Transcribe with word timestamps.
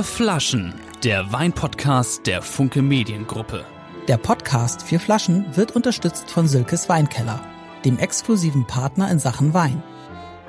Vier 0.00 0.04
Flaschen, 0.04 0.74
der 1.04 1.30
Weinpodcast 1.30 2.26
der 2.26 2.40
Funke 2.40 2.80
Mediengruppe. 2.80 3.66
Der 4.08 4.16
Podcast 4.16 4.82
Vier 4.82 4.98
Flaschen 4.98 5.54
wird 5.54 5.76
unterstützt 5.76 6.30
von 6.30 6.48
Silkes 6.48 6.88
Weinkeller, 6.88 7.44
dem 7.84 7.98
exklusiven 7.98 8.66
Partner 8.66 9.10
in 9.10 9.18
Sachen 9.18 9.52
Wein. 9.52 9.82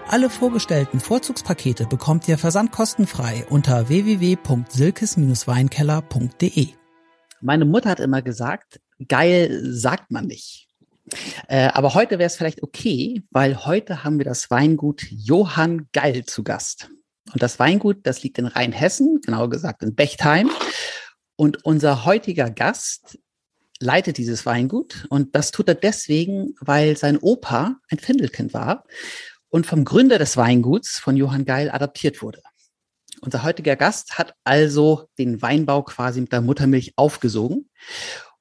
Alle 0.08 0.30
vorgestellten 0.30 1.02
Vorzugspakete 1.02 1.86
bekommt 1.86 2.30
ihr 2.30 2.38
versandkostenfrei 2.38 3.46
unter 3.50 3.90
www.silkes-weinkeller.de. 3.90 6.68
Meine 7.42 7.66
Mutter 7.66 7.90
hat 7.90 8.00
immer 8.00 8.22
gesagt, 8.22 8.80
geil 9.06 9.60
sagt 9.66 10.12
man 10.12 10.28
nicht. 10.28 10.70
Äh, 11.50 11.68
aber 11.74 11.94
heute 11.94 12.20
wäre 12.20 12.28
es 12.28 12.38
vielleicht 12.38 12.64
okay, 12.64 13.22
weil 13.32 13.66
heute 13.66 14.06
haben 14.06 14.18
wir 14.18 14.24
das 14.24 14.50
Weingut 14.50 15.08
Johann 15.10 15.90
Geil 15.92 16.24
zu 16.24 16.44
Gast. 16.44 16.90
Und 17.34 17.42
das 17.42 17.60
Weingut, 17.60 18.00
das 18.04 18.24
liegt 18.24 18.38
in 18.38 18.48
Rheinhessen, 18.48 19.22
genauer 19.22 19.50
gesagt 19.50 19.84
in 19.84 19.96
Bechtheim. 19.96 20.50
Und 21.36 21.66
unser 21.66 22.06
heutiger 22.06 22.50
Gast 22.50 23.18
leitet 23.80 24.18
dieses 24.18 24.46
Weingut. 24.46 25.06
Und 25.10 25.36
das 25.36 25.52
tut 25.52 25.68
er 25.68 25.76
deswegen, 25.76 26.56
weil 26.60 26.98
sein 26.98 27.18
Opa 27.18 27.78
ein 27.90 28.00
Findelkind 28.00 28.54
war 28.54 28.84
und 29.50 29.66
vom 29.66 29.86
Gründer 29.86 30.18
des 30.18 30.38
Weinguts, 30.38 31.00
von 31.00 31.18
Johann 31.18 31.46
Geil, 31.46 31.70
adaptiert 31.72 32.22
wurde. 32.22 32.42
Unser 33.22 33.44
heutiger 33.44 33.76
Gast 33.76 34.18
hat 34.18 34.34
also 34.44 35.08
den 35.18 35.42
Weinbau 35.42 35.84
quasi 35.84 36.22
mit 36.22 36.32
der 36.32 36.42
Muttermilch 36.42 36.94
aufgesogen. 36.96 37.70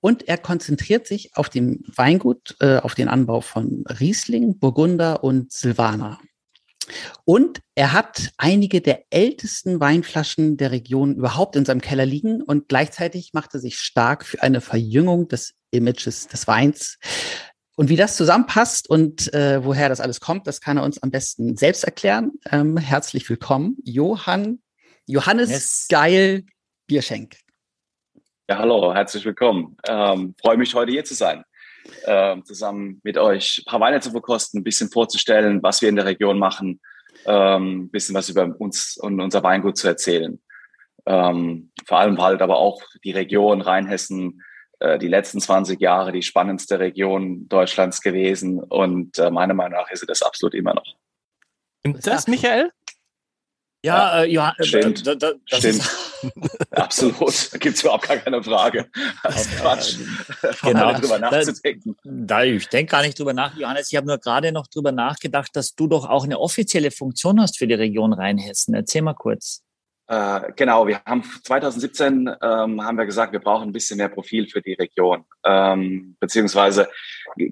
Und 0.01 0.29
er 0.29 0.39
konzentriert 0.39 1.07
sich 1.07 1.37
auf 1.37 1.51
dem 1.51 1.83
Weingut, 1.95 2.57
äh, 2.61 2.79
auf 2.79 2.95
den 2.95 3.09
Anbau 3.09 3.43
von 3.43 3.85
Riesling, 3.87 4.59
Burgunder 4.59 5.23
und 5.23 5.53
Silvaner. 5.53 6.19
Und 7.25 7.61
er 7.75 7.93
hat 7.93 8.31
einige 8.37 8.81
der 8.81 9.05
ältesten 9.11 9.81
Weinflaschen 9.81 10.57
der 10.57 10.71
Region 10.71 11.15
überhaupt 11.15 11.57
in 11.57 11.65
seinem 11.65 11.81
Keller 11.81 12.07
liegen 12.07 12.43
und 12.43 12.69
gleichzeitig 12.69 13.31
macht 13.33 13.55
er 13.55 13.61
sich 13.61 13.79
stark 13.79 14.25
für 14.25 14.43
eine 14.43 14.61
Verjüngung 14.61 15.29
des 15.29 15.55
Images 15.71 16.29
des 16.29 16.47
Weins. 16.47 16.99
Und 17.77 17.89
wie 17.89 17.97
das 17.97 18.17
zusammenpasst 18.17 18.91
und 18.91 19.33
äh, 19.33 19.65
woher 19.65 19.89
das 19.89 20.01
alles 20.01 20.21
kommt, 20.21 20.47
das 20.47 20.61
kann 20.61 20.77
er 20.77 20.85
uns 20.85 21.03
am 21.03 21.11
besten 21.11 21.57
selbst 21.57 21.85
erklären. 21.85 22.33
Ähm, 22.51 22.77
herzlich 22.77 23.29
willkommen, 23.31 23.79
Johann, 23.85 24.61
Johannes 25.07 25.51
yes. 25.51 25.87
Geil 25.89 26.45
Bierschenk. 26.87 27.37
Ja, 28.51 28.59
hallo, 28.59 28.93
herzlich 28.93 29.25
willkommen. 29.25 29.77
Ähm, 29.87 30.35
freue 30.43 30.57
mich, 30.57 30.75
heute 30.75 30.91
hier 30.91 31.05
zu 31.05 31.15
sein, 31.15 31.45
ähm, 32.05 32.45
zusammen 32.45 33.01
mit 33.05 33.17
euch 33.17 33.59
ein 33.61 33.71
paar 33.71 33.81
Weine 33.81 34.01
zu 34.01 34.11
verkosten, 34.11 34.61
ein 34.61 34.65
bisschen 34.65 34.91
vorzustellen, 34.91 35.63
was 35.63 35.81
wir 35.81 35.89
in 35.89 35.97
der 35.97 36.05
Region 36.05 36.39
machen, 36.39 36.81
ähm, 37.27 37.83
ein 37.83 37.91
bisschen 37.91 38.15
was 38.15 38.29
über 38.29 38.55
uns 38.59 38.97
und 38.97 39.21
unser 39.21 39.43
Weingut 39.43 39.77
zu 39.77 39.89
erzählen. 39.89 40.41
Ähm, 41.07 41.71
vor 41.87 41.99
allem 41.99 42.21
halt 42.21 42.43
aber 42.43 42.59
auch 42.59 42.83
die 43.05 43.13
Region 43.13 43.63
Rheinhessen, 43.63 44.43
äh, 44.81 44.99
die 44.99 45.09
letzten 45.09 45.41
20 45.41 45.81
Jahre 45.81 46.13
die 46.13 46.23
spannendste 46.23 46.79
Region 46.79 47.49
Deutschlands 47.49 48.01
gewesen 48.01 48.61
und 48.61 49.19
äh, 49.19 49.31
meiner 49.31 49.55
Meinung 49.55 49.79
nach 49.79 49.91
ist 49.91 50.01
sie 50.01 50.07
das 50.07 50.23
absolut 50.23 50.55
immer 50.55 50.75
noch. 50.75 50.97
Stimmt 51.81 52.07
das, 52.07 52.27
Michael? 52.27 52.71
Ja, 53.83 54.23
äh, 54.23 54.31
ja, 54.31 54.55
äh, 54.59 54.65
stimmt. 54.65 55.07
Da, 55.07 55.15
da, 55.15 55.33
stimmt. 55.47 55.83
Absolut. 56.71 57.53
Da 57.53 57.59
gibt 57.59 57.77
es 57.77 57.83
überhaupt 57.83 58.09
gar 58.09 58.17
keine 58.17 58.43
Frage. 58.43 58.89
Das 59.23 59.47
ist 59.47 59.57
Quatsch. 59.59 59.97
Genau. 60.63 60.93
drüber 60.93 61.19
nachzudenken. 61.19 61.97
Da, 62.05 62.43
ich 62.45 62.69
denke 62.69 62.91
gar 62.91 63.03
nicht 63.03 63.19
drüber 63.19 63.33
nach, 63.33 63.57
Johannes. 63.57 63.91
Ich 63.91 63.97
habe 63.97 64.07
nur 64.07 64.19
gerade 64.19 64.53
noch 64.53 64.67
drüber 64.67 64.93
nachgedacht, 64.93 65.55
dass 65.55 65.75
du 65.75 65.87
doch 65.87 66.09
auch 66.09 66.25
eine 66.25 66.39
offizielle 66.39 66.91
Funktion 66.91 67.41
hast 67.41 67.59
für 67.59 67.67
die 67.67 67.75
Region 67.75 68.13
Rheinhessen. 68.13 68.75
Erzähl 68.75 69.03
mal 69.03 69.15
kurz. 69.15 69.63
Äh, 70.11 70.53
genau, 70.57 70.89
wir 70.89 71.01
haben 71.05 71.23
2017 71.23 72.29
ähm, 72.43 72.83
haben 72.83 72.99
wir 72.99 73.07
gesagt, 73.07 73.33
wir 73.33 73.39
brauchen 73.39 73.69
ein 73.69 73.73
bisschen 73.73 73.99
mehr 73.99 74.09
Profil 74.09 74.49
für 74.49 74.61
die 74.61 74.73
Region. 74.73 75.25
Ähm, 75.45 76.17
beziehungsweise 76.19 76.89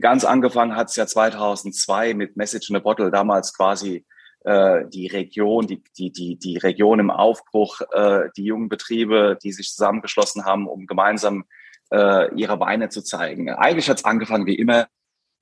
ganz 0.01 0.25
angefangen 0.25 0.75
hat 0.75 0.89
es 0.89 0.97
ja 0.97 1.07
2002 1.07 2.15
mit 2.15 2.37
Message 2.37 2.69
in 2.69 2.75
a 2.75 2.81
Bottle, 2.81 3.13
damals 3.13 3.55
quasi 3.55 4.05
äh, 4.49 4.89
die 4.89 5.09
Region, 5.09 5.67
die, 5.67 5.83
die, 5.99 6.11
die, 6.11 6.39
die 6.39 6.57
Region 6.57 7.01
im 7.01 7.11
Aufbruch, 7.11 7.83
äh, 7.93 8.31
die 8.35 8.45
jungen 8.45 8.71
Betriebe, 8.71 9.39
die 9.43 9.53
sich 9.53 9.69
zusammengeschlossen 9.69 10.47
haben, 10.47 10.67
um 10.67 10.87
gemeinsam 10.87 11.45
äh, 11.93 12.35
ihre 12.35 12.59
Weine 12.59 12.89
zu 12.89 13.03
zeigen. 13.03 13.51
Eigentlich 13.51 13.91
hat 13.91 13.99
es 13.99 14.07
angefangen 14.07 14.47
wie 14.47 14.55
immer, 14.55 14.89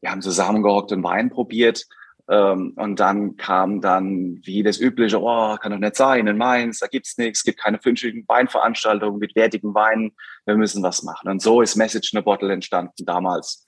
wir 0.01 0.11
haben 0.11 0.23
zusammengehockt 0.23 0.91
und 0.91 1.05
Wein 1.05 1.31
probiert. 1.31 1.87
Ähm, 2.29 2.73
und 2.75 2.99
dann 2.99 3.37
kam 3.37 3.81
dann 3.81 4.41
wie 4.43 4.65
das 4.65 4.81
übliche, 4.81 5.21
oh, 5.23 5.57
kann 5.57 5.71
doch 5.71 5.79
nicht 5.79 5.95
sein, 5.95 6.27
in 6.27 6.37
Mainz, 6.37 6.81
da 6.81 6.89
gibt's 6.89 7.17
nichts, 7.17 7.45
gibt 7.45 7.61
keine 7.61 7.79
fünfschigen 7.79 8.25
Weinveranstaltungen 8.27 9.21
mit 9.21 9.37
wertigen 9.37 9.73
Weinen, 9.73 10.17
wir 10.47 10.57
müssen 10.57 10.83
was 10.83 11.05
machen. 11.05 11.31
Und 11.31 11.41
so 11.41 11.63
ist 11.63 11.77
Message 11.77 12.13
in 12.13 12.19
a 12.19 12.23
Bottle 12.23 12.53
entstanden 12.53 13.05
damals. 13.05 13.65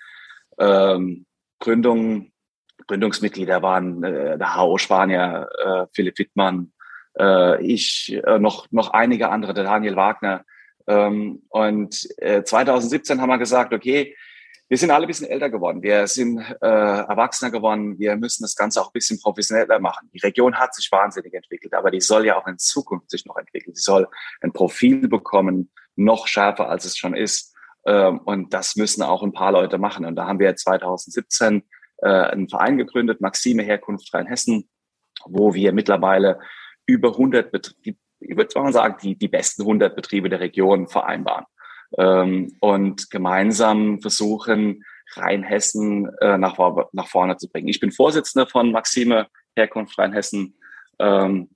Ähm, 0.59 1.27
Gründung 1.61 2.33
Gründungsmitglieder 2.89 3.63
waren 3.63 4.03
äh, 4.03 4.37
der 4.37 4.57
HO 4.57 4.79
Spanier, 4.79 5.49
äh, 5.65 5.87
Philipp 5.95 6.19
Wittmann, 6.19 6.73
äh, 7.19 7.65
ich, 7.65 8.21
äh, 8.27 8.39
noch, 8.39 8.67
noch 8.71 8.91
einige 8.91 9.29
andere, 9.29 9.55
der 9.55 9.65
Daniel 9.65 9.97
Wagner. 9.97 10.45
Ähm, 10.87 11.43
und 11.51 12.09
äh, 12.19 12.43
2017 12.43 13.21
haben 13.21 13.29
wir 13.29 13.39
gesagt, 13.39 13.73
okay, 13.73 14.17
wir 14.69 14.77
sind 14.77 14.91
alle 14.91 15.07
ein 15.07 15.09
bisschen 15.09 15.29
älter 15.29 15.49
geworden, 15.49 15.83
wir 15.83 16.07
sind 16.07 16.41
äh, 16.41 16.67
erwachsener 16.67 17.51
geworden, 17.51 17.99
wir 17.99 18.17
müssen 18.17 18.43
das 18.43 18.55
Ganze 18.55 18.81
auch 18.81 18.89
ein 18.89 18.93
bisschen 18.93 19.19
professioneller 19.19 19.81
machen. 19.81 20.11
Die 20.13 20.19
Region 20.19 20.57
hat 20.57 20.75
sich 20.75 20.93
wahnsinnig 20.93 21.33
entwickelt, 21.33 21.73
aber 21.73 21.91
die 21.91 22.03
soll 22.03 22.27
ja 22.27 22.37
auch 22.37 22.47
in 22.47 22.59
Zukunft 22.59 23.11
sich 23.11 23.25
noch 23.25 23.37
entwickeln. 23.37 23.75
Sie 23.75 23.83
soll 23.83 24.09
ein 24.43 24.53
Profil 24.53 25.09
bekommen, 25.09 25.71
noch 25.97 26.27
schärfer 26.27 26.69
als 26.69 26.85
es 26.85 26.99
schon 26.99 27.15
ist. 27.15 27.55
Ähm, 27.87 28.19
und 28.21 28.53
das 28.53 28.77
müssen 28.77 29.03
auch 29.03 29.23
ein 29.23 29.33
paar 29.33 29.53
Leute 29.53 29.79
machen. 29.79 30.05
Und 30.05 30.17
da 30.17 30.27
haben 30.27 30.39
wir 30.39 30.55
2017 30.55 31.63
äh, 31.99 32.09
einen 32.09 32.49
Verein 32.49 32.79
gegründet, 32.79 33.21
Maxime 33.21 33.63
Herkunft 33.63 34.13
Rheinhessen, 34.13 34.69
wo 35.25 35.55
wir 35.55 35.73
mittlerweile 35.73 36.41
über 36.87 37.11
100 37.11 37.51
Betriebe, 37.51 37.99
ich 38.21 38.37
würde 38.37 38.61
mal 38.61 38.73
sagen, 38.73 38.97
die, 39.03 39.17
die 39.17 39.29
besten 39.29 39.63
100 39.63 39.95
Betriebe 39.95 40.29
der 40.29 40.41
Region 40.41 40.89
vereinbaren 40.89 41.45
ähm, 41.97 42.57
und 42.61 43.11
gemeinsam 43.11 44.01
versuchen, 44.01 44.85
Rheinhessen 45.15 46.09
äh, 46.21 46.37
nach, 46.37 46.59
nach 46.93 47.09
vorne 47.09 47.37
zu 47.37 47.49
bringen. 47.49 47.69
Ich 47.69 47.81
bin 47.81 47.93
Vorsitzender 47.93 48.47
von 48.47 48.73
Maxime 48.73 49.27
Herkunft 49.57 49.99
Rheinhessen. 49.99 50.55
Ähm, 50.99 51.49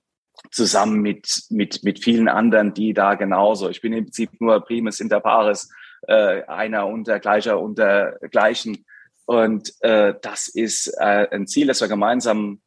zusammen 0.51 1.01
mit, 1.01 1.45
mit, 1.49 1.83
mit 1.83 2.03
vielen 2.03 2.27
anderen, 2.27 2.73
die 2.73 2.93
da 2.93 3.15
genauso. 3.15 3.69
Ich 3.69 3.81
bin 3.81 3.93
im 3.93 4.05
Prinzip 4.05 4.29
nur 4.39 4.61
primus 4.61 4.99
inter 4.99 5.19
pares, 5.19 5.69
äh, 6.07 6.43
einer 6.43 6.87
unter 6.87 7.19
gleicher 7.19 7.59
unter 7.59 8.17
gleichen 8.31 8.85
und 9.25 9.73
äh, 9.81 10.13
das 10.21 10.47
ist 10.47 10.87
äh, 10.99 11.27
ein 11.31 11.47
Ziel, 11.47 11.67
das 11.67 11.81
wir 11.81 11.87
gemeinsam 11.87 12.61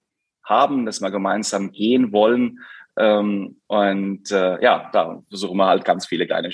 haben, 0.45 0.87
das 0.87 1.01
wir 1.01 1.11
gemeinsam 1.11 1.73
gehen 1.73 2.13
wollen. 2.13 2.61
Ähm, 2.99 3.61
und 3.67 4.31
äh, 4.31 4.63
ja, 4.63 4.89
da 4.93 5.23
versuchen 5.29 5.59
wir 5.59 5.67
halt 5.67 5.85
ganz 5.85 6.07
viele 6.07 6.27
kleine, 6.27 6.51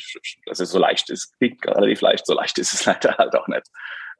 dass 0.46 0.60
es 0.60 0.70
so 0.70 0.78
leicht 0.78 1.08
ist. 1.10 1.36
Klingt 1.38 1.64
relativ 1.66 2.00
leicht, 2.00 2.26
so 2.26 2.34
leicht 2.34 2.58
ist 2.58 2.72
es 2.72 2.84
leider 2.86 3.16
halt 3.16 3.34
auch 3.36 3.46
nicht. 3.46 3.68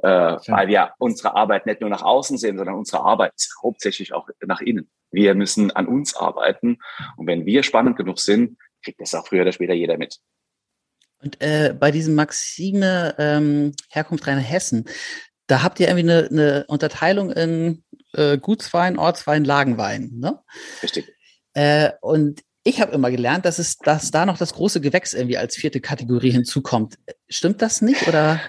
Äh, 0.02 0.08
ja. 0.08 0.40
Weil 0.46 0.68
wir 0.68 0.92
unsere 0.98 1.34
Arbeit 1.34 1.66
nicht 1.66 1.80
nur 1.80 1.90
nach 1.90 2.02
außen 2.02 2.38
sehen, 2.38 2.56
sondern 2.58 2.76
unsere 2.76 3.02
Arbeit 3.02 3.32
ist 3.36 3.54
hauptsächlich 3.62 4.12
auch 4.12 4.28
nach 4.46 4.60
innen. 4.60 4.90
Wir 5.10 5.34
müssen 5.34 5.70
an 5.72 5.86
uns 5.86 6.14
arbeiten. 6.16 6.78
Und 7.16 7.26
wenn 7.26 7.44
wir 7.44 7.62
spannend 7.62 7.96
genug 7.96 8.18
sind, 8.18 8.56
kriegt 8.84 9.00
das 9.00 9.14
auch 9.14 9.26
früher 9.26 9.42
oder 9.42 9.52
später 9.52 9.74
jeder 9.74 9.98
mit. 9.98 10.18
Und 11.22 11.40
äh, 11.40 11.74
bei 11.78 11.92
diesem 11.92 12.16
Maxime 12.16 13.14
ähm, 13.18 13.74
Herkunft 13.88 14.26
Rheinhessen, 14.26 14.88
da 15.52 15.62
habt 15.62 15.78
ihr 15.80 15.88
irgendwie 15.88 16.10
eine, 16.10 16.28
eine 16.30 16.64
Unterteilung 16.66 17.30
in 17.30 17.84
äh, 18.14 18.38
Gutswein, 18.38 18.98
Ortswein, 18.98 19.44
Lagenwein. 19.44 20.12
Ne? 20.14 20.40
Richtig. 20.82 21.14
Äh, 21.52 21.90
und 22.00 22.40
ich 22.64 22.80
habe 22.80 22.92
immer 22.92 23.10
gelernt, 23.10 23.44
dass 23.44 23.58
es, 23.58 23.76
dass 23.76 24.10
da 24.10 24.24
noch 24.24 24.38
das 24.38 24.54
große 24.54 24.80
Gewächs 24.80 25.12
irgendwie 25.12 25.36
als 25.36 25.54
vierte 25.54 25.82
Kategorie 25.82 26.30
hinzukommt. 26.30 26.94
Stimmt 27.28 27.60
das 27.60 27.82
nicht 27.82 28.08
oder? 28.08 28.40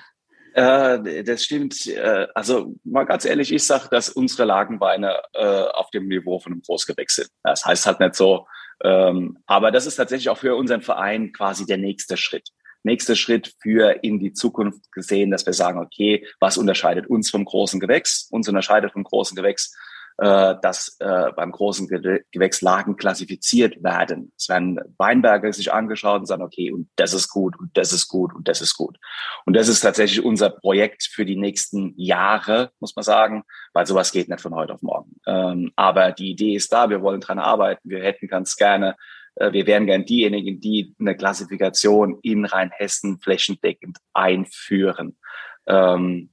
Äh, 0.54 1.26
das 1.26 1.44
stimmt. 1.44 1.88
Äh, 1.88 2.28
also 2.36 2.74
mal 2.86 3.04
ganz 3.04 3.26
ehrlich, 3.26 3.52
ich 3.52 3.66
sage, 3.66 3.90
dass 3.92 4.08
unsere 4.08 4.46
Lagenweine 4.46 5.20
äh, 5.34 5.44
auf 5.44 5.90
dem 5.90 6.08
Niveau 6.08 6.40
von 6.40 6.54
einem 6.54 6.62
Großgewächs 6.62 7.16
sind. 7.16 7.30
Das 7.44 7.66
heißt 7.66 7.86
halt 7.86 8.00
nicht 8.00 8.16
so. 8.16 8.48
Ähm, 8.82 9.40
aber 9.46 9.72
das 9.72 9.88
ist 9.88 9.98
tatsächlich 9.98 10.30
auch 10.30 10.38
für 10.38 10.56
unseren 10.56 10.82
Verein 10.82 11.34
quasi 11.34 11.66
der 11.66 11.80
nächste 11.80 12.16
Schritt 12.16 12.48
nächster 12.84 13.16
Schritt 13.16 13.54
für 13.62 14.04
in 14.04 14.20
die 14.20 14.34
Zukunft 14.34 14.92
gesehen, 14.92 15.32
dass 15.32 15.46
wir 15.46 15.54
sagen, 15.54 15.80
okay, 15.80 16.26
was 16.40 16.58
unterscheidet 16.58 17.08
uns 17.08 17.30
vom 17.30 17.46
großen 17.46 17.80
Gewächs? 17.80 18.28
Uns 18.32 18.48
unterscheidet 18.48 18.92
vom 18.94 19.04
großen 19.04 19.36
Gewächs, 19.36 19.74
äh, 20.18 20.56
dass 20.62 20.96
äh, 21.00 21.32
beim 21.36 21.52
großen 21.52 21.88
Gewächs 21.88 22.62
Lagen 22.62 22.98
klassifiziert 22.98 23.84
werden. 23.84 24.32
Es 24.38 24.48
werden 24.48 24.80
Weinberge 24.98 25.52
sich 25.52 25.74
angeschaut 25.74 26.20
und 26.20 26.28
sagen, 26.28 26.44
okay, 26.44 26.72
und 26.72 26.88
das 26.98 27.14
ist 27.14 27.30
gut 27.30 27.58
und 27.60 27.76
das 27.76 27.92
ist 27.94 28.08
gut 28.08 28.32
und 28.36 28.48
das 28.48 28.62
ist 28.62 28.76
gut. 28.76 28.98
Und 29.46 29.56
das 29.56 29.68
ist 29.68 29.80
tatsächlich 29.80 30.24
unser 30.24 30.52
Projekt 30.52 31.10
für 31.12 31.26
die 31.26 31.36
nächsten 31.36 31.96
Jahre, 31.98 32.72
muss 32.80 32.96
man 32.96 33.02
sagen, 33.02 33.44
weil 33.74 33.88
sowas 33.88 34.12
geht 34.12 34.30
nicht 34.30 34.42
von 34.42 34.54
heute 34.54 34.74
auf 34.74 34.84
morgen. 34.84 35.16
Ähm, 35.26 35.72
aber 35.76 36.12
die 36.12 36.30
Idee 36.30 36.56
ist 36.56 36.72
da, 36.72 36.92
wir 36.92 37.02
wollen 37.02 37.22
dran 37.22 37.40
arbeiten. 37.40 37.90
Wir 37.90 38.04
hätten 38.04 38.28
ganz 38.28 38.56
gerne 38.56 38.96
wir 39.36 39.66
wären 39.66 39.88
gern 39.88 40.06
diejenigen, 40.06 40.60
die 40.60 40.96
eine 41.00 41.16
Klassifikation 41.16 42.20
in 42.22 42.46
Rheinhessen 42.46 43.20
flächendeckend 43.20 43.98
einführen. 44.14 45.18
Ähm, 45.66 46.30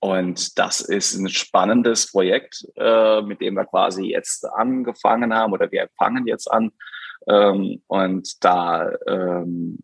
und 0.00 0.58
das 0.58 0.80
ist 0.80 1.14
ein 1.14 1.28
spannendes 1.28 2.10
Projekt, 2.10 2.66
äh, 2.76 3.20
mit 3.20 3.40
dem 3.40 3.54
wir 3.54 3.66
quasi 3.66 4.06
jetzt 4.06 4.46
angefangen 4.46 5.34
haben 5.34 5.52
oder 5.52 5.70
wir 5.70 5.88
fangen 5.98 6.26
jetzt 6.26 6.50
an. 6.50 6.72
Ähm, 7.28 7.82
und 7.86 8.42
da 8.42 8.90
ähm, 9.06 9.78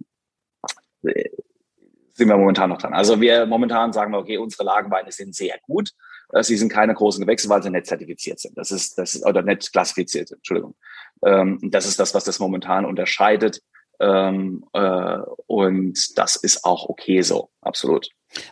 sind 2.17 2.29
wir 2.29 2.37
momentan 2.37 2.71
noch 2.71 2.79
dran. 2.79 2.95
Also 2.95 3.21
wir 3.21 3.47
momentan 3.47 3.93
sagen 3.93 4.13
wir, 4.13 4.19
okay, 4.19 4.39
unsere 4.39 4.65
Lagenweine 4.65 5.13
sind 5.13 5.35
sehr 5.35 5.59
gut. 5.63 5.91
Äh, 6.33 6.43
sie 6.43 6.57
sind 6.57 6.71
keine 6.71 6.95
großen 6.95 7.23
Gewächse, 7.23 7.49
weil 7.49 7.63
sie 7.63 7.71
nicht 7.71 7.87
zertifiziert 7.87 8.41
sind. 8.41 8.57
Das 8.57 8.71
ist, 8.71 8.97
das 8.99 9.15
ist, 9.15 9.27
oder 9.27 9.43
nicht 9.43 9.71
klassifiziert, 9.73 10.33
Entschuldigung. 10.33 10.75
Ähm, 11.25 11.59
das 11.63 11.87
ist 11.87 12.01
das, 12.01 12.15
was 12.15 12.25
das 12.25 12.39
momentan 12.39 12.87
unterscheidet. 12.87 13.61
Ähm, 14.01 14.65
äh, 14.73 15.19
und 15.47 16.19
das 16.19 16.37
ist 16.37 16.65
auch 16.65 16.89
okay 16.89 17.23
so, 17.23 17.51
absolut. 17.61 18.09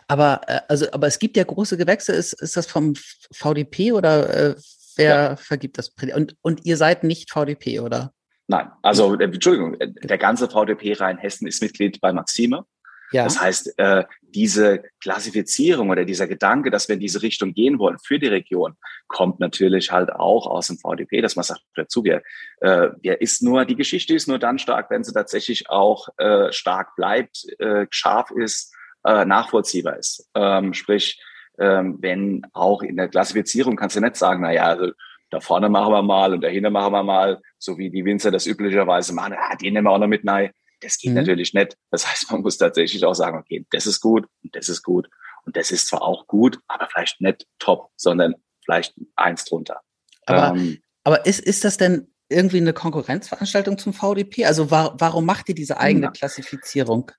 Aber 0.07 0.41
äh, 0.47 0.61
also, 0.67 0.85
aber 0.91 1.07
es 1.07 1.19
gibt 1.19 1.37
ja 1.37 1.43
große 1.43 1.77
Gewächse. 1.77 2.13
Ist, 2.13 2.33
ist 2.33 2.57
das 2.57 2.67
vom 2.67 2.93
VDP 3.31 3.93
oder 3.93 4.29
äh, 4.29 4.55
wer 4.95 5.15
ja. 5.15 5.35
vergibt 5.35 5.77
das? 5.77 5.91
Und, 6.13 6.35
und 6.41 6.65
ihr 6.65 6.77
seid 6.77 7.03
nicht 7.03 7.31
VDP, 7.31 7.79
oder? 7.79 8.11
Nein, 8.47 8.71
also 8.83 9.15
äh, 9.15 9.23
Entschuldigung, 9.23 9.77
der 9.79 10.17
ganze 10.17 10.47
VDP 10.47 10.93
Rheinhessen 10.93 11.47
ist 11.47 11.61
Mitglied 11.61 11.99
bei 11.99 12.13
Maxime. 12.13 12.65
Ja. 13.11 13.23
Das 13.23 13.39
heißt, 13.39 13.77
äh, 13.77 14.03
diese 14.21 14.83
Klassifizierung 14.99 15.89
oder 15.89 16.05
dieser 16.05 16.27
Gedanke, 16.27 16.71
dass 16.71 16.87
wir 16.87 16.95
in 16.95 16.99
diese 16.99 17.21
Richtung 17.21 17.53
gehen 17.53 17.79
wollen 17.79 17.97
für 17.99 18.19
die 18.19 18.27
Region, 18.27 18.75
kommt 19.07 19.39
natürlich 19.39 19.91
halt 19.91 20.11
auch 20.11 20.47
aus 20.47 20.67
dem 20.67 20.77
VDP, 20.77 21.21
dass 21.21 21.35
man 21.35 21.43
sagt 21.43 21.61
dazu, 21.75 22.03
wir, 22.03 22.21
äh, 22.61 22.89
wir 23.01 23.21
ist 23.21 23.43
nur, 23.43 23.65
die 23.65 23.75
Geschichte 23.75 24.13
ist 24.13 24.27
nur 24.27 24.39
dann 24.39 24.59
stark, 24.59 24.89
wenn 24.89 25.03
sie 25.03 25.13
tatsächlich 25.13 25.69
auch 25.69 26.09
äh, 26.17 26.51
stark 26.51 26.95
bleibt, 26.95 27.45
äh, 27.59 27.85
scharf 27.89 28.31
ist, 28.31 28.75
äh, 29.05 29.25
nachvollziehbar 29.25 29.97
ist. 29.97 30.29
Ähm, 30.35 30.73
sprich, 30.73 31.21
ähm, 31.59 31.97
wenn 32.01 32.45
auch 32.53 32.81
in 32.81 32.97
der 32.97 33.07
Klassifizierung 33.07 33.75
kannst 33.75 33.95
du 33.95 34.01
nicht 34.01 34.15
sagen, 34.15 34.41
na 34.41 34.51
ja, 34.51 34.65
also 34.65 34.91
da 35.29 35.39
vorne 35.39 35.69
machen 35.69 35.93
wir 35.93 36.01
mal 36.01 36.33
und 36.33 36.41
dahinter 36.41 36.69
machen 36.69 36.93
wir 36.93 37.03
mal, 37.03 37.41
so 37.57 37.77
wie 37.77 37.89
die 37.89 38.05
Winzer 38.05 38.31
das 38.31 38.45
üblicherweise 38.45 39.13
machen, 39.13 39.35
ah, 39.37 39.55
die 39.55 39.71
nehmen 39.71 39.85
wir 39.85 39.91
auch 39.91 39.99
noch 39.99 40.07
mit 40.07 40.27
rein. 40.27 40.51
Das 40.81 40.97
geht 40.97 41.11
mhm. 41.11 41.17
natürlich 41.17 41.53
nicht. 41.53 41.77
Das 41.91 42.09
heißt, 42.09 42.31
man 42.31 42.41
muss 42.41 42.57
tatsächlich 42.57 43.03
auch 43.05 43.13
sagen, 43.13 43.37
okay, 43.37 43.65
das 43.71 43.87
ist 43.87 44.01
gut 44.01 44.27
und 44.43 44.55
das 44.55 44.69
ist 44.69 44.83
gut 44.83 45.09
und 45.45 45.55
das 45.55 45.71
ist 45.71 45.87
zwar 45.87 46.01
auch 46.01 46.27
gut, 46.27 46.59
aber 46.67 46.87
vielleicht 46.91 47.21
nicht 47.21 47.47
top, 47.59 47.89
sondern 47.95 48.35
vielleicht 48.63 48.95
eins 49.15 49.45
drunter. 49.45 49.81
Aber, 50.25 50.57
ähm, 50.57 50.79
aber 51.03 51.25
ist, 51.25 51.39
ist 51.39 51.63
das 51.63 51.77
denn 51.77 52.07
irgendwie 52.29 52.57
eine 52.57 52.73
Konkurrenzveranstaltung 52.73 53.77
zum 53.77 53.93
VDP? 53.93 54.45
Also 54.45 54.71
war, 54.71 54.95
warum 54.99 55.25
macht 55.25 55.49
ihr 55.49 55.55
diese 55.55 55.77
eigene 55.77 56.11
Klassifizierung? 56.11 57.11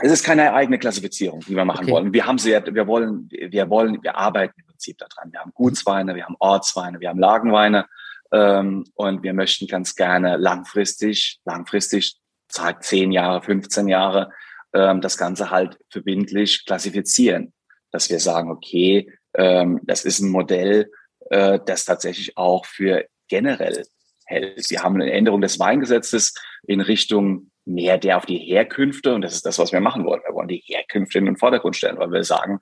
Es 0.00 0.10
ist 0.10 0.24
keine 0.24 0.52
eigene 0.52 0.78
Klassifizierung, 0.78 1.40
die 1.46 1.54
wir 1.54 1.64
machen 1.64 1.84
okay. 1.84 1.92
wollen. 1.92 2.12
Wir 2.12 2.26
haben 2.26 2.38
sie 2.38 2.50
ja, 2.50 2.62
wir 2.66 2.86
wollen, 2.86 3.28
wir 3.30 3.70
wollen, 3.70 4.02
wir 4.02 4.16
arbeiten 4.16 4.60
im 4.60 4.66
Prinzip 4.66 4.98
daran. 4.98 5.32
Wir 5.32 5.40
haben 5.40 5.52
Gutsweine, 5.54 6.14
wir 6.14 6.24
haben 6.24 6.36
Ortsweine, 6.40 7.00
wir 7.00 7.08
haben 7.08 7.20
Lagenweine 7.20 7.86
ähm, 8.32 8.84
und 8.94 9.22
wir 9.22 9.32
möchten 9.34 9.68
ganz 9.68 9.94
gerne 9.94 10.36
langfristig, 10.36 11.40
langfristig, 11.44 12.16
seit 12.48 12.84
zehn 12.84 13.12
Jahre, 13.12 13.42
15 13.42 13.88
Jahre, 13.88 14.30
ähm, 14.72 15.00
das 15.00 15.16
Ganze 15.16 15.50
halt 15.50 15.78
verbindlich 15.90 16.64
klassifizieren, 16.66 17.52
dass 17.90 18.10
wir 18.10 18.20
sagen, 18.20 18.50
okay, 18.50 19.10
ähm, 19.34 19.80
das 19.84 20.04
ist 20.04 20.20
ein 20.20 20.30
Modell, 20.30 20.90
äh, 21.30 21.58
das 21.64 21.84
tatsächlich 21.84 22.36
auch 22.36 22.66
für 22.66 23.06
generell 23.28 23.84
hält. 24.26 24.70
Wir 24.70 24.82
haben 24.82 25.00
eine 25.00 25.12
Änderung 25.12 25.40
des 25.40 25.58
Weingesetzes 25.58 26.34
in 26.66 26.80
Richtung 26.80 27.50
mehr 27.66 27.98
der 27.98 28.18
auf 28.18 28.26
die 28.26 28.38
Herkünfte, 28.38 29.14
und 29.14 29.22
das 29.22 29.34
ist 29.34 29.46
das, 29.46 29.58
was 29.58 29.72
wir 29.72 29.80
machen 29.80 30.04
wollen. 30.04 30.22
Wir 30.26 30.34
wollen 30.34 30.48
die 30.48 30.62
Herkünfte 30.66 31.18
in 31.18 31.26
den 31.26 31.36
Vordergrund 31.36 31.76
stellen, 31.76 31.98
weil 31.98 32.12
wir 32.12 32.24
sagen, 32.24 32.60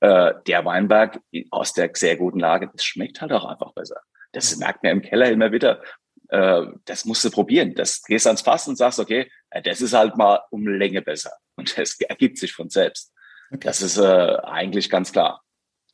äh, 0.00 0.32
der 0.46 0.64
Weinberg 0.64 1.20
aus 1.50 1.74
der 1.74 1.90
sehr 1.92 2.16
guten 2.16 2.40
Lage, 2.40 2.70
das 2.72 2.84
schmeckt 2.84 3.20
halt 3.20 3.32
auch 3.32 3.44
einfach 3.44 3.72
besser. 3.74 4.00
Das 4.32 4.56
merkt 4.56 4.82
man 4.82 4.92
im 4.92 5.02
Keller 5.02 5.30
immer 5.30 5.52
wieder. 5.52 5.82
Äh, 6.30 6.66
das 6.84 7.04
musst 7.04 7.24
du 7.24 7.30
probieren. 7.30 7.74
Das 7.74 8.02
gehst 8.02 8.26
ans 8.26 8.42
Fass 8.42 8.68
und 8.68 8.76
sagst, 8.76 8.98
okay, 8.98 9.30
das 9.64 9.80
ist 9.80 9.92
halt 9.92 10.16
mal 10.16 10.40
um 10.50 10.66
Länge 10.66 11.02
besser. 11.02 11.32
Und 11.56 11.76
das 11.76 12.00
ergibt 12.00 12.38
sich 12.38 12.52
von 12.52 12.70
selbst. 12.70 13.12
Okay. 13.50 13.60
Das 13.64 13.82
ist 13.82 13.98
äh, 13.98 14.36
eigentlich 14.44 14.88
ganz 14.88 15.12
klar. 15.12 15.42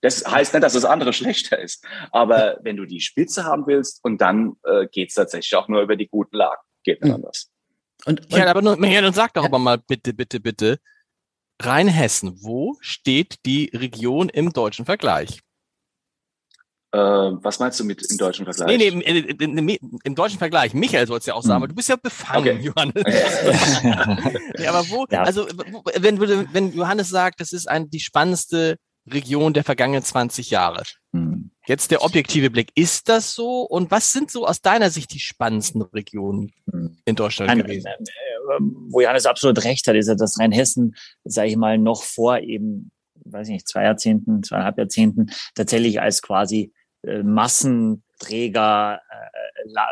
Das 0.02 0.24
heißt 0.24 0.52
nicht, 0.52 0.62
dass 0.62 0.74
das 0.74 0.84
andere 0.84 1.12
schlechter 1.14 1.58
ist. 1.58 1.84
Aber 2.12 2.58
wenn 2.62 2.76
du 2.76 2.84
die 2.84 3.00
Spitze 3.00 3.44
haben 3.44 3.66
willst 3.66 4.04
und 4.04 4.20
dann 4.20 4.56
äh, 4.64 4.86
geht 4.86 5.08
es 5.08 5.14
tatsächlich 5.14 5.54
auch 5.56 5.68
nur 5.68 5.82
über 5.82 5.96
die 5.96 6.06
guten 6.06 6.36
Lagen. 6.36 6.60
Geht 6.84 7.02
nicht 7.02 7.10
mhm. 7.10 7.16
anders. 7.16 7.50
Und, 8.04 8.20
und 8.20 8.32
ja, 8.32 8.46
aber 8.46 8.62
nur, 8.62 8.76
Michael, 8.76 9.02
dann 9.02 9.14
sag 9.14 9.32
doch 9.32 9.42
ja. 9.42 9.48
aber 9.48 9.58
mal 9.58 9.78
bitte, 9.78 10.12
bitte, 10.12 10.38
bitte, 10.38 10.78
Rheinhessen, 11.60 12.42
wo 12.42 12.76
steht 12.80 13.46
die 13.46 13.70
Region 13.72 14.28
im 14.28 14.52
deutschen 14.52 14.84
Vergleich? 14.84 15.40
Äh, 16.96 17.36
was 17.42 17.58
meinst 17.58 17.78
du 17.78 17.84
mit 17.84 18.02
im 18.10 18.16
deutschen 18.16 18.46
Vergleich? 18.46 18.68
Nee, 18.68 18.78
nee, 18.78 18.88
im, 18.88 19.38
im, 19.38 19.68
im, 19.68 19.78
im 20.02 20.14
deutschen 20.14 20.38
Vergleich. 20.38 20.72
Michael 20.72 21.06
soll 21.06 21.18
es 21.18 21.26
ja 21.26 21.34
auch 21.34 21.42
sagen, 21.42 21.56
hm. 21.56 21.62
aber 21.62 21.68
du 21.68 21.74
bist 21.74 21.90
ja 21.90 21.96
befangen, 21.96 22.56
okay. 22.56 22.64
Johannes. 22.64 22.94
nee, 24.58 24.66
aber 24.66 24.88
wo, 24.88 25.04
ja. 25.10 25.22
also 25.22 25.46
wenn, 25.94 26.18
wenn 26.20 26.72
Johannes 26.72 27.10
sagt, 27.10 27.40
das 27.40 27.52
ist 27.52 27.68
ein, 27.68 27.90
die 27.90 28.00
spannendste 28.00 28.78
Region 29.08 29.52
der 29.52 29.62
vergangenen 29.62 30.02
20 30.02 30.50
Jahre. 30.50 30.84
Hm. 31.12 31.50
Jetzt 31.66 31.90
der 31.90 32.02
objektive 32.02 32.48
Blick. 32.48 32.70
Ist 32.74 33.10
das 33.10 33.34
so? 33.34 33.62
Und 33.62 33.90
was 33.90 34.12
sind 34.12 34.30
so 34.30 34.46
aus 34.46 34.62
deiner 34.62 34.90
Sicht 34.90 35.12
die 35.12 35.20
spannendsten 35.20 35.82
Regionen 35.82 36.52
hm. 36.70 36.96
in 37.04 37.14
Deutschland 37.14 37.50
Ein, 37.50 37.58
gewesen? 37.58 37.86
Äh, 37.86 37.92
äh, 37.92 38.60
wo 38.88 39.02
Johannes 39.02 39.26
absolut 39.26 39.62
recht 39.64 39.86
hat, 39.86 39.96
ist 39.96 40.08
ja, 40.08 40.14
dass 40.14 40.38
Rheinhessen, 40.38 40.96
sage 41.24 41.48
ich 41.48 41.56
mal, 41.56 41.76
noch 41.76 42.02
vor 42.02 42.38
eben, 42.38 42.90
weiß 43.26 43.48
ich 43.48 43.54
nicht, 43.54 43.68
zwei 43.68 43.84
Jahrzehnten, 43.84 44.42
zweieinhalb 44.42 44.78
Jahrzehnten 44.78 45.26
tatsächlich 45.54 46.00
als 46.00 46.22
quasi 46.22 46.72
äh, 47.06 47.22
Massenträger 47.22 49.00
äh, 49.10 49.36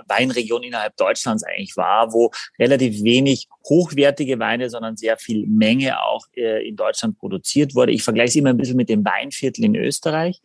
Weinregion 0.09 0.63
innerhalb 0.63 0.97
Deutschlands 0.97 1.45
eigentlich 1.45 1.77
war, 1.77 2.13
wo 2.13 2.31
relativ 2.59 3.03
wenig 3.03 3.49
hochwertige 3.69 4.39
Weine, 4.39 4.71
sondern 4.71 4.97
sehr 4.97 5.17
viel 5.17 5.47
Menge 5.47 6.01
auch 6.01 6.27
äh, 6.37 6.67
in 6.67 6.77
Deutschland 6.77 7.19
produziert 7.19 7.75
wurde. 7.75 7.93
Ich 7.93 8.03
vergleiche 8.03 8.29
es 8.29 8.37
immer 8.37 8.51
ein 8.51 8.57
bisschen 8.57 8.77
mit 8.77 8.89
dem 8.89 9.05
Weinviertel 9.05 9.65
in 9.65 9.75
Österreich. 9.75 10.41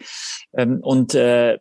Ähm, 0.54 0.80
und 0.82 1.16
äh, 1.16 1.58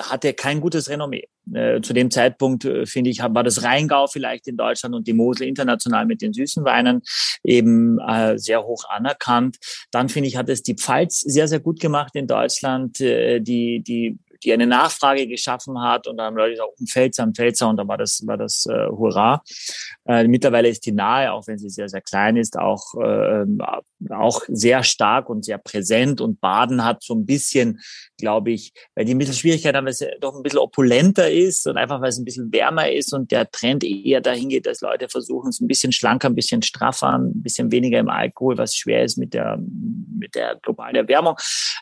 hatte 0.00 0.32
kein 0.32 0.60
gutes 0.60 0.88
Renommee. 0.88 1.28
Äh, 1.52 1.80
zu 1.80 1.92
dem 1.92 2.10
Zeitpunkt, 2.10 2.64
äh, 2.64 2.86
finde 2.86 3.10
ich, 3.10 3.20
war 3.20 3.42
das 3.42 3.62
Rheingau 3.62 4.06
vielleicht 4.06 4.46
in 4.46 4.56
Deutschland 4.56 4.94
und 4.94 5.06
die 5.06 5.12
Mosel 5.12 5.46
international 5.46 6.06
mit 6.06 6.20
den 6.22 6.32
süßen 6.32 6.64
Weinen 6.64 7.02
eben 7.42 7.98
äh, 7.98 8.38
sehr 8.38 8.64
hoch 8.64 8.84
anerkannt. 8.88 9.56
Dann, 9.90 10.08
finde 10.08 10.28
ich, 10.28 10.36
hat 10.36 10.48
es 10.48 10.62
die 10.62 10.74
Pfalz 10.74 11.20
sehr, 11.20 11.48
sehr 11.48 11.60
gut 11.60 11.80
gemacht 11.80 12.14
in 12.14 12.26
Deutschland. 12.26 13.00
Äh, 13.00 13.40
die, 13.40 13.80
die 13.80 14.18
die 14.42 14.52
eine 14.52 14.66
Nachfrage 14.66 15.26
geschaffen 15.26 15.80
hat 15.80 16.06
und 16.06 16.16
dann 16.16 16.26
haben 16.26 16.36
Leute 16.36 16.52
gesagt, 16.52 16.70
um 16.78 16.86
Pfälzer, 16.86 17.24
um 17.24 17.34
Pfälzer 17.34 17.68
und 17.68 17.76
dann 17.76 17.88
war 17.88 17.98
das, 17.98 18.26
war 18.26 18.36
das 18.36 18.66
äh, 18.66 18.86
Hurra. 18.88 19.42
Äh, 20.06 20.26
mittlerweile 20.28 20.68
ist 20.68 20.86
die 20.86 20.92
Nahe, 20.92 21.32
auch 21.32 21.46
wenn 21.46 21.58
sie 21.58 21.70
sehr, 21.70 21.88
sehr 21.88 22.00
klein 22.00 22.36
ist, 22.36 22.58
auch, 22.58 22.94
äh, 23.00 23.44
auch 24.10 24.42
sehr 24.48 24.82
stark 24.82 25.28
und 25.28 25.44
sehr 25.44 25.58
präsent 25.58 26.20
und 26.20 26.40
Baden 26.40 26.84
hat 26.84 27.02
so 27.02 27.14
ein 27.14 27.26
bisschen, 27.26 27.80
glaube 28.18 28.50
ich, 28.50 28.72
weil 28.94 29.04
die 29.04 29.14
ein 29.14 29.18
bisschen 29.18 29.34
Schwierigkeit 29.34 29.74
haben, 29.74 29.84
weil 29.84 29.92
es 29.92 30.04
doch 30.20 30.36
ein 30.36 30.42
bisschen 30.42 30.58
opulenter 30.58 31.30
ist 31.30 31.66
und 31.66 31.76
einfach, 31.76 32.00
weil 32.00 32.10
es 32.10 32.18
ein 32.18 32.24
bisschen 32.24 32.52
wärmer 32.52 32.90
ist 32.90 33.14
und 33.14 33.30
der 33.30 33.50
Trend 33.50 33.84
eher 33.84 34.20
dahin 34.20 34.48
geht, 34.50 34.66
dass 34.66 34.80
Leute 34.80 35.08
versuchen, 35.08 35.48
es 35.48 35.60
ein 35.60 35.68
bisschen 35.68 35.92
schlanker, 35.92 36.28
ein 36.28 36.34
bisschen 36.34 36.62
straffer, 36.62 37.18
ein 37.18 37.42
bisschen 37.42 37.72
weniger 37.72 37.98
im 37.98 38.08
Alkohol, 38.08 38.58
was 38.58 38.74
schwer 38.74 39.04
ist 39.04 39.16
mit 39.16 39.34
der, 39.34 39.58
mit 39.58 40.34
der 40.34 40.56
globalen 40.56 40.96
Erwärmung. 40.96 41.36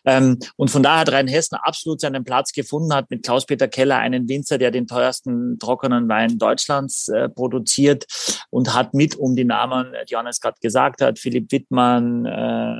Ähm, 0.04 0.38
und 0.56 0.70
von 0.70 0.82
daher 0.82 1.00
hat 1.00 1.12
Rheinhessen 1.12 1.58
absolut 1.60 2.00
seinen 2.00 2.24
Platz 2.24 2.52
gefunden 2.52 2.94
hat 2.94 3.10
mit 3.10 3.24
Klaus-Peter 3.24 3.68
Keller, 3.68 3.98
einen 3.98 4.28
Winzer, 4.28 4.58
der 4.58 4.70
den 4.70 4.86
teuersten 4.86 5.58
trockenen 5.58 6.08
Wein 6.08 6.38
Deutschlands 6.38 7.08
äh, 7.08 7.28
produziert 7.28 8.06
und 8.50 8.74
hat 8.74 8.94
mit, 8.94 9.16
um 9.16 9.34
die 9.34 9.44
Namen, 9.44 9.92
die 10.08 10.12
Johannes 10.12 10.40
gerade 10.40 10.58
gesagt 10.60 11.00
hat, 11.00 11.18
Philipp 11.18 11.50
Wittmann, 11.50 12.26
äh, 12.26 12.76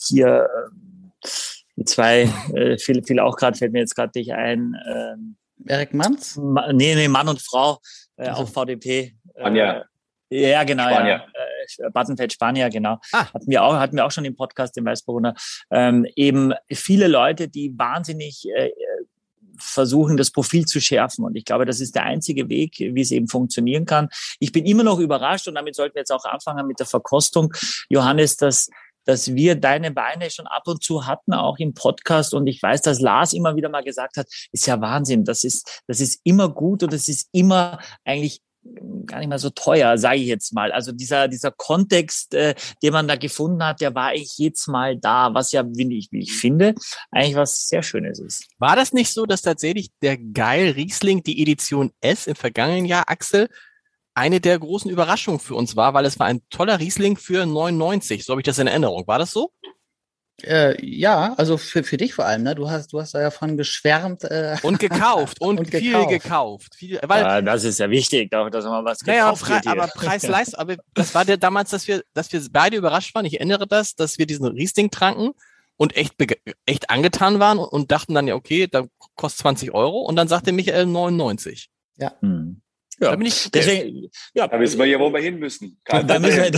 hier 0.00 0.48
äh, 0.48 0.70
die 1.76 1.84
zwei, 1.84 2.22
äh, 2.54 2.78
viel, 2.78 3.02
viel 3.04 3.20
auch 3.20 3.36
gerade, 3.36 3.56
fällt 3.56 3.72
mir 3.72 3.80
jetzt 3.80 3.94
gerade 3.94 4.12
nicht 4.16 4.32
ein. 4.32 4.74
Äh, 4.74 5.72
Erik 5.72 5.94
Manns? 5.94 6.36
Ma, 6.36 6.72
nee, 6.72 6.94
nee, 6.94 7.08
Mann 7.08 7.28
und 7.28 7.40
Frau 7.40 7.78
äh, 8.16 8.28
also. 8.28 8.42
auf 8.42 8.52
VDP. 8.52 9.14
Anja. 9.36 9.84
Äh, 10.30 10.50
ja, 10.50 10.64
genau. 10.64 10.88
Spanier. 10.88 11.26
Ja. 11.78 11.86
Äh, 11.86 11.90
Battenfeld 11.90 12.32
Spanier, 12.32 12.70
genau. 12.70 12.98
Ah. 13.12 13.32
Hatten 13.32 13.50
wir 13.50 13.62
auch, 13.62 13.74
hatten 13.74 13.96
wir 13.96 14.06
auch 14.06 14.10
schon 14.10 14.24
im 14.24 14.36
Podcast 14.36 14.76
im 14.76 14.84
Weißburgunder. 14.84 15.34
Ähm, 15.70 16.06
eben 16.16 16.52
viele 16.72 17.08
Leute, 17.08 17.48
die 17.48 17.76
wahnsinnig 17.76 18.46
äh, 18.54 18.70
versuchen, 19.58 20.16
das 20.16 20.30
Profil 20.30 20.64
zu 20.66 20.80
schärfen. 20.80 21.24
Und 21.24 21.36
ich 21.36 21.44
glaube, 21.44 21.66
das 21.66 21.80
ist 21.80 21.94
der 21.94 22.04
einzige 22.04 22.48
Weg, 22.48 22.78
wie 22.78 23.00
es 23.00 23.10
eben 23.10 23.28
funktionieren 23.28 23.86
kann. 23.86 24.08
Ich 24.38 24.52
bin 24.52 24.64
immer 24.66 24.84
noch 24.84 24.98
überrascht 24.98 25.48
und 25.48 25.54
damit 25.54 25.74
sollten 25.74 25.94
wir 25.94 26.00
jetzt 26.00 26.12
auch 26.12 26.24
anfangen 26.24 26.66
mit 26.66 26.78
der 26.78 26.86
Verkostung, 26.86 27.52
Johannes, 27.88 28.36
dass 28.36 28.70
dass 29.08 29.34
wir 29.34 29.54
deine 29.54 29.96
Weine 29.96 30.30
schon 30.30 30.46
ab 30.46 30.64
und 30.66 30.84
zu 30.84 31.06
hatten, 31.06 31.32
auch 31.32 31.56
im 31.58 31.72
Podcast. 31.72 32.34
Und 32.34 32.46
ich 32.46 32.62
weiß, 32.62 32.82
dass 32.82 33.00
Lars 33.00 33.32
immer 33.32 33.56
wieder 33.56 33.70
mal 33.70 33.82
gesagt 33.82 34.18
hat, 34.18 34.26
ist 34.52 34.66
ja 34.66 34.82
Wahnsinn. 34.82 35.24
Das 35.24 35.44
ist, 35.44 35.82
das 35.86 36.02
ist 36.02 36.20
immer 36.24 36.50
gut 36.50 36.82
und 36.82 36.92
es 36.92 37.08
ist 37.08 37.30
immer 37.32 37.78
eigentlich 38.04 38.42
gar 39.06 39.20
nicht 39.20 39.30
mal 39.30 39.38
so 39.38 39.48
teuer, 39.48 39.96
sage 39.96 40.18
ich 40.18 40.26
jetzt 40.26 40.52
mal. 40.52 40.72
Also 40.72 40.92
dieser, 40.92 41.26
dieser 41.26 41.50
Kontext, 41.50 42.34
äh, 42.34 42.54
den 42.82 42.92
man 42.92 43.08
da 43.08 43.16
gefunden 43.16 43.64
hat, 43.64 43.80
der 43.80 43.94
war 43.94 44.08
eigentlich 44.08 44.36
jetzt 44.36 44.68
mal 44.68 44.94
da, 44.98 45.32
was 45.32 45.52
ja, 45.52 45.64
wie 45.66 45.96
ich, 45.96 46.08
wie 46.12 46.20
ich 46.20 46.34
finde, 46.34 46.74
eigentlich 47.10 47.36
was 47.36 47.66
sehr 47.68 47.82
Schönes 47.82 48.18
ist. 48.18 48.46
War 48.58 48.76
das 48.76 48.92
nicht 48.92 49.14
so, 49.14 49.24
dass 49.24 49.40
tatsächlich 49.40 49.88
der 50.02 50.18
Geil 50.18 50.72
Riesling, 50.72 51.22
die 51.22 51.40
Edition 51.40 51.92
S 52.02 52.26
im 52.26 52.34
vergangenen 52.34 52.84
Jahr, 52.84 53.08
Axel, 53.08 53.48
eine 54.18 54.40
der 54.40 54.58
großen 54.58 54.90
Überraschungen 54.90 55.40
für 55.40 55.54
uns 55.54 55.76
war, 55.76 55.94
weil 55.94 56.04
es 56.04 56.18
war 56.18 56.26
ein 56.26 56.42
toller 56.50 56.78
Riesling 56.80 57.16
für 57.16 57.46
99. 57.46 58.24
So 58.24 58.32
habe 58.32 58.40
ich 58.40 58.44
das 58.44 58.58
in 58.58 58.66
Erinnerung. 58.66 59.06
War 59.06 59.18
das 59.18 59.30
so? 59.30 59.52
Äh, 60.42 60.76
ja, 60.84 61.34
also 61.36 61.56
für, 61.56 61.82
für 61.82 61.96
dich 61.96 62.14
vor 62.14 62.24
allem, 62.24 62.44
ne? 62.44 62.54
Du 62.54 62.70
hast, 62.70 62.92
du 62.92 63.00
hast 63.00 63.14
da 63.14 63.20
ja 63.20 63.30
von 63.30 63.56
geschwärmt. 63.56 64.22
Äh, 64.24 64.56
und 64.62 64.78
gekauft 64.78 65.40
und, 65.40 65.58
und 65.58 65.70
viel 65.70 65.90
gekauft. 65.90 66.08
gekauft. 66.08 66.74
Viel, 66.76 67.00
weil, 67.02 67.22
ja, 67.22 67.42
das 67.42 67.64
ist 67.64 67.80
ja 67.80 67.90
wichtig, 67.90 68.30
dass 68.30 68.64
man 68.64 68.84
was 68.84 69.00
gekauft 69.00 69.48
naja, 69.48 69.62
aber 69.66 69.88
Preis-Leistung, 69.88 70.60
aber 70.60 70.76
das 70.94 71.14
war 71.14 71.24
der 71.24 71.38
damals, 71.38 71.70
dass 71.70 71.88
wir, 71.88 72.04
dass 72.14 72.32
wir 72.32 72.40
beide 72.52 72.76
überrascht 72.76 73.14
waren. 73.16 73.24
Ich 73.24 73.34
erinnere 73.34 73.66
das, 73.66 73.96
dass 73.96 74.18
wir 74.18 74.26
diesen 74.26 74.46
Riesling 74.46 74.90
tranken 74.90 75.32
und 75.76 75.96
echt, 75.96 76.14
echt 76.66 76.90
angetan 76.90 77.40
waren 77.40 77.58
und 77.58 77.90
dachten 77.90 78.14
dann 78.14 78.28
ja, 78.28 78.36
okay, 78.36 78.68
da 78.68 78.84
kostet 79.16 79.40
20 79.40 79.74
Euro 79.74 80.02
und 80.02 80.14
dann 80.14 80.28
sagte 80.28 80.52
Michael 80.52 80.86
99. 80.86 81.68
Ja. 81.96 82.12
Hm. 82.20 82.62
Ja, 83.00 83.10
da 83.10 83.16
bin 83.16 83.26
ich, 83.26 83.48
deswegen, 83.50 84.10
ja, 84.34 84.48
da 84.48 84.58
wissen 84.58 84.78
wir 84.78 84.86
ja, 84.86 84.98
wo 84.98 85.12
wir 85.12 85.20
hin 85.20 85.38
müssen. 85.38 85.80
Da 85.84 86.18
müssen 86.18 86.42
wir, 86.42 86.50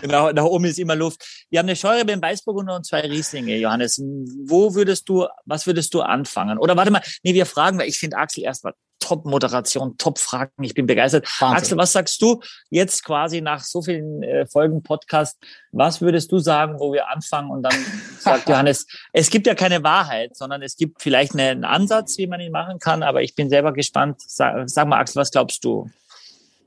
genau, 0.00 0.30
nach 0.30 0.44
oben 0.44 0.66
ist 0.66 0.78
immer 0.78 0.94
Luft. 0.94 1.46
Wir 1.50 1.58
haben 1.58 1.66
eine 1.66 1.74
Scheurebe 1.74 2.12
in 2.12 2.22
Weißburgunder 2.22 2.76
und 2.76 2.86
zwei 2.86 3.00
Rieslinge, 3.00 3.56
Johannes. 3.56 3.98
Wo 3.98 4.74
würdest 4.74 5.08
du, 5.08 5.26
was 5.46 5.66
würdest 5.66 5.94
du 5.94 6.02
anfangen? 6.02 6.58
Oder 6.58 6.76
warte 6.76 6.92
mal, 6.92 7.02
nee, 7.24 7.34
wir 7.34 7.46
fragen, 7.46 7.78
weil 7.78 7.88
ich 7.88 7.98
finde 7.98 8.18
Axel 8.18 8.44
erstmal 8.44 8.74
Top-Moderation, 9.00 9.96
Top-Fragen. 9.98 10.62
Ich 10.62 10.74
bin 10.74 10.86
begeistert. 10.86 11.26
Wahnsinn. 11.40 11.56
Axel, 11.56 11.78
was 11.78 11.92
sagst 11.92 12.22
du 12.22 12.40
jetzt 12.70 13.04
quasi 13.04 13.40
nach 13.40 13.64
so 13.64 13.82
vielen 13.82 14.22
äh, 14.22 14.46
Folgen 14.46 14.82
Podcast? 14.82 15.38
Was 15.72 16.00
würdest 16.00 16.30
du 16.30 16.38
sagen, 16.38 16.78
wo 16.78 16.92
wir 16.92 17.08
anfangen? 17.08 17.50
Und 17.50 17.62
dann 17.62 17.74
sagt 18.20 18.48
Johannes, 18.48 18.86
es 19.12 19.30
gibt 19.30 19.46
ja 19.46 19.54
keine 19.54 19.82
Wahrheit, 19.82 20.36
sondern 20.36 20.62
es 20.62 20.76
gibt 20.76 21.02
vielleicht 21.02 21.34
einen 21.34 21.64
Ansatz, 21.64 22.18
wie 22.18 22.26
man 22.26 22.40
ihn 22.40 22.52
machen 22.52 22.78
kann. 22.78 23.02
Aber 23.02 23.22
ich 23.22 23.34
bin 23.34 23.50
selber 23.50 23.72
gespannt. 23.72 24.20
Sag, 24.26 24.68
sag 24.68 24.86
mal, 24.86 25.00
Axel, 25.00 25.20
was 25.20 25.30
glaubst 25.30 25.64
du? 25.64 25.90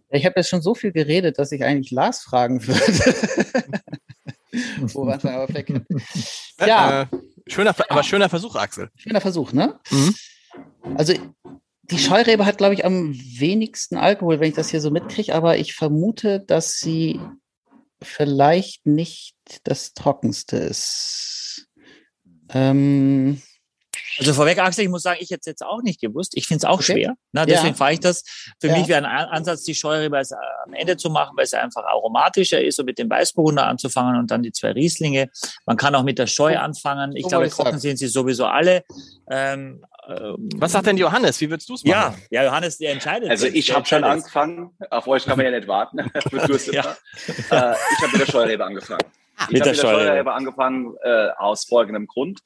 Ich 0.09 0.25
habe 0.25 0.35
jetzt 0.37 0.49
schon 0.49 0.61
so 0.61 0.75
viel 0.75 0.91
geredet, 0.91 1.39
dass 1.39 1.51
ich 1.51 1.63
eigentlich 1.63 1.91
Lars 1.91 2.21
fragen 2.21 2.65
würde. 2.67 2.79
wo 4.93 5.07
waren 5.07 5.23
wir 5.23 5.31
aber 5.31 5.53
weg? 5.53 5.73
Ja. 6.59 7.01
Äh, 7.01 7.05
schöner, 7.47 7.73
aber 7.89 8.03
schöner 8.03 8.29
Versuch, 8.29 8.55
Axel. 8.55 8.89
Schöner 8.95 9.21
Versuch, 9.21 9.53
ne? 9.53 9.79
Mhm. 9.89 10.15
Also 10.95 11.13
die 11.83 11.99
Scheurebe 11.99 12.45
hat, 12.45 12.57
glaube 12.57 12.73
ich, 12.73 12.85
am 12.85 13.13
wenigsten 13.13 13.97
Alkohol, 13.97 14.39
wenn 14.39 14.49
ich 14.49 14.55
das 14.55 14.69
hier 14.69 14.81
so 14.81 14.89
mitkriege, 14.89 15.35
aber 15.35 15.57
ich 15.57 15.75
vermute, 15.75 16.39
dass 16.39 16.79
sie 16.79 17.19
vielleicht 18.01 18.85
nicht 18.85 19.35
das 19.63 19.93
Trockenste 19.93 20.57
ist. 20.57 21.67
Ähm, 22.49 23.41
also 24.19 24.33
vorweg, 24.33 24.59
Axel, 24.59 24.85
ich 24.85 24.89
muss 24.89 25.01
sagen, 25.01 25.19
ich 25.21 25.31
hätte 25.31 25.41
es 25.41 25.45
jetzt 25.45 25.65
auch 25.65 25.81
nicht 25.81 25.99
gewusst. 25.99 26.33
Ich 26.35 26.47
finde 26.47 26.59
es 26.59 26.65
auch 26.65 26.75
okay. 26.75 26.93
schwer. 26.93 27.15
Na, 27.31 27.45
deswegen 27.45 27.69
ja. 27.69 27.73
fahre 27.73 27.93
ich 27.93 27.99
das. 27.99 28.23
Für 28.59 28.67
ja. 28.67 28.77
mich 28.77 28.87
wäre 28.87 29.05
ein 29.05 29.05
Ansatz, 29.05 29.63
die 29.63 29.73
Scheurebe 29.73 30.21
am 30.65 30.73
Ende 30.73 30.97
zu 30.97 31.09
machen, 31.09 31.35
weil 31.35 31.45
es 31.45 31.53
einfach 31.53 31.83
aromatischer 31.83 32.61
ist 32.61 32.79
und 32.79 32.85
mit 32.85 32.99
dem 32.99 33.09
Weißburgunder 33.09 33.65
anzufangen 33.65 34.19
und 34.19 34.29
dann 34.29 34.43
die 34.43 34.51
zwei 34.51 34.71
Rieslinge. 34.71 35.29
Man 35.65 35.77
kann 35.77 35.95
auch 35.95 36.03
mit 36.03 36.19
der 36.19 36.27
Scheu 36.27 36.57
anfangen. 36.57 37.15
Ich 37.15 37.23
so 37.23 37.29
glaube, 37.29 37.49
trocken 37.49 37.79
sind 37.79 37.97
sie 37.97 38.07
sowieso 38.07 38.45
alle. 38.45 38.83
Ähm, 39.29 39.83
ähm, 40.07 40.50
Was 40.57 40.72
sagt 40.72 40.88
denn 40.88 40.98
Johannes? 40.98 41.39
Wie 41.41 41.50
würdest 41.50 41.69
du 41.69 41.75
es 41.75 41.83
machen? 41.83 42.15
Ja, 42.29 42.41
ja, 42.41 42.45
Johannes, 42.45 42.77
der 42.77 42.91
entscheidet. 42.91 43.29
Also 43.29 43.48
ich 43.48 43.74
habe 43.74 43.86
schon 43.86 44.03
angefangen. 44.03 44.72
Auf 44.89 45.07
euch 45.07 45.25
kann 45.25 45.38
man 45.38 45.45
ja 45.45 45.51
nicht 45.51 45.67
warten. 45.67 45.98
ja. 46.72 46.95
äh, 47.31 47.36
ich 47.48 47.51
habe 47.51 48.12
mit 48.12 48.22
der 48.22 48.25
Scheurebe 48.25 48.65
angefangen. 48.65 49.01
Ah, 49.03 49.07
ich 49.36 49.43
habe 49.43 49.53
mit 49.53 49.65
der 49.65 49.74
Scheurebe 49.74 50.33
angefangen 50.33 50.95
äh, 51.03 51.29
aus 51.38 51.65
folgendem 51.65 52.07
Grund. 52.07 52.41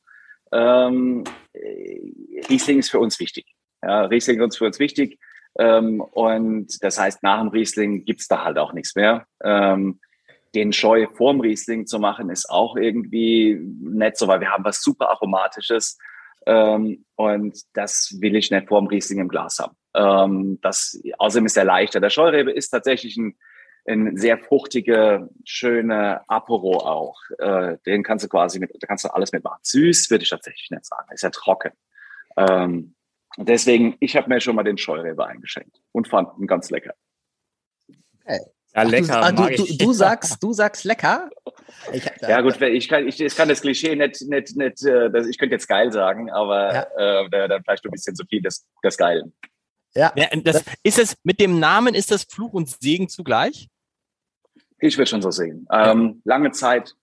Ähm, 0.52 1.24
Riesling 2.50 2.80
ist 2.80 2.92
für 2.92 3.00
uns 3.00 3.20
wichtig. 3.20 3.46
Ja, 3.82 4.06
Riesling 4.06 4.42
ist 4.42 4.58
für 4.58 4.66
uns 4.66 4.80
wichtig. 4.80 5.20
Ähm, 5.60 6.02
und 6.02 6.84
das 6.84 7.00
heißt, 7.00 7.24
nach 7.24 7.40
dem 7.40 7.50
Riesling 7.50 8.06
gibt's 8.06 8.28
da 8.28 8.44
halt 8.44 8.58
auch 8.58 8.74
nichts 8.74 8.96
mehr. 8.96 9.26
Ähm, 9.44 10.00
den 10.56 10.74
Scheu 10.74 11.08
vorm 11.08 11.42
Riesling 11.42 11.88
zu 11.88 12.00
machen, 12.00 12.30
ist 12.30 12.50
auch 12.50 12.76
irgendwie 12.76 13.60
nett 13.82 14.18
so, 14.18 14.28
weil 14.28 14.40
wir 14.40 14.50
haben 14.50 14.64
was 14.64 14.82
super 14.82 15.10
Aromatisches. 15.10 15.98
Ähm, 16.48 17.04
und 17.16 17.60
das 17.74 18.16
will 18.22 18.38
ich 18.38 18.52
nicht 18.52 18.70
vorm 18.70 18.88
Riesling 18.88 19.20
im 19.20 19.28
Glas 19.28 19.60
haben. 19.60 19.76
Ähm, 19.94 20.60
das, 20.62 20.98
außerdem 21.18 21.46
ist 21.46 21.58
er 21.58 21.66
leichter. 21.66 22.00
Der 22.00 22.10
Scheurebe 22.10 22.52
ist 22.52 22.70
tatsächlich 22.70 23.18
ein, 23.18 23.38
ein 23.86 24.16
sehr 24.16 24.38
fruchtige, 24.38 25.30
schöne 25.44 26.22
Apero 26.30 26.78
auch. 26.78 27.20
Äh, 27.38 27.78
den 27.86 28.02
kannst 28.02 28.24
du 28.24 28.30
quasi 28.30 28.60
mit, 28.60 28.72
da 28.80 28.88
kannst 28.88 29.04
du 29.04 29.10
alles 29.10 29.34
mitmachen. 29.34 29.60
Süß 29.62 30.10
würde 30.10 30.24
ich 30.24 30.30
tatsächlich 30.30 30.72
nicht 30.72 30.86
sagen. 30.86 31.12
Ist 31.12 31.24
ja 31.24 31.32
trocken. 31.32 31.74
Ähm, 32.38 32.96
deswegen, 33.38 33.98
ich 34.00 34.16
habe 34.16 34.30
mir 34.30 34.40
schon 34.40 34.56
mal 34.56 34.64
den 34.64 34.78
Scheurebe 34.78 35.28
eingeschenkt 35.28 35.82
und 35.92 36.08
fand 36.08 36.30
ihn 36.40 36.48
ganz 36.48 36.70
lecker. 36.70 36.94
Okay. 38.22 38.40
Ja, 38.78 38.84
lecker. 38.84 39.22
Ach, 39.24 39.32
du, 39.32 39.48
du, 39.56 39.78
du, 39.78 39.94
sagst, 39.94 40.44
du 40.44 40.54
sagst 40.54 40.84
lecker? 40.84 41.32
Ich, 41.92 42.06
ja 42.22 42.42
gut, 42.42 42.62
ich 42.62 42.88
kann, 42.88 43.08
ich, 43.08 43.20
ich 43.20 43.36
kann 43.36 43.50
das 43.50 43.62
Klischee 43.62 43.96
nicht, 43.96 44.22
nicht, 44.30 44.56
nicht 44.56 44.86
äh, 44.86 45.10
das, 45.10 45.26
ich 45.26 45.40
könnte 45.40 45.56
jetzt 45.56 45.68
geil 45.68 45.92
sagen, 45.92 46.30
aber 46.30 46.88
ja. 46.98 47.24
äh, 47.24 47.48
dann 47.50 47.64
vielleicht 47.64 47.84
ein 47.86 47.92
bisschen 47.92 48.16
zu 48.16 48.24
viel 48.26 48.42
des, 48.42 48.68
des 48.84 48.96
Geilen. 48.96 49.34
Ja. 49.96 50.14
ja 50.16 50.28
das, 50.44 50.64
ist 50.84 51.00
es 51.00 51.18
mit 51.24 51.40
dem 51.40 51.60
Namen, 51.60 51.96
ist 51.96 52.12
das 52.12 52.26
Fluch 52.26 52.54
und 52.54 52.70
Segen 52.70 53.10
zugleich? 53.10 53.68
Ich 54.80 54.96
würde 55.00 55.10
schon 55.10 55.24
so 55.24 55.32
sehen. 55.32 55.68
Ähm, 55.72 56.22
lange 56.24 56.52
Zeit, 56.52 56.94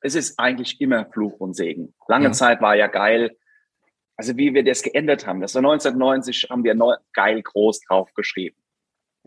es 0.00 0.14
ist 0.14 0.38
eigentlich 0.38 0.80
immer 0.80 1.04
Fluch 1.12 1.38
und 1.38 1.54
Segen. 1.54 1.94
Lange 2.06 2.28
mhm. 2.28 2.32
Zeit 2.32 2.62
war 2.62 2.74
ja 2.76 2.86
geil. 2.86 3.36
Also 4.16 4.38
wie 4.38 4.54
wir 4.54 4.64
das 4.64 4.82
geändert 4.82 5.26
haben. 5.26 5.42
Das 5.42 5.54
war 5.54 5.60
1990, 5.60 6.48
haben 6.48 6.64
wir 6.64 6.74
neu, 6.74 6.94
geil 7.12 7.42
groß 7.42 7.80
drauf 7.80 8.12
geschrieben. 8.14 8.57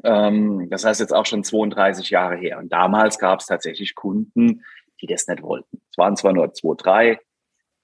Ähm, 0.04 0.70
das 0.70 0.86
heißt 0.86 1.00
jetzt 1.00 1.14
auch 1.14 1.26
schon 1.26 1.44
32 1.44 2.10
Jahre 2.10 2.36
her. 2.36 2.58
Und 2.58 2.72
damals 2.72 3.20
gab 3.20 3.40
es 3.40 3.46
tatsächlich 3.46 3.96
Kunden, 3.96 4.64
die 5.02 5.08
das 5.08 5.28
nicht 5.28 5.42
wollten. 5.42 5.82
Es 5.90 5.98
waren 5.98 6.16
zwar 6.16 6.34
nur 6.34 6.54
zwei, 6.54 6.76
drei, 6.78 7.20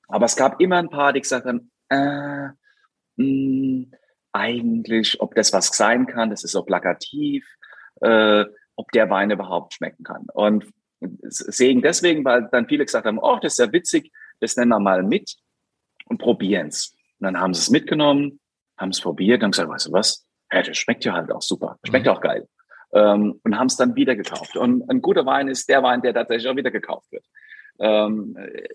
aber 0.08 0.26
es 0.26 0.36
gab 0.36 0.62
immer 0.62 0.78
ein 0.78 0.90
paar, 0.90 1.14
die 1.14 1.22
gesagt 1.22 1.46
haben, 1.46 1.72
äh, 1.90 2.48
mh, 2.48 2.54
hm, 3.18 3.92
eigentlich, 4.34 5.20
ob 5.20 5.34
das 5.36 5.52
was 5.52 5.68
sein 5.68 6.06
kann, 6.06 6.30
das 6.30 6.44
ist 6.44 6.52
so 6.52 6.64
plakativ, 6.64 7.48
äh, 8.02 8.46
ob 8.76 8.92
der 8.92 9.10
Wein 9.10 9.32
überhaupt 9.32 9.74
schmecken 9.74 10.04
kann. 10.04 10.28
Und 10.34 10.66
Segen 11.24 11.82
deswegen, 11.82 12.24
weil 12.24 12.48
dann 12.52 12.68
viele 12.68 12.86
gesagt 12.86 13.06
haben, 13.06 13.20
oh, 13.20 13.40
das 13.42 13.54
ist 13.54 13.60
ja 13.60 13.72
witzig, 13.72 14.12
das 14.40 14.56
nennen 14.56 14.70
wir 14.70 14.80
mal 14.80 15.04
mit 15.04 15.36
und 16.06 16.20
probieren 16.20 16.68
es. 16.68 16.96
Und 17.20 17.26
dann 17.26 17.40
haben 17.40 17.54
sie 17.54 17.62
es 17.62 17.70
mitgenommen, 17.70 18.40
haben 18.78 18.90
es 18.90 19.02
probiert 19.02 19.44
und 19.44 19.52
gesagt, 19.52 19.70
weißt 19.70 19.88
du 19.88 19.92
was, 19.92 20.27
ja, 20.52 20.62
das 20.62 20.78
schmeckt 20.78 21.06
ja 21.06 21.14
halt 21.14 21.32
auch 21.32 21.42
super. 21.42 21.78
Schmeckt 21.84 22.06
mhm. 22.06 22.12
auch 22.12 22.22
geil. 22.22 22.48
Ähm, 22.94 23.40
und 23.44 23.58
haben 23.58 23.68
es 23.68 23.76
dann 23.76 23.96
wieder 23.96 24.16
gekauft. 24.16 24.56
Und 24.56 24.90
ein 24.90 25.02
guter 25.02 25.26
Wein 25.26 25.48
ist 25.50 25.68
der 25.68 25.84
Wein, 25.84 26.02
der 26.02 26.14
tatsächlich 26.14 26.50
auch 26.50 26.56
wieder 26.56 26.72
gekauft 26.72 27.12
wird. 27.12 27.26
Ähm, 27.80 28.38
äh, 28.38 28.68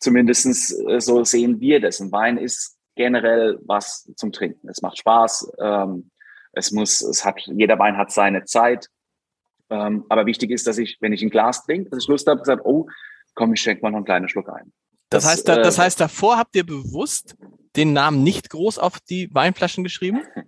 zumindestens 0.00 0.72
äh, 0.86 1.00
so 1.00 1.24
sehen 1.24 1.60
wir 1.60 1.80
das. 1.80 2.00
Ein 2.00 2.12
Wein 2.12 2.36
ist 2.36 2.76
generell 2.96 3.58
was 3.64 4.10
zum 4.16 4.32
Trinken. 4.32 4.68
Es 4.68 4.82
macht 4.82 4.98
Spaß. 4.98 5.52
Ähm, 5.58 6.10
es 6.52 6.72
muss, 6.72 7.00
es 7.00 7.24
hat, 7.24 7.40
jeder 7.46 7.78
Wein 7.78 7.96
hat 7.96 8.10
seine 8.10 8.44
Zeit. 8.44 8.88
Ähm, 9.70 10.04
aber 10.08 10.26
wichtig 10.26 10.50
ist, 10.50 10.66
dass 10.66 10.78
ich, 10.78 10.98
wenn 11.00 11.12
ich 11.12 11.22
ein 11.22 11.30
Glas 11.30 11.64
trinke, 11.64 11.90
dass 11.90 12.04
ich 12.04 12.08
Lust 12.08 12.26
habe, 12.26 12.40
gesagt, 12.40 12.62
oh, 12.64 12.86
komm, 13.34 13.54
ich 13.54 13.60
schenke 13.60 13.82
mal 13.82 13.90
noch 13.90 13.98
einen 13.98 14.04
kleinen 14.04 14.28
Schluck 14.28 14.48
ein. 14.48 14.72
Das, 15.10 15.24
das 15.24 15.32
heißt, 15.32 15.48
da, 15.48 15.56
das 15.56 15.78
äh, 15.78 15.82
heißt, 15.82 16.00
davor 16.00 16.38
habt 16.38 16.54
ihr 16.56 16.66
bewusst 16.66 17.36
den 17.76 17.92
Namen 17.92 18.22
nicht 18.22 18.50
groß 18.50 18.78
auf 18.78 19.00
die 19.00 19.32
Weinflaschen 19.32 19.84
geschrieben? 19.84 20.22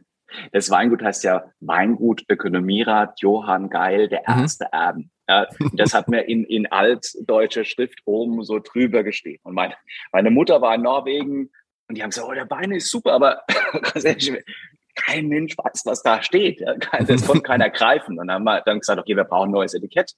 Das 0.53 0.71
Weingut 0.71 1.03
heißt 1.03 1.25
ja 1.25 1.45
Weingut 1.61 2.25
Ökonomierat 2.29 3.21
Johann 3.21 3.71
Geil, 3.71 4.09
der 4.09 4.23
mhm. 4.27 4.43
erste 4.43 4.65
mhm. 4.65 4.79
Erben. 4.79 5.11
Ja, 5.29 5.47
das 5.73 5.93
hat 5.93 6.09
mir 6.09 6.23
in, 6.23 6.45
in 6.45 6.67
altdeutscher 6.67 7.65
Schrift 7.65 8.01
oben 8.05 8.45
so 8.45 8.61
drüber 8.61 9.03
gestehen. 9.03 9.41
Und 9.43 9.55
meine, 9.55 9.75
meine 10.13 10.31
Mutter 10.31 10.61
war 10.63 10.75
in 10.77 10.83
Norwegen 10.83 11.51
und 11.89 11.97
die 11.97 12.03
haben 12.03 12.11
gesagt, 12.11 12.29
oh, 12.29 12.35
der 12.35 12.49
Wein 12.51 12.73
ist 12.73 12.91
super, 12.91 13.13
aber 13.13 13.43
kein 14.95 15.29
Mensch 15.29 15.57
weiß, 15.57 15.83
was 15.85 16.03
da 16.03 16.23
steht. 16.23 16.63
Das 17.07 17.27
konnte 17.27 17.43
keiner 17.43 17.71
greifen. 17.71 18.19
Und 18.19 18.29
dann 18.29 18.37
haben 18.37 18.45
wir 18.45 18.63
dann 18.63 18.81
gesagt, 18.81 19.01
okay, 19.01 19.17
wir 19.17 19.25
brauchen 19.25 19.49
ein 19.49 19.53
neues 19.53 19.75
Etikett 19.75 20.13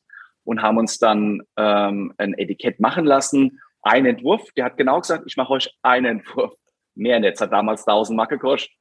und 0.45 0.63
haben 0.63 0.79
uns 0.79 0.99
dann 0.99 1.43
ähm, 1.57 2.15
ein 2.17 2.35
Etikett 2.35 2.81
machen 2.81 3.05
lassen. 3.05 3.61
Ein 3.83 4.07
Entwurf, 4.07 4.51
der 4.57 4.67
hat 4.67 4.77
genau 4.77 5.01
gesagt, 5.01 5.25
ich 5.27 5.37
mache 5.37 5.53
euch 5.53 5.75
einen 5.83 6.19
Entwurf. 6.19 6.55
Mehr 6.95 7.21
nicht, 7.21 7.41
hat 7.41 7.53
damals 7.53 7.87
1000 7.87 8.17
Mark 8.17 8.31
gekostet. 8.31 8.73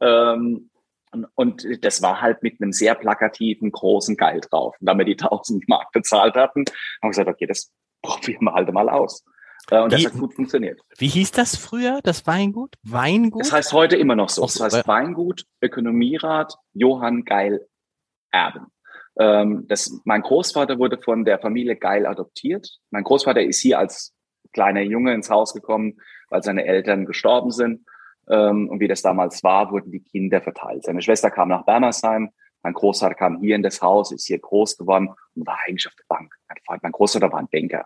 Ähm, 0.00 0.70
Und, 1.34 1.66
das 1.82 2.02
war 2.02 2.20
halt 2.20 2.42
mit 2.42 2.60
einem 2.60 2.72
sehr 2.72 2.94
plakativen, 2.94 3.70
großen 3.70 4.16
Geil 4.16 4.40
drauf. 4.40 4.76
Und 4.80 4.88
da 4.88 4.94
wir 4.94 5.04
die 5.04 5.12
1000 5.20 5.68
Mark 5.68 5.92
bezahlt 5.92 6.34
hatten, 6.34 6.64
haben 6.66 7.02
wir 7.02 7.10
gesagt, 7.10 7.28
okay, 7.28 7.46
das 7.46 7.72
probieren 8.02 8.44
wir 8.44 8.52
halt 8.52 8.72
mal 8.72 8.88
aus. 8.88 9.24
Äh, 9.70 9.80
und 9.80 9.92
wie, 9.92 10.02
das 10.02 10.12
hat 10.12 10.20
gut 10.20 10.34
funktioniert. 10.34 10.80
Wie 10.98 11.08
hieß 11.08 11.32
das 11.32 11.56
früher, 11.56 12.00
das 12.02 12.26
Weingut? 12.26 12.74
Weingut? 12.82 13.42
Das 13.42 13.52
heißt 13.52 13.72
heute 13.72 13.96
immer 13.96 14.16
noch 14.16 14.28
so. 14.28 14.42
Das 14.42 14.60
heißt 14.60 14.86
Weingut, 14.86 15.44
Ökonomierat, 15.62 16.54
Johann 16.72 17.24
Geil 17.24 17.66
Erben. 18.30 18.66
Ähm, 19.16 19.64
das, 19.68 20.00
mein 20.04 20.22
Großvater 20.22 20.78
wurde 20.78 20.98
von 20.98 21.24
der 21.24 21.38
Familie 21.38 21.76
Geil 21.76 22.06
adoptiert. 22.06 22.78
Mein 22.90 23.04
Großvater 23.04 23.42
ist 23.42 23.60
hier 23.60 23.78
als 23.78 24.14
kleiner 24.52 24.82
Junge 24.82 25.14
ins 25.14 25.30
Haus 25.30 25.54
gekommen, 25.54 25.98
weil 26.30 26.42
seine 26.42 26.64
Eltern 26.64 27.06
gestorben 27.06 27.50
sind. 27.50 27.86
Ähm, 28.28 28.68
und 28.68 28.80
wie 28.80 28.88
das 28.88 29.02
damals 29.02 29.42
war, 29.42 29.70
wurden 29.70 29.90
die 29.90 30.02
Kinder 30.02 30.40
verteilt. 30.40 30.84
Seine 30.84 31.02
Schwester 31.02 31.30
kam 31.30 31.48
nach 31.48 31.64
Bermersheim, 31.64 32.30
mein 32.62 32.72
Großvater 32.72 33.14
kam 33.14 33.40
hier 33.40 33.56
in 33.56 33.62
das 33.62 33.82
Haus, 33.82 34.10
ist 34.10 34.26
hier 34.26 34.38
groß 34.38 34.78
geworden 34.78 35.10
und 35.34 35.46
war 35.46 35.58
eigentlich 35.66 35.86
auf 35.86 35.94
der 35.94 36.04
Bank. 36.08 36.34
Mein 36.82 36.92
Großvater 36.92 37.30
war 37.30 37.40
ein 37.40 37.48
Banker. 37.52 37.84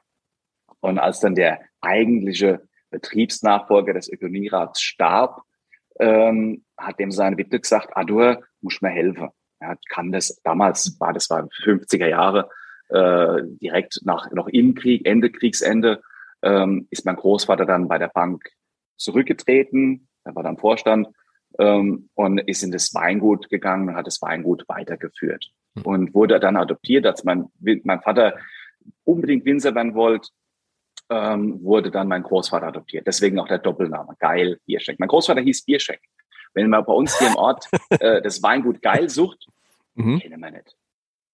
Und 0.80 0.99
als 0.99 1.18
dann 1.21 1.35
der 1.35 1.61
eigentliche 1.80 2.62
Betriebsnachfolger 2.90 3.92
des 3.95 4.09
Ökonomierats 4.09 4.80
starb, 4.80 5.42
ähm, 5.99 6.64
hat 6.76 6.99
dem 7.00 7.11
seine 7.11 7.37
Witwe 7.37 7.59
gesagt, 7.61 7.97
Adur, 7.97 8.45
muss 8.61 8.80
mir 8.80 8.90
helfen. 8.90 9.30
Er 9.59 9.76
kann 9.90 10.12
das, 10.12 10.40
damals 10.45 10.99
war 11.00 11.12
das 11.12 11.28
war 11.28 11.49
50er 11.64 12.07
Jahre, 12.07 12.49
äh, 12.88 13.42
direkt 13.61 14.00
nach, 14.04 14.30
noch 14.30 14.47
im 14.49 14.75
Krieg, 14.75 15.04
Ende 15.07 15.30
Kriegsende, 15.30 16.02
ähm, 16.42 16.87
ist 16.90 17.04
mein 17.04 17.16
Großvater 17.16 17.66
dann 17.66 17.88
bei 17.88 17.99
der 17.99 18.09
Bank 18.09 18.49
zurückgetreten, 18.97 20.08
er 20.28 20.35
war 20.35 20.42
dann 20.42 20.58
Vorstand 20.58 21.08
ähm, 21.58 22.08
und 22.14 22.38
ist 22.38 22.62
in 22.62 22.70
das 22.70 22.94
Weingut 22.94 23.49
gegangen 23.49 23.88
und 23.88 23.97
hat 23.97 24.06
das 24.06 24.23
Weingut 24.23 24.64
weitergeführt 24.68 25.50
hm. 25.75 25.82
und 25.85 26.14
wurde 26.14 26.38
dann 26.38 26.56
adoptiert, 26.56 27.06
als 27.06 27.25
mein, 27.25 27.47
mein 27.61 28.00
Vater 28.00 28.37
unbedingt 29.04 29.44
Winzer 29.44 29.75
werden 29.75 29.94
wollte, 29.94 30.28
ähm, 31.11 31.62
wurde 31.62 31.90
dann 31.90 32.08
mein 32.08 32.23
Großvater 32.23 32.66
adoptiert. 32.66 33.06
Deswegen 33.06 33.38
auch 33.38 33.49
der 33.49 33.58
Doppelname, 33.58 34.14
Geil 34.18 34.61
Bierschenk. 34.66 35.00
Mein 35.00 35.08
Großvater 35.08 35.40
hieß 35.40 35.64
Bierschenk. 35.64 36.00
Wenn 36.54 36.68
man 36.68 36.85
bei 36.85 36.92
uns 36.92 37.18
hier 37.18 37.28
im 37.28 37.37
Ort 37.37 37.68
äh, 37.90 38.20
das 38.20 38.42
Weingut 38.42 38.82
Geil 38.82 39.08
sucht, 39.08 39.47
mhm. 39.94 40.20
kennen 40.20 40.40
wir 40.40 40.50
nicht. 40.50 40.76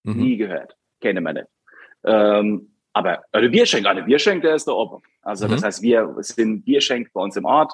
Mhm. 0.03 0.17
Nie 0.17 0.37
gehört. 0.37 0.77
Kennen 1.01 1.23
wir 1.23 1.33
nicht. 1.33 1.47
Ähm, 2.05 2.71
aber 2.93 3.23
also 3.31 3.49
Bierschenk, 3.49 3.85
eine 3.85 4.03
Bierschenk, 4.03 4.41
der 4.43 4.55
ist 4.55 4.67
der 4.67 4.75
Opa. 4.75 5.01
Also 5.21 5.47
mhm. 5.47 5.51
das 5.51 5.63
heißt, 5.63 5.81
wir 5.81 6.15
sind 6.19 6.63
Bierschenk 6.63 7.11
bei 7.11 7.21
uns 7.21 7.35
im 7.35 7.45
Ort 7.45 7.73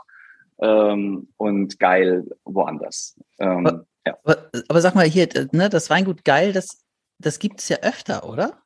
ähm, 0.61 1.29
und 1.37 1.79
Geil 1.79 2.25
woanders. 2.45 3.19
Ähm, 3.39 3.67
aber, 3.67 3.85
ja. 4.05 4.17
aber, 4.23 4.49
aber, 4.67 4.81
sag 4.81 4.95
mal 4.95 5.05
hier, 5.05 5.27
ne, 5.51 5.69
das 5.69 5.89
Weingut 5.89 6.23
Geil, 6.23 6.53
das, 6.53 6.83
das 7.19 7.39
gibt 7.39 7.59
es 7.59 7.69
ja 7.69 7.77
öfter, 7.77 8.27
oder? 8.27 8.61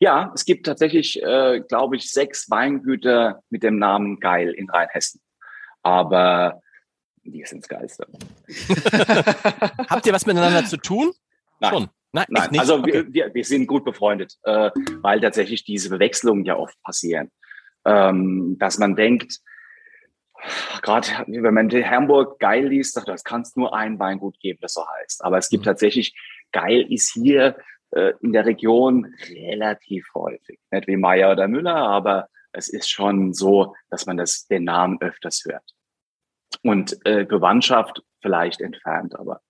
Ja, 0.00 0.32
es 0.34 0.44
gibt 0.44 0.66
tatsächlich, 0.66 1.20
äh, 1.22 1.60
glaube 1.68 1.96
ich, 1.96 2.12
sechs 2.12 2.48
Weingüter 2.50 3.42
mit 3.50 3.62
dem 3.62 3.78
Namen 3.78 4.20
Geil 4.20 4.50
in 4.50 4.70
Rheinhessen. 4.70 5.20
Aber 5.82 6.60
die 7.24 7.44
sind 7.44 7.62
das 7.62 7.68
Geilste. 7.68 8.06
Habt 9.88 10.06
ihr 10.06 10.12
was 10.12 10.26
miteinander 10.26 10.64
zu 10.64 10.76
tun? 10.76 11.12
Nein. 11.60 11.72
Schon. 11.72 11.88
Nein, 12.12 12.26
Nein. 12.30 12.58
also 12.58 12.76
okay. 12.76 12.92
wir, 12.92 13.12
wir, 13.12 13.34
wir 13.34 13.44
sind 13.44 13.66
gut 13.66 13.84
befreundet, 13.84 14.38
äh, 14.44 14.70
weil 15.02 15.20
tatsächlich 15.20 15.64
diese 15.64 15.90
Bewechslungen 15.90 16.44
ja 16.44 16.56
oft 16.56 16.80
passieren. 16.82 17.30
Ähm, 17.84 18.56
dass 18.58 18.78
man 18.78 18.96
denkt, 18.96 19.40
gerade 20.82 21.08
wenn 21.26 21.54
man 21.54 21.70
Hamburg 21.70 22.38
geil 22.38 22.68
liest, 22.68 22.94
sagt, 22.94 23.08
es 23.08 23.24
kann 23.24 23.44
nur 23.56 23.74
ein 23.74 23.98
Weingut 23.98 24.38
geben, 24.40 24.58
das 24.62 24.74
so 24.74 24.82
heißt. 25.00 25.24
Aber 25.24 25.38
es 25.38 25.48
gibt 25.48 25.62
mhm. 25.62 25.70
tatsächlich, 25.70 26.16
geil 26.52 26.86
ist 26.90 27.12
hier 27.12 27.56
äh, 27.90 28.12
in 28.20 28.32
der 28.32 28.46
Region 28.46 29.14
relativ 29.28 30.06
häufig. 30.14 30.58
Nicht 30.70 30.86
wie 30.86 30.96
Meier 30.96 31.32
oder 31.32 31.48
Müller, 31.48 31.76
aber 31.76 32.28
es 32.52 32.68
ist 32.68 32.90
schon 32.90 33.32
so, 33.34 33.74
dass 33.90 34.06
man 34.06 34.16
das, 34.16 34.46
den 34.46 34.64
Namen 34.64 35.00
öfters 35.00 35.44
hört. 35.46 35.74
Und 36.62 36.98
äh, 37.04 37.24
Bewandtschaft 37.24 38.02
vielleicht 38.20 38.60
entfernt, 38.60 39.18
aber 39.18 39.40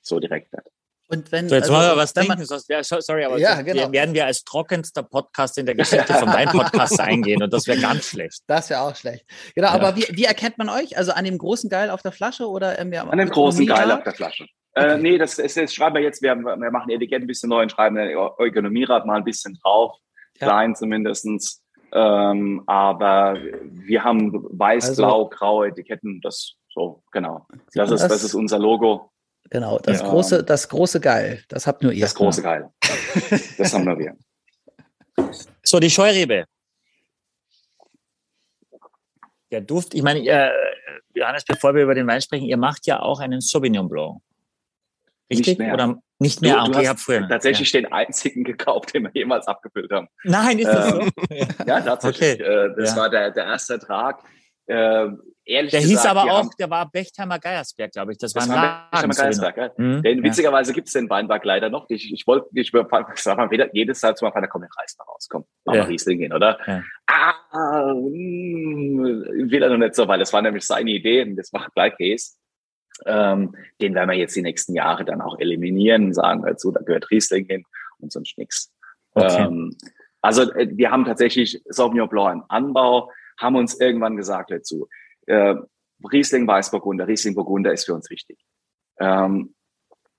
so 0.00 0.20
direkt 0.20 0.52
nicht. 0.52 0.68
Und 1.12 1.30
wenn, 1.30 1.46
so, 1.46 1.54
jetzt 1.54 1.64
also, 1.64 1.74
wollen 1.74 1.90
wir 1.90 1.96
was 1.96 2.14
trinken, 2.14 2.42
sonst 2.46 2.70
wär, 2.70 2.82
sorry, 2.82 3.24
aber 3.24 3.38
ja, 3.38 3.60
genau. 3.60 3.92
werden 3.92 4.14
wir 4.14 4.24
als 4.24 4.44
trockenster 4.44 5.02
Podcast 5.02 5.58
in 5.58 5.66
der 5.66 5.74
Geschichte 5.74 6.14
vom 6.14 6.32
Wein-Podcast 6.32 6.98
eingehen 7.00 7.42
und 7.42 7.52
das 7.52 7.66
wäre 7.66 7.78
ganz 7.80 8.06
schlecht. 8.06 8.40
Das 8.46 8.70
wäre 8.70 8.80
auch 8.80 8.96
schlecht. 8.96 9.26
Genau, 9.54 9.68
ja. 9.68 9.74
aber 9.74 9.94
wie, 9.94 10.06
wie 10.10 10.24
erkennt 10.24 10.56
man 10.56 10.70
euch? 10.70 10.96
Also 10.96 11.12
an 11.12 11.26
dem 11.26 11.36
großen 11.36 11.68
Geil 11.68 11.90
auf 11.90 12.00
der 12.00 12.12
Flasche 12.12 12.48
oder 12.48 12.78
ähm, 12.78 12.94
An 12.94 13.18
dem 13.18 13.28
großen 13.28 13.66
Geil 13.66 13.90
auf 13.90 14.02
der 14.04 14.14
Flasche. 14.14 14.46
Äh, 14.74 14.96
nee, 14.96 15.18
das, 15.18 15.36
das, 15.36 15.52
das 15.52 15.74
schreiben 15.74 15.96
wir 15.96 16.02
jetzt, 16.02 16.22
wir, 16.22 16.34
wir 16.34 16.70
machen 16.70 16.90
Etikett 16.90 17.20
ein 17.20 17.26
bisschen 17.26 17.50
neu 17.50 17.60
und 17.60 17.70
schreiben 17.70 17.96
den 17.96 18.16
Ökonomierad 18.38 19.04
mal 19.04 19.16
ein 19.16 19.24
bisschen 19.24 19.58
drauf, 19.62 19.98
ja. 20.40 20.46
klein 20.46 20.74
zumindestens. 20.74 21.62
Ähm, 21.92 22.62
aber 22.66 23.36
wir 23.64 24.02
haben 24.02 24.32
weiß, 24.32 24.88
also, 24.88 25.02
blau, 25.02 25.28
graue 25.28 25.68
Etiketten, 25.68 26.22
das 26.22 26.54
so, 26.70 27.02
genau. 27.12 27.46
Das 27.74 27.90
ist, 27.90 28.02
das 28.02 28.24
ist 28.24 28.34
unser 28.34 28.58
Logo. 28.58 29.11
Genau, 29.50 29.78
das 29.78 30.00
ja. 30.00 30.08
große, 30.08 30.44
das 30.44 30.68
große 30.68 31.00
Geil, 31.00 31.42
das 31.48 31.66
habt 31.66 31.82
nur 31.82 31.92
ihr. 31.92 32.02
Das 32.02 32.14
große 32.14 32.42
Geil. 32.42 32.70
Das 33.58 33.74
haben 33.74 33.84
nur 33.84 33.98
wir. 33.98 34.16
So, 35.64 35.78
die 35.78 35.90
Scheurebe. 35.90 36.46
Der 39.50 39.60
Duft, 39.60 39.94
ich 39.94 40.02
meine, 40.02 40.20
äh, 40.26 40.50
Johannes, 41.14 41.44
bevor 41.44 41.74
wir 41.74 41.82
über 41.82 41.94
den 41.94 42.06
Wein 42.06 42.20
sprechen, 42.20 42.46
ihr 42.46 42.56
macht 42.56 42.86
ja 42.86 43.00
auch 43.00 43.20
einen 43.20 43.40
Sauvignon 43.40 43.88
Blanc. 43.88 44.20
Richtig? 45.30 45.58
Nicht 45.58 45.58
mehr. 45.58 45.74
Oder 45.74 46.02
nicht 46.18 46.42
mehr? 46.42 46.64
Du, 46.64 46.72
du 46.72 46.78
okay, 46.78 46.88
hast 46.88 47.02
früher. 47.02 47.28
tatsächlich 47.28 47.72
ja. 47.72 47.80
den 47.80 47.92
einzigen 47.92 48.44
gekauft, 48.44 48.94
den 48.94 49.04
wir 49.04 49.10
jemals 49.14 49.46
abgefüllt 49.46 49.90
haben. 49.90 50.08
Nein, 50.24 50.58
ist 50.58 50.68
das 50.68 50.92
ähm, 50.92 51.10
so? 51.28 51.34
ja, 51.66 51.80
tatsächlich. 51.80 52.40
Okay. 52.40 52.42
Äh, 52.42 52.74
das 52.76 52.90
ja. 52.90 52.96
war 52.96 53.10
der, 53.10 53.30
der 53.30 53.44
erste 53.44 53.74
Ertrag. 53.74 54.22
Äh, 54.72 55.10
ehrlich 55.44 55.70
der 55.70 55.80
gesagt, 55.80 55.84
hieß 55.84 56.06
aber 56.06 56.22
auch, 56.24 56.38
haben, 56.38 56.50
der 56.58 56.70
war 56.70 56.90
Bechtheimer 56.90 57.38
Geiersberg, 57.38 57.92
glaube 57.92 58.12
ich. 58.12 58.18
Das, 58.18 58.32
das 58.32 58.48
war 58.48 58.88
ein 58.90 58.90
Bechtheimer 58.90 59.14
Geiersberg. 59.14 59.56
Ja. 59.56 59.70
Mhm, 59.76 60.02
denn 60.02 60.22
witzigerweise 60.22 60.70
ja. 60.70 60.74
gibt 60.74 60.86
es 60.86 60.94
den 60.94 61.10
Weinberg 61.10 61.44
leider 61.44 61.68
noch. 61.68 61.86
Ich, 61.90 62.12
ich 62.12 62.26
wollte, 62.26 62.48
ich 62.54 62.72
sag 63.16 63.36
mal, 63.36 63.50
wieder, 63.50 63.74
jedes 63.74 64.00
Jahr 64.00 64.14
zu 64.14 64.24
meinem 64.24 64.48
komm, 64.48 64.62
der 64.62 64.70
Reis 64.78 64.96
mal 64.98 65.04
raus, 65.04 65.28
komm, 65.28 65.44
mach 65.64 65.74
ja. 65.74 65.82
mal 65.82 65.88
Riesling 65.88 66.20
hin, 66.20 66.32
oder? 66.32 66.58
Ja. 66.66 66.82
Ah, 67.06 67.92
mh, 67.92 67.98
hm, 67.98 69.50
will 69.50 69.62
er 69.62 69.68
noch 69.68 69.76
nicht 69.76 69.94
so, 69.94 70.08
weil 70.08 70.18
das 70.18 70.32
war 70.32 70.40
nämlich 70.40 70.64
seine 70.64 70.90
Idee 70.90 71.22
und 71.22 71.36
das 71.36 71.52
war 71.52 71.68
gleich 71.74 71.96
Käse. 71.96 72.32
Ähm, 73.06 73.54
den 73.80 73.94
werden 73.94 74.10
wir 74.10 74.16
jetzt 74.16 74.36
die 74.36 74.42
nächsten 74.42 74.74
Jahre 74.74 75.04
dann 75.04 75.20
auch 75.20 75.38
eliminieren, 75.38 76.12
sagen 76.12 76.42
dazu, 76.46 76.70
da 76.70 76.80
gehört 76.80 77.10
Riesling 77.10 77.46
hin 77.46 77.64
und 77.98 78.12
sonst 78.12 78.38
nichts. 78.38 78.72
Okay. 79.14 79.44
Ähm, 79.44 79.76
also 80.20 80.50
äh, 80.52 80.68
wir 80.72 80.90
haben 80.90 81.04
tatsächlich 81.04 81.62
Sauvignon 81.68 82.08
Blanc 82.08 82.34
im 82.34 82.44
Anbau, 82.48 83.10
haben 83.42 83.56
uns 83.56 83.78
irgendwann 83.80 84.16
gesagt 84.16 84.50
dazu, 84.50 84.88
äh, 85.26 85.54
Riesling 86.10 86.46
Weißburgunder, 86.46 87.06
Riesling 87.06 87.34
Burgunder 87.34 87.72
ist 87.72 87.84
für 87.84 87.94
uns 87.94 88.10
wichtig. 88.10 88.38
Ähm, 88.98 89.54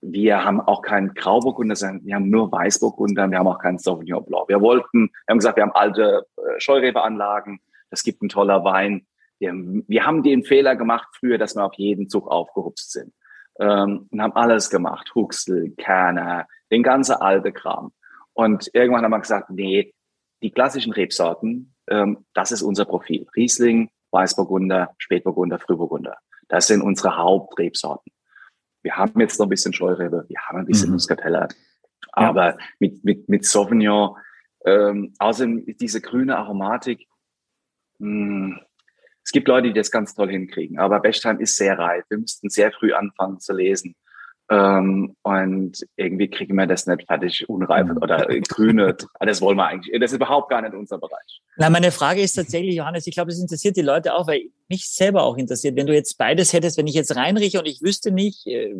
wir 0.02 0.44
haben 0.44 0.60
auch 0.60 0.82
keinen 0.82 1.14
Grauburgunder, 1.14 1.76
sondern 1.76 2.06
wir 2.06 2.16
haben 2.16 2.30
nur 2.30 2.52
Weißburgunder, 2.52 3.30
wir 3.30 3.40
haben 3.40 3.48
auch 3.48 3.60
keinen 3.60 3.80
Sauvignon 3.80 4.26
Blanc. 4.26 4.50
Wir 4.50 4.60
wollten, 4.60 5.10
wir 5.10 5.32
haben 5.32 5.38
gesagt, 5.38 5.56
wir 5.56 5.64
haben 5.64 5.72
alte 5.72 6.26
äh, 6.38 6.60
Scheurebe-Anlagen, 6.60 7.62
das 7.90 8.04
gibt 8.04 8.22
ein 8.22 8.30
toller 8.30 8.64
Wein. 8.66 9.08
Wir, 9.40 9.54
wir, 9.54 10.06
haben 10.06 10.24
den 10.24 10.44
Fehler 10.44 10.76
gemacht 10.76 11.08
früher, 11.18 11.38
dass 11.38 11.56
wir 11.56 11.64
auf 11.64 11.76
jeden 11.76 12.10
Zug 12.10 12.28
aufgehupst 12.28 12.92
sind 12.92 13.14
ähm, 13.60 14.08
und 14.12 14.22
haben 14.22 14.34
alles 14.34 14.70
gemacht, 14.70 15.14
Huxel, 15.16 15.72
Kerner, 15.78 16.48
den 16.72 16.84
ganzen 16.84 17.16
alte 17.16 17.52
Kram. 17.52 17.94
Und 18.34 18.70
irgendwann 18.74 19.04
haben 19.04 19.12
wir 19.12 19.20
gesagt, 19.20 19.50
nee, 19.50 19.94
die 20.42 20.52
klassischen 20.52 20.92
Rebsorten, 20.92 21.73
ähm, 21.88 22.26
das 22.34 22.52
ist 22.52 22.62
unser 22.62 22.86
Profil. 22.86 23.28
Riesling, 23.36 23.90
Weißburgunder, 24.12 24.96
Spätburgunder, 24.98 25.60
Frühburgunder. 25.60 26.18
Das 26.48 26.68
sind 26.68 26.82
unsere 26.82 27.18
Hauptrebsorten. 27.18 28.12
Wir 28.84 28.98
haben 28.98 29.20
jetzt 29.20 29.40
noch 29.40 29.46
ein 29.46 29.50
bisschen 29.50 29.74
Scheurebe, 29.74 30.26
wir 30.28 30.42
haben 30.42 30.60
ein 30.60 30.66
bisschen 30.66 30.90
mhm. 30.90 30.96
Muscatella, 30.96 31.48
aber 32.12 32.50
ja. 32.52 32.58
mit, 32.80 33.04
mit, 33.04 33.30
mit 33.30 33.46
Sauvignon, 33.46 34.18
ähm, 34.66 35.14
außerdem 35.20 35.66
diese 35.80 36.02
grüne 36.02 36.38
Aromatik, 36.38 37.08
mh, 38.00 38.58
hm, 38.58 38.60
es 39.26 39.32
gibt 39.32 39.48
Leute, 39.48 39.70
die 39.70 39.74
das 39.74 39.90
ganz 39.90 40.14
toll 40.14 40.30
hinkriegen, 40.30 40.80
aber 40.80 41.00
Bechstein 41.00 41.40
ist 41.40 41.56
sehr 41.56 41.80
reif. 41.80 42.04
Wir 42.10 42.18
müssten 42.18 42.50
sehr 42.50 42.74
früh 42.74 42.92
anfangen 42.94 43.40
zu 43.40 43.54
lesen. 43.54 43.96
Ähm, 44.54 45.16
und 45.24 45.84
irgendwie 45.96 46.30
kriegen 46.30 46.56
wir 46.56 46.68
das 46.68 46.86
nicht 46.86 47.08
fertig, 47.08 47.50
unreif 47.50 47.88
mhm. 47.88 47.98
oder 47.98 48.28
grüne. 48.48 48.96
Das 49.20 49.42
wollen 49.42 49.58
wir 49.58 49.66
eigentlich. 49.66 50.00
Das 50.00 50.12
ist 50.12 50.18
überhaupt 50.18 50.50
gar 50.50 50.62
nicht 50.62 50.76
unser 50.76 51.00
Bereich. 51.00 51.42
Na, 51.58 51.70
meine 51.70 51.92
Frage 51.92 52.22
ist 52.22 52.34
tatsächlich, 52.34 52.76
Johannes, 52.76 53.08
ich 53.08 53.14
glaube, 53.14 53.32
das 53.32 53.40
interessiert 53.40 53.78
die 53.78 53.82
Leute 53.82 54.14
auch, 54.14 54.28
weil 54.28 54.50
mich 54.70 54.90
selber 54.90 55.24
auch 55.24 55.38
interessiert. 55.38 55.76
Wenn 55.76 55.88
du 55.88 55.94
jetzt 55.94 56.18
beides 56.18 56.52
hättest, 56.54 56.78
wenn 56.78 56.88
ich 56.88 56.96
jetzt 56.96 57.16
reinrieche 57.16 57.60
und 57.60 57.68
ich 57.68 57.82
wüsste 57.82 58.12
nicht, 58.12 58.46
äh, 58.48 58.74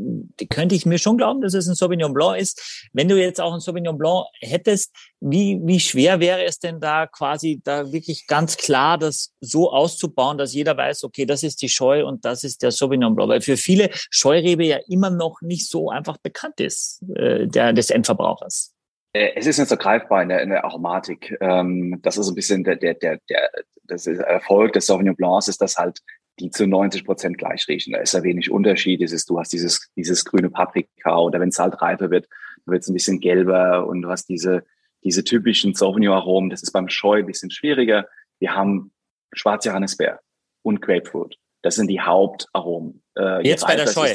könnte 0.50 0.76
ich 0.76 0.86
mir 0.86 0.98
schon 0.98 1.18
glauben, 1.18 1.42
dass 1.42 1.54
es 1.54 1.68
ein 1.68 1.76
Sauvignon 1.76 2.14
Blanc 2.14 2.40
ist. 2.40 2.90
Wenn 2.94 3.08
du 3.08 3.20
jetzt 3.20 3.40
auch 3.40 3.54
ein 3.54 3.60
Sauvignon 3.60 3.98
Blanc 3.98 4.26
hättest, 4.40 4.92
wie, 5.20 5.60
wie 5.64 5.80
schwer 5.80 6.20
wäre 6.20 6.44
es 6.44 6.60
denn 6.60 6.80
da 6.80 7.08
quasi 7.08 7.62
da 7.64 7.92
wirklich 7.92 8.28
ganz 8.28 8.58
klar 8.58 8.98
das 8.98 9.34
so 9.40 9.72
auszubauen, 9.72 10.38
dass 10.38 10.54
jeder 10.54 10.76
weiß, 10.76 11.04
okay, 11.04 11.26
das 11.26 11.44
ist 11.44 11.62
die 11.62 11.70
Scheu 11.70 12.06
und 12.06 12.26
das 12.26 12.44
ist 12.44 12.64
der 12.64 12.72
Sauvignon 12.72 13.16
Blanc? 13.16 13.30
Weil 13.30 13.42
für 13.42 13.58
viele 13.58 13.90
Scheurebe 14.10 14.66
ja 14.66 14.80
immer 14.88 15.10
noch 15.10 15.42
nicht 15.42 15.63
so 15.70 15.90
einfach 15.90 16.18
bekannt 16.18 16.60
ist, 16.60 17.04
äh, 17.16 17.48
der, 17.48 17.74
des 17.74 17.90
Endverbrauchers. 17.90 18.74
Äh, 19.14 19.32
es 19.36 19.48
ist 19.48 19.60
nicht 19.60 19.70
so 19.70 19.78
greifbar 19.78 20.24
in 20.24 20.30
der, 20.30 20.42
in 20.42 20.50
der 20.50 20.66
Aromatik. 20.66 21.38
Ähm, 21.40 22.00
das 22.02 22.18
ist 22.18 22.30
ein 22.30 22.36
bisschen 22.36 22.64
der, 22.64 22.76
der, 22.76 22.96
der, 22.96 23.20
der 23.30 23.50
das 23.86 24.08
ist 24.08 24.20
Erfolg 24.20 24.74
des 24.74 24.86
Sauvignon 24.86 25.16
Blancs 25.16 25.48
ist, 25.48 25.62
dass 25.62 25.78
halt 25.78 26.00
die 26.40 26.50
zu 26.50 26.66
90 26.66 27.06
Prozent 27.06 27.38
gleich 27.38 27.68
riechen. 27.68 27.94
Da 27.94 28.00
ist 28.00 28.14
ja 28.14 28.24
wenig 28.24 28.50
Unterschied. 28.50 29.02
Es 29.02 29.12
ist, 29.12 29.30
du 29.30 29.40
hast 29.40 29.54
dieses, 29.54 29.90
dieses 29.96 30.26
grüne 30.26 30.50
Paprika 30.50 31.20
oder 31.20 31.40
wenn 31.40 31.50
es 31.50 31.60
halt 31.60 31.80
reifer 31.82 32.10
wird, 32.10 32.28
wird 32.66 32.82
es 32.82 32.90
ein 32.90 32.94
bisschen 32.94 33.20
gelber 33.20 33.86
und 33.86 34.02
du 34.02 34.10
hast 34.10 34.30
diese, 34.30 34.64
diese 35.04 35.24
typischen 35.24 35.76
Sauvignon-Aromen. 35.76 36.50
Das 36.50 36.64
ist 36.64 36.72
beim 36.72 36.90
Scheu 36.90 37.20
ein 37.20 37.26
bisschen 37.26 37.52
schwieriger. 37.52 38.08
Wir 38.40 38.56
haben 38.56 38.92
schwarze 39.34 39.70
Johannisbeer 39.70 40.22
und 40.64 40.82
Grapefruit. 40.82 41.38
Das 41.62 41.76
sind 41.76 41.88
die 41.88 42.02
Hauptaromen. 42.02 43.04
Äh, 43.18 43.48
jetzt 43.48 43.68
bei 43.68 43.76
der 43.76 43.88
Scheu. 43.88 44.14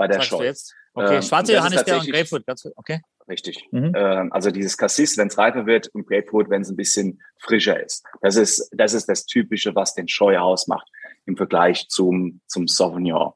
Bei 0.00 0.08
der 0.08 0.22
Scheu. 0.22 0.50
Okay, 0.94 1.16
ähm, 1.16 1.22
schwarze 1.22 1.52
Johannisbeer 1.52 1.98
und 1.98 2.10
Grapefruit. 2.10 2.44
Okay. 2.76 3.00
Richtig. 3.28 3.68
Mhm. 3.70 3.92
Ähm, 3.94 4.32
also 4.32 4.50
dieses 4.50 4.78
Cassis, 4.78 5.18
wenn 5.18 5.28
es 5.28 5.36
reifer 5.36 5.66
wird 5.66 5.88
und 5.88 6.06
Grapefruit, 6.06 6.48
wenn 6.48 6.62
es 6.62 6.70
ein 6.70 6.76
bisschen 6.76 7.20
frischer 7.38 7.78
ist. 7.84 8.02
Das 8.22 8.36
ist, 8.36 8.70
das 8.72 8.94
ist 8.94 9.10
das 9.10 9.26
Typische, 9.26 9.74
was 9.74 9.94
den 9.94 10.08
Scheu 10.08 10.38
ausmacht 10.38 10.88
im 11.26 11.36
Vergleich 11.36 11.86
zum, 11.88 12.40
zum 12.46 12.66
Sauvignon, 12.66 13.32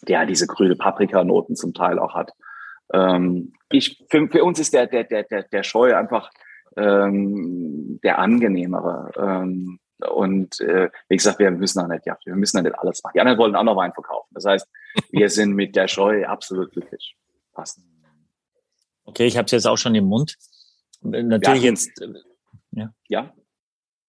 der 0.00 0.24
diese 0.24 0.46
grüne 0.46 0.76
Paprikanoten 0.76 1.56
zum 1.56 1.74
Teil 1.74 1.98
auch 1.98 2.14
hat. 2.14 2.32
Ähm, 2.94 3.52
ich, 3.70 4.02
für, 4.08 4.26
für 4.28 4.42
uns 4.42 4.58
ist 4.58 4.72
der, 4.72 4.86
der, 4.86 5.04
der, 5.04 5.24
der, 5.24 5.42
der 5.42 5.62
Scheu 5.62 5.94
einfach 5.94 6.30
ähm, 6.78 8.00
der 8.02 8.18
angenehmere. 8.18 9.10
Ähm, 9.18 9.78
und 10.06 10.60
äh, 10.60 10.90
wie 11.08 11.16
gesagt, 11.16 11.38
wir 11.38 11.50
müssen 11.50 11.80
auch 11.80 11.88
nicht, 11.88 12.06
ja, 12.06 12.16
wir 12.24 12.36
müssen 12.36 12.58
auch 12.58 12.62
nicht 12.62 12.78
alles 12.78 13.02
machen. 13.02 13.12
Die 13.14 13.20
anderen 13.20 13.38
wollen 13.38 13.56
auch 13.56 13.64
noch 13.64 13.76
Wein 13.76 13.92
verkaufen. 13.92 14.28
Das 14.32 14.44
heißt, 14.44 14.66
wir 15.10 15.28
sind 15.30 15.54
mit 15.54 15.74
der 15.74 15.88
Scheu 15.88 16.24
absolut 16.26 16.72
glücklich. 16.72 17.16
Passt. 17.52 17.80
Okay, 19.04 19.26
ich 19.26 19.36
habe 19.36 19.46
es 19.46 19.52
jetzt 19.52 19.66
auch 19.66 19.78
schon 19.78 19.94
im 19.94 20.04
Mund. 20.04 20.36
Natürlich 21.00 21.46
hatten, 21.46 21.64
jetzt. 21.64 22.00
Äh, 22.00 22.14
ja. 22.72 22.92
ja. 23.08 23.34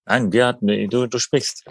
Nein, 0.06 0.32
wir 0.32 0.46
hatten, 0.46 0.66
du, 0.66 1.06
du 1.06 1.18
sprichst. 1.18 1.64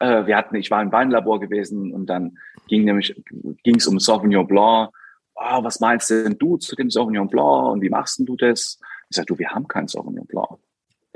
Äh, 0.00 0.26
wir 0.26 0.36
hatten, 0.36 0.56
ich 0.56 0.70
war 0.70 0.82
im 0.82 0.92
Weinlabor 0.92 1.40
gewesen 1.40 1.92
und 1.92 2.06
dann 2.06 2.38
ging 2.68 2.84
nämlich 2.84 3.14
ging 3.62 3.76
es 3.76 3.86
um 3.86 3.98
Sauvignon 4.00 4.46
Blanc. 4.46 4.90
Oh, 5.34 5.64
was 5.64 5.80
meinst 5.80 6.10
denn 6.10 6.38
du 6.38 6.56
zu 6.56 6.74
dem 6.76 6.90
Sauvignon 6.90 7.28
Blanc 7.28 7.72
und 7.72 7.82
wie 7.82 7.90
machst 7.90 8.18
denn 8.18 8.26
du 8.26 8.36
das? 8.36 8.78
Ich 9.08 9.16
sage, 9.16 9.26
du, 9.26 9.38
wir 9.38 9.50
haben 9.50 9.68
keinen 9.68 9.88
Sauvignon 9.88 10.26
Blanc 10.26 10.58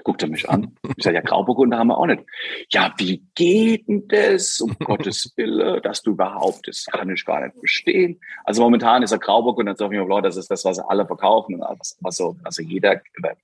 guckt 0.04 0.22
er 0.22 0.28
mich 0.28 0.48
an. 0.48 0.76
Ich 0.96 1.02
sage, 1.02 1.16
ja, 1.16 1.22
Grauburgunder 1.22 1.78
haben 1.78 1.88
wir 1.88 1.98
auch 1.98 2.06
nicht. 2.06 2.22
Ja, 2.70 2.94
wie 2.98 3.24
geht 3.34 3.88
denn 3.88 4.06
das? 4.06 4.60
Um 4.60 4.76
Gottes 4.84 5.32
Wille, 5.36 5.80
dass 5.80 6.02
du 6.02 6.12
überhaupt, 6.12 6.68
das 6.68 6.84
kann 6.84 7.10
ich 7.10 7.24
gar 7.24 7.44
nicht 7.44 7.56
verstehen. 7.58 8.20
Also 8.44 8.62
momentan 8.62 9.02
ist 9.02 9.12
er 9.12 9.18
Grauburgunder, 9.18 9.74
Sauvignon 9.74 10.06
Blanc, 10.06 10.22
das 10.22 10.36
ist 10.36 10.50
das, 10.50 10.64
was 10.64 10.78
alle 10.78 11.06
verkaufen 11.06 11.54
und 11.54 11.80
was, 11.80 11.96
was 12.00 12.16
so, 12.16 12.36
also 12.44 12.62
jeder 12.62 13.00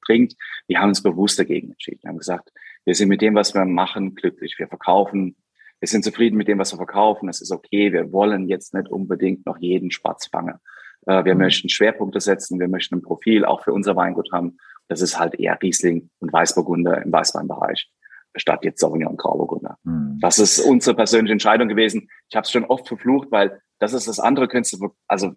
trinkt. 0.07 0.37
Wir 0.68 0.81
haben 0.81 0.90
uns 0.90 1.03
bewusst 1.03 1.38
dagegen 1.38 1.70
entschieden. 1.70 2.01
Wir 2.03 2.11
haben 2.11 2.18
gesagt, 2.18 2.53
wir 2.85 2.94
sind 2.94 3.09
mit 3.09 3.23
dem, 3.23 3.35
was 3.35 3.55
wir 3.55 3.64
machen, 3.64 4.14
glücklich. 4.14 4.55
Wir 4.59 4.68
verkaufen. 4.68 5.37
Wir 5.81 5.88
sind 5.88 6.05
zufrieden 6.05 6.37
mit 6.37 6.46
dem, 6.46 6.59
was 6.59 6.73
wir 6.73 6.77
verkaufen. 6.77 7.29
Es 7.29 7.40
ist 7.40 7.53
okay. 7.53 7.92
Wir 7.92 8.12
wollen 8.12 8.49
jetzt 8.49 8.75
nicht 8.75 8.88
unbedingt 8.88 9.46
noch 9.46 9.59
jeden 9.59 9.90
Spatz 9.90 10.27
fangen. 10.27 10.59
Äh, 11.07 11.25
wir 11.25 11.35
möchten 11.35 11.68
Schwerpunkte 11.68 12.20
setzen. 12.20 12.61
Wir 12.61 12.68
möchten 12.68 12.96
ein 12.96 13.03
Profil 13.03 13.44
auch 13.44 13.64
für 13.64 13.73
unser 13.73 13.96
Weingut 13.96 14.31
haben. 14.33 14.59
Das 14.90 15.00
ist 15.03 15.20
halt 15.20 15.38
eher 15.38 15.57
Riesling 15.62 16.11
und 16.18 16.33
Weißburgunder 16.33 17.03
im 17.03 17.12
Weißweinbereich 17.12 17.88
statt 18.35 18.64
jetzt 18.64 18.81
Sauvignon 18.81 19.12
und 19.12 19.18
Grauburgunder. 19.18 19.79
Mhm. 19.85 20.18
Das 20.20 20.40
ist 20.40 20.59
unsere 20.59 20.96
persönliche 20.96 21.33
Entscheidung 21.33 21.68
gewesen. 21.68 22.09
Ich 22.29 22.35
habe 22.35 22.42
es 22.42 22.50
schon 22.50 22.64
oft 22.64 22.88
verflucht, 22.88 23.31
weil 23.31 23.61
das 23.79 23.92
ist 23.92 24.09
das 24.09 24.18
andere, 24.18 24.48
du, 24.48 24.94
also 25.07 25.33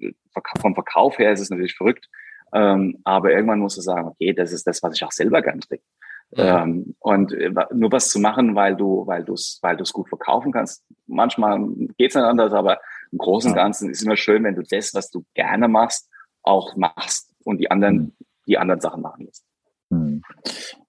vom 0.60 0.74
Verkauf 0.74 1.20
her 1.20 1.32
ist 1.32 1.40
es 1.40 1.52
natürlich 1.52 1.76
verrückt, 1.76 2.10
ähm, 2.52 3.00
aber 3.04 3.32
irgendwann 3.32 3.60
musst 3.60 3.78
du 3.78 3.82
sagen, 3.82 4.08
okay, 4.08 4.34
das 4.34 4.52
ist 4.52 4.66
das, 4.66 4.82
was 4.82 4.96
ich 4.96 5.04
auch 5.04 5.12
selber 5.12 5.44
gern 5.44 5.62
trinke. 5.62 5.86
Ja. 6.32 6.64
Ähm, 6.64 6.96
und 7.00 7.32
äh, 7.34 7.52
nur 7.74 7.92
was 7.92 8.10
zu 8.10 8.20
machen, 8.20 8.56
weil 8.56 8.76
du, 8.76 9.06
weil 9.06 9.24
du 9.24 9.34
es, 9.34 9.60
weil 9.62 9.78
du 9.78 9.84
es 9.84 9.94
gut 9.94 10.10
verkaufen 10.10 10.52
kannst. 10.52 10.84
Manchmal 11.06 11.64
geht's 12.00 12.16
nicht 12.16 12.24
anders, 12.24 12.54
aber 12.54 12.80
im 13.12 13.20
Großen 13.20 13.52
und 13.52 13.56
Ganzen 13.56 13.92
ist 13.92 14.02
immer 14.02 14.18
schön, 14.18 14.44
wenn 14.44 14.56
du 14.56 14.64
das, 14.64 14.96
was 14.96 15.12
du 15.12 15.24
gerne 15.36 15.68
machst, 15.68 16.10
auch 16.42 16.76
machst 16.76 17.32
und 17.44 17.60
die 17.60 17.70
anderen 17.70 17.96
mhm 17.96 18.14
die 18.48 18.58
anderen 18.58 18.82
Sachen 18.82 19.02
machen 19.02 19.26
lässt. 19.26 19.44
Hm. 19.90 20.22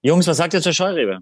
Jungs, 0.01 0.27
was 0.27 0.37
sagt 0.37 0.53
ihr 0.53 0.61
zur 0.61 0.73
Scheurebe? 0.73 1.19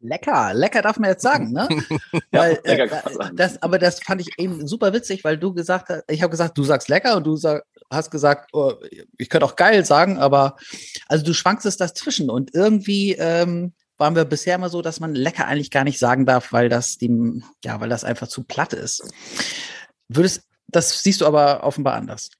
Lecker, 0.00 0.54
lecker 0.54 0.80
darf 0.80 0.98
man 0.98 1.10
jetzt 1.10 1.22
sagen, 1.22 1.52
ne? 1.52 1.68
weil, 2.30 2.60
ja, 2.64 2.72
äh, 2.72 2.88
das, 3.34 3.60
aber 3.62 3.78
das 3.78 4.00
fand 4.00 4.20
ich 4.20 4.38
eben 4.38 4.66
super 4.68 4.92
witzig, 4.92 5.24
weil 5.24 5.38
du 5.38 5.52
gesagt 5.52 5.88
hast, 5.88 6.04
ich 6.08 6.22
habe 6.22 6.30
gesagt, 6.30 6.56
du 6.56 6.62
sagst 6.62 6.88
lecker 6.88 7.16
und 7.16 7.26
du 7.26 7.34
sag, 7.36 7.64
hast 7.90 8.10
gesagt, 8.10 8.50
oh, 8.52 8.74
ich 9.16 9.28
könnte 9.28 9.44
auch 9.44 9.56
geil 9.56 9.84
sagen, 9.84 10.18
aber 10.18 10.56
also 11.08 11.24
du 11.24 11.34
schwankst 11.34 11.66
es 11.66 11.76
dazwischen 11.76 12.30
und 12.30 12.54
irgendwie 12.54 13.14
ähm, 13.14 13.72
waren 13.96 14.14
wir 14.14 14.24
bisher 14.24 14.54
immer 14.54 14.68
so, 14.68 14.82
dass 14.82 15.00
man 15.00 15.16
lecker 15.16 15.46
eigentlich 15.46 15.72
gar 15.72 15.82
nicht 15.82 15.98
sagen 15.98 16.26
darf, 16.26 16.52
weil 16.52 16.68
das 16.68 16.98
dem, 16.98 17.42
ja, 17.64 17.80
weil 17.80 17.88
das 17.88 18.04
einfach 18.04 18.28
zu 18.28 18.44
platt 18.44 18.72
ist. 18.72 19.02
Würdest, 20.06 20.44
das 20.68 21.02
siehst 21.02 21.20
du 21.20 21.26
aber 21.26 21.64
offenbar 21.64 21.94
anders. 21.94 22.30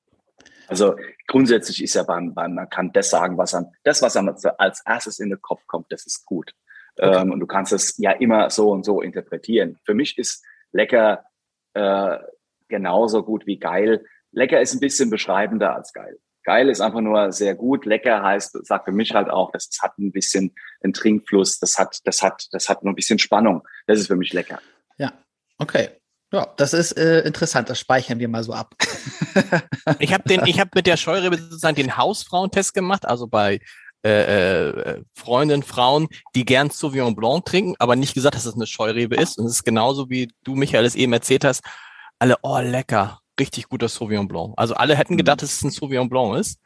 Also 0.68 0.96
grundsätzlich 1.26 1.82
ist 1.82 1.94
ja 1.94 2.02
beim, 2.02 2.34
beim 2.34 2.54
man 2.54 2.68
kann 2.68 2.92
das 2.92 3.10
sagen, 3.10 3.38
was 3.38 3.54
einem, 3.54 3.68
das, 3.84 4.02
was 4.02 4.16
einem 4.16 4.34
als 4.58 4.82
erstes 4.86 5.18
in 5.18 5.30
den 5.30 5.40
Kopf 5.40 5.66
kommt, 5.66 5.90
das 5.90 6.06
ist 6.06 6.24
gut. 6.26 6.54
Okay. 6.96 7.22
Ähm, 7.22 7.32
und 7.32 7.40
du 7.40 7.46
kannst 7.46 7.72
es 7.72 7.96
ja 7.98 8.12
immer 8.12 8.50
so 8.50 8.70
und 8.70 8.84
so 8.84 9.00
interpretieren. 9.00 9.78
Für 9.84 9.94
mich 9.94 10.18
ist 10.18 10.44
lecker 10.72 11.24
äh, 11.74 12.18
genauso 12.68 13.22
gut 13.22 13.46
wie 13.46 13.58
geil. 13.58 14.04
Lecker 14.32 14.60
ist 14.60 14.74
ein 14.74 14.80
bisschen 14.80 15.10
beschreibender 15.10 15.74
als 15.74 15.92
geil. 15.92 16.18
Geil 16.44 16.68
ist 16.70 16.80
einfach 16.80 17.00
nur 17.00 17.30
sehr 17.32 17.54
gut. 17.54 17.84
Lecker 17.84 18.22
heißt, 18.22 18.66
sagt 18.66 18.86
für 18.86 18.92
mich 18.92 19.14
halt 19.14 19.28
auch, 19.28 19.50
das 19.52 19.68
hat 19.82 19.98
ein 19.98 20.12
bisschen 20.12 20.54
einen 20.82 20.92
Trinkfluss, 20.92 21.58
das 21.58 21.78
hat, 21.78 21.98
das 22.04 22.22
hat, 22.22 22.48
das 22.52 22.68
hat 22.68 22.82
nur 22.82 22.92
ein 22.92 22.96
bisschen 22.96 23.18
Spannung. 23.18 23.66
Das 23.86 23.98
ist 23.98 24.06
für 24.06 24.16
mich 24.16 24.32
lecker. 24.32 24.58
Ja, 24.96 25.12
okay. 25.58 25.90
Ja, 26.32 26.52
das 26.56 26.74
ist 26.74 26.92
äh, 26.92 27.20
interessant. 27.20 27.70
Das 27.70 27.80
speichern 27.80 28.18
wir 28.18 28.28
mal 28.28 28.44
so 28.44 28.52
ab. 28.52 28.74
ich 29.98 30.12
habe 30.12 30.28
den, 30.28 30.44
ich 30.46 30.60
habe 30.60 30.70
mit 30.74 30.86
der 30.86 30.98
Scheurebe 30.98 31.38
sozusagen 31.38 31.76
den 31.76 31.96
Hausfrauentest 31.96 32.74
gemacht, 32.74 33.06
also 33.06 33.26
bei 33.26 33.60
äh, 34.04 34.70
äh, 34.80 35.02
Freundinnen, 35.14 35.62
Frauen, 35.62 36.08
die 36.34 36.44
gern 36.44 36.70
Sauvignon 36.70 37.16
Blanc 37.16 37.46
trinken, 37.46 37.74
aber 37.78 37.96
nicht 37.96 38.14
gesagt, 38.14 38.34
dass 38.34 38.42
es 38.42 38.52
das 38.52 38.54
eine 38.54 38.66
Scheurebe 38.66 39.16
ist. 39.16 39.38
Und 39.38 39.46
es 39.46 39.52
ist 39.52 39.64
genauso 39.64 40.10
wie 40.10 40.30
du, 40.44 40.54
Michael, 40.54 40.84
es 40.84 40.94
eben 40.94 41.12
erzählt 41.12 41.44
hast. 41.44 41.62
Alle, 42.18 42.36
oh 42.42 42.58
lecker, 42.58 43.20
richtig 43.40 43.68
guter 43.68 43.88
Sauvignon 43.88 44.28
Blanc. 44.28 44.54
Also 44.56 44.74
alle 44.74 44.96
hätten 44.96 45.14
mhm. 45.14 45.18
gedacht, 45.18 45.42
dass 45.42 45.52
es 45.52 45.62
ein 45.62 45.70
Sauvignon 45.70 46.08
Blanc 46.08 46.36
ist. 46.36 46.60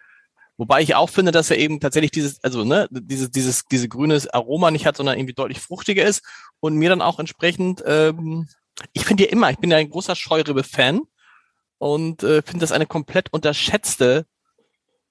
Wobei 0.58 0.82
ich 0.82 0.94
auch 0.94 1.08
finde, 1.08 1.32
dass 1.32 1.50
er 1.50 1.58
eben 1.58 1.80
tatsächlich 1.80 2.10
dieses, 2.10 2.42
also 2.44 2.64
ne, 2.64 2.86
dieses, 2.90 3.30
dieses, 3.30 3.64
diese 3.64 3.88
grünes 3.88 4.28
Aroma 4.28 4.70
nicht 4.70 4.86
hat, 4.86 4.96
sondern 4.96 5.18
irgendwie 5.18 5.34
deutlich 5.34 5.60
fruchtiger 5.60 6.04
ist 6.04 6.22
und 6.60 6.76
mir 6.76 6.90
dann 6.90 7.00
auch 7.00 7.18
entsprechend 7.18 7.82
ähm, 7.86 8.46
ich 8.92 9.04
finde 9.04 9.24
ja 9.24 9.30
immer, 9.30 9.50
ich 9.50 9.58
bin 9.58 9.70
ja 9.70 9.76
ein 9.76 9.90
großer 9.90 10.16
Scheurebe-Fan 10.16 11.02
und 11.78 12.22
äh, 12.22 12.42
finde 12.42 12.60
das 12.60 12.72
eine 12.72 12.86
komplett 12.86 13.32
unterschätzte 13.32 14.26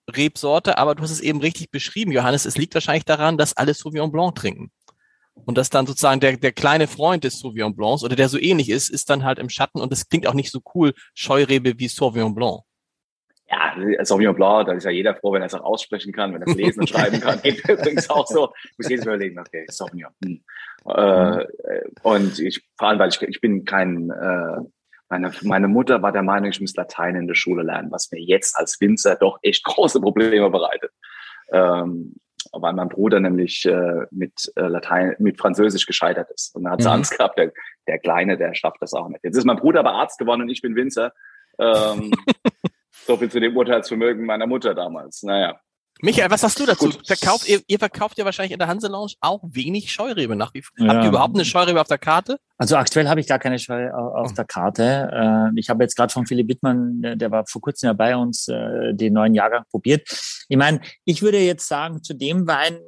Rebsorte, 0.09 0.77
aber 0.77 0.95
du 0.95 1.03
hast 1.03 1.11
es 1.11 1.19
eben 1.19 1.39
richtig 1.41 1.71
beschrieben, 1.71 2.11
Johannes. 2.11 2.45
Es 2.45 2.57
liegt 2.57 2.73
wahrscheinlich 2.73 3.05
daran, 3.05 3.37
dass 3.37 3.55
alle 3.55 3.73
Sauvignon 3.73 4.11
Blanc 4.11 4.35
trinken. 4.35 4.71
Und 5.33 5.57
dass 5.57 5.69
dann 5.69 5.87
sozusagen 5.87 6.19
der, 6.19 6.37
der 6.37 6.51
kleine 6.51 6.87
Freund 6.87 7.23
des 7.23 7.39
Sauvignon 7.39 7.75
Blancs 7.75 8.03
oder 8.03 8.15
der 8.15 8.29
so 8.29 8.37
ähnlich 8.37 8.69
ist, 8.69 8.89
ist 8.89 9.09
dann 9.09 9.23
halt 9.23 9.39
im 9.39 9.49
Schatten 9.49 9.79
und 9.79 9.91
das 9.91 10.07
klingt 10.09 10.27
auch 10.27 10.33
nicht 10.33 10.51
so 10.51 10.61
cool, 10.75 10.93
Scheurebe 11.13 11.79
wie 11.79 11.87
Sauvignon 11.87 12.35
Blanc. 12.35 12.61
Ja, 13.51 14.05
Sauvignon 14.05 14.35
Blanc, 14.35 14.67
da 14.67 14.73
ist 14.73 14.85
ja 14.85 14.91
jeder 14.91 15.13
froh, 15.13 15.33
wenn 15.33 15.41
er 15.41 15.47
es 15.47 15.53
auch 15.53 15.63
aussprechen 15.63 16.13
kann, 16.13 16.33
wenn 16.33 16.41
er 16.41 16.47
es 16.47 16.55
lesen 16.55 16.79
und 16.81 16.89
schreiben 16.89 17.19
kann. 17.19 17.41
Geht 17.41 17.67
übrigens 17.67 18.09
auch 18.09 18.25
so. 18.25 18.53
Ich 18.63 18.77
muss 18.77 18.89
jedes 18.89 19.05
Mal 19.05 19.15
überlegen, 19.15 19.39
okay, 19.39 19.65
Sauvignon. 19.67 20.13
Hm. 20.23 20.41
Äh, 20.85 21.45
und 22.03 22.39
ich, 22.39 22.63
vor 22.77 22.87
allem, 22.87 22.99
weil 22.99 23.09
ich, 23.09 23.21
ich 23.21 23.41
bin 23.41 23.65
kein, 23.65 24.09
äh, 24.09 24.61
meine, 25.09 25.31
meine 25.41 25.67
Mutter 25.67 26.01
war 26.01 26.13
der 26.13 26.23
Meinung, 26.23 26.49
ich 26.49 26.61
muss 26.61 26.75
Latein 26.75 27.15
in 27.15 27.27
der 27.27 27.35
Schule 27.35 27.63
lernen, 27.63 27.91
was 27.91 28.09
mir 28.11 28.21
jetzt 28.21 28.57
als 28.57 28.79
Winzer 28.79 29.17
doch 29.17 29.37
echt 29.41 29.65
große 29.65 29.99
Probleme 29.99 30.49
bereitet. 30.49 30.91
Ähm, 31.51 32.15
weil 32.53 32.73
mein 32.73 32.89
Bruder 32.89 33.19
nämlich 33.19 33.65
äh, 33.65 34.05
mit 34.11 34.51
äh, 34.55 34.67
Latein, 34.67 35.15
mit 35.19 35.39
Französisch 35.39 35.85
gescheitert 35.85 36.29
ist. 36.31 36.55
Und 36.55 36.65
er 36.65 36.71
hat 36.71 36.79
mhm. 36.79 36.87
Angst 36.87 37.17
gehabt, 37.17 37.37
der, 37.37 37.51
der 37.87 37.99
Kleine, 37.99 38.37
der 38.37 38.55
schafft 38.55 38.81
das 38.81 38.93
auch 38.93 39.09
nicht. 39.09 39.23
Jetzt 39.23 39.37
ist 39.37 39.45
mein 39.45 39.57
Bruder 39.57 39.81
aber 39.81 39.93
Arzt 39.93 40.17
geworden 40.17 40.41
und 40.41 40.49
ich 40.49 40.61
bin 40.61 40.75
Winzer. 40.75 41.13
Ähm, 41.59 42.11
so 43.05 43.17
viel 43.17 43.29
zu 43.29 43.39
dem 43.39 43.55
Urteilsvermögen 43.55 44.25
meiner 44.25 44.47
Mutter 44.47 44.73
damals. 44.73 45.23
Naja. 45.23 45.59
Michael, 46.03 46.31
was 46.31 46.41
hast 46.41 46.59
du 46.59 46.65
dazu? 46.65 46.89
Verkauft, 47.05 47.47
ihr, 47.47 47.61
ihr, 47.67 47.77
verkauft 47.77 48.17
ja 48.17 48.25
wahrscheinlich 48.25 48.53
in 48.53 48.59
der 48.59 48.67
Hanse 48.67 48.87
Lounge 48.87 49.13
auch 49.21 49.41
wenig 49.43 49.91
Scheurebe 49.91 50.35
nach 50.35 50.53
wie 50.53 50.63
vor. 50.63 50.73
Ja. 50.79 50.93
Habt 50.93 51.03
ihr 51.03 51.09
überhaupt 51.09 51.35
eine 51.35 51.45
Scheurebe 51.45 51.79
auf 51.79 51.87
der 51.87 51.99
Karte? 51.99 52.37
Also 52.57 52.75
aktuell 52.75 53.07
habe 53.07 53.19
ich 53.19 53.27
gar 53.27 53.37
keine 53.37 53.59
Scheurebe 53.59 53.95
auf 53.95 54.33
der 54.33 54.45
Karte. 54.45 55.51
Äh, 55.53 55.59
ich 55.59 55.69
habe 55.69 55.83
jetzt 55.83 55.95
gerade 55.95 56.11
von 56.11 56.25
Philipp 56.25 56.47
Wittmann, 56.47 57.01
der 57.01 57.29
war 57.29 57.45
vor 57.45 57.61
kurzem 57.61 57.87
ja 57.87 57.93
bei 57.93 58.15
uns, 58.15 58.47
äh, 58.47 58.93
den 58.93 59.13
neuen 59.13 59.35
Jahrgang 59.35 59.63
probiert. 59.69 60.07
Ich 60.49 60.57
meine, 60.57 60.81
ich 61.05 61.21
würde 61.21 61.37
jetzt 61.37 61.67
sagen, 61.67 62.01
zu 62.01 62.15
dem 62.15 62.47
Wein, 62.47 62.79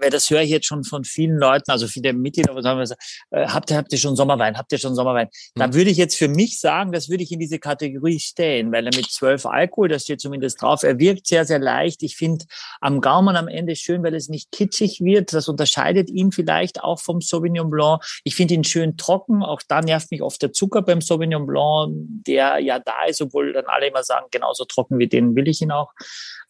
weil 0.00 0.10
das 0.10 0.30
höre 0.30 0.42
ich 0.42 0.50
jetzt 0.50 0.66
schon 0.66 0.84
von 0.84 1.04
vielen 1.04 1.36
Leuten, 1.36 1.70
also 1.70 1.86
viele 1.86 2.12
Mitglieder, 2.12 2.60
sagen 2.62 2.78
wir, 2.78 2.96
äh, 3.30 3.46
habt 3.46 3.70
ihr, 3.70 3.76
habt 3.76 3.92
ihr 3.92 3.98
schon 3.98 4.16
Sommerwein, 4.16 4.56
habt 4.56 4.72
ihr 4.72 4.78
schon 4.78 4.94
Sommerwein? 4.94 5.28
Mhm. 5.54 5.60
Da 5.60 5.74
würde 5.74 5.90
ich 5.90 5.96
jetzt 5.96 6.16
für 6.16 6.28
mich 6.28 6.60
sagen, 6.60 6.92
das 6.92 7.08
würde 7.08 7.22
ich 7.22 7.32
in 7.32 7.40
diese 7.40 7.58
Kategorie 7.58 8.18
stellen, 8.20 8.72
weil 8.72 8.86
er 8.86 8.94
mit 8.94 9.10
zwölf 9.10 9.46
Alkohol, 9.46 9.88
das 9.88 10.04
steht 10.04 10.20
zumindest 10.20 10.62
drauf, 10.62 10.82
er 10.82 10.98
wirkt 10.98 11.26
sehr, 11.26 11.44
sehr 11.44 11.58
leicht. 11.58 12.02
Ich 12.02 12.16
finde 12.16 12.44
am 12.80 13.00
Gaumen 13.00 13.36
am 13.36 13.48
Ende 13.48 13.76
schön, 13.76 14.02
weil 14.02 14.14
es 14.14 14.28
nicht 14.28 14.52
kitschig 14.52 15.00
wird. 15.00 15.32
Das 15.32 15.48
unterscheidet 15.48 16.10
ihn 16.10 16.32
vielleicht 16.32 16.82
auch 16.82 17.00
vom 17.00 17.20
Sauvignon 17.20 17.70
Blanc. 17.70 18.02
Ich 18.24 18.34
finde 18.34 18.54
ihn 18.54 18.64
schön 18.64 18.96
trocken. 18.96 19.42
Auch 19.42 19.62
da 19.66 19.80
nervt 19.80 20.10
mich 20.10 20.22
oft 20.22 20.40
der 20.42 20.52
Zucker 20.52 20.82
beim 20.82 21.00
Sauvignon 21.00 21.46
Blanc, 21.46 21.94
der 22.26 22.58
ja 22.58 22.78
da 22.78 23.04
ist, 23.06 23.20
obwohl 23.20 23.52
dann 23.52 23.66
alle 23.66 23.88
immer 23.88 24.02
sagen, 24.02 24.26
genauso 24.30 24.64
trocken 24.64 24.98
wie 24.98 25.08
den 25.08 25.34
will 25.34 25.48
ich 25.48 25.60
ihn 25.60 25.70
auch. 25.70 25.92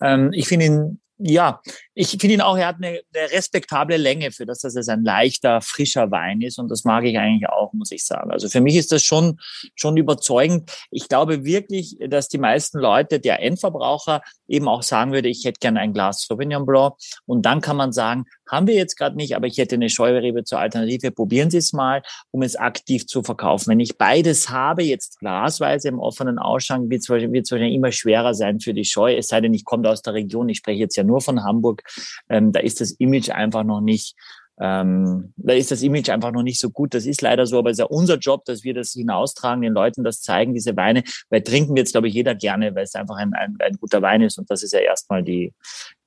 Ähm, 0.01 0.33
ich 0.33 0.49
finde 0.49 0.67
ihn 0.67 1.01
ja, 1.19 1.61
ich 1.95 2.11
finde 2.11 2.35
ihn 2.35 2.41
auch, 2.41 2.57
er 2.57 2.67
hat 2.67 2.77
eine, 2.77 3.01
eine 3.15 3.31
respektable 3.31 3.97
Länge 3.97 4.33
für 4.33 4.47
das, 4.47 4.61
dass 4.61 4.75
es 4.75 4.89
ein 4.89 5.05
leichter, 5.05 5.61
frischer 5.61 6.11
Wein 6.11 6.41
ist. 6.41 6.59
Und 6.59 6.69
das 6.71 6.85
mag 6.85 7.05
ich 7.05 7.17
eigentlich 7.19 7.49
auch, 7.49 7.73
muss 7.73 7.93
ich 7.93 8.05
sagen. 8.05 8.33
Also 8.33 8.49
für 8.49 8.61
mich 8.61 8.77
ist 8.77 8.91
das 8.91 9.05
schon, 9.05 9.39
schon 9.77 9.97
überzeugend. 9.97 10.71
Ich 10.91 11.09
glaube 11.09 11.45
wirklich, 11.45 11.97
dass 12.09 12.29
die 12.29 12.39
meisten 12.39 12.79
Leute, 12.79 13.21
der 13.21 13.41
Endverbraucher, 13.41 14.23
eben 14.49 14.69
auch 14.69 14.83
sagen 14.83 15.13
würde, 15.13 15.29
ich 15.29 15.45
hätte 15.45 15.59
gerne 15.61 15.81
ein 15.81 15.93
Glas 15.93 16.23
Sauvignon 16.23 16.67
Blanc. 16.67 16.95
Und 17.27 17.47
dann 17.47 17.61
kann 17.61 17.77
man 17.77 17.93
sagen, 17.93 18.25
haben 18.49 18.67
wir 18.67 18.75
jetzt 18.75 18.97
gerade 18.97 19.17
nicht, 19.17 19.37
aber 19.37 19.47
ich 19.47 19.59
hätte 19.59 19.75
eine 19.75 19.89
Scheurebe 19.89 20.45
zur 20.45 20.59
Alternative. 20.59 21.11
Probieren 21.11 21.51
Sie 21.51 21.59
es 21.59 21.73
mal, 21.73 22.03
um 22.31 22.43
es 22.43 22.57
aktiv 22.57 23.07
zu 23.07 23.23
verkaufen. 23.23 23.71
Wenn 23.71 23.81
ich 23.81 23.97
beides 23.97 24.51
habe, 24.51 24.83
jetzt 24.83 25.19
glasweise 25.19 25.89
im 25.89 25.99
offenen 25.99 26.39
Ausschank, 26.39 26.91
wird 26.91 27.03
es 27.03 27.11
wahrscheinlich 27.11 27.75
immer 27.75 27.93
schwerer 27.93 28.35
sein 28.35 28.61
für 28.61 28.75
die 28.75 28.85
Scheu. 28.85 29.17
Es 29.17 29.29
sei 29.29 29.41
denn, 29.41 29.55
ich 29.55 29.65
komme 29.65 29.89
aus 29.89 30.03
der 30.03 30.15
Region. 30.15 30.49
Ich 30.49 30.59
spreche 30.59 30.81
jetzt 30.81 30.97
ja 30.97 31.05
nur 31.05 31.21
von 31.21 31.43
Hamburg. 31.43 31.83
Ähm, 32.29 32.53
da 32.53 32.61
ist 32.61 32.81
das 32.81 32.93
Image 32.93 33.31
einfach 33.31 33.65
noch 33.65 33.81
nicht 33.81 34.15
ähm, 34.61 35.33
da 35.37 35.53
ist 35.55 35.71
das 35.71 35.83
Image 35.83 36.11
einfach 36.11 36.31
noch 36.31 36.43
nicht 36.43 36.61
so 36.61 36.71
gut. 36.71 36.95
Das 36.95 37.07
ist 37.07 37.23
leider 37.23 37.47
so, 37.47 37.59
aber 37.59 37.71
es 37.71 37.75
ist 37.75 37.81
ja 37.81 37.87
unser 37.87 38.19
Job, 38.19 38.45
dass 38.45 38.63
wir 38.63 38.75
das 38.75 38.93
hinaustragen, 38.93 39.63
den 39.63 39.73
Leuten 39.73 40.05
das 40.05 40.21
zeigen, 40.21 40.55
diese 40.55 40.77
Weine, 40.77 41.03
weil 41.29 41.43
trinken 41.43 41.75
wir 41.75 41.81
jetzt, 41.81 41.93
glaube 41.93 42.09
ich, 42.09 42.15
jeder 42.15 42.35
gerne, 42.35 42.75
weil 42.75 42.85
es 42.85 42.95
einfach 42.95 43.17
ein, 43.17 43.35
ein, 43.35 43.57
ein 43.59 43.77
guter 43.77 44.01
Wein 44.03 44.23
ist 44.23 44.39
und 44.39 44.51
das 44.51 44.63
ist 44.63 44.73
ja 44.73 44.81
erstmal 44.81 45.23
die, 45.23 45.53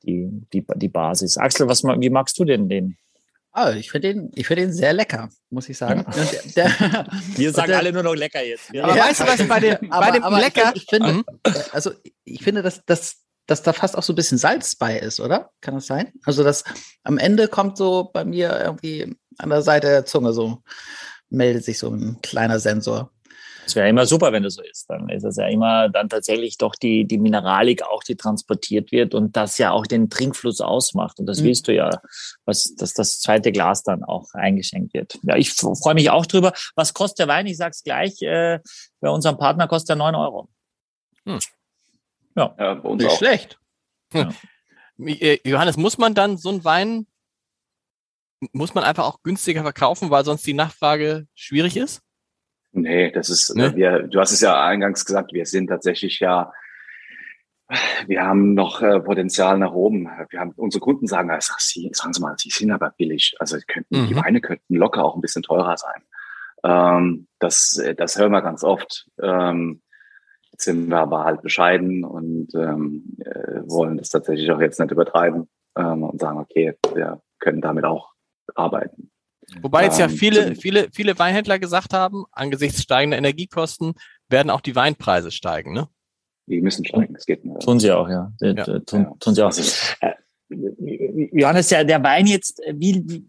die, 0.04 0.30
die, 0.54 0.66
die 0.76 0.88
Basis. 0.88 1.38
Axel, 1.38 1.68
was, 1.68 1.84
wie 1.84 2.10
magst 2.10 2.40
du 2.40 2.46
denn 2.46 2.70
den? 2.70 2.98
Ah, 3.52 3.72
ich 3.72 3.90
finde 3.90 4.14
den, 4.14 4.32
ich 4.36 4.46
finde 4.46 4.64
den 4.64 4.74
sehr 4.74 4.94
lecker, 4.94 5.30
muss 5.50 5.68
ich 5.68 5.78
sagen. 5.78 6.06
Der, 6.56 6.70
der, 6.70 7.08
Wir 7.36 7.52
sagen 7.52 7.70
der, 7.70 7.80
alle 7.80 7.92
nur 7.92 8.04
noch 8.04 8.14
lecker 8.14 8.44
jetzt. 8.44 8.72
Ja. 8.72 8.84
Aber 8.84 8.96
ja. 8.96 9.06
weißt 9.06 9.22
du 9.22 9.26
was 9.26 9.48
bei 9.48 9.60
dem, 9.60 9.92
aber, 9.92 10.06
bei 10.06 10.12
dem 10.12 10.24
aber 10.24 10.40
lecker? 10.40 10.72
Ich, 10.76 10.84
ich 10.84 10.90
finde, 10.90 11.14
mhm. 11.14 11.26
also 11.72 11.92
ich 12.24 12.44
finde, 12.44 12.62
dass, 12.62 12.86
dass 12.86 13.18
dass 13.48 13.64
da 13.64 13.74
fast 13.74 13.98
auch 13.98 14.04
so 14.04 14.14
ein 14.14 14.18
bisschen 14.18 14.38
Salz 14.38 14.76
bei 14.76 15.00
ist, 15.00 15.20
oder? 15.20 15.50
Kann 15.62 15.74
das 15.74 15.88
sein? 15.88 16.14
Also 16.26 16.44
das 16.44 16.64
am 17.04 17.18
Ende 17.18 17.48
kommt 17.48 17.78
so 17.78 18.10
bei 18.14 18.26
mir 18.26 18.60
irgendwie 18.60 19.16
an 19.38 19.50
der 19.50 19.62
Seite 19.62 19.88
der 19.88 20.06
Zunge 20.06 20.34
so, 20.34 20.62
meldet 21.30 21.64
sich 21.64 21.80
so 21.80 21.90
ein 21.90 22.20
kleiner 22.22 22.60
Sensor. 22.60 23.12
Das 23.64 23.76
wäre 23.76 23.90
immer 23.90 24.06
super, 24.06 24.32
wenn 24.32 24.44
das 24.44 24.54
so 24.54 24.62
ist. 24.62 24.86
Dann 24.90 25.10
ist 25.10 25.26
es 25.26 25.36
ja 25.36 25.46
immer 25.48 25.90
dann 25.90 26.08
tatsächlich 26.08 26.58
doch 26.58 26.74
die, 26.76 27.06
die 27.06 27.18
Mineralik 27.18 27.84
auch, 27.84 28.02
die 28.02 28.16
transportiert 28.16 28.94
wird 28.94 29.14
und 29.14 29.36
das 29.36 29.58
ja 29.58 29.72
auch 29.72 29.86
den 29.86 30.10
Trinkfluss 30.10 30.62
ausmacht. 30.62 31.20
Und 31.20 31.26
das 31.26 31.42
mhm. 31.42 31.46
willst 31.46 31.68
du 31.68 31.76
ja, 31.76 31.90
was, 32.46 32.76
dass 32.76 32.94
das 32.94 33.20
zweite 33.20 33.52
Glas 33.52 33.84
dann 33.84 34.06
auch 34.06 34.34
eingeschenkt 34.34 34.94
wird. 34.94 35.20
Ja, 35.24 35.36
ich 35.36 35.52
freue 35.52 35.96
mich 35.96 36.10
auch 36.10 36.26
drüber. 36.26 36.54
Was 36.76 36.94
kostet 36.94 37.20
der 37.20 37.28
Wein? 37.28 37.46
Ich 37.46 37.58
sag's 37.58 37.84
gleich, 37.84 38.22
äh, 38.22 38.60
bei 39.02 39.10
unserem 39.10 39.38
Partner 39.38 39.68
kostet 39.68 39.90
er 39.90 39.96
neun 39.98 40.16
Euro. 40.16 40.48
Hm. 41.26 41.40
Ja, 42.38 42.56
ja 42.58 42.74
bei 42.76 42.88
uns 42.88 43.04
nicht 43.04 43.12
auch. 43.12 43.18
schlecht. 43.18 43.60
Ja. 44.14 44.30
Äh, 45.00 45.38
Johannes, 45.48 45.78
muss 45.78 46.00
man 46.00 46.16
dann 46.16 46.38
so 46.38 46.50
einen 46.50 46.66
Wein, 46.66 47.06
muss 48.52 48.74
man 48.74 48.84
einfach 48.84 49.06
auch 49.06 49.22
günstiger 49.22 49.62
verkaufen, 49.62 50.10
weil 50.10 50.26
sonst 50.26 50.48
die 50.48 50.56
Nachfrage 50.56 51.28
schwierig 51.36 51.78
ist? 51.78 52.02
Nee, 52.72 53.12
das 53.12 53.30
ist, 53.30 53.56
ne? 53.56 53.76
wir, 53.76 54.08
du 54.08 54.20
hast 54.20 54.32
es 54.32 54.42
ja 54.42 54.60
eingangs 54.66 55.06
gesagt, 55.06 55.34
wir 55.34 55.46
sind 55.46 55.68
tatsächlich 55.68 56.20
ja, 56.20 56.52
wir 58.08 58.24
haben 58.24 58.56
noch 58.56 58.82
äh, 58.82 59.00
Potenzial 59.00 59.60
nach 59.60 59.74
oben. 59.74 60.10
Wir 60.32 60.40
haben, 60.40 60.54
unsere 60.56 60.82
Kunden 60.82 61.06
sagen, 61.06 61.30
also, 61.30 61.54
Sie, 61.60 61.92
sagen 61.94 62.14
Sie 62.14 62.22
mal, 62.22 62.34
Sie 62.40 62.50
sind 62.50 62.72
aber 62.72 62.92
billig. 62.98 63.36
Also 63.40 63.58
könnten, 63.68 64.02
mhm. 64.02 64.08
die 64.08 64.16
Weine 64.16 64.42
könnten 64.42 64.76
locker 64.76 65.04
auch 65.04 65.14
ein 65.14 65.22
bisschen 65.22 65.44
teurer 65.44 65.78
sein. 65.78 66.02
Ähm, 66.64 67.28
das, 67.38 67.80
das 67.98 68.18
hören 68.18 68.32
wir 68.32 68.42
ganz 68.42 68.64
oft. 68.64 69.08
Ähm, 69.22 69.84
sind 70.58 70.88
wir 70.88 70.98
aber 70.98 71.24
halt 71.24 71.42
bescheiden 71.42 72.04
und 72.04 72.54
ähm, 72.56 73.18
äh, 73.20 73.62
wollen 73.66 73.98
das 73.98 74.10
tatsächlich 74.10 74.52
auch 74.52 74.60
jetzt 74.60 74.80
nicht 74.80 74.92
übertreiben 74.92 75.48
ähm, 75.78 76.04
und 76.04 76.20
sagen, 76.20 76.40
okay, 76.40 76.74
wir 76.94 77.22
können 77.40 77.62
damit 77.62 77.86
auch 77.86 78.12
arbeiten. 78.56 79.12
Wobei 79.62 79.86
jetzt 79.86 80.00
ja 80.00 80.08
ähm, 80.08 80.12
viele, 80.12 80.56
viele, 80.56 80.88
viele 80.92 81.18
Weinhändler 81.18 81.60
gesagt 81.60 81.94
haben, 81.94 82.26
angesichts 82.32 82.82
steigender 82.82 83.18
Energiekosten 83.18 83.94
werden 84.30 84.50
auch 84.50 84.62
die 84.62 84.76
Weinpreise 84.76 85.32
steigen, 85.32 85.74
ne? 85.74 85.88
Die 86.48 86.62
müssen 86.62 86.86
steigen, 86.86 87.14
das 87.14 87.26
geht 87.26 87.46
nicht. 87.46 87.62
Tun 87.62 87.80
sie 87.80 87.92
auch, 87.92 88.10
ja. 88.10 88.32
ja. 88.42 88.64
Tun, 88.80 89.20
tun 89.20 89.36
sie 89.36 89.46
auch. 89.46 89.54
Äh, 90.00 90.14
Johannes, 90.50 91.68
der, 91.68 91.84
der 91.84 92.04
Wein 92.04 92.26
jetzt, 92.26 92.62
wie, 92.74 93.26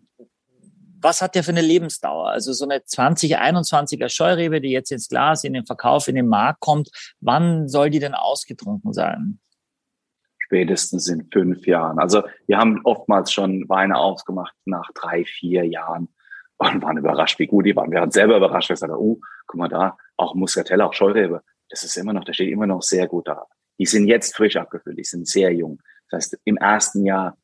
was 1.00 1.22
hat 1.22 1.34
der 1.34 1.44
für 1.44 1.50
eine 1.50 1.60
Lebensdauer? 1.60 2.28
Also 2.28 2.52
so 2.52 2.64
eine 2.64 2.78
2021er 2.78 4.08
Scheurebe, 4.08 4.60
die 4.60 4.70
jetzt 4.70 4.92
ins 4.92 5.08
Glas 5.08 5.44
in 5.44 5.52
den 5.52 5.66
Verkauf, 5.66 6.08
in 6.08 6.14
den 6.14 6.28
Markt 6.28 6.60
kommt, 6.60 6.90
wann 7.20 7.68
soll 7.68 7.90
die 7.90 7.98
denn 7.98 8.14
ausgetrunken 8.14 8.92
sein? 8.92 9.38
Spätestens 10.38 11.08
in 11.08 11.28
fünf 11.30 11.66
Jahren. 11.66 11.98
Also 11.98 12.22
wir 12.46 12.58
haben 12.58 12.80
oftmals 12.84 13.32
schon 13.32 13.68
Weine 13.68 13.98
ausgemacht 13.98 14.54
nach 14.64 14.90
drei, 14.94 15.24
vier 15.24 15.64
Jahren 15.66 16.08
und 16.56 16.82
waren 16.82 16.96
überrascht, 16.96 17.38
wie 17.38 17.46
gut 17.46 17.66
die 17.66 17.76
waren. 17.76 17.90
Wir 17.90 18.00
waren 18.00 18.10
selber 18.10 18.36
überrascht. 18.36 18.70
Wir 18.70 18.74
gesagt, 18.74 18.92
oh, 18.92 19.20
guck 19.46 19.58
mal 19.58 19.68
da, 19.68 19.96
auch 20.16 20.34
Muscatella, 20.34 20.86
auch 20.86 20.94
Scheurebe. 20.94 21.42
Das 21.68 21.84
ist 21.84 21.96
immer 21.96 22.12
noch, 22.12 22.24
da 22.24 22.32
steht 22.32 22.50
immer 22.50 22.66
noch 22.66 22.82
sehr 22.82 23.06
gut 23.06 23.28
da. 23.28 23.46
Die 23.78 23.86
sind 23.86 24.08
jetzt 24.08 24.34
frisch 24.34 24.56
abgefüllt, 24.56 24.98
die 24.98 25.04
sind 25.04 25.28
sehr 25.28 25.52
jung. 25.52 25.80
Das 26.10 26.18
heißt, 26.18 26.38
im 26.44 26.56
ersten 26.56 27.04
Jahr 27.04 27.36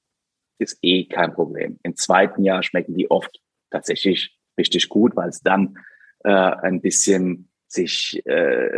ist 0.58 0.78
eh 0.82 1.04
kein 1.04 1.34
Problem. 1.34 1.78
Im 1.82 1.96
zweiten 1.96 2.42
Jahr 2.42 2.62
schmecken 2.62 2.94
die 2.94 3.10
oft 3.10 3.40
tatsächlich 3.74 4.38
richtig 4.56 4.88
gut, 4.88 5.16
weil 5.16 5.28
es 5.28 5.40
dann 5.40 5.78
äh, 6.24 6.30
ein 6.30 6.80
bisschen 6.80 7.50
sich 7.66 8.22
äh, 8.24 8.68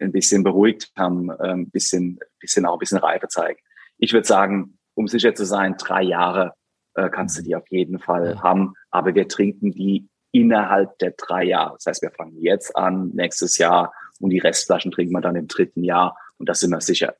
ein 0.00 0.10
bisschen 0.10 0.42
beruhigt 0.42 0.90
haben, 0.96 1.30
äh, 1.30 1.52
ein 1.52 1.70
bisschen, 1.70 2.18
bisschen 2.40 2.66
auch 2.66 2.74
ein 2.74 2.80
bisschen 2.80 2.98
Reife 2.98 3.28
zeigen. 3.28 3.60
Ich 3.98 4.12
würde 4.12 4.26
sagen, 4.26 4.78
um 4.94 5.06
sicher 5.06 5.34
zu 5.34 5.44
sein, 5.44 5.76
drei 5.78 6.02
Jahre 6.02 6.54
äh, 6.94 7.08
kannst 7.08 7.38
du 7.38 7.42
die 7.42 7.54
auf 7.54 7.68
jeden 7.70 8.00
Fall 8.00 8.42
haben, 8.42 8.74
aber 8.90 9.14
wir 9.14 9.28
trinken 9.28 9.70
die 9.70 10.08
innerhalb 10.32 10.98
der 10.98 11.12
drei 11.12 11.44
Jahre. 11.44 11.74
Das 11.74 11.86
heißt, 11.86 12.02
wir 12.02 12.10
fangen 12.10 12.40
jetzt 12.40 12.76
an, 12.76 13.10
nächstes 13.14 13.58
Jahr 13.58 13.92
und 14.18 14.30
die 14.30 14.40
Restflaschen 14.40 14.90
trinken 14.90 15.12
wir 15.12 15.20
dann 15.20 15.36
im 15.36 15.46
dritten 15.46 15.84
Jahr 15.84 16.18
und 16.38 16.48
das 16.48 16.60
sind 16.60 16.70
wir 16.70 16.80
sicher. 16.80 17.14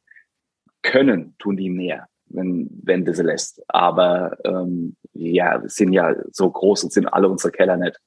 Können 0.82 1.37
tun 1.38 1.56
die 1.56 1.70
mehr 1.70 2.08
wenn, 2.34 2.68
wenn 2.82 3.04
du 3.04 3.14
sie 3.14 3.22
lässt. 3.22 3.62
Aber 3.68 4.37
ähm, 4.44 4.96
ja, 5.14 5.62
sind 5.66 5.92
ja 5.92 6.14
so 6.33 6.50
groß 6.50 6.85
und 6.85 6.92
sind 6.92 7.07
alle 7.07 7.29
unsere 7.29 7.53
Keller 7.53 7.77
nicht, 7.77 7.98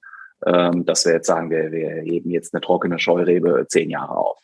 ähm, 0.46 0.86
dass 0.86 1.06
wir 1.06 1.14
jetzt 1.14 1.28
sagen, 1.28 1.50
wir, 1.50 1.72
wir 1.72 2.02
heben 2.02 2.30
jetzt 2.30 2.54
eine 2.54 2.62
trockene 2.62 3.00
Scheurebe 3.00 3.66
zehn 3.70 3.90
Jahre 3.90 4.16
auf. 4.16 4.40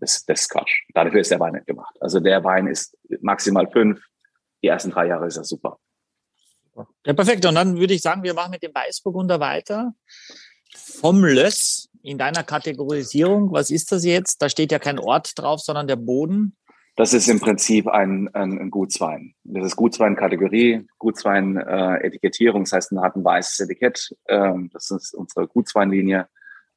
Das, 0.00 0.24
das 0.24 0.42
ist 0.42 0.50
Quatsch. 0.50 0.82
Dafür 0.94 1.20
ist 1.20 1.30
der 1.30 1.40
Wein 1.40 1.54
nicht 1.54 1.66
gemacht. 1.66 1.96
Also 2.00 2.20
der 2.20 2.42
Wein 2.44 2.66
ist 2.66 2.96
maximal 3.20 3.68
fünf. 3.70 4.02
Die 4.62 4.68
ersten 4.68 4.90
drei 4.90 5.06
Jahre 5.06 5.26
ist 5.26 5.36
er 5.36 5.44
super. 5.44 5.78
Ja, 7.06 7.12
perfekt. 7.12 7.44
Und 7.46 7.54
dann 7.54 7.78
würde 7.78 7.94
ich 7.94 8.02
sagen, 8.02 8.22
wir 8.22 8.34
machen 8.34 8.50
mit 8.50 8.62
dem 8.62 8.74
Weißburgunder 8.74 9.40
weiter. 9.40 9.94
Vom 10.74 11.24
Löss 11.24 11.88
in 12.02 12.18
deiner 12.18 12.42
Kategorisierung. 12.42 13.52
Was 13.52 13.70
ist 13.70 13.92
das 13.92 14.04
jetzt? 14.04 14.40
Da 14.42 14.48
steht 14.48 14.72
ja 14.72 14.78
kein 14.78 14.98
Ort 14.98 15.38
drauf, 15.38 15.60
sondern 15.60 15.86
der 15.86 15.96
Boden. 15.96 16.56
Das 16.94 17.14
ist 17.14 17.28
im 17.28 17.40
Prinzip 17.40 17.88
ein, 17.88 18.28
ein, 18.34 18.58
ein 18.58 18.70
Gutswein. 18.70 19.34
Das 19.44 19.64
ist 19.64 19.76
Gutswein-Kategorie, 19.76 20.86
Gutswein-Etikettierung, 20.98 22.64
das 22.64 22.72
heißt, 22.72 22.92
man 22.92 23.04
hat 23.04 23.16
ein 23.16 23.24
weißes 23.24 23.60
Etikett. 23.60 24.14
Ähm, 24.28 24.68
das 24.72 24.90
ist 24.90 25.14
unsere 25.14 25.48
Gutsweinlinie 25.48 26.28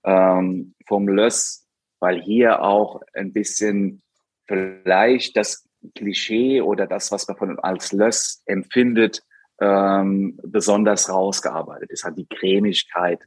ähm, 0.06 0.74
vom 0.88 1.10
Löss, 1.10 1.68
weil 2.00 2.22
hier 2.22 2.62
auch 2.62 3.02
ein 3.14 3.34
bisschen 3.34 4.04
vielleicht 4.48 5.36
das 5.36 5.68
Klischee 5.96 6.62
oder 6.62 6.88
das, 6.88 7.12
was 7.12 7.28
man 7.28 7.38
von 7.38 7.60
als 7.60 7.92
Löss 7.92 8.42
empfindet, 8.46 9.22
ähm, 9.60 10.40
besonders 10.44 11.10
rausgearbeitet 11.10 11.92
ist. 11.92 12.06
Hat 12.06 12.18
die 12.18 12.28
Cremigkeit, 12.28 13.20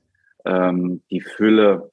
ähm, 0.47 1.03
die 1.11 1.21
Fülle, 1.21 1.91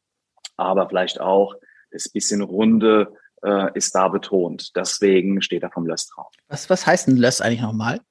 aber 0.56 0.88
vielleicht 0.88 1.20
auch 1.20 1.56
das 1.92 2.10
bisschen 2.10 2.42
runde 2.42 3.14
äh, 3.46 3.70
ist 3.76 3.94
da 3.96 4.08
betont. 4.08 4.76
Deswegen 4.76 5.42
steht 5.42 5.64
da 5.64 5.70
vom 5.70 5.86
Löss 5.86 6.08
drauf. 6.08 6.32
Was, 6.48 6.70
was 6.70 6.86
heißt 6.86 7.08
ein 7.08 7.18
Löss 7.18 7.42
eigentlich 7.42 7.62
nochmal? 7.62 8.02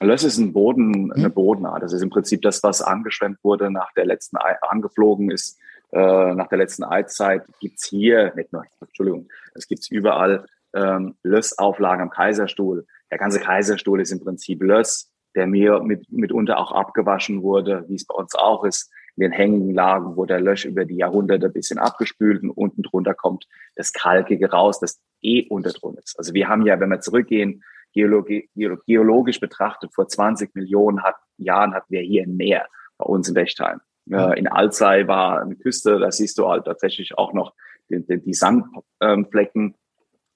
Löss 0.00 0.22
ist 0.22 0.38
ein 0.38 0.52
Boden, 0.52 1.12
eine 1.12 1.24
hm. 1.24 1.34
Bodenart. 1.34 1.82
Das 1.82 1.92
ist 1.92 2.02
im 2.02 2.10
Prinzip 2.10 2.42
das, 2.42 2.62
was 2.62 2.82
angeschwemmt 2.82 3.38
wurde 3.42 3.70
nach 3.70 3.92
der 3.94 4.06
letzten, 4.06 4.36
angeflogen 4.36 5.30
ist 5.30 5.58
äh, 5.92 6.34
nach 6.34 6.48
der 6.48 6.58
letzten 6.58 6.84
Eiszeit. 6.84 7.44
Gibt's 7.60 7.86
hier, 7.86 8.32
nicht 8.36 8.52
nur, 8.52 8.64
Entschuldigung, 8.80 9.28
es 9.54 9.66
gibt's 9.66 9.90
überall 9.90 10.46
ähm, 10.74 11.16
Lössauflagen 11.22 12.02
am 12.02 12.10
Kaiserstuhl. 12.10 12.86
Der 13.10 13.18
ganze 13.18 13.40
Kaiserstuhl 13.40 14.00
ist 14.00 14.12
im 14.12 14.20
Prinzip 14.20 14.62
Löss, 14.62 15.10
der 15.34 15.46
mir 15.46 15.80
mit, 15.80 16.10
mitunter 16.12 16.58
auch 16.58 16.72
abgewaschen 16.72 17.42
wurde, 17.42 17.84
wie 17.88 17.96
es 17.96 18.06
bei 18.06 18.14
uns 18.14 18.34
auch 18.34 18.64
ist. 18.64 18.90
In 19.18 19.22
den 19.22 19.32
hängigen 19.32 19.74
Lagen 19.74 20.14
wurde 20.14 20.34
der 20.34 20.40
Lösch 20.40 20.64
über 20.64 20.84
die 20.84 20.94
Jahrhunderte 20.94 21.46
ein 21.46 21.52
bisschen 21.52 21.80
abgespült 21.80 22.40
und 22.44 22.50
unten 22.50 22.84
drunter 22.84 23.14
kommt 23.14 23.48
das 23.74 23.92
Kalkige 23.92 24.48
raus, 24.48 24.78
das 24.78 25.00
eh 25.22 25.48
unter 25.48 25.72
drunter 25.72 26.00
ist. 26.04 26.16
Also 26.16 26.34
wir 26.34 26.46
haben 26.46 26.64
ja, 26.64 26.78
wenn 26.78 26.90
wir 26.90 27.00
zurückgehen, 27.00 27.64
Geologi 27.92 28.48
geologisch 28.86 29.40
betrachtet, 29.40 29.92
vor 29.92 30.06
20 30.06 30.54
Millionen 30.54 31.02
hat, 31.02 31.16
Jahren 31.36 31.74
hatten 31.74 31.92
wir 31.92 32.00
hier 32.00 32.22
ein 32.22 32.36
Meer 32.36 32.68
bei 32.96 33.06
uns 33.06 33.26
in 33.26 33.34
Bechtheim. 33.34 33.80
Äh, 34.08 34.38
in 34.38 34.46
Alzey 34.46 35.08
war 35.08 35.42
eine 35.42 35.56
Küste, 35.56 35.98
da 35.98 36.12
siehst 36.12 36.38
du 36.38 36.46
halt 36.46 36.66
tatsächlich 36.66 37.18
auch 37.18 37.32
noch 37.32 37.54
die, 37.90 38.06
die, 38.06 38.22
die 38.22 38.34
Sandflecken. 38.34 39.74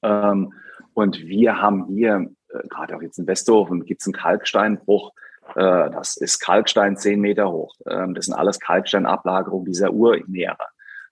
Ähm, 0.02 0.54
und 0.92 1.20
wir 1.20 1.62
haben 1.62 1.86
hier, 1.86 2.30
äh, 2.48 2.66
gerade 2.66 2.96
auch 2.96 3.02
jetzt 3.02 3.20
in 3.20 3.28
Westhofen, 3.28 3.84
gibt 3.84 4.00
es 4.00 4.08
einen 4.08 4.14
Kalksteinbruch. 4.14 5.12
Äh, 5.54 5.90
das 5.90 6.16
ist 6.16 6.40
Kalkstein 6.40 6.96
zehn 6.96 7.20
Meter 7.20 7.50
hoch. 7.50 7.74
Ähm, 7.88 8.14
das 8.14 8.26
sind 8.26 8.34
alles 8.34 8.60
Kalksteinablagerungen 8.60 9.66
dieser 9.66 9.92
Urmeere. 9.92 10.66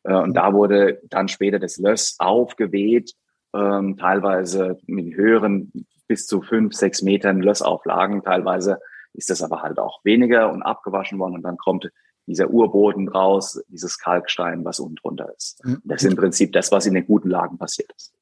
Äh, 0.05 0.15
und 0.15 0.35
da 0.35 0.53
wurde 0.53 1.01
dann 1.05 1.29
später 1.29 1.59
das 1.59 1.79
Löss 1.79 2.17
aufgeweht, 2.19 3.15
ähm, 3.55 3.97
teilweise 3.97 4.79
mit 4.87 5.15
höheren 5.15 5.73
bis 6.07 6.27
zu 6.27 6.43
fünf, 6.43 6.75
sechs 6.75 7.03
Metern 7.03 7.41
Lössauflagen. 7.41 8.23
Teilweise 8.23 8.79
ist 9.13 9.31
das 9.31 9.43
aber 9.43 9.63
halt 9.63 9.79
auch 9.79 10.05
weniger 10.05 10.51
und 10.53 10.63
abgewaschen 10.63 11.19
worden 11.19 11.35
und 11.35 11.43
dann 11.43 11.57
kommt 11.57 11.91
dieser 12.27 12.51
Urboden 12.51 13.09
raus, 13.09 13.61
dieses 13.69 13.99
Kalkstein, 13.99 14.65
was 14.65 14.79
unten 14.79 14.97
drunter 14.97 15.33
ist. 15.37 15.65
Mhm. 15.65 15.83
Das 15.85 16.03
ist 16.03 16.11
im 16.11 16.17
Prinzip 16.17 16.53
das, 16.53 16.71
was 16.71 16.87
in 16.87 16.95
den 16.95 17.07
guten 17.07 17.29
Lagen 17.29 17.59
passiert 17.59 17.91
ist. 17.97 18.13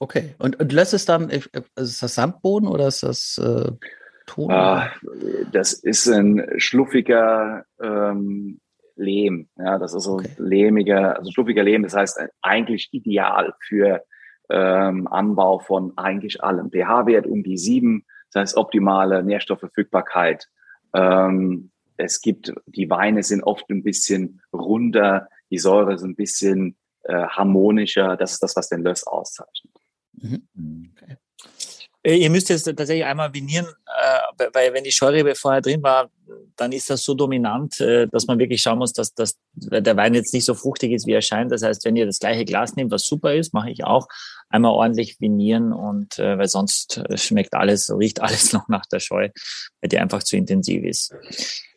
Okay. 0.00 0.34
Und, 0.38 0.58
und 0.60 0.72
Löss 0.72 0.92
ist 0.92 1.08
dann, 1.08 1.30
ist 1.30 2.02
das 2.02 2.14
Sandboden 2.14 2.68
oder 2.68 2.88
ist 2.88 3.04
das 3.04 3.38
äh? 3.38 3.70
Ah, 4.48 4.90
das 5.52 5.72
ist 5.72 6.08
ein 6.08 6.44
schluffiger 6.56 7.64
ähm, 7.80 8.60
Lehm. 8.96 9.48
Ja, 9.56 9.78
das 9.78 9.94
ist 9.94 10.04
so 10.04 10.14
okay. 10.14 10.30
lehmiger, 10.38 11.18
also 11.18 11.30
schluffiger 11.30 11.62
Lehm, 11.62 11.82
das 11.82 11.94
heißt 11.94 12.20
eigentlich 12.42 12.88
ideal 12.92 13.54
für 13.60 14.02
ähm, 14.50 15.08
Anbau 15.08 15.58
von 15.58 15.92
eigentlich 15.96 16.42
allem. 16.42 16.70
pH-Wert 16.70 17.26
um 17.26 17.42
die 17.42 17.58
sieben, 17.58 18.04
das 18.32 18.40
heißt 18.40 18.56
optimale 18.56 19.22
Nährstoffverfügbarkeit. 19.22 20.48
Ähm, 20.94 21.70
es 21.96 22.20
gibt, 22.20 22.52
die 22.66 22.90
Weine 22.90 23.22
sind 23.22 23.42
oft 23.42 23.68
ein 23.70 23.82
bisschen 23.82 24.40
runder, 24.52 25.28
die 25.50 25.58
Säure 25.58 25.94
ist 25.94 26.02
ein 26.02 26.16
bisschen 26.16 26.76
äh, 27.04 27.26
harmonischer. 27.26 28.16
Das 28.16 28.32
ist 28.32 28.42
das, 28.42 28.56
was 28.56 28.68
den 28.68 28.82
Löss 28.82 29.06
auszeichnet. 29.06 29.72
Mhm. 30.12 30.92
Okay. 30.92 31.16
Äh, 32.04 32.16
ihr 32.16 32.30
müsst 32.30 32.48
jetzt 32.50 32.64
tatsächlich 32.64 33.04
einmal 33.04 33.32
vinieren, 33.32 33.66
äh, 33.66 34.46
weil 34.52 34.72
wenn 34.74 34.84
die 34.84 34.92
Scheurebe 34.92 35.34
vorher 35.34 35.62
drin 35.62 35.82
war, 35.82 36.10
dann 36.56 36.72
ist 36.72 36.90
das 36.90 37.02
so 37.02 37.14
dominant, 37.14 37.80
äh, 37.80 38.06
dass 38.08 38.26
man 38.26 38.38
wirklich 38.38 38.62
schauen 38.62 38.78
muss, 38.78 38.92
dass, 38.92 39.14
dass 39.14 39.36
der 39.54 39.96
Wein 39.96 40.14
jetzt 40.14 40.34
nicht 40.34 40.44
so 40.44 40.54
fruchtig 40.54 40.92
ist, 40.92 41.06
wie 41.06 41.12
er 41.12 41.22
scheint. 41.22 41.50
Das 41.50 41.62
heißt, 41.62 41.84
wenn 41.84 41.96
ihr 41.96 42.06
das 42.06 42.18
gleiche 42.18 42.44
Glas 42.44 42.76
nehmt, 42.76 42.90
was 42.90 43.06
super 43.06 43.34
ist, 43.34 43.54
mache 43.54 43.70
ich 43.70 43.84
auch, 43.84 44.06
einmal 44.50 44.72
ordentlich 44.72 45.20
vinieren 45.20 45.72
und 45.72 46.18
äh, 46.18 46.38
weil 46.38 46.48
sonst 46.48 47.02
schmeckt 47.14 47.54
alles, 47.54 47.90
riecht 47.90 48.20
alles 48.22 48.52
noch 48.52 48.68
nach 48.68 48.86
der 48.86 49.00
Scheu, 49.00 49.30
weil 49.80 49.88
die 49.88 49.98
einfach 49.98 50.22
zu 50.22 50.36
intensiv 50.36 50.84
ist. 50.84 51.14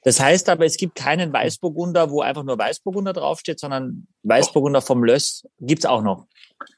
Das 0.04 0.20
heißt 0.20 0.50
aber, 0.50 0.66
es 0.66 0.78
gibt 0.78 0.96
keinen 0.96 1.34
Weißburgunder, 1.34 2.12
wo 2.12 2.22
einfach 2.22 2.44
nur 2.44 2.58
Weißburgunder 2.58 3.14
draufsteht, 3.14 3.60
sondern 3.60 4.08
Weißburgunder 4.24 4.82
vom 4.82 5.04
Löss 5.04 5.46
gibt's 5.60 5.86
auch 5.86 6.02
noch. 6.02 6.28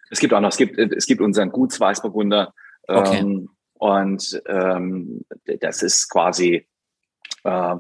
Es 0.10 0.20
gibt 0.20 0.34
auch 0.34 0.40
noch, 0.40 0.50
es 0.50 0.58
gibt, 0.58 0.80
es 0.80 1.06
gibt 1.06 1.22
unseren 1.22 1.52
Gutsweißburgunder. 1.52 2.54
Okay. 2.90 3.20
Ähm, 3.20 3.50
und 3.74 4.42
ähm, 4.48 5.22
das 5.62 5.84
ist 5.84 6.10
quasi, 6.10 6.68
äh, 7.44 7.76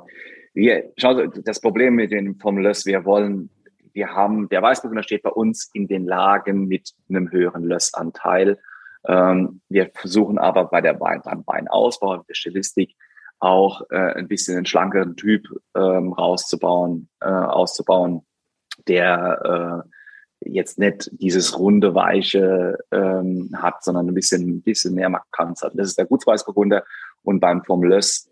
wir, 0.53 0.91
schau, 0.97 1.27
das 1.27 1.59
Problem 1.59 1.95
mit 1.95 2.11
dem 2.11 2.39
vom 2.39 2.57
Löss, 2.57 2.85
wir 2.85 3.03
wollen, 3.05 3.49
wir 3.93 4.13
haben, 4.15 4.47
der 4.49 4.61
Weißburgunder 4.61 5.03
steht 5.03 5.23
bei 5.23 5.31
uns 5.31 5.69
in 5.73 5.87
den 5.87 6.05
Lagen 6.05 6.67
mit 6.67 6.93
einem 7.09 7.31
höheren 7.31 7.63
Lössanteil. 7.63 8.59
Ähm, 9.07 9.61
wir 9.67 9.91
versuchen 9.93 10.37
aber 10.37 10.65
bei 10.65 10.81
der 10.81 10.99
Wein, 10.99 11.21
beim 11.23 11.43
Weinausbau, 11.45 12.17
der 12.17 12.33
Stilistik, 12.33 12.95
auch 13.39 13.81
äh, 13.89 14.13
ein 14.13 14.27
bisschen 14.27 14.57
einen 14.57 14.65
schlankeren 14.65 15.15
Typ 15.15 15.47
ähm, 15.75 16.13
rauszubauen, 16.13 17.09
äh, 17.21 17.27
auszubauen, 17.27 18.25
der 18.87 19.83
äh, 19.85 19.89
jetzt 20.41 20.79
nicht 20.79 21.09
dieses 21.11 21.57
runde, 21.57 21.95
weiche 21.95 22.77
ähm, 22.91 23.49
hat, 23.55 23.83
sondern 23.83 24.07
ein 24.07 24.13
bisschen, 24.13 24.47
ein 24.47 24.61
bisschen 24.61 24.95
mehr 24.95 25.09
Markanz 25.09 25.61
hat. 25.61 25.73
Das 25.75 25.89
ist 25.89 25.97
der 25.97 26.05
Gutsweißburgunder. 26.05 26.85
Und 27.23 27.39
beim 27.39 27.63
Formlös 27.63 28.29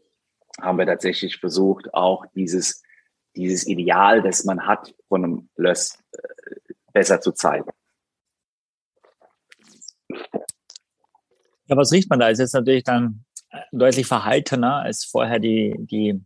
haben 0.62 0.78
wir 0.78 0.86
tatsächlich 0.86 1.38
versucht, 1.38 1.93
auch 1.93 2.26
dieses, 2.34 2.82
dieses 3.36 3.67
Ideal, 3.67 4.22
das 4.22 4.46
man 4.46 4.65
hat 4.65 4.96
von 5.08 5.24
einem 5.24 5.50
Löss, 5.56 6.00
äh, 6.13 6.74
besser 6.93 7.22
zu 7.22 7.32
zeigen. 7.32 7.70
Ja, 11.70 11.76
was 11.76 11.91
riecht 11.91 12.10
man 12.10 12.20
da? 12.20 12.30
Ist 12.30 12.39
jetzt 12.39 12.54
natürlich 12.54 12.84
dann 12.84 13.26
deutlich 13.72 14.08
verhaltener 14.08 14.78
als 14.78 15.04
vorher 15.04 15.39
die, 15.39 15.76
die, 15.80 16.22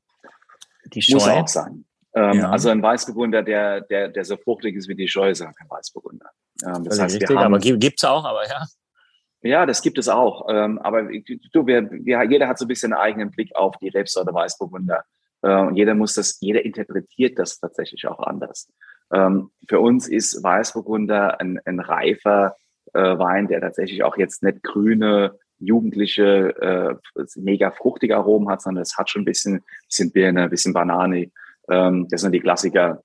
die 0.86 1.02
Scheu. 1.02 1.16
Muss 1.16 1.28
auch 1.28 1.48
sein. 1.48 1.86
Ähm, 2.14 2.40
ja. 2.40 2.50
Also 2.50 2.70
ein 2.70 2.82
Weißburgunder, 2.82 3.42
der, 3.42 3.82
der, 3.82 4.10
der 4.10 4.26
so 4.26 4.38
fruchtig 4.38 4.76
ist 4.76 4.88
wie 4.88 4.96
die 4.96 5.08
Scheu, 5.08 5.30
ist 5.30 5.42
kein 5.42 5.70
Weißburgunder. 5.70 6.30
Ähm, 6.64 6.84
das, 6.84 6.84
das 6.84 7.00
heißt, 7.00 7.16
richtig, 7.16 7.30
wir 7.30 7.40
haben, 7.40 7.54
aber 7.54 7.60
gibt's 7.60 8.04
auch, 8.04 8.26
aber 8.26 8.48
ja. 8.48 8.66
Ja, 9.44 9.66
das 9.66 9.82
gibt 9.82 9.98
es 9.98 10.08
auch. 10.08 10.48
Ähm, 10.50 10.78
aber 10.80 11.04
du, 11.04 11.66
wir, 11.66 11.90
wir, 11.92 12.24
jeder 12.24 12.48
hat 12.48 12.60
so 12.60 12.66
ein 12.66 12.68
bisschen 12.68 12.94
einen 12.94 13.02
eigenen 13.02 13.32
Blick 13.32 13.56
auf 13.56 13.76
die 13.78 13.90
Rebsorte 13.90 14.34
Weißburgunder. 14.34 15.04
Äh, 15.42 15.56
und 15.62 15.76
jeder 15.76 15.96
muss 15.96 16.14
das, 16.14 16.38
jeder 16.42 16.64
interpretiert 16.64 17.40
das 17.40 17.60
tatsächlich 17.60 18.08
auch 18.08 18.20
anders. 18.20 18.70
Ähm, 19.12 19.50
für 19.68 19.80
uns 19.80 20.08
ist 20.08 20.44
Weißburgunder 20.44 21.40
ein, 21.40 21.60
ein 21.66 21.80
reifer 21.80 22.56
äh, 22.94 23.18
Wein, 23.18 23.48
der 23.48 23.62
tatsächlich 23.62 24.04
auch 24.04 24.18
jetzt 24.18 24.44
nicht 24.44 24.62
grüne, 24.64 25.40
jugendliche, 25.58 27.00
äh, 27.16 27.26
mega 27.36 27.72
fruchtige 27.72 28.18
Aromen 28.18 28.50
hat, 28.50 28.62
sondern 28.62 28.82
es 28.82 28.98
hat 28.98 29.10
schon 29.10 29.24
ein 29.24 29.26
bisschen, 29.26 29.64
bisschen 29.86 30.12
Birne, 30.12 30.44
ein 30.44 30.50
bisschen 30.50 30.74
Banane, 30.74 31.32
ähm, 31.72 32.08
das 32.10 32.22
sind 32.22 32.34
die 32.34 32.40
Klassiker. 32.40 33.02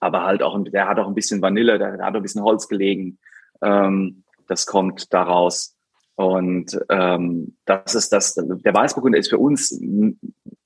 Aber 0.00 0.24
halt 0.24 0.42
auch, 0.42 0.58
der 0.64 0.88
hat 0.88 0.98
auch 0.98 1.08
ein 1.08 1.14
bisschen 1.14 1.42
Vanille, 1.42 1.78
der, 1.78 1.92
hat 1.92 2.00
auch 2.00 2.14
ein 2.14 2.22
bisschen 2.22 2.42
Holz 2.42 2.68
gelegen. 2.68 3.18
Ähm, 3.62 4.24
das 4.48 4.66
kommt 4.66 5.12
daraus. 5.12 5.76
Und 6.16 6.78
ähm, 6.88 7.56
das 7.64 7.94
ist 7.94 8.12
das, 8.12 8.34
der 8.34 8.74
Weißburgunder 8.74 9.18
ist 9.18 9.30
für 9.30 9.38
uns 9.38 9.78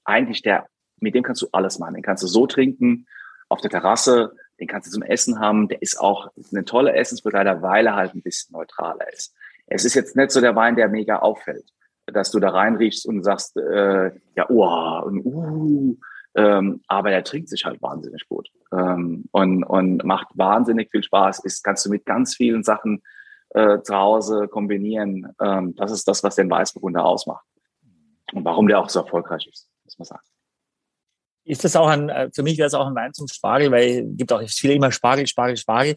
eigentlich 0.05 0.43
der, 0.43 0.67
mit 1.01 1.15
dem 1.15 1.23
kannst 1.23 1.43
du 1.43 1.49
alles 1.53 1.79
machen. 1.79 1.95
Den 1.95 2.03
kannst 2.03 2.23
du 2.23 2.27
so 2.27 2.47
trinken, 2.47 3.07
auf 3.49 3.61
der 3.61 3.71
Terrasse, 3.71 4.33
den 4.61 4.69
kannst 4.69 4.89
du 4.89 4.93
zum 4.93 5.03
Essen 5.03 5.41
haben. 5.41 5.69
Der 5.69 5.81
ist 5.81 5.99
auch 6.01 6.31
eine 6.53 6.65
tolle 6.65 6.95
Essensbegleiter, 6.95 7.63
weil 7.63 7.87
er 7.87 7.97
halt 7.97 8.15
ein 8.15 8.23
bisschen 8.23 8.53
neutraler 8.53 9.11
ist. 9.13 9.35
Es 9.67 9.85
ist 9.85 9.95
jetzt 9.95 10.17
nicht 10.17 10.31
so 10.31 10.41
der 10.41 10.57
Wein, 10.57 10.77
der 10.77 10.89
mega 10.89 11.19
auffällt, 11.19 11.71
dass 12.07 12.31
du 12.31 12.41
da 12.41 12.51
reinriechst 12.51 13.07
und 13.07 13.23
sagst, 13.23 13.57
äh, 13.57 14.11
ja, 14.35 14.47
oh, 14.49 15.03
und, 15.05 15.25
uh, 15.25 15.97
ähm, 16.35 16.83
aber 16.87 17.11
er 17.11 17.25
trinkt 17.25 17.49
sich 17.49 17.65
halt 17.65 17.81
wahnsinnig 17.83 18.29
gut 18.29 18.49
ähm, 18.73 19.25
und, 19.33 19.65
und 19.65 20.05
macht 20.05 20.29
wahnsinnig 20.35 20.91
viel 20.91 21.03
Spaß. 21.03 21.41
Ist, 21.41 21.63
kannst 21.65 21.87
du 21.87 21.91
mit 21.91 22.05
ganz 22.05 22.37
vielen 22.37 22.63
Sachen 22.63 23.03
äh, 23.51 23.81
zu 23.83 23.95
Hause 23.95 24.49
kombinieren. 24.49 25.33
Ähm, 25.41 25.75
das 25.77 25.91
ist 25.91 26.07
das, 26.07 26.23
was 26.23 26.37
den 26.37 26.51
Weißburgunder 26.51 27.05
ausmacht. 27.05 27.45
Und 28.33 28.45
warum 28.45 28.69
der 28.69 28.79
auch 28.79 28.91
so 28.91 29.01
erfolgreich 29.01 29.47
ist, 29.51 29.69
muss 29.85 29.99
man 29.99 30.07
sagen. 30.07 30.23
Ist 31.45 31.65
das 31.65 31.77
auch 31.77 31.89
ein, 31.89 32.11
äh, 32.11 32.29
für 32.35 32.43
mich 32.43 32.59
wäre 32.59 32.67
es 32.67 32.75
auch 32.75 32.87
ein 32.87 32.95
Wein 32.95 33.15
zum 33.15 33.27
Spargel, 33.27 33.71
weil 33.71 34.07
es 34.11 34.17
gibt 34.19 34.33
auch 34.33 34.43
viele 34.49 34.75
immer 34.75 34.93
Spargel, 34.93 35.27
Spargel, 35.27 35.57
Spargel, 35.57 35.95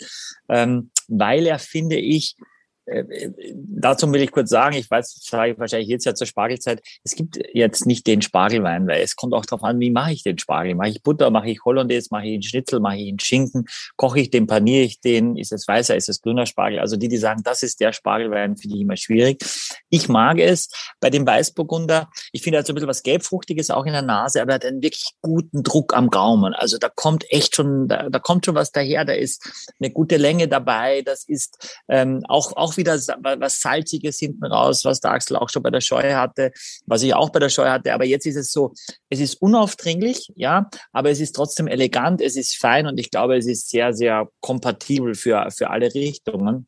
ähm, 0.48 0.92
weil 1.10 1.46
er, 1.46 1.60
finde 1.60 1.98
ich, 1.98 2.38
dazu 2.86 4.12
will 4.12 4.22
ich 4.22 4.32
kurz 4.32 4.50
sagen, 4.50 4.76
ich 4.76 4.90
weiß, 4.90 5.16
ich 5.24 5.60
wahrscheinlich 5.60 5.88
jetzt 5.88 6.06
ja 6.06 6.16
zur 6.16 6.28
Spargelzeit, 6.28 6.82
es 7.04 7.16
gibt 7.16 7.40
jetzt 7.54 7.86
nicht 7.86 8.08
den 8.08 8.22
Spargelwein, 8.22 8.88
weil 8.88 9.02
es 9.02 9.16
kommt 9.16 9.34
auch 9.34 9.46
darauf 9.46 9.64
an, 9.64 9.80
wie 9.80 9.92
mache 9.92 10.14
ich 10.14 10.24
den 10.24 10.38
Spargel? 10.38 10.76
Mache 10.76 10.90
ich 10.90 11.04
Butter, 11.04 11.30
mache 11.30 11.50
ich 11.50 11.64
Hollandaise, 11.64 12.10
mache 12.12 12.26
ich 12.26 12.34
einen 12.34 12.44
Schnitzel, 12.44 12.80
mache 12.80 12.98
ich 12.98 13.10
einen 13.10 13.20
Schinken, 13.20 13.66
koche 13.98 14.20
ich 14.20 14.30
den, 14.30 14.48
paniere 14.48 14.84
ich 14.84 15.00
den, 15.00 15.38
ist 15.38 15.52
es 15.52 15.68
weißer, 15.68 15.96
ist 15.96 16.10
es 16.10 16.22
grüner 16.22 16.46
Spargel? 16.46 16.80
Also 16.80 16.98
die, 16.98 17.08
die 17.08 17.18
sagen, 17.18 17.42
das 17.44 17.64
ist 17.64 17.80
der 17.80 17.94
Spargelwein, 17.94 18.58
finde 18.58 18.76
ich 18.76 18.82
immer 18.82 18.98
schwierig. 18.98 19.44
Ich 19.90 20.10
mag 20.10 20.40
es 20.40 20.70
bei 21.00 21.10
dem 21.10 21.26
Weißburgunder, 21.26 22.10
ich 22.32 22.42
finde 22.42 22.58
halt 22.58 22.68
so 22.68 22.74
ein 22.74 22.76
bisschen 22.76 22.90
was 22.90 23.04
Gelbfruchtiges 23.04 23.70
auch 23.70 23.86
in 23.86 23.94
der 23.94 24.02
Nase, 24.02 24.42
aber 24.42 24.54
er 24.54 24.56
hat 24.56 24.66
einen 24.66 24.82
wirklich 24.82 25.12
guten 25.22 25.64
Druck 25.64 25.96
am 25.96 26.10
Gaumen. 26.10 26.54
Also 26.54 26.78
da 26.78 26.90
kommt 26.90 27.32
echt 27.32 27.56
schon, 27.56 27.88
da, 27.88 28.10
da 28.10 28.20
kommt 28.20 28.46
schon 28.46 28.56
was 28.56 28.72
daher, 28.72 29.06
da 29.06 29.14
ist 29.14 29.72
eine 29.80 29.92
gute 29.92 30.18
Länge 30.18 30.48
dabei, 30.48 31.04
das 31.04 31.24
ist 31.24 31.80
ähm, 31.88 32.24
auch, 32.28 32.56
auch 32.56 32.71
wieder 32.78 32.94
was 32.96 33.62
Salziges 33.62 34.20
hinten 34.20 34.46
raus, 34.46 34.86
was 34.86 35.00
der 35.00 35.12
Axel 35.12 35.38
auch 35.38 35.50
schon 35.50 35.64
bei 35.64 35.70
der 35.70 35.82
Scheu 35.82 36.14
hatte, 36.14 36.52
was 36.86 37.04
ich 37.04 37.14
auch 37.14 37.30
bei 37.30 37.40
der 37.40 37.50
Scheu 37.50 37.70
hatte. 37.70 37.94
Aber 37.94 38.06
jetzt 38.06 38.26
ist 38.26 38.36
es 38.36 38.52
so, 38.52 38.74
es 39.10 39.20
ist 39.20 39.42
unaufdringlich, 39.42 40.32
ja, 40.36 40.70
aber 40.92 41.10
es 41.10 41.20
ist 41.20 41.34
trotzdem 41.36 41.68
elegant, 41.68 42.22
es 42.22 42.36
ist 42.36 42.58
fein 42.58 42.88
und 42.88 43.00
ich 43.00 43.12
glaube, 43.12 43.38
es 43.38 43.48
ist 43.48 43.70
sehr, 43.70 43.94
sehr 43.94 44.30
kompatibel 44.40 45.16
für, 45.16 45.50
für 45.52 45.70
alle 45.70 45.94
Richtungen. 45.94 46.68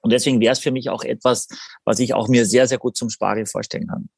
Und 0.00 0.12
deswegen 0.12 0.40
wäre 0.40 0.52
es 0.52 0.60
für 0.60 0.70
mich 0.70 0.88
auch 0.88 1.02
etwas, 1.02 1.48
was 1.84 1.98
ich 1.98 2.14
auch 2.14 2.28
mir 2.28 2.46
sehr, 2.46 2.68
sehr 2.68 2.78
gut 2.78 2.96
zum 2.96 3.10
Spargel 3.10 3.46
vorstellen 3.46 3.88
kann. 3.88 4.08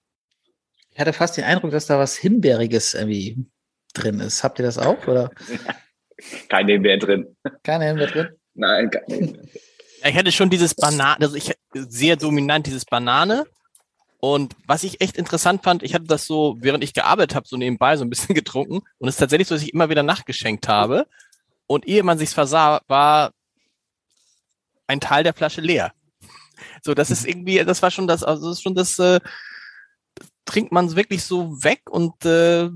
Ich 0.93 1.01
hatte 1.01 1.13
fast 1.13 1.37
den 1.37 1.45
Eindruck, 1.45 1.71
dass 1.71 1.87
da 1.87 1.99
was 1.99 2.17
Himbeeriges 2.17 2.95
irgendwie 2.95 3.47
drin 3.95 4.21
ist. 4.21 4.43
Habt 4.43 4.59
ihr 4.59 4.65
das 4.65 4.79
auch? 4.79 5.07
Oder? 5.07 5.31
Keine 6.49 6.73
Himbeer 6.73 6.99
drin. 6.99 7.37
Keine 7.63 7.87
Himbeer 7.87 8.09
drin? 8.09 8.29
Nein, 8.55 8.91
keine 8.91 9.15
Himbeer. 9.15 9.45
Ich 10.05 10.15
hätte 10.15 10.33
schon 10.33 10.51
dieses 10.51 10.75
Banane, 10.75 11.21
also 11.21 11.37
ich 11.37 11.53
sehr 11.73 12.17
dominant 12.17 12.67
dieses 12.67 12.85
Banane. 12.85 13.47
Und 14.21 14.57
was 14.67 14.83
ich 14.83 15.01
echt 15.01 15.17
interessant 15.17 15.63
fand, 15.63 15.83
ich 15.83 15.95
hatte 15.95 16.07
das 16.07 16.27
so, 16.27 16.57
während 16.61 16.83
ich 16.83 16.93
gearbeitet 16.93 17.37
habe, 17.37 17.47
so 17.47 17.57
nebenbei 17.57 17.97
so 17.97 18.05
ein 18.05 18.11
bisschen 18.11 18.35
getrunken. 18.35 18.81
Und 18.99 19.09
es 19.09 19.15
ist 19.15 19.21
tatsächlich 19.21 19.49
so, 19.49 19.55
dass 19.55 19.63
ich 19.63 19.73
immer 19.73 19.91
wieder 19.91 20.03
nachgeschenkt 20.03 20.69
habe. 20.69 21.07
Und 21.67 21.87
ehe 21.87 22.03
man 22.03 22.19
sich's 22.19 22.35
versah, 22.35 22.81
war 22.89 23.33
ein 24.87 25.01
Teil 25.01 25.23
der 25.23 25.35
Flasche 25.35 25.61
leer. 25.61 25.93
So, 26.83 26.95
das 26.95 27.11
ist 27.11 27.27
irgendwie, 27.27 27.63
das 27.65 27.83
war 27.83 27.91
schon 27.91 28.07
das, 28.07 28.25
also 28.25 28.49
das 28.49 28.59
ist 28.59 28.63
schon 28.63 28.75
das, 28.75 28.99
äh, 28.99 29.21
trinkt 30.49 30.73
man 30.73 30.97
wirklich 30.97 31.23
so 31.25 31.63
weg 31.63 31.83
und 31.91 32.25
äh, 32.25 32.71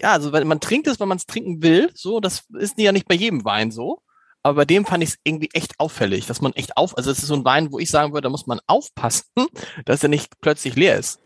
ja, 0.00 0.12
also 0.12 0.30
man 0.30 0.60
trinkt 0.60 0.88
es, 0.88 0.98
weil 0.98 1.06
man 1.06 1.18
es 1.18 1.26
trinken 1.26 1.62
will. 1.62 1.90
So, 1.94 2.18
das 2.18 2.44
ist 2.58 2.78
ja 2.78 2.90
nicht 2.90 3.06
bei 3.06 3.14
jedem 3.14 3.44
Wein 3.44 3.70
so. 3.70 4.02
Aber 4.44 4.56
bei 4.56 4.64
dem 4.66 4.84
fand 4.84 5.02
ich 5.02 5.10
es 5.10 5.18
irgendwie 5.24 5.48
echt 5.54 5.80
auffällig, 5.80 6.26
dass 6.26 6.42
man 6.42 6.52
echt 6.52 6.76
auf, 6.76 6.96
also 6.98 7.10
es 7.10 7.18
ist 7.18 7.28
so 7.28 7.34
ein 7.34 7.46
Wein, 7.46 7.72
wo 7.72 7.78
ich 7.78 7.90
sagen 7.90 8.12
würde, 8.12 8.26
da 8.26 8.28
muss 8.28 8.46
man 8.46 8.60
aufpassen, 8.66 9.24
dass 9.86 10.02
er 10.02 10.10
nicht 10.10 10.38
plötzlich 10.42 10.76
leer 10.76 10.98
ist. 10.98 11.18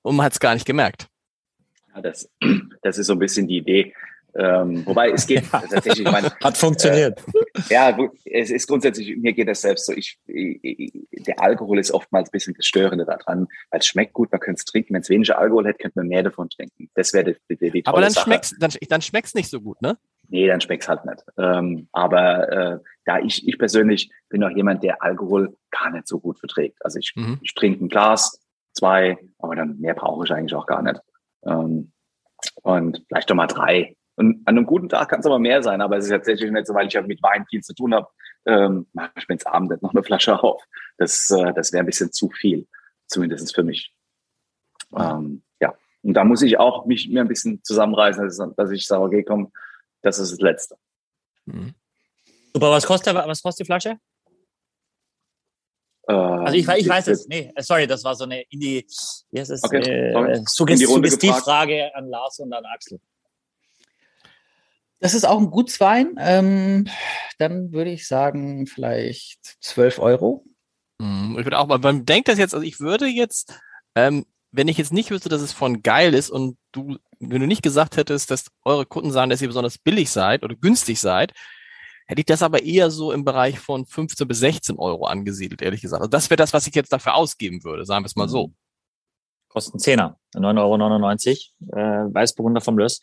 Und 0.00 0.16
man 0.16 0.24
hat 0.24 0.32
es 0.32 0.40
gar 0.40 0.54
nicht 0.54 0.66
gemerkt. 0.66 1.08
Ja, 1.94 2.00
das, 2.00 2.28
das 2.82 2.96
ist 2.96 3.06
so 3.06 3.12
ein 3.12 3.18
bisschen 3.18 3.46
die 3.46 3.58
Idee. 3.58 3.94
Ähm, 4.36 4.84
wobei 4.86 5.10
es 5.10 5.26
geht 5.26 5.44
ja. 5.52 5.60
tatsächlich. 5.70 6.10
Mein, 6.10 6.24
Hat 6.24 6.56
funktioniert. 6.56 7.22
Äh, 7.68 7.74
ja, 7.74 7.96
es 8.24 8.50
ist 8.50 8.66
grundsätzlich, 8.66 9.14
mir 9.18 9.34
geht 9.34 9.46
das 9.46 9.60
selbst 9.60 9.84
so. 9.84 9.92
Ich, 9.92 10.18
ich, 10.26 10.90
der 11.10 11.40
Alkohol 11.42 11.78
ist 11.78 11.92
oftmals 11.92 12.30
ein 12.30 12.32
bisschen 12.32 12.54
das 12.54 12.64
Störende 12.64 13.04
daran, 13.04 13.46
weil 13.70 13.80
es 13.80 13.86
schmeckt 13.86 14.14
gut, 14.14 14.32
man 14.32 14.40
könnte 14.40 14.60
es 14.60 14.64
trinken. 14.64 14.94
Wenn 14.94 15.02
es 15.02 15.10
weniger 15.10 15.38
Alkohol 15.38 15.66
hätte, 15.66 15.82
könnte 15.82 15.98
man 15.98 16.08
mehr 16.08 16.22
davon 16.22 16.48
trinken. 16.48 16.88
Das 16.94 17.12
wäre 17.12 17.36
die, 17.50 17.56
die, 17.56 17.70
die 17.70 17.86
Aber 17.86 18.00
dann 18.00 18.14
schmeckt's, 18.14 18.54
dann, 18.58 18.72
dann 18.88 19.02
schmeckt's 19.02 19.34
nicht 19.34 19.50
so 19.50 19.60
gut, 19.60 19.82
ne? 19.82 19.98
Nee, 20.28 20.46
dann 20.46 20.60
schmeckt's 20.60 20.88
halt 20.88 21.04
nicht. 21.04 21.22
Ähm, 21.36 21.88
aber 21.92 22.48
äh, 22.52 22.78
da 23.04 23.18
ich, 23.18 23.46
ich 23.46 23.58
persönlich 23.58 24.10
bin 24.28 24.42
auch 24.44 24.50
jemand, 24.50 24.82
der 24.82 25.02
Alkohol 25.02 25.56
gar 25.70 25.90
nicht 25.90 26.08
so 26.08 26.18
gut 26.18 26.38
verträgt. 26.38 26.78
Also 26.84 26.98
ich, 26.98 27.12
mhm. 27.14 27.38
ich 27.42 27.54
trinke 27.54 27.84
ein 27.84 27.88
Glas, 27.88 28.40
zwei, 28.72 29.18
aber 29.38 29.54
dann 29.56 29.78
mehr 29.78 29.94
brauche 29.94 30.24
ich 30.24 30.32
eigentlich 30.32 30.54
auch 30.54 30.66
gar 30.66 30.82
nicht. 30.82 31.00
Ähm, 31.44 31.92
und 32.62 33.02
vielleicht 33.08 33.30
doch 33.30 33.34
mal 33.34 33.46
drei. 33.46 33.96
Und 34.16 34.46
an 34.46 34.56
einem 34.56 34.66
guten 34.66 34.88
Tag 34.88 35.08
kann 35.08 35.20
es 35.20 35.26
aber 35.26 35.38
mehr 35.38 35.62
sein, 35.62 35.80
aber 35.80 35.96
es 35.96 36.04
ist 36.04 36.10
tatsächlich 36.10 36.50
nicht 36.50 36.66
so, 36.66 36.74
weil 36.74 36.86
ich 36.86 36.92
ja 36.92 37.02
mit 37.02 37.22
Wein 37.22 37.46
viel 37.48 37.62
zu 37.62 37.74
tun 37.74 37.94
habe, 37.94 38.08
ähm, 38.46 38.86
mache 38.92 39.10
ich 39.16 39.28
mir 39.28 39.34
ins 39.34 39.46
Abend 39.46 39.82
noch 39.82 39.92
eine 39.92 40.02
Flasche 40.02 40.40
auf. 40.40 40.62
Das, 40.98 41.30
äh, 41.30 41.52
das 41.52 41.72
wäre 41.72 41.82
ein 41.82 41.86
bisschen 41.86 42.12
zu 42.12 42.30
viel, 42.30 42.66
zumindest 43.06 43.54
für 43.54 43.64
mich. 43.64 43.92
Ähm, 44.96 45.42
ja, 45.60 45.74
und 46.02 46.14
da 46.14 46.24
muss 46.24 46.42
ich 46.42 46.58
auch 46.58 46.86
mich 46.86 47.08
mir 47.08 47.22
ein 47.22 47.28
bisschen 47.28 47.62
zusammenreißen, 47.64 48.24
dass, 48.24 48.40
dass 48.56 48.70
ich 48.70 48.86
sage, 48.86 49.02
okay, 49.02 49.24
komm, 49.24 49.50
das 50.04 50.18
ist 50.18 50.32
das 50.32 50.40
Letzte. 50.40 50.76
Mhm. 51.46 51.74
Super, 52.52 52.70
was 52.70 52.86
kostet, 52.86 53.14
was 53.14 53.42
kostet 53.42 53.64
die 53.64 53.66
Flasche? 53.66 53.98
Ähm, 56.08 56.16
also 56.16 56.54
ich, 56.56 56.68
ich 56.68 56.88
weiß 56.88 57.08
es, 57.08 57.26
nee, 57.26 57.52
sorry, 57.58 57.86
das 57.86 58.04
war 58.04 58.14
so 58.14 58.24
eine 58.24 58.42
in 58.42 58.60
die, 58.60 58.86
wie 59.30 59.40
heißt 59.40 59.50
es, 59.50 59.64
okay, 59.64 60.12
äh, 60.12 60.42
Suggestivfrage 60.46 61.94
an 61.94 62.08
Lars 62.08 62.38
und 62.38 62.52
an 62.52 62.64
Axel. 62.66 63.00
Das 65.00 65.14
ist 65.14 65.24
auch 65.24 65.38
ein 65.38 65.50
Gutswein. 65.50 66.14
Ähm, 66.18 66.88
dann 67.38 67.72
würde 67.72 67.90
ich 67.90 68.06
sagen, 68.06 68.66
vielleicht 68.66 69.56
12 69.62 69.98
Euro. 69.98 70.44
Mhm, 70.98 71.36
ich 71.38 71.44
würde 71.44 71.58
auch 71.58 71.66
mal, 71.66 71.78
man 71.78 72.06
denkt 72.06 72.28
das 72.28 72.38
jetzt, 72.38 72.54
also 72.54 72.64
ich 72.64 72.80
würde 72.80 73.06
jetzt, 73.06 73.58
ähm, 73.94 74.24
wenn 74.54 74.68
ich 74.68 74.78
jetzt 74.78 74.92
nicht 74.92 75.10
wüsste, 75.10 75.28
dass 75.28 75.42
es 75.42 75.52
von 75.52 75.82
geil 75.82 76.14
ist 76.14 76.30
und 76.30 76.56
du, 76.70 76.96
wenn 77.18 77.40
du 77.40 77.46
nicht 77.46 77.62
gesagt 77.62 77.96
hättest, 77.96 78.30
dass 78.30 78.46
eure 78.64 78.86
Kunden 78.86 79.10
sagen, 79.10 79.30
dass 79.30 79.42
ihr 79.42 79.48
besonders 79.48 79.78
billig 79.78 80.10
seid 80.10 80.44
oder 80.44 80.54
günstig 80.54 81.00
seid, 81.00 81.32
hätte 82.06 82.20
ich 82.20 82.26
das 82.26 82.42
aber 82.42 82.62
eher 82.62 82.90
so 82.92 83.10
im 83.10 83.24
Bereich 83.24 83.58
von 83.58 83.84
15 83.84 84.28
bis 84.28 84.38
16 84.38 84.78
Euro 84.78 85.06
angesiedelt, 85.06 85.60
ehrlich 85.60 85.80
gesagt. 85.80 86.02
Also 86.02 86.10
das 86.10 86.30
wäre 86.30 86.36
das, 86.36 86.52
was 86.52 86.68
ich 86.68 86.74
jetzt 86.74 86.92
dafür 86.92 87.14
ausgeben 87.16 87.64
würde, 87.64 87.84
sagen 87.84 88.04
wir 88.04 88.06
es 88.06 88.14
mal 88.16 88.28
so. 88.28 88.52
Kosten 89.54 89.78
Zehner, 89.78 90.18
9,99 90.34 91.52
Euro, 91.70 91.78
äh, 91.78 92.12
Weißburgunder 92.12 92.60
vom 92.60 92.76
Löss. 92.76 93.00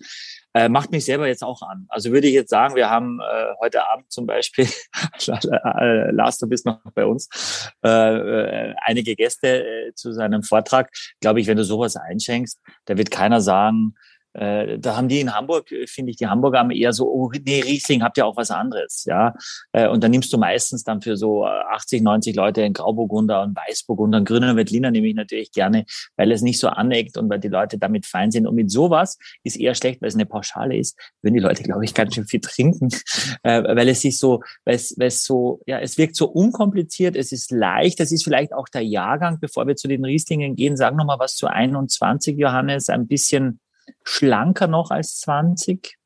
Äh, 0.53 0.67
macht 0.67 0.91
mich 0.91 1.05
selber 1.05 1.27
jetzt 1.27 1.45
auch 1.45 1.61
an. 1.61 1.85
Also 1.87 2.11
würde 2.11 2.27
ich 2.27 2.33
jetzt 2.33 2.49
sagen, 2.49 2.75
wir 2.75 2.89
haben 2.89 3.21
äh, 3.21 3.53
heute 3.61 3.89
Abend 3.89 4.11
zum 4.11 4.25
Beispiel, 4.25 4.65
äh, 5.27 6.11
Lars, 6.11 6.39
du 6.39 6.47
bist 6.47 6.65
noch 6.65 6.79
bei 6.93 7.05
uns, 7.05 7.71
äh, 7.85 7.89
äh, 7.89 8.75
einige 8.83 9.15
Gäste 9.15 9.63
äh, 9.63 9.93
zu 9.93 10.11
seinem 10.11 10.43
Vortrag. 10.43 10.91
Glaube 11.21 11.39
ich, 11.39 11.47
wenn 11.47 11.55
du 11.55 11.63
sowas 11.63 11.95
einschenkst, 11.95 12.59
da 12.83 12.97
wird 12.97 13.11
keiner 13.11 13.39
sagen, 13.39 13.95
äh, 14.33 14.79
da 14.79 14.95
haben 14.95 15.09
die 15.09 15.19
in 15.19 15.33
Hamburg, 15.33 15.71
äh, 15.71 15.87
finde 15.87 16.11
ich, 16.11 16.17
die 16.17 16.27
Hamburger 16.27 16.59
haben 16.59 16.71
eher 16.71 16.93
so, 16.93 17.09
oh, 17.09 17.31
nee, 17.45 17.61
Riesling 17.61 18.01
habt 18.01 18.17
ihr 18.17 18.25
auch 18.25 18.37
was 18.37 18.51
anderes, 18.51 19.05
ja. 19.05 19.33
Äh, 19.73 19.87
und 19.87 20.03
dann 20.03 20.11
nimmst 20.11 20.31
du 20.31 20.37
meistens 20.37 20.83
dann 20.83 21.01
für 21.01 21.17
so 21.17 21.45
80, 21.45 21.99
äh, 21.99 22.03
90 22.03 22.35
Leute 22.35 22.63
einen 22.63 22.73
Grauburgunder 22.73 23.41
und 23.41 23.55
Weißburgunder 23.55 24.19
und 24.19 24.25
grüner 24.25 24.55
Veltliner 24.55 24.91
nehme 24.91 25.07
ich 25.07 25.15
natürlich 25.15 25.51
gerne, 25.51 25.85
weil 26.15 26.31
es 26.31 26.41
nicht 26.41 26.59
so 26.59 26.69
aneckt 26.69 27.17
und 27.17 27.29
weil 27.29 27.39
die 27.39 27.49
Leute 27.49 27.77
damit 27.77 28.05
fein 28.05 28.31
sind. 28.31 28.47
Und 28.47 28.55
mit 28.55 28.71
sowas 28.71 29.17
ist 29.43 29.57
eher 29.57 29.75
schlecht, 29.75 30.01
weil 30.01 30.09
es 30.09 30.15
eine 30.15 30.25
Pauschale 30.25 30.77
ist, 30.77 30.97
würden 31.21 31.35
die 31.35 31.41
Leute, 31.41 31.63
glaube 31.63 31.83
ich, 31.83 31.93
ganz 31.93 32.15
schön 32.15 32.25
viel 32.25 32.41
trinken, 32.41 32.89
weil 33.43 33.89
es 33.89 34.01
sich 34.01 34.17
so, 34.17 34.41
weil 34.63 34.75
es, 34.75 34.95
weil 34.97 35.07
es 35.07 35.23
so, 35.23 35.61
ja, 35.65 35.79
es 35.79 35.97
wirkt 35.97 36.15
so 36.15 36.27
unkompliziert, 36.27 37.15
es 37.15 37.31
ist 37.31 37.51
leicht, 37.51 37.99
es 37.99 38.11
ist 38.11 38.23
vielleicht 38.23 38.53
auch 38.53 38.69
der 38.69 38.83
Jahrgang, 38.83 39.39
bevor 39.39 39.67
wir 39.67 39.75
zu 39.75 39.87
den 39.87 40.05
Rieslingen 40.05 40.55
gehen, 40.55 40.77
sagen 40.77 40.95
noch 40.95 41.05
mal 41.05 41.19
was 41.19 41.35
zu 41.35 41.47
21, 41.47 42.37
Johannes, 42.37 42.89
ein 42.89 43.07
bisschen 43.07 43.59
schlanker 44.03 44.67
noch 44.67 44.91
als 44.91 45.19
20? 45.21 45.97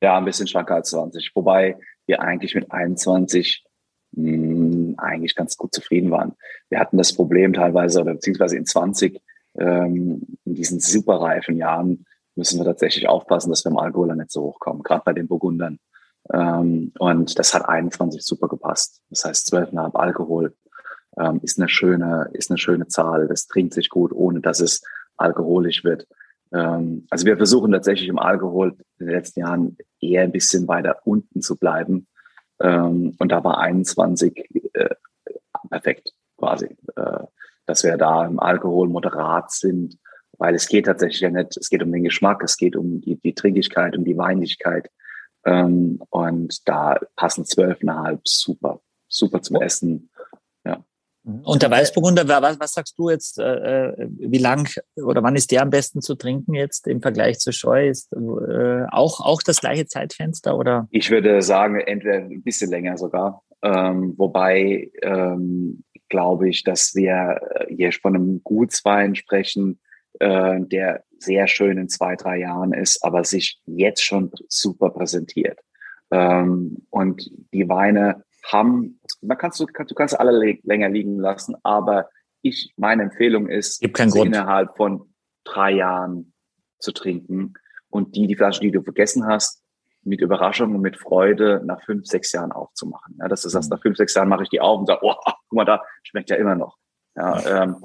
Ja, 0.00 0.18
ein 0.18 0.24
bisschen 0.24 0.46
schlanker 0.46 0.76
als 0.76 0.90
20. 0.90 1.32
Wobei 1.34 1.78
wir 2.06 2.20
eigentlich 2.20 2.54
mit 2.54 2.70
21 2.70 3.64
mh, 4.12 4.32
hm, 4.32 4.94
eigentlich 4.98 5.34
ganz 5.34 5.56
gut 5.56 5.74
zufrieden 5.74 6.10
waren. 6.10 6.34
Wir 6.68 6.78
hatten 6.78 6.98
das 6.98 7.12
Problem 7.12 7.52
teilweise 7.52 8.00
oder 8.00 8.14
beziehungsweise 8.14 8.56
in 8.56 8.66
20, 8.66 9.20
ähm, 9.58 10.26
in 10.44 10.54
diesen 10.54 10.80
superreifen 10.80 11.56
Jahren 11.56 12.04
müssen 12.36 12.58
wir 12.58 12.64
tatsächlich 12.64 13.08
aufpassen, 13.08 13.50
dass 13.50 13.64
wir 13.64 13.70
im 13.70 13.78
Alkohol 13.78 14.14
nicht 14.14 14.30
so 14.30 14.42
hochkommen, 14.42 14.82
gerade 14.82 15.02
bei 15.04 15.12
den 15.12 15.26
Burgundern. 15.26 15.78
Ähm, 16.32 16.92
und 16.98 17.38
das 17.38 17.54
hat 17.54 17.68
21 17.68 18.22
super 18.22 18.48
gepasst. 18.48 19.02
Das 19.10 19.24
heißt, 19.24 19.52
12,5 19.52 19.94
Alkohol 19.96 20.54
ähm, 21.18 21.40
ist 21.42 21.58
eine 21.58 21.68
schöne, 21.68 22.30
ist 22.32 22.50
eine 22.50 22.58
schöne 22.58 22.86
Zahl. 22.86 23.26
Das 23.28 23.46
trinkt 23.46 23.74
sich 23.74 23.88
gut, 23.88 24.12
ohne 24.12 24.40
dass 24.40 24.60
es 24.60 24.82
alkoholisch 25.16 25.84
wird. 25.84 26.06
Ähm, 26.52 27.06
also 27.10 27.26
wir 27.26 27.36
versuchen 27.36 27.72
tatsächlich 27.72 28.08
im 28.08 28.18
Alkohol 28.18 28.76
in 28.98 29.06
den 29.06 29.14
letzten 29.14 29.40
Jahren 29.40 29.76
eher 30.00 30.22
ein 30.22 30.32
bisschen 30.32 30.68
weiter 30.68 31.00
unten 31.04 31.42
zu 31.42 31.56
bleiben. 31.56 32.06
Ähm, 32.60 33.14
und 33.18 33.32
da 33.32 33.44
war 33.44 33.58
21 33.58 34.48
äh, 34.74 34.94
perfekt 35.68 36.12
quasi, 36.36 36.76
äh, 36.96 37.24
dass 37.66 37.84
wir 37.84 37.96
da 37.96 38.26
im 38.26 38.40
Alkohol 38.40 38.88
moderat 38.88 39.50
sind, 39.50 39.98
weil 40.38 40.54
es 40.54 40.68
geht 40.68 40.86
tatsächlich 40.86 41.20
ja 41.20 41.30
nicht, 41.30 41.56
es 41.56 41.68
geht 41.68 41.82
um 41.82 41.92
den 41.92 42.04
Geschmack, 42.04 42.42
es 42.42 42.56
geht 42.56 42.76
um 42.76 43.00
die, 43.00 43.16
die 43.16 43.34
Trinkigkeit, 43.34 43.96
um 43.96 44.04
die 44.04 44.16
Weinlichkeit. 44.16 44.90
Ähm, 45.44 46.00
und 46.10 46.68
da 46.68 46.98
passen 47.16 47.44
zwölfeinhalb 47.44 48.26
super, 48.26 48.80
super 49.08 49.42
zum 49.42 49.56
Essen. 49.56 50.10
Mhm. 51.28 51.40
Und 51.44 51.62
der 51.62 51.70
Weißburgunder, 51.70 52.26
was, 52.26 52.58
was 52.58 52.72
sagst 52.72 52.98
du 52.98 53.10
jetzt, 53.10 53.38
äh, 53.38 53.90
äh, 53.90 54.08
wie 54.18 54.38
lang 54.38 54.68
oder 54.96 55.22
wann 55.22 55.36
ist 55.36 55.50
der 55.50 55.62
am 55.62 55.70
besten 55.70 56.00
zu 56.00 56.14
trinken 56.14 56.54
jetzt 56.54 56.86
im 56.86 57.02
Vergleich 57.02 57.38
zu 57.38 57.52
Scheu? 57.52 57.88
Ist 57.88 58.12
äh, 58.12 58.86
auch, 58.90 59.20
auch 59.20 59.42
das 59.42 59.60
gleiche 59.60 59.86
Zeitfenster 59.86 60.56
oder? 60.56 60.88
Ich 60.90 61.10
würde 61.10 61.42
sagen, 61.42 61.78
entweder 61.80 62.16
ein 62.16 62.42
bisschen 62.42 62.70
länger 62.70 62.96
sogar. 62.96 63.42
Ähm, 63.62 64.14
wobei 64.16 64.90
ähm, 65.02 65.84
glaube 66.08 66.48
ich, 66.48 66.64
dass 66.64 66.94
wir 66.94 67.40
hier 67.68 67.92
von 67.92 68.14
einem 68.14 68.40
Gutswein 68.42 69.14
sprechen, 69.14 69.80
äh, 70.20 70.60
der 70.60 71.04
sehr 71.18 71.48
schön 71.48 71.76
in 71.76 71.88
zwei, 71.88 72.16
drei 72.16 72.38
Jahren 72.38 72.72
ist, 72.72 73.04
aber 73.04 73.24
sich 73.24 73.60
jetzt 73.66 74.02
schon 74.02 74.30
super 74.48 74.90
präsentiert. 74.90 75.58
Ähm, 76.10 76.86
und 76.90 77.30
die 77.52 77.68
Weine 77.68 78.24
haben, 78.48 79.00
man 79.20 79.38
kannst 79.38 79.60
du, 79.60 79.66
du 79.66 79.94
kannst 79.94 80.18
alle 80.18 80.58
länger 80.62 80.88
liegen 80.88 81.18
lassen, 81.18 81.56
aber 81.62 82.08
ich, 82.42 82.72
meine 82.76 83.02
Empfehlung 83.02 83.48
ist, 83.48 83.80
Gibt 83.80 83.96
keinen 83.96 84.10
Grund. 84.10 84.26
innerhalb 84.26 84.76
von 84.76 85.14
drei 85.44 85.72
Jahren 85.72 86.32
zu 86.78 86.92
trinken 86.92 87.54
und 87.90 88.16
die, 88.16 88.26
die 88.26 88.36
Flasche, 88.36 88.60
die 88.60 88.70
du 88.70 88.82
vergessen 88.82 89.26
hast, 89.26 89.62
mit 90.02 90.20
Überraschung 90.20 90.74
und 90.74 90.80
mit 90.80 90.96
Freude 90.96 91.60
nach 91.64 91.82
fünf, 91.84 92.06
sechs 92.06 92.32
Jahren 92.32 92.52
aufzumachen. 92.52 93.16
Ja, 93.20 93.28
dass 93.28 93.42
du 93.42 93.48
sagst, 93.48 93.68
mhm. 93.70 93.76
nach 93.76 93.82
fünf, 93.82 93.96
sechs 93.96 94.14
Jahren 94.14 94.28
mache 94.28 94.44
ich 94.44 94.48
die 94.48 94.60
auf 94.60 94.78
und 94.78 94.86
sage, 94.86 95.00
oh, 95.02 95.14
guck 95.24 95.52
mal 95.52 95.64
da, 95.64 95.82
schmeckt 96.02 96.30
ja 96.30 96.36
immer 96.36 96.54
noch. 96.54 96.76
Ja, 97.16 97.64
ähm, 97.64 97.76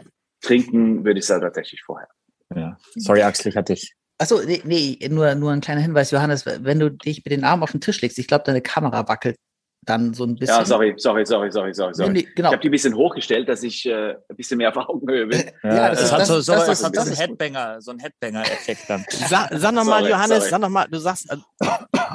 trinken 0.41 1.03
würde 1.03 1.19
ich 1.19 1.29
es 1.29 1.39
tatsächlich 1.39 1.81
vorher. 1.81 2.07
Ja. 2.55 2.77
Sorry, 2.95 3.23
Axel, 3.23 3.49
ich 3.49 3.57
hatte 3.57 3.73
dich. 3.73 3.95
Achso, 4.19 4.39
nee, 4.45 4.61
nee, 4.63 4.99
nur, 5.09 5.33
nur 5.35 5.51
ein 5.51 5.61
kleiner 5.61 5.81
Hinweis, 5.81 6.11
Johannes, 6.11 6.45
wenn 6.45 6.79
du 6.79 6.91
dich 6.91 7.25
mit 7.25 7.31
den 7.31 7.43
Armen 7.43 7.63
auf 7.63 7.71
den 7.71 7.81
Tisch 7.81 8.01
legst, 8.01 8.19
ich 8.19 8.27
glaube, 8.27 8.43
deine 8.45 8.61
Kamera 8.61 9.07
wackelt 9.07 9.37
dann 9.85 10.13
so 10.13 10.23
ein 10.23 10.35
bisschen. 10.35 10.55
Ja, 10.55 10.65
sorry, 10.65 10.93
sorry, 10.97 11.25
sorry, 11.25 11.51
sorry, 11.51 11.73
sorry. 11.73 11.93
sorry. 11.93 12.11
Nee, 12.11 12.27
genau. 12.35 12.49
Ich 12.49 12.53
habe 12.53 12.61
die 12.61 12.69
ein 12.69 12.71
bisschen 12.71 12.95
hochgestellt, 12.95 13.49
dass 13.49 13.63
ich 13.63 13.85
äh, 13.85 14.15
ein 14.29 14.35
bisschen 14.35 14.57
mehr 14.57 14.69
auf 14.69 14.77
Augenhöhe 14.77 15.27
bin. 15.27 15.43
Ja, 15.63 15.75
ja 15.75 15.89
das, 15.89 16.01
das, 16.01 16.11
hat 16.11 16.25
so, 16.25 16.41
so, 16.41 16.53
das, 16.53 16.65
das, 16.67 16.83
hat 16.83 16.95
so 16.95 17.01
ein 17.01 17.15
Headbanger, 17.15 17.81
so 17.81 17.91
ein 17.91 17.99
Headbanger-Effekt 17.99 18.89
dann. 18.89 19.05
Sag, 19.09 19.49
sag 19.53 19.73
nochmal, 19.73 20.07
Johannes, 20.07 20.37
sorry. 20.37 20.49
sag 20.49 20.61
nochmal, 20.61 20.87
du 20.89 20.99
sagst 20.99 21.31
äh, 21.31 21.37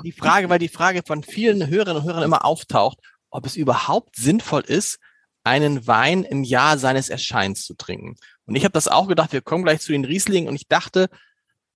die 0.05 0.13
Frage, 0.13 0.49
weil 0.49 0.59
die 0.59 0.69
Frage 0.69 1.03
von 1.07 1.23
vielen 1.23 1.69
Hörerinnen 1.69 2.03
und 2.03 2.05
Hörern 2.05 2.23
immer 2.23 2.45
auftaucht, 2.45 2.99
ob 3.31 3.47
es 3.47 3.57
überhaupt 3.57 4.17
sinnvoll 4.17 4.63
ist, 4.67 4.99
einen 5.45 5.87
Wein 5.87 6.25
im 6.25 6.45
Jahr 6.45 6.79
seines 6.79 7.09
Erscheins 7.09 7.65
zu 7.65 7.75
trinken. 7.75 8.17
Und 8.47 8.55
ich 8.55 8.65
habe 8.65 8.73
das 8.73 8.89
auch 8.89 9.09
gedacht, 9.09 9.33
wir 9.33 9.41
kommen 9.41 9.65
gleich 9.65 9.81
zu 9.81 9.93
den 9.93 10.05
Rieslingen 10.05 10.49
und 10.49 10.57
ich 10.57 10.69
dachte, 10.69 11.09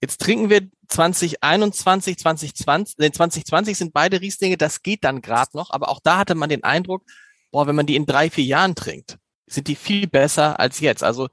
Jetzt 0.03 0.21
trinken 0.21 0.51
wir 0.51 0.69
2021, 0.89 2.19
2020, 2.19 2.99
äh, 2.99 3.13
2020 3.13 3.79
sind 3.79 3.93
beide 3.93 4.21
Rieslinge, 4.21 4.57
das 4.57 4.83
geht 4.83 5.05
dann 5.05 5.23
gerade 5.23 5.57
noch, 5.57 5.71
aber 5.71 5.89
auch 5.89 6.01
da 6.03 6.19
hatte 6.19 6.35
man 6.35 6.49
den 6.49 6.65
Eindruck, 6.65 7.05
boah, 7.53 7.69
wenn 7.69 7.77
man 7.77 7.87
die 7.87 7.95
in 7.95 8.05
drei, 8.05 8.29
vier 8.29 8.45
Jahren 8.45 8.75
trinkt, 8.75 9.19
sind 9.47 9.69
die 9.69 9.77
viel 9.77 10.09
besser 10.09 10.59
als 10.59 10.81
jetzt. 10.81 11.05
Also, 11.05 11.29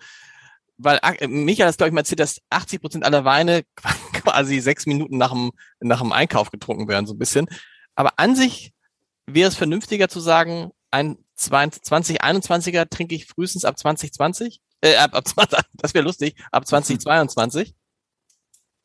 weil 0.78 1.00
äh, 1.02 1.28
Michael 1.28 1.68
hat, 1.68 1.78
glaube 1.78 1.90
ich, 1.90 1.94
mal 1.94 2.02
erzählt, 2.02 2.20
dass 2.20 2.42
80 2.52 2.80
Prozent 2.80 3.06
aller 3.06 3.26
Weine 3.26 3.64
quasi 4.14 4.60
sechs 4.60 4.86
Minuten 4.86 5.18
nach 5.18 5.32
dem, 5.32 5.52
nach 5.80 6.02
dem 6.02 6.12
Einkauf 6.12 6.52
getrunken 6.52 6.88
werden, 6.88 7.08
so 7.08 7.16
ein 7.16 7.20
bisschen. 7.20 7.48
Aber 7.96 8.14
an 8.18 8.36
sich 8.36 8.72
wäre 9.26 9.50
es 9.50 9.56
vernünftiger 9.56 10.10
zu 10.10 10.20
sagen, 10.20 10.70
ein 10.92 11.18
2021er 11.40 12.88
trinke 12.88 13.16
ich 13.16 13.26
frühestens 13.26 13.66
ab 13.66 13.80
2020, 13.80 14.62
äh, 14.82 14.96
ab, 14.98 15.16
ab 15.16 15.28
20, 15.28 15.60
das 15.74 15.96
wäre 15.96 16.06
lustig, 16.06 16.36
ab 16.52 16.68
2022 16.68 17.74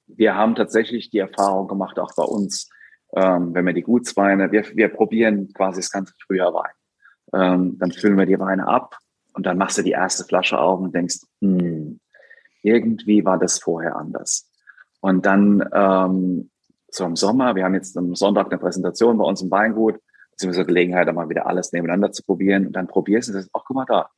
wir 0.06 0.34
haben 0.34 0.54
tatsächlich 0.54 1.10
die 1.10 1.18
Erfahrung 1.18 1.68
gemacht, 1.68 1.98
auch 1.98 2.14
bei 2.16 2.24
uns, 2.24 2.70
ähm, 3.14 3.54
wenn 3.54 3.66
wir 3.66 3.72
die 3.72 3.82
Gutsweine, 3.82 4.52
wir, 4.52 4.64
wir 4.74 4.88
probieren 4.88 5.52
quasi 5.52 5.80
das 5.80 5.90
ganze 5.90 6.14
Frühjahr 6.26 6.52
Wein. 6.52 6.72
Ähm, 7.32 7.78
dann 7.78 7.92
füllen 7.92 8.18
wir 8.18 8.26
die 8.26 8.38
Weine 8.38 8.68
ab 8.68 8.96
und 9.34 9.46
dann 9.46 9.58
machst 9.58 9.78
du 9.78 9.82
die 9.82 9.92
erste 9.92 10.24
Flasche 10.24 10.58
auf 10.58 10.80
und 10.80 10.94
denkst, 10.94 11.20
hm, 11.40 12.00
irgendwie 12.62 13.24
war 13.24 13.38
das 13.38 13.58
vorher 13.58 13.96
anders. 13.96 14.50
Und 15.00 15.26
dann 15.26 15.68
ähm, 15.72 16.50
so 16.88 17.04
im 17.04 17.16
Sommer, 17.16 17.54
wir 17.54 17.64
haben 17.64 17.74
jetzt 17.74 17.96
am 17.98 18.14
Sonntag 18.14 18.46
eine 18.46 18.58
Präsentation 18.58 19.18
bei 19.18 19.24
uns 19.24 19.42
im 19.42 19.50
Weingut, 19.50 20.00
beziehungsweise 20.30 20.66
Gelegenheit, 20.66 21.08
da 21.08 21.12
mal 21.12 21.28
wieder 21.28 21.46
alles 21.46 21.72
nebeneinander 21.72 22.12
zu 22.12 22.22
probieren. 22.22 22.66
Und 22.66 22.72
dann 22.74 22.86
probierst 22.86 23.28
du 23.28 23.32
das, 23.34 23.50
ach, 23.52 23.62
guck 23.66 23.76
mal 23.76 23.84
da, 23.84 24.08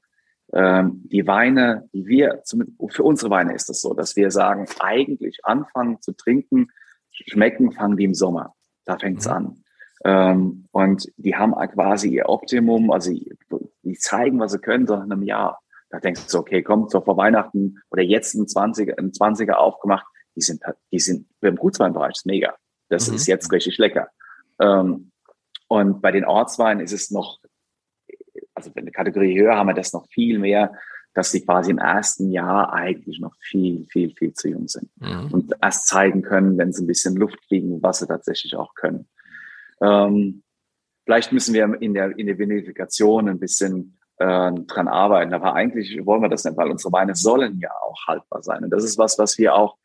ähm, 0.56 1.02
die 1.04 1.26
Weine, 1.26 1.86
die 1.92 2.06
wir, 2.06 2.42
für 2.88 3.02
unsere 3.02 3.30
Weine 3.30 3.54
ist 3.54 3.68
das 3.68 3.82
so, 3.82 3.92
dass 3.92 4.16
wir 4.16 4.30
sagen, 4.30 4.66
eigentlich 4.80 5.44
anfangen 5.44 6.00
zu 6.00 6.12
trinken, 6.12 6.68
schmecken, 7.10 7.72
fangen 7.72 7.98
die 7.98 8.04
im 8.04 8.14
Sommer. 8.14 8.54
Da 8.86 8.96
fängt's 8.98 9.26
mhm. 9.26 9.32
an. 9.32 9.64
Ähm, 10.04 10.68
und 10.72 11.12
die 11.18 11.36
haben 11.36 11.52
quasi 11.52 12.08
ihr 12.08 12.30
Optimum, 12.30 12.90
also 12.90 13.12
die 13.12 13.98
zeigen, 13.98 14.40
was 14.40 14.52
sie 14.52 14.58
können, 14.58 14.86
so 14.86 14.94
in 14.94 15.02
einem 15.02 15.22
Jahr. 15.22 15.60
Da 15.90 16.00
denkst 16.00 16.26
du, 16.28 16.38
okay, 16.38 16.62
komm, 16.62 16.88
so 16.88 17.02
vor 17.02 17.18
Weihnachten 17.18 17.82
oder 17.90 18.02
jetzt 18.02 18.34
ein 18.34 18.46
20er, 18.46 18.98
ein 18.98 19.12
20er 19.12 19.52
aufgemacht, 19.52 20.06
die 20.36 20.40
sind, 20.40 20.62
die 20.90 21.00
sind 21.00 21.26
im 21.42 21.56
Gutsweinbereich, 21.56 22.12
ist 22.12 22.26
mega. 22.26 22.54
Das 22.88 23.10
mhm. 23.10 23.16
ist 23.16 23.26
jetzt 23.26 23.52
richtig 23.52 23.76
lecker. 23.76 24.08
Ähm, 24.58 25.10
und 25.68 26.00
bei 26.00 26.12
den 26.12 26.24
Ortsweinen 26.24 26.82
ist 26.82 26.92
es 26.92 27.10
noch 27.10 27.40
also 28.56 28.70
in 28.74 28.86
der 28.86 28.92
Kategorie 28.92 29.38
höher 29.38 29.56
haben 29.56 29.68
wir 29.68 29.74
das 29.74 29.92
noch 29.92 30.08
viel 30.08 30.38
mehr, 30.38 30.72
dass 31.14 31.30
sie 31.30 31.44
quasi 31.44 31.70
im 31.70 31.78
ersten 31.78 32.30
Jahr 32.30 32.72
eigentlich 32.72 33.20
noch 33.20 33.34
viel, 33.40 33.86
viel, 33.86 34.10
viel 34.14 34.32
zu 34.34 34.48
jung 34.48 34.66
sind 34.66 34.90
mhm. 34.96 35.28
und 35.32 35.54
erst 35.62 35.86
zeigen 35.86 36.22
können, 36.22 36.58
wenn 36.58 36.72
sie 36.72 36.82
ein 36.82 36.86
bisschen 36.86 37.16
Luft 37.16 37.38
kriegen, 37.48 37.82
was 37.82 38.00
sie 38.00 38.06
tatsächlich 38.06 38.56
auch 38.56 38.74
können. 38.74 39.08
Ähm, 39.80 40.42
vielleicht 41.04 41.32
müssen 41.32 41.54
wir 41.54 41.80
in 41.80 41.94
der, 41.94 42.18
in 42.18 42.26
der 42.26 42.38
Vinifikation 42.38 43.28
ein 43.28 43.38
bisschen 43.38 43.98
äh, 44.18 44.52
dran 44.52 44.88
arbeiten, 44.88 45.34
aber 45.34 45.54
eigentlich 45.54 46.04
wollen 46.04 46.22
wir 46.22 46.28
das 46.28 46.44
nicht, 46.44 46.56
weil 46.56 46.70
unsere 46.70 46.92
Weine 46.92 47.14
sollen 47.14 47.58
ja 47.60 47.70
auch 47.82 48.06
haltbar 48.06 48.42
sein. 48.42 48.64
Und 48.64 48.70
das 48.70 48.84
ist 48.84 48.98
was, 48.98 49.18
was 49.18 49.38
wir 49.38 49.54
auch 49.54 49.76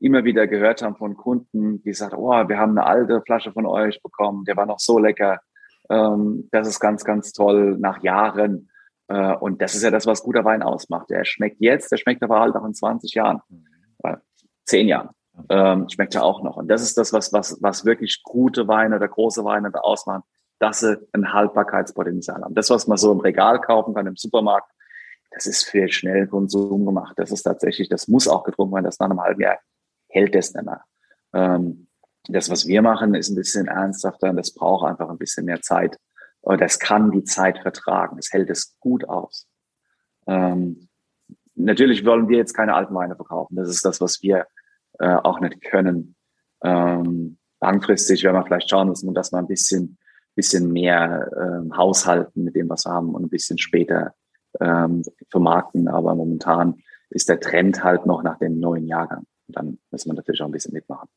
immer 0.00 0.24
wieder 0.24 0.46
gehört 0.46 0.82
haben 0.82 0.96
von 0.96 1.16
Kunden, 1.16 1.82
die 1.82 1.94
sagen, 1.94 2.16
oh, 2.16 2.30
wir 2.30 2.58
haben 2.58 2.78
eine 2.78 2.86
alte 2.86 3.22
Flasche 3.22 3.52
von 3.52 3.66
euch 3.66 4.02
bekommen, 4.02 4.44
der 4.44 4.56
war 4.56 4.66
noch 4.66 4.78
so 4.78 4.98
lecker. 4.98 5.40
Ähm, 5.90 6.48
das 6.52 6.68
ist 6.68 6.80
ganz, 6.80 7.04
ganz 7.04 7.32
toll 7.32 7.76
nach 7.78 8.02
Jahren. 8.02 8.70
Äh, 9.08 9.34
und 9.34 9.62
das 9.62 9.74
ist 9.74 9.82
ja 9.82 9.90
das, 9.90 10.06
was 10.06 10.22
guter 10.22 10.44
Wein 10.44 10.62
ausmacht. 10.62 11.10
Der 11.10 11.24
schmeckt 11.24 11.60
jetzt, 11.60 11.90
der 11.92 11.96
schmeckt 11.96 12.22
aber 12.22 12.40
halt 12.40 12.56
auch 12.56 12.64
in 12.64 12.74
20 12.74 13.14
Jahren, 13.14 13.40
äh, 14.02 14.16
10 14.64 14.88
Jahren. 14.88 15.10
Ähm, 15.50 15.88
schmeckt 15.88 16.14
ja 16.14 16.22
auch 16.22 16.42
noch. 16.42 16.56
Und 16.56 16.68
das 16.68 16.82
ist 16.82 16.96
das, 16.96 17.12
was, 17.12 17.32
was, 17.32 17.58
was 17.60 17.84
wirklich 17.84 18.22
gute 18.22 18.68
Weine 18.68 18.96
oder 18.96 19.08
große 19.08 19.44
Weine 19.44 19.70
da 19.70 19.80
ausmachen, 19.80 20.22
dass 20.58 20.80
sie 20.80 20.96
ein 21.12 21.32
Haltbarkeitspotenzial 21.32 22.42
haben. 22.42 22.54
Das, 22.54 22.70
was 22.70 22.86
man 22.86 22.96
so 22.96 23.12
im 23.12 23.20
Regal 23.20 23.60
kaufen 23.60 23.94
kann, 23.94 24.06
im 24.06 24.16
Supermarkt, 24.16 24.70
das 25.30 25.46
ist 25.46 25.64
für 25.64 25.88
schnell 25.88 26.26
Konsum 26.26 26.86
gemacht. 26.86 27.12
Das 27.16 27.30
ist 27.30 27.42
tatsächlich, 27.42 27.90
das 27.90 28.08
muss 28.08 28.26
auch 28.26 28.44
getrunken 28.44 28.74
werden, 28.74 28.86
das 28.86 28.98
nach 28.98 29.10
einem 29.10 29.20
halben 29.20 29.42
Jahr 29.42 29.58
hält 30.08 30.34
es 30.34 30.54
nicht 30.54 30.64
mehr. 30.64 30.82
Ähm, 31.34 31.85
das, 32.28 32.50
was 32.50 32.66
wir 32.66 32.82
machen, 32.82 33.14
ist 33.14 33.30
ein 33.30 33.36
bisschen 33.36 33.68
ernsthafter 33.68 34.30
und 34.30 34.36
das 34.36 34.52
braucht 34.52 34.86
einfach 34.86 35.08
ein 35.08 35.18
bisschen 35.18 35.44
mehr 35.44 35.60
Zeit. 35.62 35.98
Aber 36.42 36.56
das 36.56 36.78
kann 36.78 37.10
die 37.10 37.24
Zeit 37.24 37.58
vertragen. 37.58 38.16
Das 38.16 38.32
hält 38.32 38.50
es 38.50 38.76
gut 38.78 39.08
aus. 39.08 39.48
Ähm, 40.26 40.88
natürlich 41.54 42.04
wollen 42.04 42.28
wir 42.28 42.38
jetzt 42.38 42.54
keine 42.54 42.74
alten 42.74 42.94
Weine 42.94 43.16
verkaufen. 43.16 43.56
Das 43.56 43.68
ist 43.68 43.84
das, 43.84 44.00
was 44.00 44.22
wir 44.22 44.46
äh, 44.98 45.14
auch 45.14 45.40
nicht 45.40 45.60
können. 45.62 46.14
Ähm, 46.62 47.38
langfristig 47.60 48.22
werden 48.22 48.36
wir 48.36 48.44
vielleicht 48.44 48.70
schauen 48.70 48.88
müssen, 48.88 49.12
dass 49.14 49.32
wir 49.32 49.38
ein 49.38 49.48
bisschen, 49.48 49.98
bisschen 50.34 50.72
mehr 50.72 51.30
ähm, 51.36 51.76
haushalten 51.76 52.44
mit 52.44 52.54
dem, 52.54 52.68
was 52.68 52.84
wir 52.84 52.92
haben 52.92 53.14
und 53.14 53.24
ein 53.24 53.30
bisschen 53.30 53.58
später 53.58 54.14
ähm, 54.60 55.02
vermarkten. 55.30 55.88
Aber 55.88 56.14
momentan 56.14 56.76
ist 57.10 57.28
der 57.28 57.40
Trend 57.40 57.82
halt 57.82 58.06
noch 58.06 58.22
nach 58.22 58.38
dem 58.38 58.58
neuen 58.58 58.86
Jahrgang. 58.86 59.24
Und 59.48 59.56
dann 59.56 59.78
müssen 59.90 60.10
wir 60.10 60.14
natürlich 60.14 60.42
auch 60.42 60.46
ein 60.46 60.52
bisschen 60.52 60.74
mitmachen. 60.74 61.08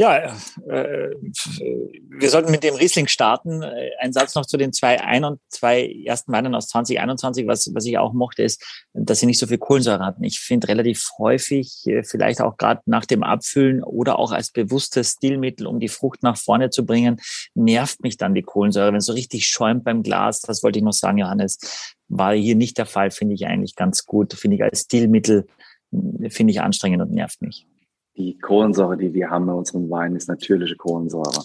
Ja, 0.00 0.32
äh, 0.68 1.10
wir 1.20 2.30
sollten 2.30 2.52
mit 2.52 2.62
dem 2.62 2.76
Riesling 2.76 3.08
starten. 3.08 3.64
Ein 3.98 4.12
Satz 4.12 4.36
noch 4.36 4.46
zu 4.46 4.56
den 4.56 4.72
zwei 4.72 5.00
ein 5.00 5.24
und 5.24 5.40
zwei 5.48 5.92
ersten 6.06 6.30
Weinen 6.30 6.54
aus 6.54 6.68
2021. 6.68 7.48
Was, 7.48 7.74
was 7.74 7.84
ich 7.84 7.98
auch 7.98 8.12
mochte, 8.12 8.44
ist, 8.44 8.64
dass 8.94 9.18
sie 9.18 9.26
nicht 9.26 9.40
so 9.40 9.48
viel 9.48 9.58
Kohlensäure 9.58 10.06
hatten. 10.06 10.22
Ich 10.22 10.38
finde 10.38 10.68
relativ 10.68 11.04
häufig, 11.18 11.84
äh, 11.86 12.04
vielleicht 12.04 12.40
auch 12.40 12.56
gerade 12.56 12.80
nach 12.86 13.06
dem 13.06 13.24
Abfüllen 13.24 13.82
oder 13.82 14.20
auch 14.20 14.30
als 14.30 14.52
bewusstes 14.52 15.14
Stilmittel, 15.14 15.66
um 15.66 15.80
die 15.80 15.88
Frucht 15.88 16.22
nach 16.22 16.36
vorne 16.36 16.70
zu 16.70 16.86
bringen, 16.86 17.20
nervt 17.54 18.00
mich 18.00 18.16
dann 18.16 18.36
die 18.36 18.42
Kohlensäure, 18.42 18.92
wenn 18.92 18.98
es 18.98 19.06
so 19.06 19.14
richtig 19.14 19.48
schäumt 19.48 19.82
beim 19.82 20.04
Glas. 20.04 20.42
Das 20.42 20.62
wollte 20.62 20.78
ich 20.78 20.84
noch 20.84 20.92
sagen, 20.92 21.18
Johannes. 21.18 21.58
War 22.06 22.34
hier 22.34 22.54
nicht 22.54 22.78
der 22.78 22.86
Fall, 22.86 23.10
finde 23.10 23.34
ich 23.34 23.46
eigentlich 23.46 23.74
ganz 23.74 24.06
gut. 24.06 24.32
Finde 24.32 24.56
ich 24.56 24.62
als 24.62 24.82
Stilmittel, 24.82 25.48
finde 25.90 26.52
ich 26.52 26.60
anstrengend 26.60 27.02
und 27.02 27.10
nervt 27.10 27.42
mich 27.42 27.66
die 28.18 28.38
Kohlensäure, 28.38 28.98
die 28.98 29.14
wir 29.14 29.30
haben 29.30 29.48
in 29.48 29.54
unserem 29.54 29.88
Wein, 29.88 30.16
ist 30.16 30.28
natürliche 30.28 30.76
Kohlensäure 30.76 31.44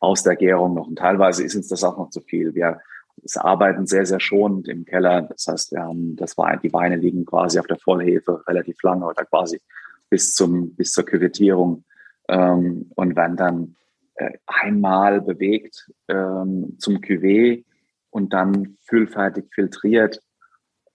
aus 0.00 0.22
der 0.22 0.36
Gärung 0.36 0.74
noch. 0.74 0.88
Und 0.88 0.98
teilweise 0.98 1.44
ist 1.44 1.54
uns 1.54 1.68
das 1.68 1.84
auch 1.84 1.96
noch 1.96 2.10
zu 2.10 2.20
viel. 2.20 2.54
Wir 2.54 2.80
arbeiten 3.36 3.86
sehr, 3.86 4.06
sehr 4.06 4.20
schonend 4.20 4.66
im 4.68 4.84
Keller. 4.84 5.22
Das 5.22 5.46
heißt, 5.46 5.72
wir 5.72 5.82
haben 5.82 6.16
das 6.16 6.36
Wein, 6.36 6.60
die 6.62 6.72
Weine 6.72 6.96
liegen 6.96 7.24
quasi 7.24 7.58
auf 7.58 7.66
der 7.66 7.78
Vollhefe 7.78 8.42
relativ 8.48 8.82
lange 8.82 9.06
oder 9.06 9.24
quasi 9.24 9.60
bis 10.10 10.34
zum, 10.34 10.74
bis 10.74 10.92
zur 10.92 11.04
Küvettierung, 11.04 11.84
ähm, 12.28 12.90
und 12.94 13.16
werden 13.16 13.36
dann 13.36 13.76
äh, 14.14 14.38
einmal 14.46 15.20
bewegt 15.20 15.90
ähm, 16.08 16.76
zum 16.78 16.96
Cuvée 16.96 17.64
und 18.10 18.32
dann 18.32 18.76
füllfertig 18.82 19.46
filtriert 19.52 20.20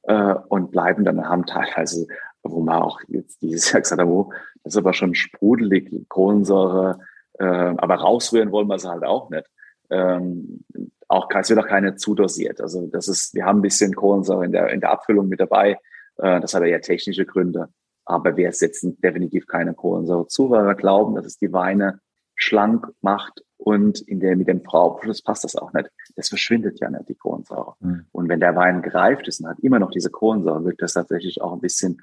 äh, 0.03 0.35
und 0.47 0.71
bleiben 0.71 1.03
dann 1.03 1.27
haben 1.27 1.45
teilweise 1.45 2.07
wo 2.43 2.61
man 2.61 2.81
auch 2.81 2.99
jetzt 3.07 3.41
dieses 3.41 3.71
Jahr 3.71 3.81
gesagt 3.81 4.01
hat, 4.01 4.07
oh, 4.07 4.31
das 4.63 4.73
ist 4.73 4.77
aber 4.77 4.93
schon 4.93 5.15
sprudelig, 5.15 5.91
Kohlensäure, 6.07 6.99
äh, 7.39 7.45
aber 7.45 7.95
rausrühren 7.95 8.51
wollen 8.51 8.67
wir 8.67 8.75
es 8.75 8.85
halt 8.85 9.03
auch 9.03 9.29
nicht. 9.29 9.45
Ähm, 9.89 10.63
auch, 11.07 11.27
es 11.31 11.49
wird 11.49 11.59
auch 11.59 11.67
keine 11.67 11.95
zudosiert. 11.95 12.61
Also 12.61 12.87
das 12.87 13.07
ist, 13.07 13.33
wir 13.33 13.45
haben 13.45 13.59
ein 13.59 13.63
bisschen 13.63 13.95
Kohlensäure 13.95 14.45
in 14.45 14.51
der, 14.51 14.69
in 14.69 14.79
der 14.79 14.91
Abfüllung 14.91 15.27
mit 15.27 15.39
dabei. 15.39 15.79
Äh, 16.17 16.39
das 16.39 16.53
hat 16.53 16.63
ja 16.63 16.79
technische 16.79 17.25
Gründe. 17.25 17.69
Aber 18.05 18.37
wir 18.37 18.51
setzen 18.51 18.99
definitiv 19.01 19.47
keine 19.47 19.73
Kohlensäure 19.73 20.27
zu, 20.27 20.49
weil 20.49 20.65
wir 20.65 20.75
glauben, 20.75 21.15
dass 21.15 21.25
es 21.25 21.37
die 21.37 21.53
Weine 21.53 21.99
schlank 22.35 22.87
macht 23.01 23.43
und 23.57 23.99
in 24.01 24.19
der, 24.19 24.35
mit 24.35 24.47
dem 24.47 24.63
Brauabschluss 24.63 25.21
passt 25.21 25.43
das 25.43 25.55
auch 25.55 25.73
nicht. 25.73 25.89
Das 26.15 26.29
verschwindet 26.29 26.79
ja 26.79 26.89
nicht, 26.89 27.09
die 27.09 27.15
Kohlensäure. 27.15 27.73
Mhm. 27.81 28.05
Und 28.11 28.29
wenn 28.29 28.39
der 28.39 28.55
Wein 28.55 28.81
gereift 28.81 29.27
ist 29.27 29.41
und 29.41 29.49
hat 29.49 29.59
immer 29.59 29.79
noch 29.79 29.91
diese 29.91 30.09
Kohlensäure, 30.09 30.63
wirkt 30.63 30.81
das 30.81 30.93
tatsächlich 30.93 31.41
auch 31.41 31.53
ein 31.53 31.59
bisschen 31.59 32.01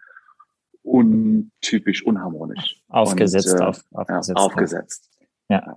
untypisch, 0.86 2.04
unharmonisch. 2.04 2.82
Aufgesetzt, 2.88 3.52
und, 3.52 3.60
äh, 3.60 3.64
auf, 3.64 3.84
aufgesetzt. 3.92 4.38
Ja, 4.38 4.44
aufgesetzt. 4.44 5.10
Ja. 5.48 5.76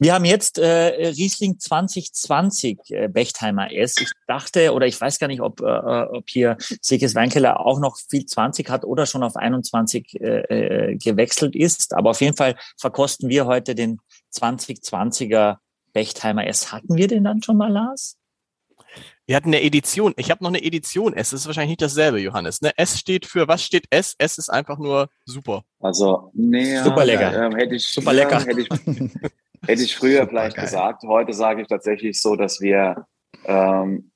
Wir 0.00 0.14
haben 0.14 0.24
jetzt 0.24 0.58
äh, 0.58 1.08
Riesling 1.08 1.58
2020 1.58 2.78
äh, 2.90 3.08
Bechtheimer 3.08 3.72
S. 3.72 3.96
Ich 4.00 4.12
dachte, 4.28 4.72
oder 4.72 4.86
ich 4.86 5.00
weiß 5.00 5.18
gar 5.18 5.26
nicht, 5.26 5.40
ob, 5.40 5.60
äh, 5.60 5.64
ob 5.64 6.28
hier 6.28 6.56
Sikes 6.80 7.16
Weinkeller 7.16 7.58
auch 7.58 7.80
noch 7.80 7.98
viel 8.08 8.24
20 8.24 8.70
hat 8.70 8.84
oder 8.84 9.06
schon 9.06 9.24
auf 9.24 9.34
21 9.34 10.20
äh, 10.20 10.92
äh, 10.92 10.96
gewechselt 10.96 11.56
ist. 11.56 11.94
Aber 11.94 12.10
auf 12.10 12.20
jeden 12.20 12.36
Fall 12.36 12.54
verkosten 12.78 13.28
wir 13.28 13.46
heute 13.46 13.74
den 13.74 13.98
2020er 14.36 15.56
Bechtheimer 15.92 16.46
S. 16.46 16.72
Hatten 16.72 16.96
wir 16.96 17.08
den 17.08 17.24
dann 17.24 17.42
schon 17.42 17.56
mal, 17.56 17.72
Lars? 17.72 18.16
Wir 19.28 19.36
hatten 19.36 19.48
eine 19.48 19.62
Edition. 19.62 20.14
Ich 20.16 20.30
habe 20.30 20.42
noch 20.42 20.48
eine 20.48 20.62
Edition 20.62 21.12
S. 21.12 21.30
Das 21.30 21.40
ist 21.40 21.46
wahrscheinlich 21.46 21.72
nicht 21.72 21.82
dasselbe, 21.82 22.18
Johannes. 22.18 22.62
Ne? 22.62 22.72
S 22.78 22.98
steht 22.98 23.26
für, 23.26 23.46
was 23.46 23.62
steht 23.62 23.84
S? 23.90 24.14
S 24.16 24.38
ist 24.38 24.48
einfach 24.48 24.78
nur 24.78 25.10
super. 25.26 25.64
Also, 25.80 26.30
nee. 26.32 26.78
Super 26.78 27.04
lecker. 27.04 27.44
Ähm, 27.44 27.54
hätte 27.54 27.74
ich, 27.74 27.86
super 27.86 28.14
lecker. 28.14 28.40
hätte 28.40 28.62
ich, 28.62 28.68
hätte 29.66 29.82
ich 29.82 29.94
früher 29.94 30.20
super 30.20 30.28
vielleicht 30.28 30.56
geil. 30.56 30.64
gesagt. 30.64 31.02
Heute 31.02 31.34
sage 31.34 31.60
ich 31.60 31.68
tatsächlich 31.68 32.18
so, 32.22 32.36
dass 32.36 32.62
wir 32.62 33.06
ähm, 33.44 34.12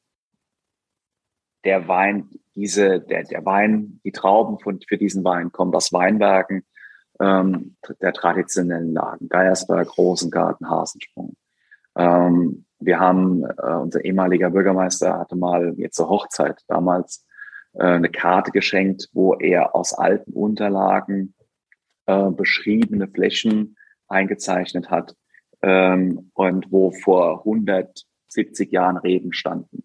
der 1.67 1.87
Wein, 1.89 2.31
diese, 2.55 3.01
der, 3.01 3.25
der 3.25 3.45
Wein, 3.45 4.01
die 4.05 4.13
Trauben 4.13 4.61
von, 4.61 4.81
für 4.81 4.97
diesen 4.97 5.23
Wein 5.25 5.53
kommen 5.53 5.75
aus 5.75 5.93
Weinbergen 5.93 6.65
ähm, 7.21 7.77
der 8.01 8.15
traditionellen 8.15 8.95
Lagen. 8.95 9.29
Geiersberg, 9.29 9.99
Rosengarten, 9.99 10.71
Hasensprung. 10.71 11.37
Ähm, 11.97 12.65
wir 12.85 13.01
haben, 13.01 13.45
äh, 13.45 13.75
unser 13.75 14.05
ehemaliger 14.05 14.51
Bürgermeister 14.51 15.19
hatte 15.19 15.37
mal 15.37 15.75
jetzt 15.77 15.97
zur 15.97 16.09
Hochzeit 16.09 16.63
damals 16.69 17.27
äh, 17.75 17.85
eine 17.85 18.11
Karte 18.11 18.51
geschenkt, 18.51 19.09
wo 19.13 19.35
er 19.35 19.75
aus 19.75 19.93
alten 19.93 20.33
Unterlagen 20.33 21.35
äh, 22.07 22.31
beschriebene 22.31 23.09
Flächen 23.09 23.77
eingezeichnet 24.09 24.91
hat 24.91 25.15
ähm, 25.63 26.31
und 26.35 26.71
wo 26.71 26.91
vor 26.91 27.39
170 27.41 28.71
Jahren 28.71 28.97
Reben 28.97 29.33
standen. 29.33 29.85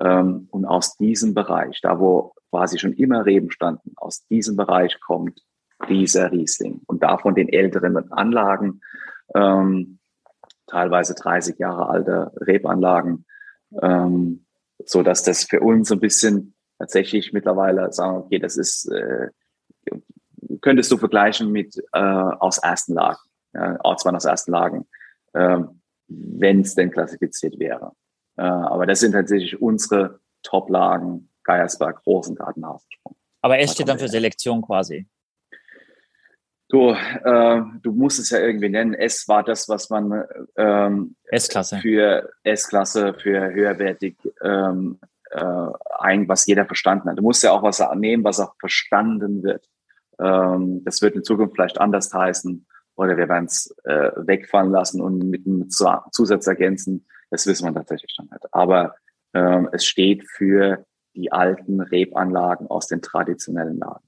Ähm, 0.00 0.48
und 0.50 0.64
aus 0.64 0.96
diesem 0.96 1.34
Bereich, 1.34 1.80
da 1.80 2.00
wo 2.00 2.34
quasi 2.50 2.78
schon 2.78 2.92
immer 2.92 3.24
Reben 3.24 3.50
standen, 3.50 3.92
aus 3.96 4.26
diesem 4.26 4.56
Bereich 4.56 5.00
kommt 5.00 5.40
dieser 5.88 6.32
Riesling. 6.32 6.80
Und 6.86 7.02
davon 7.02 7.34
den 7.34 7.48
älteren 7.48 8.12
Anlagen, 8.12 8.80
ähm, 9.34 9.98
teilweise 10.72 11.14
30 11.14 11.58
Jahre 11.58 11.88
alte 11.88 12.32
Rebanlagen, 12.36 13.26
ähm, 13.80 14.46
so 14.84 15.02
dass 15.02 15.22
das 15.22 15.44
für 15.44 15.60
uns 15.60 15.92
ein 15.92 16.00
bisschen 16.00 16.54
tatsächlich 16.78 17.32
mittlerweile 17.32 17.92
sagen, 17.92 18.16
okay, 18.16 18.38
das 18.38 18.56
ist, 18.56 18.90
äh, 18.90 19.28
könntest 20.62 20.90
du 20.90 20.96
vergleichen 20.96 21.52
mit 21.52 21.76
äh, 21.92 21.98
aus 21.98 22.58
ersten 22.58 22.94
Lagen, 22.94 23.20
ja, 23.54 23.78
Ortswein 23.84 24.16
aus 24.16 24.24
ersten 24.24 24.50
Lagen, 24.50 24.88
äh, 25.34 25.58
wenn 26.08 26.62
es 26.62 26.74
denn 26.74 26.90
klassifiziert 26.90 27.58
wäre. 27.58 27.92
Äh, 28.38 28.42
aber 28.42 28.86
das 28.86 29.00
sind 29.00 29.12
tatsächlich 29.12 29.60
unsere 29.60 30.20
Top-Lagen, 30.42 31.28
Geiersberg, 31.44 32.00
Rosengarten, 32.06 32.66
Hasensprung. 32.66 33.16
Aber 33.42 33.58
es 33.58 33.72
steht 33.72 33.88
dann 33.88 33.98
für 33.98 34.08
Selektion 34.08 34.62
quasi. 34.62 35.06
Du, 36.72 36.88
äh, 36.88 37.62
du 37.82 37.92
musst 37.92 38.18
es 38.18 38.30
ja 38.30 38.38
irgendwie 38.38 38.70
nennen. 38.70 38.94
S 38.94 39.28
war 39.28 39.44
das, 39.44 39.68
was 39.68 39.90
man 39.90 40.24
ähm, 40.56 41.16
S-Klasse 41.24 41.76
für 41.80 42.30
S-Klasse, 42.44 43.12
für 43.12 43.52
höherwertig, 43.52 44.16
ähm, 44.42 44.98
äh, 45.32 45.66
ein, 45.98 46.26
was 46.30 46.46
jeder 46.46 46.64
verstanden 46.64 47.10
hat. 47.10 47.18
Du 47.18 47.22
musst 47.22 47.42
ja 47.42 47.50
auch 47.52 47.62
was 47.62 47.82
nehmen, 47.96 48.24
was 48.24 48.40
auch 48.40 48.54
verstanden 48.58 49.42
wird. 49.42 49.68
Ähm, 50.18 50.82
das 50.86 51.02
wird 51.02 51.14
in 51.14 51.24
Zukunft 51.24 51.56
vielleicht 51.56 51.78
anders 51.78 52.14
heißen 52.14 52.66
oder 52.94 53.18
wir 53.18 53.28
werden 53.28 53.44
es 53.44 53.76
äh, 53.84 54.10
wegfallen 54.16 54.70
lassen 54.70 55.02
und 55.02 55.18
mit 55.28 55.46
einem 55.46 55.68
Zusatz 55.68 56.46
ergänzen. 56.46 57.06
Das 57.30 57.46
wissen 57.46 57.66
wir 57.66 57.74
tatsächlich 57.74 58.14
schon 58.16 58.30
nicht. 58.32 58.46
Aber 58.50 58.94
ähm, 59.34 59.68
es 59.72 59.84
steht 59.84 60.24
für 60.26 60.86
die 61.14 61.32
alten 61.32 61.82
Rebanlagen 61.82 62.66
aus 62.68 62.86
den 62.86 63.02
traditionellen 63.02 63.76
Lagen. 63.76 64.06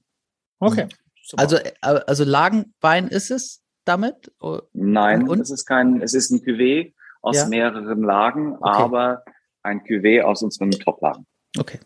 Okay. 0.59 0.87
Super. 1.25 1.41
Also, 1.41 1.57
äh, 1.57 1.71
also 1.81 2.23
Lagenwein 2.23 3.07
ist 3.07 3.31
es 3.31 3.63
damit? 3.83 4.31
Nein, 4.73 5.27
und? 5.27 5.39
es 5.39 5.49
ist 5.49 5.65
kein, 5.65 6.01
es 6.01 6.13
ist 6.13 6.29
ein 6.29 6.41
Cuvée 6.41 6.93
aus 7.21 7.37
ja. 7.37 7.47
mehreren 7.47 8.03
Lagen, 8.03 8.55
okay. 8.57 8.69
aber 8.69 9.23
ein 9.63 9.81
Cuvée 9.81 10.21
aus 10.21 10.43
unseren 10.43 10.69
Top-Lagen. 10.69 11.25
Okay. 11.57 11.79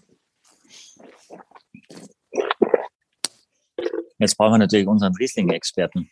Jetzt 4.18 4.36
brauchen 4.36 4.56
wir 4.56 4.58
natürlich 4.58 4.88
unseren 4.88 5.16
Riesling-Experten. 5.16 6.12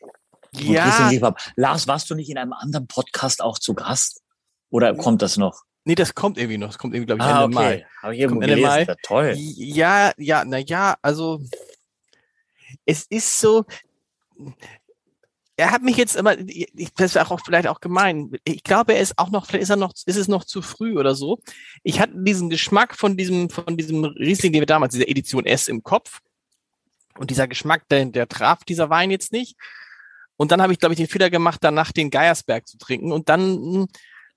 Ja. 0.53 1.07
Riesling 1.09 1.33
Lars, 1.57 1.85
warst 1.89 2.09
du 2.09 2.15
nicht 2.15 2.29
in 2.29 2.37
einem 2.37 2.53
anderen 2.53 2.87
Podcast 2.87 3.41
auch 3.41 3.59
zu 3.59 3.73
Gast? 3.73 4.21
Oder 4.69 4.95
kommt 4.95 5.21
das 5.21 5.35
noch? 5.35 5.63
Nee, 5.83 5.95
das 5.95 6.15
kommt 6.15 6.37
irgendwie 6.37 6.57
noch. 6.57 6.67
Das 6.67 6.77
kommt 6.77 6.93
irgendwie, 6.93 7.07
glaube 7.07 7.21
ich, 7.21 7.27
ah, 7.27 7.43
Ende 7.43 7.57
okay. 7.57 7.65
Mai. 7.65 7.85
Habe 8.01 8.15
ich 8.15 8.21
irgendwo 8.21 8.39
gelesen. 8.39 8.61
Mai. 8.61 8.95
Toll. 9.03 9.33
Ja, 9.35 10.11
ja, 10.17 10.43
na 10.45 10.59
ja, 10.59 10.95
also 11.01 11.41
es 12.87 13.05
ist 13.09 13.39
so, 13.39 13.65
er 15.57 15.71
hat 15.71 15.81
mich 15.81 15.97
jetzt 15.97 16.15
immer, 16.15 16.35
das 16.35 17.15
ist 17.15 17.17
auch 17.17 17.39
vielleicht 17.43 17.67
auch 17.67 17.81
gemein. 17.81 18.31
Ich 18.43 18.63
glaube, 18.63 18.93
er 18.93 19.01
ist 19.01 19.17
auch 19.17 19.29
noch, 19.29 19.45
vielleicht 19.45 19.63
ist 19.63 19.69
er 19.69 19.75
noch, 19.75 19.93
ist 20.05 20.15
es 20.15 20.27
noch 20.27 20.43
zu 20.45 20.61
früh 20.61 20.97
oder 20.97 21.15
so. 21.15 21.39
Ich 21.83 21.99
hatte 21.99 22.13
diesen 22.15 22.49
Geschmack 22.49 22.95
von 22.95 23.17
diesem, 23.17 23.49
von 23.49 23.75
diesem 23.75 24.05
Riesling, 24.05 24.53
den 24.53 24.61
wir 24.61 24.67
damals, 24.67 24.93
dieser 24.93 25.09
Edition 25.09 25.45
S 25.45 25.67
im 25.67 25.83
Kopf. 25.83 26.21
Und 27.17 27.31
dieser 27.31 27.47
Geschmack, 27.47 27.87
der, 27.89 28.05
der 28.05 28.27
traf 28.27 28.63
dieser 28.63 28.89
Wein 28.91 29.11
jetzt 29.11 29.31
nicht. 29.31 29.57
Und 30.37 30.51
dann 30.51 30.61
habe 30.61 30.71
ich, 30.71 30.79
glaube 30.79 30.93
ich, 30.93 30.97
den 30.97 31.07
Fehler 31.07 31.31
gemacht, 31.31 31.59
danach 31.63 31.91
den 31.91 32.11
Geiersberg 32.11 32.67
zu 32.67 32.77
trinken. 32.77 33.11
Und 33.11 33.27
dann, 33.27 33.87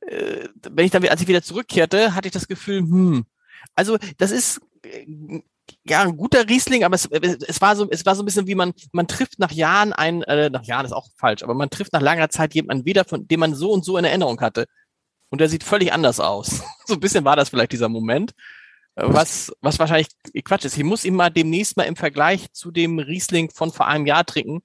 äh, 0.00 0.48
wenn 0.70 0.86
ich 0.86 0.90
dann, 0.90 1.06
als 1.06 1.20
ich 1.20 1.28
wieder 1.28 1.42
zurückkehrte, 1.42 2.14
hatte 2.14 2.28
ich 2.28 2.32
das 2.32 2.48
Gefühl, 2.48 2.80
hm, 2.80 3.26
also 3.74 3.98
das 4.16 4.30
ist 4.30 4.62
ja, 5.84 6.02
ein 6.02 6.16
guter 6.16 6.48
Riesling, 6.48 6.84
aber 6.84 6.94
es, 6.94 7.06
es 7.06 7.60
war 7.60 7.76
so, 7.76 7.88
es 7.90 8.06
war 8.06 8.14
so 8.14 8.22
ein 8.22 8.26
bisschen 8.26 8.46
wie 8.46 8.54
man, 8.54 8.72
man 8.92 9.06
trifft 9.06 9.38
nach 9.38 9.52
Jahren 9.52 9.92
ein, 9.92 10.22
äh, 10.22 10.50
nach 10.50 10.64
Jahren 10.64 10.86
ist 10.86 10.92
auch 10.92 11.08
falsch, 11.16 11.42
aber 11.42 11.54
man 11.54 11.70
trifft 11.70 11.92
nach 11.92 12.02
langer 12.02 12.30
Zeit 12.30 12.54
jemanden 12.54 12.84
wieder, 12.84 13.04
von 13.04 13.26
dem 13.26 13.40
man 13.40 13.54
so 13.54 13.72
und 13.72 13.84
so 13.84 13.96
in 13.96 14.04
Erinnerung 14.04 14.40
hatte. 14.40 14.66
Und 15.30 15.40
der 15.40 15.48
sieht 15.48 15.64
völlig 15.64 15.92
anders 15.92 16.20
aus. 16.20 16.62
so 16.86 16.94
ein 16.94 17.00
bisschen 17.00 17.24
war 17.24 17.36
das 17.36 17.50
vielleicht 17.50 17.72
dieser 17.72 17.88
Moment. 17.88 18.32
Äh, 18.96 19.04
was, 19.06 19.52
was 19.60 19.78
wahrscheinlich 19.78 20.08
Quatsch 20.44 20.64
ist. 20.64 20.76
Ich 20.76 20.84
muss 20.84 21.04
ihn 21.04 21.14
mal 21.14 21.30
demnächst 21.30 21.76
mal 21.76 21.84
im 21.84 21.96
Vergleich 21.96 22.52
zu 22.52 22.70
dem 22.70 22.98
Riesling 22.98 23.50
von 23.50 23.72
vor 23.72 23.86
einem 23.86 24.06
Jahr 24.06 24.24
trinken, 24.24 24.62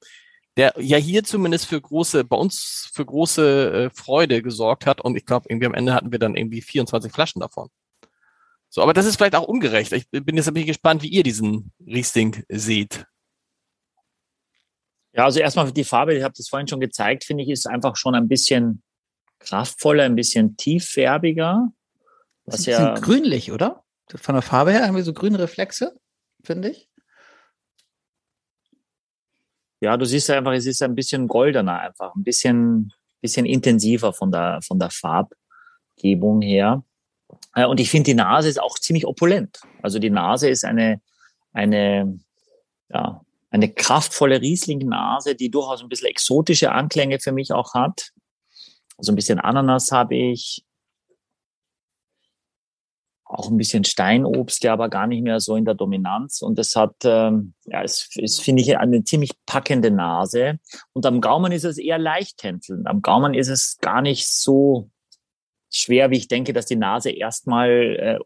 der 0.57 0.73
ja 0.77 0.97
hier 0.97 1.23
zumindest 1.23 1.67
für 1.67 1.79
große, 1.79 2.23
bei 2.23 2.35
uns 2.37 2.89
für 2.93 3.05
große 3.05 3.71
äh, 3.71 3.89
Freude 3.95 4.41
gesorgt 4.41 4.85
hat. 4.85 5.01
Und 5.01 5.15
ich 5.15 5.25
glaube, 5.25 5.47
irgendwie 5.49 5.67
am 5.67 5.73
Ende 5.73 5.93
hatten 5.93 6.11
wir 6.11 6.19
dann 6.19 6.35
irgendwie 6.35 6.61
24 6.61 7.11
Flaschen 7.11 7.41
davon. 7.41 7.69
So, 8.75 8.81
aber 8.81 8.91
das 8.91 9.05
ist 9.05 9.15
vielleicht 9.15 9.35
auch 9.35 9.47
ungerecht. 9.47 9.93
Ich 9.93 10.09
bin 10.11 10.35
jetzt 10.35 10.49
ein 10.49 10.53
gespannt, 10.53 11.01
wie 11.01 11.07
ihr 11.07 11.23
diesen 11.23 11.71
Riesling 11.79 12.43
seht. 12.49 13.05
Ja, 15.13 15.23
also 15.23 15.39
erstmal 15.39 15.71
die 15.71 15.85
Farbe, 15.85 16.13
ich 16.13 16.21
habe 16.21 16.33
das 16.35 16.49
vorhin 16.49 16.67
schon 16.67 16.81
gezeigt, 16.81 17.23
finde 17.23 17.43
ich, 17.43 17.49
ist 17.49 17.67
einfach 17.67 17.95
schon 17.95 18.15
ein 18.15 18.27
bisschen 18.27 18.83
kraftvoller, 19.39 20.03
ein 20.03 20.17
bisschen 20.17 20.57
tieffärbiger. 20.57 21.69
Was 22.43 22.67
ist 22.67 22.67
ein 22.67 22.73
ja 22.73 22.93
grünlich, 22.95 23.53
oder? 23.53 23.85
Von 24.13 24.35
der 24.35 24.41
Farbe 24.41 24.73
her 24.73 24.85
haben 24.85 24.97
wir 24.97 25.05
so 25.05 25.13
grüne 25.13 25.39
Reflexe, 25.39 25.97
finde 26.43 26.71
ich. 26.71 26.89
Ja, 29.79 29.95
du 29.95 30.05
siehst 30.05 30.29
einfach, 30.31 30.51
es 30.51 30.65
ist 30.65 30.81
ein 30.81 30.95
bisschen 30.95 31.29
goldener 31.29 31.79
einfach, 31.79 32.13
ein 32.13 32.25
bisschen, 32.25 32.91
bisschen 33.21 33.45
intensiver 33.45 34.11
von 34.11 34.33
der, 34.33 34.59
von 34.61 34.79
der 34.79 34.89
Farbgebung 34.89 36.41
her. 36.41 36.83
Äh, 37.55 37.65
und 37.65 37.79
ich 37.79 37.89
finde, 37.89 38.11
die 38.11 38.13
Nase 38.13 38.49
ist 38.49 38.61
auch 38.61 38.77
ziemlich 38.77 39.07
opulent. 39.07 39.61
Also 39.81 39.97
die 39.97 40.11
Nase 40.11 40.49
ist 40.49 40.63
eine, 40.63 41.01
eine, 41.53 42.19
ja, 42.89 43.21
eine 43.49 43.73
kraftvolle 43.73 44.41
Riesling-Nase, 44.41 45.33
die 45.35 45.49
durchaus 45.49 45.81
ein 45.81 45.89
bisschen 45.89 46.09
exotische 46.09 46.71
Anklänge 46.71 47.19
für 47.19 47.31
mich 47.31 47.51
auch 47.51 47.73
hat. 47.73 48.11
Also 48.97 49.11
ein 49.11 49.15
bisschen 49.15 49.39
Ananas 49.39 49.91
habe 49.91 50.15
ich. 50.15 50.63
Auch 53.27 53.49
ein 53.49 53.57
bisschen 53.57 53.83
Steinobst, 53.83 54.63
der 54.63 54.73
aber 54.73 54.87
gar 54.87 55.07
nicht 55.07 55.23
mehr 55.23 55.39
so 55.39 55.55
in 55.55 55.65
der 55.65 55.73
Dominanz. 55.73 56.43
Und 56.43 56.59
das 56.59 56.75
hat, 56.75 56.95
ähm, 57.03 57.55
ja, 57.65 57.81
es 57.81 58.07
ist, 58.17 58.39
finde 58.39 58.61
ich, 58.61 58.77
eine 58.77 59.03
ziemlich 59.03 59.31
packende 59.47 59.89
Nase. 59.89 60.59
Und 60.93 61.07
am 61.07 61.21
Gaumen 61.21 61.51
ist 61.51 61.63
es 61.63 61.79
eher 61.79 61.97
leicht 61.97 62.37
tänzelnd. 62.37 62.85
Am 62.85 63.01
Gaumen 63.01 63.33
ist 63.33 63.47
es 63.47 63.77
gar 63.79 64.03
nicht 64.03 64.27
so 64.27 64.91
schwer, 65.75 66.09
wie 66.09 66.17
ich 66.17 66.27
denke, 66.27 66.53
dass 66.53 66.65
die 66.65 66.75
Nase 66.75 67.11
erstmal 67.11 67.69
äh, 67.69 68.19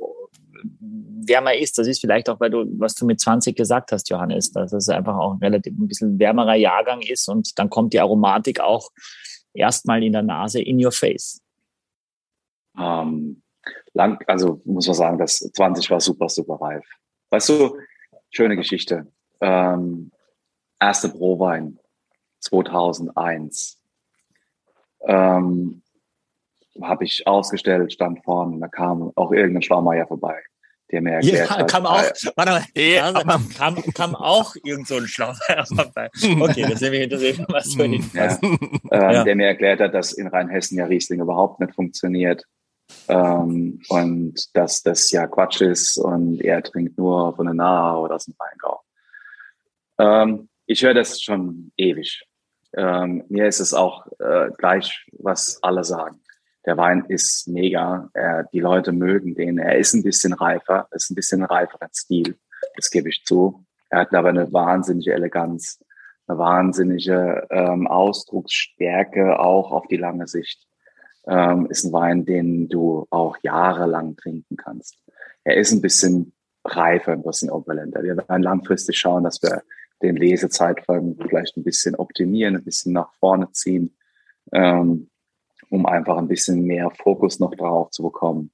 wärmer 1.27 1.55
ist. 1.55 1.77
Das 1.77 1.87
ist 1.87 2.01
vielleicht 2.01 2.29
auch, 2.29 2.39
weil 2.39 2.49
du, 2.49 2.65
was 2.79 2.95
du 2.95 3.05
mit 3.05 3.19
20 3.19 3.55
gesagt 3.55 3.91
hast, 3.91 4.09
Johannes, 4.09 4.51
dass 4.51 4.73
es 4.73 4.89
einfach 4.89 5.17
auch 5.17 5.33
ein 5.33 5.39
relativ 5.39 5.73
ein 5.77 5.87
bisschen 5.87 6.19
wärmerer 6.19 6.55
Jahrgang 6.55 7.01
ist 7.01 7.27
und 7.27 7.57
dann 7.57 7.69
kommt 7.69 7.93
die 7.93 7.99
Aromatik 7.99 8.59
auch 8.59 8.89
erstmal 9.53 10.03
in 10.03 10.13
der 10.13 10.21
Nase 10.21 10.61
in 10.61 10.83
your 10.83 10.91
face. 10.91 11.41
Ähm, 12.77 13.41
lang, 13.93 14.19
also 14.27 14.61
muss 14.65 14.87
man 14.87 14.95
sagen, 14.95 15.17
das 15.17 15.39
20 15.39 15.89
war 15.89 15.99
super, 15.99 16.29
super 16.29 16.55
reif. 16.55 16.85
Weißt 17.31 17.49
du, 17.49 17.77
schöne 18.29 18.55
Geschichte. 18.55 19.07
Ähm, 19.41 20.11
erste 20.79 21.09
Prowein 21.09 21.79
2001. 22.39 23.81
Ähm, 25.01 25.81
habe 26.83 27.05
ich 27.05 27.25
ausgestellt, 27.27 27.93
stand 27.93 28.23
vorne, 28.23 28.59
da 28.59 28.67
kam 28.67 29.11
auch 29.15 29.31
irgendein 29.31 29.61
Schlaumeier 29.61 30.07
vorbei 30.07 30.41
der 30.91 31.01
mir 31.01 31.11
erklärt 31.15 31.49
ja, 31.49 31.57
hat. 31.57 31.71
Kam 31.71 31.85
auch, 31.85 32.01
äh, 32.01 32.11
warte 32.35 32.51
mal, 32.51 32.63
ja, 32.75 33.11
kam, 33.57 33.83
kam 33.93 34.15
auch 34.15 34.55
irgend 34.63 34.87
so 34.87 34.97
ein 34.97 35.07
Schlaumeier 35.07 35.65
vorbei. 35.65 36.09
Okay, 36.39 36.61
das 36.63 36.73
ist 36.73 36.81
nämlich 36.81 37.03
interessiert, 37.03 37.45
was 37.49 37.73
für 37.73 37.87
den 37.87 38.09
ja, 38.13 38.37
äh, 38.91 39.13
ja. 39.13 39.23
Der 39.23 39.35
mir 39.35 39.47
erklärt 39.47 39.79
hat, 39.81 39.93
dass 39.93 40.13
in 40.13 40.27
Rheinhessen 40.27 40.77
ja 40.77 40.85
Riesling 40.85 41.21
überhaupt 41.21 41.59
nicht 41.59 41.75
funktioniert. 41.75 42.43
Ähm, 43.07 43.81
und 43.89 44.55
dass 44.55 44.81
das 44.81 45.11
ja 45.11 45.27
Quatsch 45.27 45.61
ist 45.61 45.97
und 45.97 46.41
er 46.41 46.63
trinkt 46.63 46.97
nur 46.97 47.35
von 47.35 47.45
der 47.45 47.53
Nahe 47.53 47.99
oder 47.99 48.15
aus 48.15 48.25
dem 48.25 48.33
Rheingau. 48.39 48.81
Ähm, 49.99 50.49
ich 50.65 50.81
höre 50.83 50.95
das 50.95 51.21
schon 51.21 51.71
ewig. 51.77 52.23
Ähm, 52.75 53.23
mir 53.29 53.47
ist 53.47 53.59
es 53.59 53.75
auch 53.75 54.07
äh, 54.19 54.49
gleich, 54.57 55.05
was 55.11 55.61
alle 55.61 55.83
sagen. 55.83 56.19
Der 56.69 56.77
Wein 56.77 57.03
ist 57.07 57.47
mega. 57.47 58.11
Er, 58.13 58.43
die 58.43 58.59
Leute 58.59 58.91
mögen 58.91 59.33
den. 59.33 59.57
Er 59.57 59.79
ist 59.79 59.95
ein 59.95 60.03
bisschen 60.03 60.33
reifer, 60.33 60.87
ist 60.91 61.09
ein 61.09 61.15
bisschen 61.15 61.43
reiferer 61.43 61.89
Stil. 61.91 62.37
Das 62.75 62.91
gebe 62.91 63.09
ich 63.09 63.23
zu. 63.25 63.65
Er 63.89 64.01
hat 64.01 64.13
aber 64.13 64.29
eine 64.29 64.53
wahnsinnige 64.53 65.11
Eleganz, 65.13 65.83
eine 66.27 66.37
wahnsinnige 66.37 67.47
ähm, 67.49 67.87
Ausdrucksstärke 67.87 69.39
auch 69.39 69.71
auf 69.71 69.87
die 69.87 69.97
lange 69.97 70.27
Sicht. 70.27 70.67
Ähm, 71.25 71.65
ist 71.71 71.85
ein 71.85 71.91
Wein, 71.91 72.25
den 72.25 72.69
du 72.69 73.07
auch 73.09 73.37
jahrelang 73.41 74.15
trinken 74.15 74.55
kannst. 74.55 74.99
Er 75.43 75.57
ist 75.57 75.71
ein 75.71 75.81
bisschen 75.81 76.33
reifer, 76.63 77.13
ein 77.13 77.23
bisschen 77.23 77.49
opulenter. 77.49 78.03
Wir 78.03 78.15
werden 78.15 78.43
langfristig 78.43 78.95
schauen, 78.99 79.23
dass 79.23 79.41
wir 79.41 79.63
den 80.03 80.17
Lesezeitfolgen 80.17 81.17
vielleicht 81.19 81.57
ein 81.57 81.63
bisschen 81.63 81.95
optimieren, 81.95 82.57
ein 82.57 82.63
bisschen 82.63 82.93
nach 82.93 83.11
vorne 83.15 83.51
ziehen. 83.53 83.97
Ähm, 84.51 85.09
um 85.69 85.85
einfach 85.85 86.17
ein 86.17 86.27
bisschen 86.27 86.63
mehr 86.63 86.91
Fokus 86.91 87.39
noch 87.39 87.55
drauf 87.55 87.91
zu 87.91 88.03
bekommen. 88.03 88.51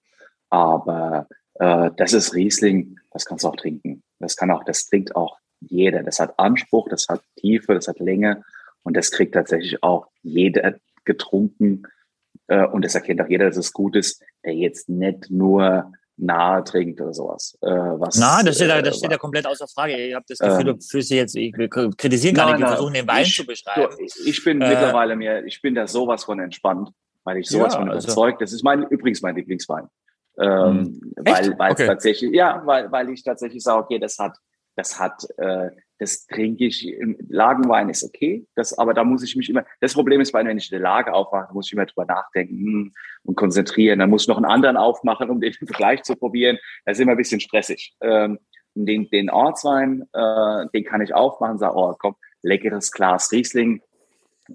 Aber 0.50 1.28
äh, 1.56 1.92
das 1.98 2.14
ist 2.14 2.34
Riesling, 2.34 3.00
das 3.12 3.26
kannst 3.26 3.44
du 3.44 3.50
auch 3.50 3.56
trinken. 3.56 4.04
Das 4.20 4.36
kann 4.36 4.52
auch, 4.52 4.64
das 4.64 4.86
trinkt 4.86 5.16
auch 5.16 5.38
jeder. 5.62 6.04
Das 6.04 6.20
hat 6.20 6.38
Anspruch, 6.38 6.90
das 6.90 7.08
hat 7.10 7.22
Tiefe, 7.38 7.74
das 7.74 7.88
hat 7.88 8.00
Länge 8.00 8.44
und 8.84 8.96
das 8.96 9.12
kriegt 9.12 9.34
tatsächlich 9.34 9.82
auch 9.84 10.08
jeder 10.22 10.76
getrunken. 11.06 11.84
Äh, 12.48 12.66
und 12.68 12.84
das 12.84 12.96
erkennt 12.96 13.22
auch 13.22 13.30
jeder, 13.30 13.46
dass 13.46 13.58
es 13.58 13.74
gut 13.74 13.96
ist, 13.96 14.22
der 14.44 14.54
jetzt 14.54 14.90
nicht 14.90 15.30
nur 15.30 15.92
nahe 16.18 16.64
trinkt 16.64 17.02
oder 17.02 17.14
sowas. 17.14 17.58
Äh, 17.62 17.68
was, 17.68 18.18
nein, 18.18 18.46
das 18.46 18.56
steht, 18.56 18.70
da, 18.70 18.82
das 18.82 18.98
steht 18.98 19.12
da 19.12 19.18
komplett 19.18 19.46
außer 19.46 19.68
Frage. 19.68 19.98
Ich 19.98 20.14
habe 20.14 20.26
das 20.28 20.40
Gefühl, 20.40 20.70
ähm, 20.70 20.78
du 20.78 20.86
fühlst 20.86 21.10
dich 21.10 21.18
jetzt, 21.18 21.36
ich 21.36 21.54
kritisiere 21.54 22.34
gar 22.34 22.52
nicht, 22.52 22.60
wir 22.60 22.68
versuchen 22.68 22.94
den 22.94 23.08
Wein 23.08 23.24
ich, 23.24 23.36
zu 23.36 23.46
beschreiben. 23.46 23.96
Ich 24.26 24.44
bin 24.44 24.62
äh, 24.62 24.70
mittlerweile 24.70 25.16
mir, 25.16 25.46
ich 25.46 25.62
bin 25.62 25.76
da 25.76 25.88
sowas 25.88 26.24
von 26.24 26.40
entspannt 26.40 26.92
weil 27.26 27.40
ich 27.40 27.50
sowas 27.50 27.74
ja, 27.74 27.80
von 27.80 27.90
also. 27.90 28.06
überzeugt. 28.06 28.42
Das 28.42 28.54
ist 28.54 28.64
mein 28.64 28.84
übrigens 28.84 29.22
mein 29.22 29.36
Lieblingswein. 29.36 29.88
Ähm, 30.38 31.00
hm. 31.02 31.14
weil 31.18 31.58
weil 31.58 31.72
okay. 31.72 31.88
tatsächlich 31.88 32.34
ja 32.34 32.62
weil 32.66 32.92
weil 32.92 33.10
ich 33.10 33.24
tatsächlich 33.24 33.64
sage 33.64 33.84
okay 33.84 34.00
das 34.00 34.20
hat 34.20 34.38
das 34.76 35.00
hat 35.00 35.26
äh, 35.38 35.70
das 35.98 36.28
trinke 36.28 36.66
ich 36.66 36.94
Lagenwein 37.30 37.88
ist 37.88 38.04
okay 38.04 38.46
das 38.54 38.78
aber 38.78 38.94
da 38.94 39.06
muss 39.06 39.24
ich 39.24 39.38
mich 39.38 39.50
immer 39.50 39.64
das 39.80 39.94
Problem 39.94 40.20
ist 40.20 40.34
wenn 40.34 40.58
ich 40.58 40.74
eine 40.74 40.84
Lage 40.84 41.14
aufmache 41.14 41.54
muss 41.54 41.68
ich 41.68 41.74
immer 41.74 41.86
drüber 41.86 42.04
nachdenken 42.04 42.58
hm, 42.58 42.94
und 43.24 43.36
konzentrieren 43.36 44.00
dann 44.00 44.10
muss 44.10 44.24
ich 44.24 44.28
noch 44.28 44.36
einen 44.36 44.46
anderen 44.46 44.76
aufmachen 44.76 45.30
um 45.30 45.40
den 45.42 45.54
Vergleich 45.54 46.04
zu 46.04 46.18
probieren 46.18 46.58
das 46.84 46.98
ist 46.98 47.04
immer 47.04 47.12
ein 47.14 47.18
bisschen 47.18 47.40
stressig 47.40 47.96
ähm, 48.02 48.38
den 48.74 49.10
den 49.12 49.30
Ortswein 49.30 50.04
äh, 50.12 50.66
den 50.74 50.84
kann 50.84 51.00
ich 51.00 51.14
aufmachen 51.14 51.60
sage 51.60 51.78
oh 51.78 51.96
komm 51.98 52.18
leckeres 52.42 52.92
Glas 52.92 53.32
Riesling 53.32 53.82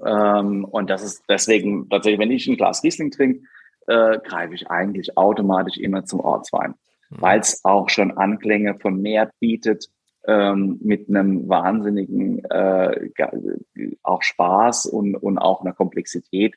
ähm, 0.04 0.64
und 0.64 0.90
das 0.90 1.02
ist 1.02 1.24
deswegen 1.28 1.88
tatsächlich, 1.88 2.20
wenn 2.20 2.30
ich 2.30 2.46
ein 2.46 2.56
Glas 2.56 2.82
Riesling 2.82 3.10
trinke, 3.10 3.46
äh, 3.86 4.18
greife 4.18 4.54
ich 4.54 4.70
eigentlich 4.70 5.16
automatisch 5.16 5.78
immer 5.78 6.04
zum 6.04 6.20
Ortswein, 6.20 6.74
mhm. 7.10 7.20
weil 7.20 7.40
es 7.40 7.64
auch 7.64 7.88
schon 7.88 8.16
Anklänge 8.16 8.78
von 8.78 9.00
Meer 9.00 9.30
bietet, 9.40 9.88
ähm, 10.26 10.78
mit 10.82 11.08
einem 11.08 11.48
wahnsinnigen 11.48 12.44
äh, 12.44 13.10
auch 14.02 14.22
Spaß 14.22 14.86
und, 14.86 15.16
und 15.16 15.38
auch 15.38 15.62
einer 15.62 15.72
Komplexität, 15.72 16.54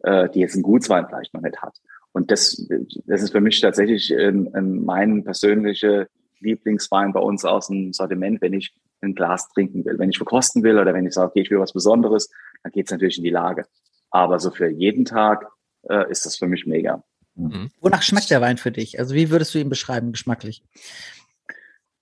äh, 0.00 0.28
die 0.28 0.40
jetzt 0.40 0.56
ein 0.56 0.62
Gutswein 0.62 1.06
vielleicht 1.06 1.32
noch 1.32 1.42
nicht 1.42 1.62
hat. 1.62 1.78
Und 2.12 2.30
das, 2.30 2.68
das 3.06 3.22
ist 3.22 3.32
für 3.32 3.40
mich 3.40 3.60
tatsächlich 3.60 4.10
in, 4.10 4.46
in 4.46 4.84
mein 4.84 5.24
persönlicher 5.24 6.06
Lieblingswein 6.40 7.12
bei 7.12 7.20
uns 7.20 7.44
aus 7.44 7.68
dem 7.68 7.92
Sortiment, 7.92 8.40
wenn 8.40 8.52
ich 8.52 8.74
ein 9.00 9.14
Glas 9.14 9.48
trinken 9.48 9.84
will. 9.84 9.98
Wenn 9.98 10.10
ich 10.10 10.18
verkosten 10.18 10.62
will 10.62 10.78
oder 10.78 10.94
wenn 10.94 11.06
ich 11.06 11.14
sage, 11.14 11.30
okay, 11.30 11.40
ich 11.40 11.50
will 11.50 11.58
was 11.58 11.72
Besonderes, 11.72 12.30
dann 12.64 12.72
geht 12.72 12.86
es 12.86 12.92
natürlich 12.92 13.18
in 13.18 13.24
die 13.24 13.30
Lage. 13.30 13.66
Aber 14.10 14.40
so 14.40 14.50
für 14.50 14.68
jeden 14.68 15.04
Tag 15.04 15.46
äh, 15.88 16.10
ist 16.10 16.26
das 16.26 16.36
für 16.36 16.48
mich 16.48 16.66
mega. 16.66 17.04
Mhm. 17.36 17.70
Wonach 17.80 18.02
schmeckt 18.02 18.30
der 18.30 18.40
Wein 18.40 18.56
für 18.56 18.72
dich? 18.72 18.98
Also 18.98 19.14
wie 19.14 19.30
würdest 19.30 19.54
du 19.54 19.58
ihn 19.58 19.68
beschreiben, 19.68 20.12
geschmacklich? 20.12 20.64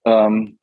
Ähm, 0.05 0.59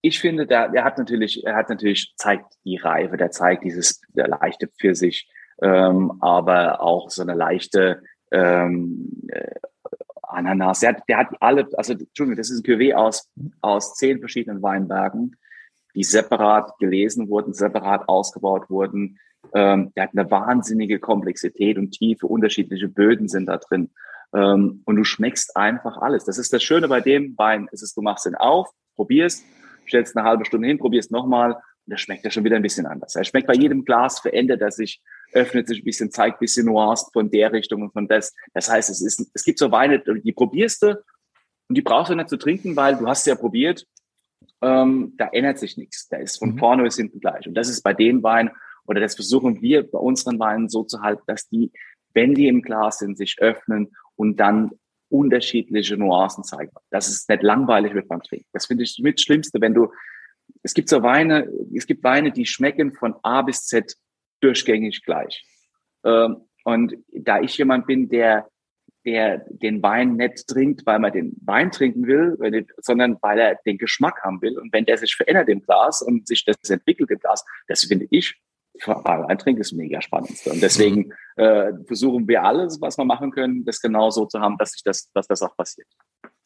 ich 0.00 0.20
finde, 0.20 0.46
der, 0.46 0.68
der 0.68 0.84
hat 0.84 0.98
natürlich, 0.98 1.44
er 1.44 1.56
hat 1.56 1.68
natürlich 1.68 2.14
zeigt 2.16 2.54
die 2.64 2.76
Reife, 2.76 3.16
der 3.16 3.30
zeigt 3.30 3.64
dieses 3.64 4.00
der 4.08 4.28
leichte 4.28 4.68
Pfirsich, 4.68 5.28
ähm, 5.62 6.12
aber 6.20 6.80
auch 6.80 7.10
so 7.10 7.22
eine 7.22 7.34
leichte 7.34 8.02
ähm, 8.30 9.10
äh, 9.28 9.54
Ananas. 10.22 10.80
Der 10.80 10.90
hat, 10.90 11.02
der 11.08 11.18
hat 11.18 11.28
alle, 11.40 11.68
also 11.76 11.92
Entschuldigung, 11.92 12.36
das 12.36 12.50
ist 12.50 12.60
ein 12.60 12.70
Cuvée 12.70 12.94
aus, 12.94 13.30
aus 13.60 13.94
zehn 13.94 14.18
verschiedenen 14.18 14.62
Weinbergen, 14.62 15.36
die 15.94 16.04
separat 16.04 16.78
gelesen 16.78 17.28
wurden, 17.28 17.54
separat 17.54 18.08
ausgebaut 18.08 18.68
wurden. 18.70 19.18
Ähm, 19.54 19.92
der 19.94 20.04
hat 20.04 20.10
eine 20.14 20.30
wahnsinnige 20.30 20.98
Komplexität 20.98 21.78
und 21.78 21.92
Tiefe, 21.92 22.26
unterschiedliche 22.26 22.88
Böden 22.88 23.28
sind 23.28 23.46
da 23.46 23.58
drin. 23.58 23.90
Ähm, 24.34 24.82
und 24.84 24.96
du 24.96 25.04
schmeckst 25.04 25.56
einfach 25.56 25.96
alles. 25.98 26.24
Das 26.24 26.38
ist 26.38 26.52
das 26.52 26.62
Schöne 26.62 26.88
bei 26.88 27.00
dem 27.00 27.36
Wein. 27.38 27.68
Es 27.72 27.82
ist, 27.82 27.96
du 27.96 28.02
machst 28.02 28.26
ihn 28.26 28.34
auf, 28.34 28.70
probierst, 28.96 29.44
stellst 29.86 30.16
eine 30.16 30.26
halbe 30.26 30.44
Stunde 30.44 30.66
hin, 30.66 30.78
probierst 30.78 31.12
nochmal 31.12 31.52
und 31.86 31.90
der 31.90 31.98
schmeckt 31.98 32.24
ja 32.24 32.30
schon 32.30 32.44
wieder 32.44 32.56
ein 32.56 32.62
bisschen 32.62 32.86
anders. 32.86 33.14
Er 33.14 33.24
schmeckt 33.24 33.46
bei 33.46 33.54
jedem 33.54 33.84
Glas, 33.84 34.18
verändert 34.20 34.62
er 34.62 34.70
sich, 34.70 35.02
öffnet 35.32 35.68
sich 35.68 35.82
ein 35.82 35.84
bisschen, 35.84 36.10
zeigt 36.10 36.36
ein 36.36 36.40
bisschen 36.40 36.66
Nuanced 36.66 37.12
von 37.12 37.30
der 37.30 37.52
Richtung 37.52 37.82
und 37.82 37.92
von 37.92 38.08
das. 38.08 38.34
Das 38.54 38.70
heißt, 38.70 38.88
es 38.88 39.02
ist, 39.02 39.30
es 39.34 39.44
gibt 39.44 39.58
so 39.58 39.70
Weine, 39.70 40.00
die 40.00 40.32
probierst 40.32 40.82
du 40.82 41.02
und 41.68 41.76
die 41.76 41.82
brauchst 41.82 42.10
du 42.10 42.14
nicht 42.14 42.30
zu 42.30 42.38
trinken, 42.38 42.74
weil 42.76 42.96
du 42.96 43.06
hast 43.06 43.26
ja 43.26 43.34
probiert. 43.34 43.86
Ähm, 44.64 45.12
da 45.18 45.28
ändert 45.28 45.58
sich 45.58 45.76
nichts. 45.76 46.08
Da 46.08 46.16
ist 46.16 46.38
von 46.38 46.52
mhm. 46.52 46.58
vorne 46.58 46.82
bis 46.84 46.96
hinten 46.96 47.20
gleich. 47.20 47.46
Und 47.46 47.54
das 47.54 47.68
ist 47.68 47.82
bei 47.82 47.92
den 47.92 48.22
Weinen, 48.22 48.50
oder 48.86 49.00
das 49.00 49.14
versuchen 49.14 49.60
wir 49.60 49.82
bei 49.90 49.98
unseren 49.98 50.38
Weinen 50.38 50.70
so 50.70 50.84
zu 50.84 51.02
halten, 51.02 51.22
dass 51.26 51.48
die, 51.48 51.70
wenn 52.14 52.34
die 52.34 52.48
im 52.48 52.62
Glas 52.62 52.98
sind, 52.98 53.18
sich 53.18 53.38
öffnen 53.40 53.92
und 54.16 54.40
dann 54.40 54.70
unterschiedliche 55.10 55.98
Nuancen 55.98 56.44
zeigen. 56.44 56.72
Das 56.90 57.08
ist 57.08 57.28
nicht 57.28 57.42
langweilig 57.42 57.92
wird 57.92 58.08
beim 58.08 58.22
Trinken. 58.22 58.48
Das 58.52 58.66
finde 58.66 58.84
ich 58.84 58.98
mit 59.02 59.20
Schlimmste, 59.20 59.60
wenn 59.60 59.74
du, 59.74 59.92
es 60.62 60.72
gibt 60.72 60.88
so 60.88 61.02
Weine, 61.02 61.50
es 61.74 61.86
gibt 61.86 62.02
Weine, 62.02 62.32
die 62.32 62.46
schmecken 62.46 62.94
von 62.94 63.14
A 63.22 63.42
bis 63.42 63.66
Z 63.66 63.94
durchgängig 64.40 65.02
gleich. 65.04 65.44
Ähm, 66.04 66.48
und 66.64 66.96
da 67.12 67.40
ich 67.40 67.58
jemand 67.58 67.86
bin, 67.86 68.08
der, 68.08 68.48
der 69.04 69.44
den 69.48 69.82
Wein 69.82 70.16
nicht 70.16 70.46
trinkt, 70.46 70.86
weil 70.86 70.98
man 70.98 71.12
den 71.12 71.36
Wein 71.44 71.70
trinken 71.70 72.06
will, 72.06 72.36
sondern 72.78 73.18
weil 73.20 73.38
er 73.38 73.54
den 73.66 73.78
Geschmack 73.78 74.22
haben 74.22 74.40
will. 74.42 74.58
Und 74.58 74.72
wenn 74.72 74.86
der 74.86 74.98
sich 74.98 75.14
verändert 75.14 75.48
im 75.48 75.62
Glas 75.62 76.02
und 76.02 76.26
sich 76.26 76.44
das 76.44 76.56
entwickelt 76.70 77.10
im 77.10 77.18
Glas, 77.18 77.44
das 77.68 77.84
finde 77.84 78.06
ich 78.10 78.40
beim 78.84 79.28
Weintrinken 79.28 79.60
ist 79.60 79.72
mega 79.72 80.00
spannend. 80.02 80.36
Und 80.46 80.62
deswegen 80.62 81.12
mhm. 81.36 81.42
äh, 81.42 81.72
versuchen 81.86 82.26
wir 82.26 82.42
alles, 82.42 82.80
was 82.80 82.98
wir 82.98 83.04
machen 83.04 83.30
können, 83.30 83.64
das 83.64 83.80
genau 83.80 84.10
so 84.10 84.26
zu 84.26 84.40
haben, 84.40 84.58
dass 84.58 84.72
sich 84.72 84.82
das, 84.82 85.10
dass 85.12 85.26
das 85.26 85.42
auch 85.42 85.56
passiert. 85.56 85.86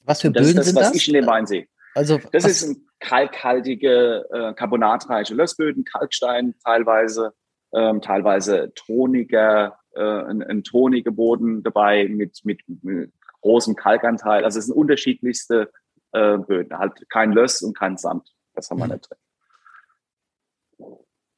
Was 0.05 0.21
für 0.21 0.31
Böden 0.31 0.57
das 0.57 0.67
ist 0.67 0.77
das, 0.77 0.83
was 0.83 0.93
das? 0.93 0.97
ich 0.97 1.09
in 1.09 1.15
dem 1.15 1.27
Wein 1.27 1.47
sehe. 1.47 1.67
Also, 1.95 2.21
das 2.33 2.45
ist 2.45 2.65
ein 2.65 2.87
kalkhaltige, 3.01 4.27
äh, 4.31 4.53
carbonatreiche 4.55 5.35
Lössböden, 5.35 5.85
Kalkstein 5.85 6.55
teilweise, 6.65 7.33
ähm, 7.75 8.01
teilweise 8.03 8.73
toniger, 8.75 9.78
äh, 9.95 10.01
ein, 10.01 10.43
ein 10.43 10.65
toniger 10.65 11.11
Boden 11.11 11.63
dabei 11.63 12.09
mit, 12.09 12.41
mit, 12.45 12.61
mit 12.83 13.13
großem 13.43 13.77
Kalkanteil. 13.77 14.45
Also 14.45 14.59
es 14.59 14.67
sind 14.67 14.75
unterschiedlichste 14.75 15.71
äh, 16.13 16.39
Böden. 16.39 16.79
Halt 16.79 17.09
kein 17.11 17.33
Löss 17.33 17.63
und 17.63 17.77
kein 17.77 17.97
Sand. 17.97 18.35
Das 18.55 18.71
haben 18.71 18.79
wir 18.79 18.87
mhm. 18.87 18.93
nicht 18.93 19.11
drin. 19.11 19.19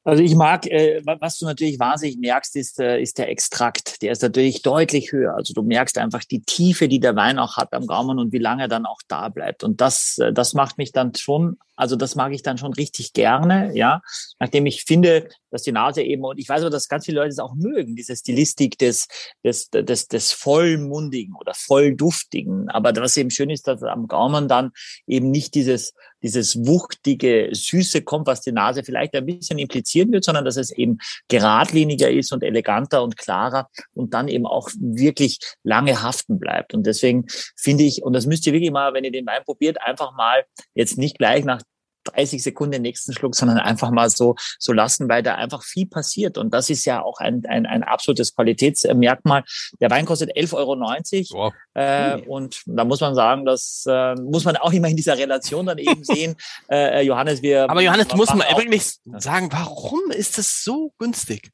Also 0.03 0.23
ich 0.23 0.33
mag, 0.33 0.65
äh, 0.65 1.01
was 1.05 1.37
du 1.37 1.45
natürlich 1.45 1.79
wahnsinnig 1.79 2.17
merkst, 2.17 2.55
ist, 2.55 2.79
äh, 2.79 2.99
ist 2.99 3.19
der 3.19 3.29
Extrakt. 3.29 4.01
Der 4.01 4.11
ist 4.11 4.23
natürlich 4.23 4.63
deutlich 4.63 5.11
höher. 5.11 5.35
Also 5.35 5.53
du 5.53 5.61
merkst 5.61 5.97
einfach 5.99 6.23
die 6.23 6.41
Tiefe, 6.41 6.87
die 6.87 6.99
der 6.99 7.15
Wein 7.15 7.37
auch 7.37 7.57
hat 7.57 7.71
am 7.73 7.85
Gaumen 7.85 8.17
und 8.17 8.31
wie 8.31 8.39
lange 8.39 8.63
er 8.63 8.67
dann 8.67 8.87
auch 8.87 9.01
da 9.07 9.29
bleibt. 9.29 9.63
Und 9.63 9.79
das, 9.79 10.17
äh, 10.17 10.33
das 10.33 10.55
macht 10.55 10.79
mich 10.79 10.91
dann 10.91 11.13
schon, 11.13 11.57
also 11.75 11.95
das 11.95 12.15
mag 12.15 12.33
ich 12.33 12.41
dann 12.41 12.57
schon 12.57 12.73
richtig 12.73 13.13
gerne, 13.13 13.75
ja. 13.75 14.01
Nachdem 14.39 14.65
ich 14.65 14.85
finde, 14.85 15.29
dass 15.51 15.61
die 15.61 15.71
Nase 15.71 16.01
eben, 16.01 16.23
und 16.23 16.39
ich 16.39 16.49
weiß 16.49 16.61
aber, 16.61 16.71
dass 16.71 16.87
ganz 16.87 17.05
viele 17.05 17.19
Leute 17.19 17.29
es 17.29 17.39
auch 17.39 17.53
mögen, 17.53 17.95
diese 17.95 18.15
Stilistik 18.15 18.79
des, 18.79 19.07
des, 19.43 19.69
des, 19.69 20.07
des 20.07 20.31
vollmundigen 20.31 21.35
oder 21.35 21.53
vollduftigen. 21.53 22.69
Aber 22.69 22.95
was 22.95 23.17
eben 23.17 23.29
schön 23.29 23.51
ist, 23.51 23.67
dass 23.67 23.83
am 23.83 24.07
Gaumen 24.07 24.47
dann 24.47 24.71
eben 25.05 25.29
nicht 25.29 25.53
dieses, 25.53 25.93
dieses 26.23 26.65
wuchtige, 26.65 27.49
süße 27.51 28.01
kommt, 28.01 28.27
was 28.27 28.41
die 28.41 28.51
Nase 28.51 28.83
vielleicht 28.83 29.15
ein 29.15 29.25
bisschen 29.25 29.59
implizieren 29.59 30.11
wird, 30.11 30.23
sondern 30.23 30.45
dass 30.45 30.57
es 30.57 30.71
eben 30.71 30.97
geradliniger 31.27 32.09
ist 32.09 32.31
und 32.31 32.43
eleganter 32.43 33.03
und 33.03 33.17
klarer 33.17 33.69
und 33.93 34.13
dann 34.13 34.27
eben 34.27 34.45
auch 34.45 34.69
wirklich 34.79 35.39
lange 35.63 36.01
haften 36.01 36.39
bleibt. 36.39 36.73
Und 36.73 36.85
deswegen 36.85 37.25
finde 37.55 37.83
ich, 37.83 38.03
und 38.03 38.13
das 38.13 38.25
müsst 38.25 38.45
ihr 38.47 38.53
wirklich 38.53 38.71
mal, 38.71 38.93
wenn 38.93 39.03
ihr 39.03 39.11
den 39.11 39.25
Wein 39.25 39.43
probiert, 39.43 39.81
einfach 39.81 40.15
mal 40.15 40.43
jetzt 40.75 40.97
nicht 40.97 41.17
gleich 41.17 41.45
nach 41.45 41.61
30 42.03 42.43
Sekunden 42.43 42.73
den 42.73 42.81
nächsten 42.81 43.13
Schluck, 43.13 43.35
sondern 43.35 43.57
einfach 43.57 43.91
mal 43.91 44.09
so, 44.09 44.35
so 44.59 44.73
lassen, 44.73 45.09
weil 45.09 45.23
da 45.23 45.35
einfach 45.35 45.63
viel 45.63 45.87
passiert. 45.87 46.37
Und 46.37 46.53
das 46.53 46.69
ist 46.69 46.85
ja 46.85 47.01
auch 47.01 47.19
ein, 47.19 47.43
ein, 47.47 47.65
ein 47.65 47.83
absolutes 47.83 48.35
Qualitätsmerkmal. 48.35 49.43
Der 49.79 49.89
Wein 49.89 50.05
kostet 50.05 50.35
11,90 50.35 50.55
Euro. 50.55 50.79
Wow. 50.79 51.53
Äh, 51.73 52.21
und 52.27 52.61
da 52.65 52.83
muss 52.85 53.01
man 53.01 53.15
sagen, 53.15 53.45
das 53.45 53.85
äh, 53.87 54.15
muss 54.15 54.45
man 54.45 54.57
auch 54.57 54.73
immer 54.73 54.87
in 54.87 54.95
dieser 54.97 55.17
Relation 55.17 55.65
dann 55.65 55.77
eben 55.77 56.03
sehen. 56.03 56.35
Äh, 56.69 57.01
Johannes, 57.03 57.41
wir. 57.41 57.69
Aber 57.69 57.81
Johannes, 57.81 58.13
muss 58.15 58.33
man 58.33 58.47
wirklich 58.57 58.97
sagen, 59.17 59.49
warum 59.51 60.11
ist 60.11 60.37
das 60.37 60.63
so 60.63 60.93
günstig? 60.97 61.51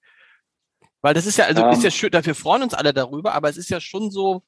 Weil 1.02 1.14
das 1.14 1.26
ist 1.26 1.38
ja, 1.38 1.46
also 1.46 1.64
um, 1.64 1.72
ist 1.72 1.84
ja 1.84 1.86
ähm. 1.86 1.92
schön, 1.92 2.12
dafür 2.12 2.36
freuen 2.36 2.64
uns 2.64 2.74
alle 2.74 2.94
darüber, 2.94 3.34
aber 3.34 3.50
es 3.50 3.58
ist 3.58 3.70
ja 3.70 3.80
schon 3.80 4.12
so, 4.12 4.44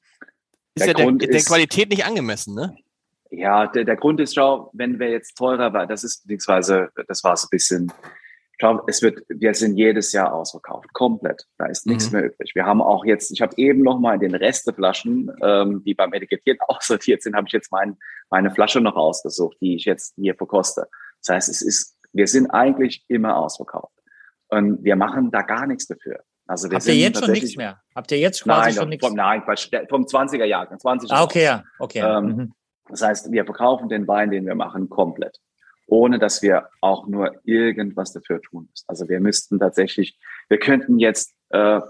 ist 0.74 0.86
der 0.86 0.88
ja 0.88 1.10
der, 1.10 1.28
der 1.28 1.42
Qualität 1.42 1.90
nicht 1.90 2.04
angemessen, 2.04 2.54
ne? 2.54 2.76
Ja, 3.30 3.66
der, 3.66 3.84
der 3.84 3.96
Grund 3.96 4.20
ist, 4.20 4.34
schau, 4.34 4.70
wenn 4.72 4.98
wir 4.98 5.10
jetzt 5.10 5.36
teurer 5.36 5.72
war, 5.72 5.86
das 5.86 6.04
ist 6.04 6.26
beziehungsweise, 6.26 6.90
das 7.06 7.22
war 7.22 7.36
so 7.36 7.46
ein 7.46 7.50
bisschen, 7.50 7.92
schau, 8.60 8.82
es 8.88 9.02
wird, 9.02 9.22
wir 9.28 9.54
sind 9.54 9.76
jedes 9.76 10.12
Jahr 10.12 10.32
ausverkauft, 10.32 10.92
komplett. 10.92 11.46
Da 11.56 11.66
ist 11.66 11.86
nichts 11.86 12.10
mhm. 12.10 12.18
mehr 12.18 12.26
übrig. 12.26 12.52
Wir 12.54 12.66
haben 12.66 12.82
auch 12.82 13.04
jetzt, 13.04 13.30
ich 13.30 13.40
habe 13.40 13.54
eben 13.56 13.82
noch 13.82 14.00
mal 14.00 14.14
in 14.14 14.20
den 14.20 14.34
Resteflaschen, 14.34 15.30
ähm, 15.42 15.82
die 15.84 15.94
beim 15.94 16.12
Etikettieren 16.12 16.58
aussortiert 16.68 17.22
sind, 17.22 17.36
habe 17.36 17.46
ich 17.46 17.52
jetzt 17.52 17.70
mein, 17.70 17.96
meine 18.30 18.50
Flasche 18.50 18.80
noch 18.80 18.96
ausgesucht, 18.96 19.56
die 19.60 19.76
ich 19.76 19.84
jetzt 19.84 20.14
hier 20.16 20.34
verkoste. 20.34 20.88
Das 21.20 21.34
heißt, 21.34 21.48
es 21.48 21.62
ist, 21.62 21.96
wir 22.12 22.26
sind 22.26 22.50
eigentlich 22.50 23.04
immer 23.08 23.36
ausverkauft. 23.36 23.94
Und 24.48 24.82
wir 24.82 24.96
machen 24.96 25.30
da 25.30 25.42
gar 25.42 25.66
nichts 25.68 25.86
dafür. 25.86 26.24
Also 26.50 26.68
wir 26.68 26.78
Habt 26.78 26.86
ihr 26.88 26.96
jetzt 26.96 27.24
schon 27.24 27.30
nichts 27.30 27.56
mehr? 27.56 27.80
Habt 27.94 28.10
ihr 28.10 28.18
jetzt 28.18 28.42
quasi 28.42 28.70
nein, 28.70 28.72
schon 28.74 28.88
nichts? 28.88 29.06
Vom, 29.06 29.14
nein, 29.14 29.42
vom 29.88 30.02
20er 30.02 30.44
Jahr. 30.44 30.76
20 30.76 31.12
ah, 31.12 31.22
okay, 31.22 31.44
ja, 31.44 31.62
okay. 31.78 32.00
Ähm, 32.00 32.24
mhm. 32.24 32.52
Das 32.90 33.02
heißt, 33.02 33.32
wir 33.32 33.44
verkaufen 33.44 33.88
den 33.88 34.06
Wein, 34.08 34.30
den 34.30 34.46
wir 34.46 34.54
machen, 34.54 34.88
komplett, 34.88 35.38
ohne 35.86 36.18
dass 36.18 36.42
wir 36.42 36.68
auch 36.80 37.06
nur 37.06 37.40
irgendwas 37.44 38.12
dafür 38.12 38.40
tun 38.42 38.68
müssen. 38.70 38.84
Also 38.88 39.08
wir 39.08 39.20
müssten 39.20 39.58
tatsächlich, 39.58 40.18
wir 40.48 40.58
könnten 40.58 40.98
jetzt, 40.98 41.34
äh, 41.50 41.80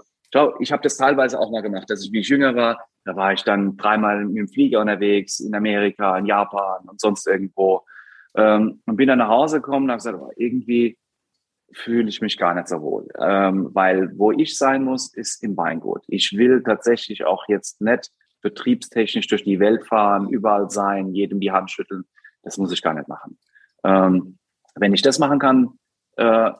ich 0.59 0.71
habe 0.71 0.83
das 0.83 0.95
teilweise 0.97 1.39
auch 1.39 1.51
mal 1.51 1.61
gemacht, 1.61 1.89
dass 1.89 2.05
ich, 2.05 2.11
wie 2.11 2.19
ich 2.19 2.29
jünger 2.29 2.55
war, 2.55 2.85
da 3.03 3.15
war 3.15 3.33
ich 3.33 3.43
dann 3.43 3.77
dreimal 3.77 4.25
mit 4.25 4.37
dem 4.37 4.47
Flieger 4.47 4.79
unterwegs 4.79 5.39
in 5.39 5.53
Amerika, 5.55 6.17
in 6.17 6.25
Japan 6.25 6.87
und 6.87 7.01
sonst 7.01 7.27
irgendwo 7.27 7.83
ähm, 8.35 8.81
und 8.85 8.95
bin 8.95 9.07
dann 9.07 9.19
nach 9.19 9.29
Hause 9.29 9.57
gekommen 9.57 9.85
und 9.85 9.91
habe 9.91 9.97
gesagt, 9.97 10.17
oh, 10.21 10.31
irgendwie 10.35 10.97
fühle 11.73 12.09
ich 12.09 12.21
mich 12.21 12.37
gar 12.37 12.53
nicht 12.53 12.67
so 12.67 12.81
wohl, 12.81 13.07
ähm, 13.19 13.69
weil 13.73 14.11
wo 14.17 14.31
ich 14.31 14.57
sein 14.57 14.83
muss, 14.83 15.13
ist 15.13 15.41
im 15.43 15.55
Weingut. 15.57 16.03
Ich 16.07 16.37
will 16.37 16.63
tatsächlich 16.63 17.23
auch 17.25 17.45
jetzt 17.47 17.81
nicht 17.81 18.11
betriebstechnisch 18.41 19.27
durch 19.27 19.43
die 19.43 19.59
Welt 19.59 19.85
fahren, 19.85 20.29
überall 20.29 20.69
sein, 20.69 21.13
jedem 21.13 21.39
die 21.39 21.51
Hand 21.51 21.71
schütteln. 21.71 22.05
Das 22.43 22.57
muss 22.57 22.71
ich 22.71 22.81
gar 22.81 22.93
nicht 22.93 23.07
machen. 23.07 23.37
Ähm, 23.83 24.37
wenn 24.75 24.93
ich 24.93 25.01
das 25.01 25.19
machen 25.19 25.39
kann, 25.39 25.79
äh, 26.17 26.51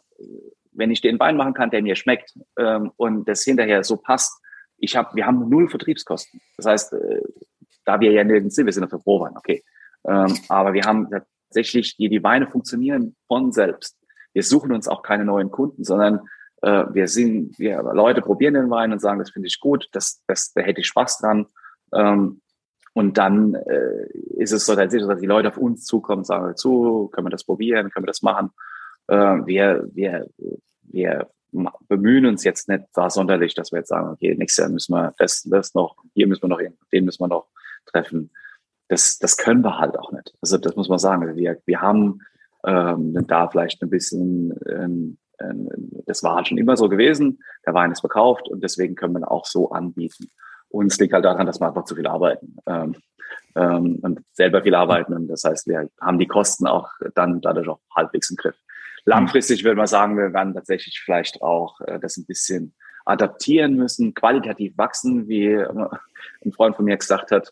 wenn 0.74 0.92
ich 0.92 1.02
den 1.02 1.20
Wein 1.20 1.38
machen 1.38 1.54
kann, 1.54 1.70
der 1.70 1.82
mir 1.82 1.96
schmeckt 1.96 2.34
ähm, 2.58 2.92
und 2.98 3.28
das 3.28 3.44
hinterher 3.44 3.84
so 3.84 3.98
passt, 3.98 4.42
ich 4.78 4.96
hab, 4.96 5.16
wir 5.16 5.26
haben 5.26 5.50
null 5.50 5.70
Vertriebskosten. 5.70 6.42
Das 6.58 6.66
heißt, 6.66 6.94
äh, 6.94 7.22
da 7.86 8.00
wir 8.00 8.12
ja 8.12 8.24
nirgends 8.24 8.56
sind, 8.56 8.66
wir 8.66 8.74
sind 8.74 8.90
für 8.90 9.00
Prowein, 9.00 9.36
okay. 9.36 9.64
Ähm, 10.08 10.36
aber 10.50 10.74
wir 10.74 10.84
haben 10.84 11.10
tatsächlich, 11.10 11.98
die, 11.98 12.10
die 12.10 12.24
Weine 12.24 12.48
funktionieren 12.48 13.16
von 13.28 13.52
selbst. 13.52 13.98
Wir 14.34 14.44
suchen 14.44 14.72
uns 14.72 14.88
auch 14.88 15.04
keine 15.04 15.26
neuen 15.26 15.52
Kunden, 15.52 15.84
sondern 15.84 16.22
äh, 16.62 16.86
wir 16.92 17.08
sind, 17.08 17.58
wir 17.60 17.82
Leute 17.94 18.22
probieren 18.22 18.54
den 18.54 18.70
Wein 18.70 18.92
und 18.92 19.00
sagen, 19.00 19.20
das 19.20 19.32
finde 19.32 19.48
ich 19.48 19.60
gut, 19.60 19.90
das, 19.92 20.24
das, 20.28 20.54
da 20.54 20.62
hätte 20.62 20.82
ich 20.82 20.88
Spaß 20.88 21.20
dran. 21.20 21.48
Ähm, 21.94 22.42
und 22.94 23.18
dann 23.18 23.56
äh, 23.56 24.08
ist 24.38 24.52
es 24.52 24.66
so 24.66 24.76
tatsächlich, 24.76 25.08
dass 25.08 25.20
die 25.20 25.28
Leute 25.28 25.48
auf 25.48 25.58
uns 25.58 25.86
zukommen, 25.86 26.24
sagen 26.24 26.56
zu, 26.58 27.10
können 27.14 27.28
wir 27.28 27.32
das 27.32 27.46
probieren, 27.46 27.90
können 27.90 28.04
wir 28.04 28.08
das 28.08 28.22
machen. 28.22 28.52
Äh, 29.08 29.46
wir, 29.46 29.88
wir, 29.94 30.28
wir 30.84 31.30
bemühen 31.88 32.26
uns 32.26 32.44
jetzt 32.44 32.70
nicht 32.70 32.86
da 32.94 33.10
sonderlich, 33.10 33.54
dass 33.56 33.72
wir 33.72 33.80
jetzt 33.80 33.90
sagen, 33.90 34.10
okay, 34.10 34.36
nächstes 34.36 34.64
Jahr 34.64 34.70
müssen 34.70 34.94
wir 34.94 35.14
das, 35.18 35.44
das 35.44 35.74
noch, 35.74 35.96
hier 36.14 36.28
müssen 36.28 36.44
wir 36.44 36.50
noch, 36.50 36.62
den 36.92 37.06
müssen 37.06 37.24
wir 37.24 37.28
noch 37.28 37.48
treffen. 37.86 38.32
Das, 38.88 39.20
das 39.20 39.38
können 39.38 39.64
wir 39.64 39.80
halt 39.80 39.98
auch 39.98 40.12
nicht. 40.12 40.34
Also 40.42 40.58
das 40.58 40.76
muss 40.76 40.90
man 40.90 41.00
sagen. 41.00 41.24
Also 41.24 41.36
wir, 41.36 41.62
wir 41.66 41.82
haben 41.82 42.20
ähm, 42.66 43.26
da 43.28 43.48
vielleicht 43.48 43.82
ein 43.82 43.90
bisschen, 43.90 44.54
ähm, 44.68 45.18
ähm, 45.40 45.70
das 46.06 46.24
war 46.24 46.36
halt 46.36 46.48
schon 46.50 46.58
immer 46.58 46.76
so 46.76 46.90
gewesen. 46.90 47.40
Der 47.66 47.74
Wein 47.74 47.92
ist 47.92 48.02
verkauft 48.02 48.50
und 48.50 48.64
deswegen 48.64 48.96
können 48.96 49.14
wir 49.14 49.32
auch 49.32 49.46
so 49.46 49.72
anbieten. 49.72 50.30
Und 50.72 50.92
es 50.92 51.00
liegt 51.00 51.14
halt 51.14 51.26
daran, 51.26 51.46
dass 51.46 51.60
wir 51.60 51.68
einfach 51.68 51.86
zu 51.86 51.96
viel 51.96 52.08
arbeiten 52.08 52.58
ähm, 52.66 52.96
ähm, 53.56 54.00
und 54.02 54.22
selber 54.32 54.64
viel 54.64 54.76
arbeiten. 54.76 55.14
Und 55.14 55.28
das 55.28 55.44
heißt, 55.44 55.68
wir 55.68 55.90
haben 56.00 56.20
die 56.20 56.28
Kosten 56.28 56.68
auch 56.68 56.90
dann 57.16 57.42
dadurch 57.42 57.68
auch 57.68 57.80
halbwegs 57.96 58.30
im 58.30 58.38
Griff. 58.38 58.56
Langfristig 59.06 59.64
würde 59.64 59.78
man 59.78 59.88
sagen, 59.88 60.18
wir 60.18 60.34
werden 60.34 60.54
tatsächlich 60.54 61.02
vielleicht 61.04 61.42
auch 61.42 61.82
äh, 61.82 62.00
das 62.00 62.18
ein 62.18 62.26
bisschen 62.26 62.74
adaptieren 63.06 63.76
müssen, 63.76 64.14
qualitativ 64.14 64.78
wachsen, 64.78 65.28
wie 65.28 65.48
äh, 65.48 65.68
ein 66.46 66.52
Freund 66.52 66.76
von 66.76 66.86
mir 66.86 66.98
gesagt 66.98 67.32
hat. 67.32 67.52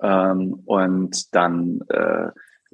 Ähm, 0.00 0.62
und 0.64 1.34
dann, 1.34 1.82
äh, 1.88 2.28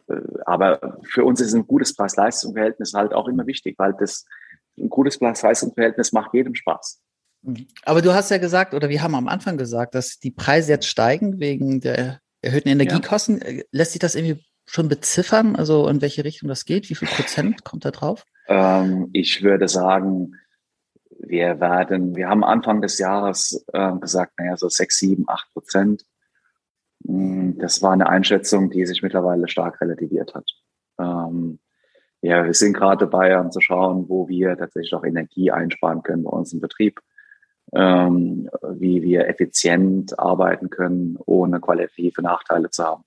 äh 0.08 0.22
aber 0.46 0.98
für 1.04 1.24
uns 1.24 1.40
ist 1.40 1.54
ein 1.54 1.66
gutes 1.66 1.94
Preis-Leistung-Verhältnis 1.94 2.94
halt 2.94 3.12
auch 3.12 3.28
immer 3.28 3.46
wichtig, 3.46 3.74
weil 3.78 3.94
das 3.98 4.24
ein 4.78 4.88
gutes 4.88 5.18
Preis-Leistung-Verhältnis 5.18 6.12
macht 6.12 6.34
jedem 6.34 6.54
Spaß. 6.54 7.00
Aber 7.84 8.02
du 8.02 8.14
hast 8.14 8.30
ja 8.30 8.38
gesagt, 8.38 8.74
oder 8.74 8.88
wir 8.88 9.02
haben 9.02 9.14
am 9.14 9.28
Anfang 9.28 9.56
gesagt, 9.56 9.94
dass 9.94 10.18
die 10.18 10.30
Preise 10.30 10.72
jetzt 10.72 10.86
steigen 10.86 11.40
wegen 11.40 11.80
der 11.80 12.20
erhöhten 12.42 12.68
Energiekosten. 12.68 13.40
Ja. 13.40 13.62
Lässt 13.72 13.92
sich 13.92 14.00
das 14.00 14.14
irgendwie 14.14 14.44
schon 14.66 14.88
beziffern, 14.88 15.56
also 15.56 15.88
in 15.88 16.02
welche 16.02 16.24
Richtung 16.24 16.48
das 16.48 16.64
geht? 16.64 16.90
Wie 16.90 16.94
viel 16.94 17.08
Prozent 17.08 17.64
kommt 17.64 17.84
da 17.84 17.90
drauf? 17.90 18.24
Ähm, 18.48 19.08
ich 19.12 19.42
würde 19.42 19.68
sagen, 19.68 20.34
wir 21.18 21.60
werden, 21.60 22.14
wir 22.14 22.28
haben 22.28 22.44
Anfang 22.44 22.80
des 22.80 22.98
Jahres 22.98 23.64
äh, 23.72 23.92
gesagt, 23.98 24.38
naja, 24.38 24.56
so 24.56 24.68
sechs, 24.68 24.98
sieben, 24.98 25.24
acht 25.28 25.50
Prozent. 25.52 26.04
Hm, 27.06 27.58
das 27.58 27.82
war 27.82 27.92
eine 27.92 28.08
Einschätzung, 28.08 28.70
die 28.70 28.86
sich 28.86 29.02
mittlerweile 29.02 29.48
stark 29.48 29.80
relativiert 29.80 30.34
hat. 30.34 30.48
Ähm, 30.98 31.58
ja, 32.20 32.44
wir 32.44 32.54
sind 32.54 32.72
gerade 32.72 33.06
dabei, 33.06 33.38
um 33.38 33.50
zu 33.52 33.60
schauen, 33.60 34.08
wo 34.08 34.28
wir 34.28 34.56
tatsächlich 34.56 34.94
auch 34.94 35.04
Energie 35.04 35.50
einsparen 35.50 36.02
können 36.02 36.24
bei 36.24 36.30
uns 36.30 36.52
im 36.52 36.60
Betrieb 36.60 37.00
ähm, 37.74 38.48
wie 38.70 39.02
wir 39.02 39.28
effizient 39.28 40.18
arbeiten 40.18 40.70
können, 40.70 41.18
ohne 41.26 41.60
qualitative 41.60 42.22
Nachteile 42.22 42.70
zu 42.70 42.84
haben. 42.84 43.04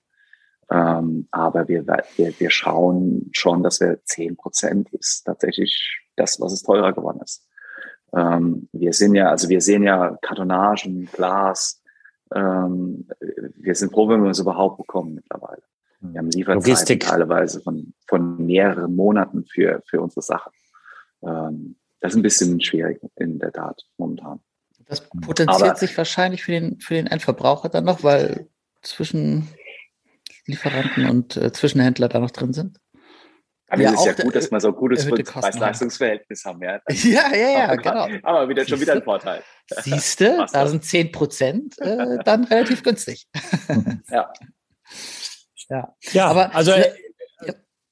Ähm, 0.70 1.28
aber 1.30 1.68
wir, 1.68 1.86
wir, 1.86 2.40
wir 2.40 2.50
schauen 2.50 3.28
schon, 3.32 3.62
dass 3.62 3.80
wir 3.80 4.00
zehn 4.04 4.36
Prozent 4.36 4.90
ist 4.92 5.24
tatsächlich 5.24 6.00
das, 6.16 6.40
was 6.40 6.52
es 6.52 6.62
teurer 6.62 6.92
geworden 6.92 7.20
ist. 7.22 7.46
Ähm, 8.14 8.68
wir 8.72 8.92
sind 8.92 9.14
ja, 9.14 9.30
also 9.30 9.48
wir 9.48 9.60
sehen 9.60 9.82
ja 9.82 10.16
Kartonagen, 10.22 11.08
Glas. 11.12 11.82
Ähm, 12.34 13.08
wir 13.56 13.74
sind 13.74 13.92
froh, 13.92 14.08
wenn 14.08 14.22
wir 14.22 14.30
es 14.30 14.38
überhaupt 14.38 14.78
bekommen 14.78 15.14
mittlerweile. 15.14 15.62
Wir 16.00 16.18
haben 16.18 16.30
Lieferzeiten 16.30 16.70
Logistik. 16.70 17.00
teilweise 17.06 17.60
von, 17.60 17.94
von 18.08 18.44
mehreren 18.44 18.94
Monaten 18.96 19.44
für, 19.44 19.82
für 19.86 20.00
unsere 20.00 20.22
Sachen. 20.22 20.52
Ähm, 21.22 21.76
das 22.00 22.12
ist 22.12 22.16
ein 22.16 22.22
bisschen 22.22 22.60
schwierig 22.60 23.00
in 23.16 23.38
der 23.38 23.52
Tat 23.52 23.84
momentan. 23.98 24.40
Das 24.92 25.08
potenziert 25.08 25.70
Aber, 25.70 25.74
sich 25.74 25.96
wahrscheinlich 25.96 26.42
für 26.42 26.52
den, 26.52 26.78
für 26.78 26.92
den 26.92 27.06
Endverbraucher 27.06 27.70
dann 27.70 27.84
noch, 27.84 28.02
weil 28.02 28.50
zwischen 28.82 29.48
Lieferanten 30.44 31.08
und 31.08 31.34
äh, 31.38 31.50
Zwischenhändler 31.50 32.10
da 32.10 32.18
noch 32.18 32.30
drin 32.30 32.52
sind. 32.52 32.78
Aber 33.68 33.80
ja, 33.80 33.94
es 33.94 34.00
ist 34.00 34.18
ja 34.18 34.24
gut, 34.24 34.34
dass 34.36 34.50
wir 34.50 34.60
so 34.60 34.68
ein 34.68 34.74
gutes 34.74 35.08
Preis-Leistungsverhältnis 35.08 36.44
haben. 36.44 36.62
Ja, 36.62 36.78
ja, 36.90 37.34
ja, 37.34 37.48
ja 37.50 37.74
genau. 37.76 38.06
Aber 38.22 38.46
wieder 38.50 38.66
schon 38.66 38.78
wieder 38.82 38.92
ein 38.92 39.02
Vorteil. 39.02 39.42
Siehst 39.80 40.20
du, 40.20 40.46
da 40.52 40.66
sind 40.66 40.84
10 40.84 41.10
Prozent 41.10 41.78
äh, 41.78 42.18
dann 42.22 42.44
relativ 42.44 42.82
günstig. 42.82 43.26
ja. 44.10 44.30
ja. 45.70 45.94
Ja, 46.12 46.26
aber 46.26 46.54
also. 46.54 46.72
Äh, 46.72 46.92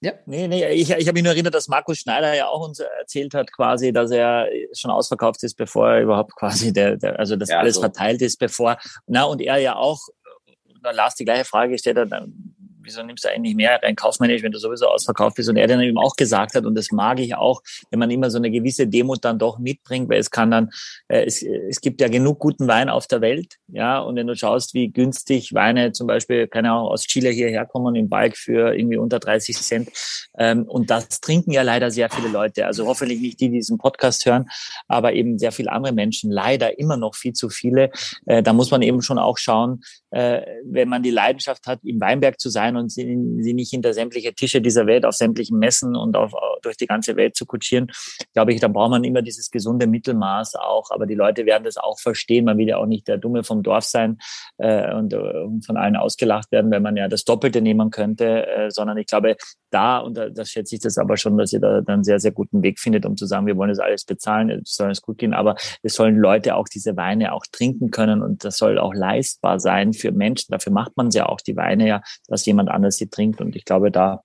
Ja. 0.02 0.12
Nee, 0.24 0.48
nee, 0.48 0.66
ich, 0.70 0.90
ich 0.90 1.06
habe 1.06 1.14
mich 1.14 1.22
nur 1.22 1.32
erinnert, 1.32 1.54
dass 1.54 1.68
Markus 1.68 1.98
Schneider 1.98 2.34
ja 2.34 2.48
auch 2.48 2.66
uns 2.66 2.80
erzählt 2.80 3.34
hat, 3.34 3.52
quasi, 3.52 3.92
dass 3.92 4.10
er 4.10 4.48
schon 4.72 4.90
ausverkauft 4.90 5.42
ist, 5.42 5.56
bevor 5.56 5.90
er 5.90 6.00
überhaupt 6.00 6.34
quasi 6.36 6.72
der, 6.72 6.96
der 6.96 7.18
also 7.18 7.36
das 7.36 7.50
ja, 7.50 7.58
alles 7.58 7.74
so. 7.74 7.82
verteilt 7.82 8.22
ist, 8.22 8.38
bevor, 8.38 8.78
na, 9.06 9.24
und 9.24 9.42
er 9.42 9.58
ja 9.58 9.76
auch, 9.76 10.00
da 10.82 10.92
Lars 10.92 11.16
die 11.16 11.26
gleiche 11.26 11.44
Frage 11.44 11.72
gestellt 11.72 11.98
hat, 11.98 12.08
wieso 12.82 13.02
nimmst 13.02 13.24
du 13.24 13.28
eigentlich 13.28 13.54
mehr 13.54 13.80
rein? 13.82 13.96
Kaufmännisch, 13.96 14.42
wenn 14.42 14.52
du 14.52 14.58
sowieso 14.58 14.86
ausverkauft 14.86 15.36
bist? 15.36 15.48
Und 15.48 15.56
er 15.56 15.66
dann 15.66 15.80
eben 15.80 15.98
auch 15.98 16.16
gesagt 16.16 16.54
hat, 16.54 16.64
und 16.64 16.74
das 16.74 16.90
mag 16.90 17.20
ich 17.20 17.34
auch, 17.34 17.62
wenn 17.90 17.98
man 17.98 18.10
immer 18.10 18.30
so 18.30 18.38
eine 18.38 18.50
gewisse 18.50 18.86
Demut 18.86 19.24
dann 19.24 19.38
doch 19.38 19.58
mitbringt, 19.58 20.08
weil 20.08 20.18
es 20.18 20.30
kann 20.30 20.50
dann, 20.50 20.70
äh, 21.08 21.24
es, 21.24 21.42
es 21.42 21.80
gibt 21.80 22.00
ja 22.00 22.08
genug 22.08 22.38
guten 22.38 22.68
Wein 22.68 22.88
auf 22.88 23.06
der 23.06 23.20
Welt, 23.20 23.56
ja, 23.68 23.98
und 24.00 24.16
wenn 24.16 24.26
du 24.26 24.36
schaust, 24.36 24.74
wie 24.74 24.88
günstig 24.88 25.54
Weine 25.54 25.92
zum 25.92 26.06
Beispiel, 26.06 26.46
keine 26.48 26.72
Ahnung, 26.72 26.88
aus 26.88 27.04
Chile 27.04 27.30
hierher 27.30 27.66
kommen 27.66 27.94
im 27.94 28.08
Bike 28.08 28.36
für 28.36 28.74
irgendwie 28.74 28.96
unter 28.96 29.18
30 29.18 29.56
Cent, 29.56 29.90
ähm, 30.38 30.64
und 30.64 30.90
das 30.90 31.20
trinken 31.20 31.52
ja 31.52 31.62
leider 31.62 31.90
sehr 31.90 32.10
viele 32.10 32.28
Leute, 32.28 32.66
also 32.66 32.86
hoffentlich 32.86 33.20
nicht 33.20 33.40
die, 33.40 33.50
die 33.50 33.58
diesen 33.58 33.78
Podcast 33.78 34.26
hören, 34.26 34.48
aber 34.88 35.12
eben 35.12 35.38
sehr 35.38 35.52
viele 35.52 35.72
andere 35.72 35.92
Menschen, 35.92 36.30
leider 36.30 36.78
immer 36.78 36.96
noch 36.96 37.14
viel 37.14 37.32
zu 37.32 37.48
viele, 37.48 37.90
äh, 38.26 38.42
da 38.42 38.52
muss 38.52 38.70
man 38.70 38.82
eben 38.82 39.02
schon 39.02 39.18
auch 39.18 39.38
schauen, 39.38 39.82
äh, 40.10 40.42
wenn 40.64 40.88
man 40.88 41.02
die 41.02 41.10
Leidenschaft 41.10 41.66
hat, 41.66 41.80
im 41.84 42.00
Weinberg 42.00 42.40
zu 42.40 42.50
sein 42.50 42.69
und 42.76 42.90
sie, 42.90 43.18
sie 43.38 43.54
nicht 43.54 43.70
hinter 43.70 43.92
sämtliche 43.92 44.34
Tische 44.34 44.60
dieser 44.60 44.86
Welt 44.86 45.04
auf 45.04 45.14
sämtlichen 45.14 45.58
Messen 45.58 45.96
und 45.96 46.16
auf, 46.16 46.32
durch 46.62 46.76
die 46.76 46.86
ganze 46.86 47.16
Welt 47.16 47.36
zu 47.36 47.46
kutschieren, 47.46 47.90
glaube 48.32 48.52
ich, 48.52 48.60
da 48.60 48.68
braucht 48.68 48.90
man 48.90 49.04
immer 49.04 49.22
dieses 49.22 49.50
gesunde 49.50 49.86
Mittelmaß 49.86 50.56
auch. 50.56 50.90
Aber 50.90 51.06
die 51.06 51.14
Leute 51.14 51.46
werden 51.46 51.64
das 51.64 51.76
auch 51.76 51.98
verstehen. 51.98 52.44
Man 52.44 52.58
will 52.58 52.68
ja 52.68 52.76
auch 52.78 52.86
nicht 52.86 53.08
der 53.08 53.18
Dumme 53.18 53.44
vom 53.44 53.62
Dorf 53.62 53.84
sein 53.84 54.18
äh, 54.58 54.94
und, 54.94 55.14
und 55.14 55.64
von 55.64 55.76
allen 55.76 55.96
ausgelacht 55.96 56.50
werden, 56.52 56.70
wenn 56.70 56.82
man 56.82 56.96
ja 56.96 57.08
das 57.08 57.24
Doppelte 57.24 57.60
nehmen 57.60 57.90
könnte, 57.90 58.46
äh, 58.46 58.70
sondern 58.70 58.98
ich 58.98 59.06
glaube, 59.06 59.36
da, 59.70 59.98
und 59.98 60.16
da, 60.16 60.28
da 60.28 60.44
schätze 60.44 60.74
ich 60.74 60.80
das 60.80 60.98
aber 60.98 61.16
schon, 61.16 61.38
dass 61.38 61.52
ihr 61.52 61.60
da 61.60 61.80
dann 61.80 62.04
sehr, 62.04 62.18
sehr 62.18 62.32
guten 62.32 62.62
Weg 62.62 62.78
findet, 62.78 63.06
um 63.06 63.16
zu 63.16 63.26
sagen, 63.26 63.46
wir 63.46 63.56
wollen 63.56 63.70
das 63.70 63.78
alles 63.78 64.04
bezahlen, 64.04 64.50
es 64.50 64.74
soll 64.74 64.90
es 64.90 65.02
gut 65.02 65.18
gehen, 65.18 65.32
aber 65.32 65.54
es 65.82 65.94
sollen 65.94 66.16
Leute 66.16 66.56
auch 66.56 66.68
diese 66.68 66.96
Weine 66.96 67.32
auch 67.32 67.44
trinken 67.50 67.90
können 67.90 68.22
und 68.22 68.44
das 68.44 68.58
soll 68.58 68.78
auch 68.78 68.94
leistbar 68.94 69.60
sein 69.60 69.92
für 69.92 70.12
Menschen. 70.12 70.50
Dafür 70.50 70.72
macht 70.72 70.96
man 70.96 71.10
ja 71.10 71.26
auch 71.26 71.40
die 71.40 71.56
Weine 71.56 71.86
ja, 71.86 72.02
dass 72.28 72.44
jemand 72.46 72.59
anders 72.68 72.96
sie 72.96 73.08
trinkt 73.08 73.40
und 73.40 73.56
ich 73.56 73.64
glaube, 73.64 73.90
da 73.90 74.22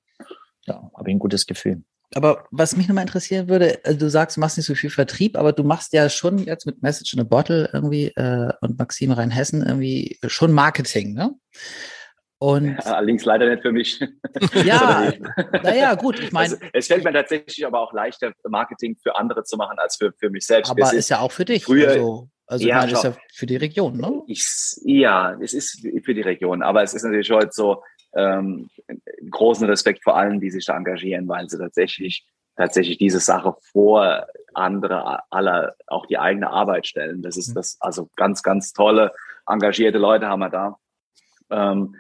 ja, 0.66 0.92
habe 0.96 1.10
ich 1.10 1.16
ein 1.16 1.20
gutes 1.20 1.46
Gefühl. 1.46 1.84
Aber 2.14 2.46
was 2.52 2.78
mich 2.78 2.88
nochmal 2.88 3.04
interessieren 3.04 3.50
würde, 3.50 3.80
also 3.84 4.00
du 4.00 4.10
sagst, 4.10 4.38
du 4.38 4.42
machst 4.42 4.58
nicht 4.58 4.68
so 4.68 4.76
viel 4.76 4.90
Vertrieb, 4.90 5.38
aber 5.38 5.52
du 5.52 5.64
machst 5.64 5.92
ja 5.94 6.10
schon 6.10 6.38
jetzt 6.40 6.66
mit 6.66 6.82
Message 6.82 7.14
in 7.14 7.20
a 7.20 7.24
Bottle 7.24 7.70
irgendwie 7.74 8.08
äh, 8.16 8.54
und 8.62 8.78
Maxim 8.78 9.12
Rheinhessen 9.12 9.66
irgendwie 9.66 10.18
schon 10.28 10.52
Marketing, 10.52 11.14
ne? 11.14 11.36
Und 12.38 12.68
ja, 12.68 12.94
allerdings 12.94 13.24
leider 13.26 13.50
nicht 13.50 13.62
für 13.62 13.72
mich. 13.72 14.00
Ja, 14.66 15.12
naja, 15.64 15.96
gut, 15.96 16.20
ich 16.20 16.32
meine. 16.32 16.54
Also, 16.54 16.66
es 16.74 16.88
fällt 16.88 17.04
mir 17.04 17.14
tatsächlich 17.14 17.66
aber 17.66 17.80
auch 17.80 17.94
leichter, 17.94 18.34
Marketing 18.48 18.98
für 19.02 19.16
andere 19.16 19.44
zu 19.44 19.58
machen 19.58 19.80
als 19.80 19.96
für, 19.96 20.14
für 20.20 20.30
mich 20.30 20.46
selbst. 20.46 20.70
Aber 20.70 20.84
es 20.84 20.94
ist 20.94 21.10
ja 21.10 21.20
auch 21.20 21.32
für 21.32 21.46
dich. 21.46 21.64
Früher, 21.64 21.90
also, 21.90 22.30
also 22.46 22.68
ja, 22.68 22.76
ich 22.76 22.82
meine, 22.82 22.92
ist 22.94 23.04
ja 23.04 23.16
für 23.34 23.46
die 23.46 23.56
Region, 23.56 23.98
ne? 23.98 24.22
Ich, 24.28 24.46
ja, 24.84 25.36
es 25.42 25.54
ist 25.54 25.88
für 26.04 26.14
die 26.14 26.22
Region, 26.22 26.62
aber 26.62 26.84
es 26.84 26.94
ist 26.94 27.04
natürlich 27.04 27.32
heute 27.32 27.50
so 27.52 27.82
ähm, 28.16 28.70
großen 29.30 29.68
Respekt 29.68 30.04
vor 30.04 30.16
allen, 30.16 30.40
die 30.40 30.50
sich 30.50 30.66
da 30.66 30.76
engagieren, 30.76 31.28
weil 31.28 31.50
sie 31.50 31.58
tatsächlich 31.58 32.26
tatsächlich 32.56 32.98
diese 32.98 33.20
Sache 33.20 33.56
vor 33.72 34.28
andere 34.54 35.24
aller 35.30 35.76
auch 35.88 36.06
die 36.06 36.18
eigene 36.18 36.50
Arbeit 36.50 36.88
stellen. 36.88 37.22
Das 37.22 37.36
ist 37.38 37.50
mhm. 37.50 37.56
das 37.56 37.78
also 37.82 38.10
ganz 38.16 38.44
ganz 38.44 38.72
tolle 38.72 39.12
engagierte 39.48 39.98
Leute 39.98 40.28
haben 40.28 40.40
wir 40.40 40.50
da. 40.50 40.78
Ähm, 41.50 41.96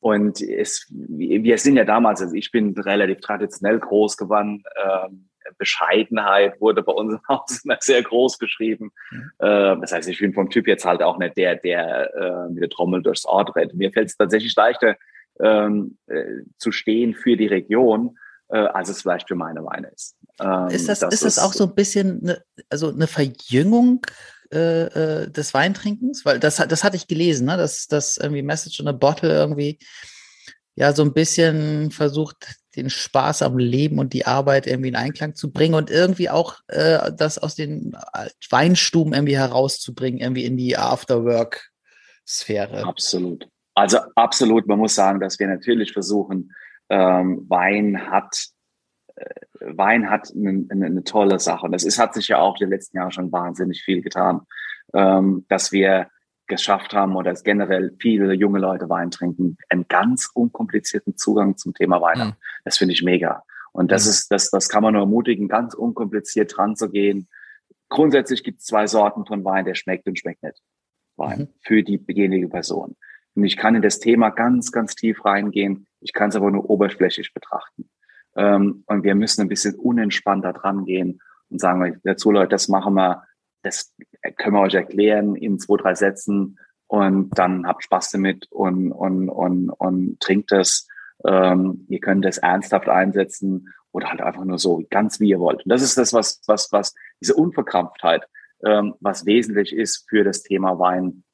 und 0.00 0.40
es, 0.40 0.86
wir 0.90 1.58
sind 1.58 1.76
ja 1.76 1.84
damals, 1.84 2.22
also 2.22 2.34
ich 2.34 2.50
bin 2.50 2.76
relativ 2.78 3.20
traditionell 3.20 3.78
groß 3.78 4.16
geworden. 4.16 4.64
Ähm, 4.82 5.30
Bescheidenheit 5.58 6.60
wurde 6.60 6.82
bei 6.82 6.92
uns 6.92 7.14
im 7.14 7.20
Haus 7.28 7.64
immer 7.64 7.76
sehr 7.80 8.02
groß 8.02 8.38
geschrieben. 8.38 8.92
Mhm. 9.10 9.30
Äh, 9.38 9.76
das 9.80 9.92
heißt, 9.92 10.08
ich 10.08 10.18
bin 10.18 10.32
vom 10.32 10.48
Typ 10.48 10.66
jetzt 10.66 10.84
halt 10.84 11.02
auch 11.02 11.18
nicht 11.18 11.36
der, 11.36 11.56
der 11.56 12.14
äh, 12.14 12.48
mit 12.50 12.62
der 12.62 12.70
Trommel 12.70 13.02
durchs 13.02 13.26
Ort 13.26 13.54
rennt. 13.56 13.74
Mir 13.74 13.92
fällt 13.92 14.08
es 14.08 14.16
tatsächlich 14.16 14.54
leichter, 14.56 14.96
ähm, 15.42 15.98
äh, 16.06 16.42
zu 16.58 16.72
stehen 16.72 17.14
für 17.14 17.36
die 17.36 17.46
Region, 17.46 18.18
äh, 18.48 18.58
als 18.58 18.88
es 18.88 19.02
vielleicht 19.02 19.28
für 19.28 19.36
meine 19.36 19.64
Weine 19.64 19.88
ist. 19.88 20.16
Ähm, 20.40 20.68
ist 20.68 20.88
das, 20.88 21.00
das 21.00 21.14
ist 21.14 21.24
das 21.24 21.38
auch 21.38 21.52
so 21.52 21.64
ein 21.64 21.74
bisschen, 21.74 22.20
eine, 22.22 22.42
also 22.68 22.90
eine 22.90 23.06
Verjüngung 23.06 24.04
äh, 24.52 25.22
äh, 25.22 25.30
des 25.30 25.54
Weintrinkens? 25.54 26.24
Weil 26.24 26.40
das, 26.40 26.56
das 26.56 26.84
hatte 26.84 26.96
ich 26.96 27.06
gelesen, 27.06 27.46
ne? 27.46 27.56
dass, 27.56 27.86
dass 27.86 28.16
irgendwie 28.16 28.42
Message 28.42 28.80
in 28.80 28.88
a 28.88 28.92
Bottle 28.92 29.32
irgendwie 29.32 29.78
ja 30.74 30.92
so 30.92 31.02
ein 31.02 31.12
bisschen 31.12 31.90
versucht, 31.90 32.56
den 32.76 32.90
Spaß 32.90 33.42
am 33.42 33.58
Leben 33.58 33.98
und 33.98 34.12
die 34.12 34.26
Arbeit 34.26 34.66
irgendwie 34.66 34.88
in 34.88 34.96
Einklang 34.96 35.34
zu 35.34 35.52
bringen 35.52 35.74
und 35.74 35.90
irgendwie 35.90 36.30
auch 36.30 36.56
äh, 36.68 37.12
das 37.12 37.38
aus 37.38 37.54
den 37.54 37.96
Weinstuben 38.48 39.12
irgendwie 39.12 39.36
herauszubringen, 39.36 40.20
irgendwie 40.20 40.44
in 40.44 40.56
die 40.56 40.76
Afterwork-Sphäre. 40.76 42.84
Absolut. 42.84 43.48
Also 43.80 43.98
absolut, 44.14 44.66
man 44.66 44.78
muss 44.78 44.94
sagen, 44.94 45.20
dass 45.20 45.38
wir 45.38 45.46
natürlich 45.46 45.92
versuchen, 45.92 46.52
ähm, 46.90 47.46
Wein 47.48 48.10
hat 48.10 48.50
Wein 49.60 50.08
hat 50.10 50.32
eine, 50.34 50.66
eine, 50.70 51.04
tolle 51.04 51.38
Sache. 51.38 51.66
Und 51.66 51.74
es 51.74 51.84
ist, 51.84 51.98
hat 51.98 52.14
sich 52.14 52.28
ja 52.28 52.38
auch 52.38 52.56
die 52.56 52.64
letzten 52.64 52.96
Jahre 52.96 53.12
schon 53.12 53.32
wahnsinnig 53.32 53.82
viel 53.82 54.02
getan, 54.02 54.42
ähm, 54.94 55.44
dass 55.48 55.72
wir 55.72 56.08
geschafft 56.46 56.94
haben 56.94 57.14
oder 57.14 57.30
es 57.30 57.44
generell 57.44 57.94
viele 58.00 58.32
junge 58.32 58.58
Leute 58.58 58.88
Wein 58.88 59.10
trinken, 59.10 59.56
einen 59.68 59.86
ganz 59.88 60.28
unkomplizierten 60.34 61.16
Zugang 61.16 61.56
zum 61.56 61.74
Thema 61.74 62.00
Wein. 62.00 62.28
Mhm. 62.28 62.32
Das 62.64 62.78
finde 62.78 62.94
ich 62.94 63.02
mega. 63.02 63.44
Und 63.72 63.92
das 63.92 64.04
mhm. 64.04 64.10
ist, 64.10 64.32
das, 64.32 64.50
das 64.50 64.68
kann 64.68 64.82
man 64.82 64.94
nur 64.94 65.02
ermutigen, 65.02 65.48
ganz 65.48 65.74
unkompliziert 65.74 66.56
dran 66.56 66.74
zu 66.74 66.90
gehen. 66.90 67.28
Grundsätzlich 67.88 68.42
gibt 68.42 68.60
es 68.60 68.66
zwei 68.66 68.86
Sorten 68.86 69.26
von 69.26 69.44
Wein, 69.44 69.64
der 69.64 69.74
schmeckt 69.74 70.08
und 70.08 70.18
schmeckt 70.18 70.42
nicht. 70.42 70.60
Wein 71.16 71.38
mhm. 71.38 71.48
für 71.62 71.82
die 71.82 71.98
beginnende 71.98 72.48
Person. 72.48 72.96
Und 73.40 73.46
ich 73.46 73.56
kann 73.56 73.74
in 73.74 73.80
das 73.80 74.00
Thema 74.00 74.28
ganz, 74.28 74.70
ganz 74.70 74.94
tief 74.94 75.24
reingehen. 75.24 75.86
Ich 76.00 76.12
kann 76.12 76.28
es 76.28 76.36
aber 76.36 76.50
nur 76.50 76.68
oberflächlich 76.68 77.32
betrachten. 77.32 77.88
Ähm, 78.36 78.84
und 78.86 79.02
wir 79.02 79.14
müssen 79.14 79.40
ein 79.40 79.48
bisschen 79.48 79.76
unentspannter 79.76 80.52
dran 80.52 80.84
gehen 80.84 81.22
und 81.48 81.58
sagen 81.58 81.98
dazu, 82.04 82.30
Leute, 82.32 82.50
das 82.50 82.68
machen 82.68 82.92
wir, 82.92 83.24
das 83.62 83.94
können 84.36 84.56
wir 84.56 84.60
euch 84.60 84.74
erklären 84.74 85.36
in 85.36 85.58
zwei, 85.58 85.78
drei 85.78 85.94
Sätzen 85.94 86.58
und 86.86 87.30
dann 87.38 87.66
habt 87.66 87.82
Spaß 87.82 88.10
damit 88.10 88.46
und, 88.50 88.92
und, 88.92 89.30
und, 89.30 89.70
und 89.70 90.20
trinkt 90.20 90.52
es. 90.52 90.86
Ähm, 91.24 91.86
ihr 91.88 92.00
könnt 92.00 92.26
es 92.26 92.36
ernsthaft 92.36 92.90
einsetzen 92.90 93.72
oder 93.90 94.10
halt 94.10 94.20
einfach 94.20 94.44
nur 94.44 94.58
so, 94.58 94.84
ganz 94.90 95.18
wie 95.18 95.30
ihr 95.30 95.40
wollt. 95.40 95.64
Und 95.64 95.70
das 95.70 95.80
ist 95.80 95.96
das, 95.96 96.12
was, 96.12 96.42
was, 96.46 96.70
was, 96.72 96.94
diese 97.22 97.34
Unverkrampftheit, 97.36 98.28
ähm, 98.66 98.96
was 99.00 99.24
wesentlich 99.24 99.74
ist 99.74 100.04
für 100.10 100.24
das 100.24 100.42
Thema 100.42 100.78
Wein, 100.78 101.24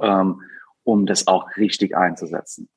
ähm, 0.00 0.40
um 0.84 1.06
das 1.06 1.26
auch 1.26 1.56
richtig 1.56 1.96
einzusetzen. 1.96 2.68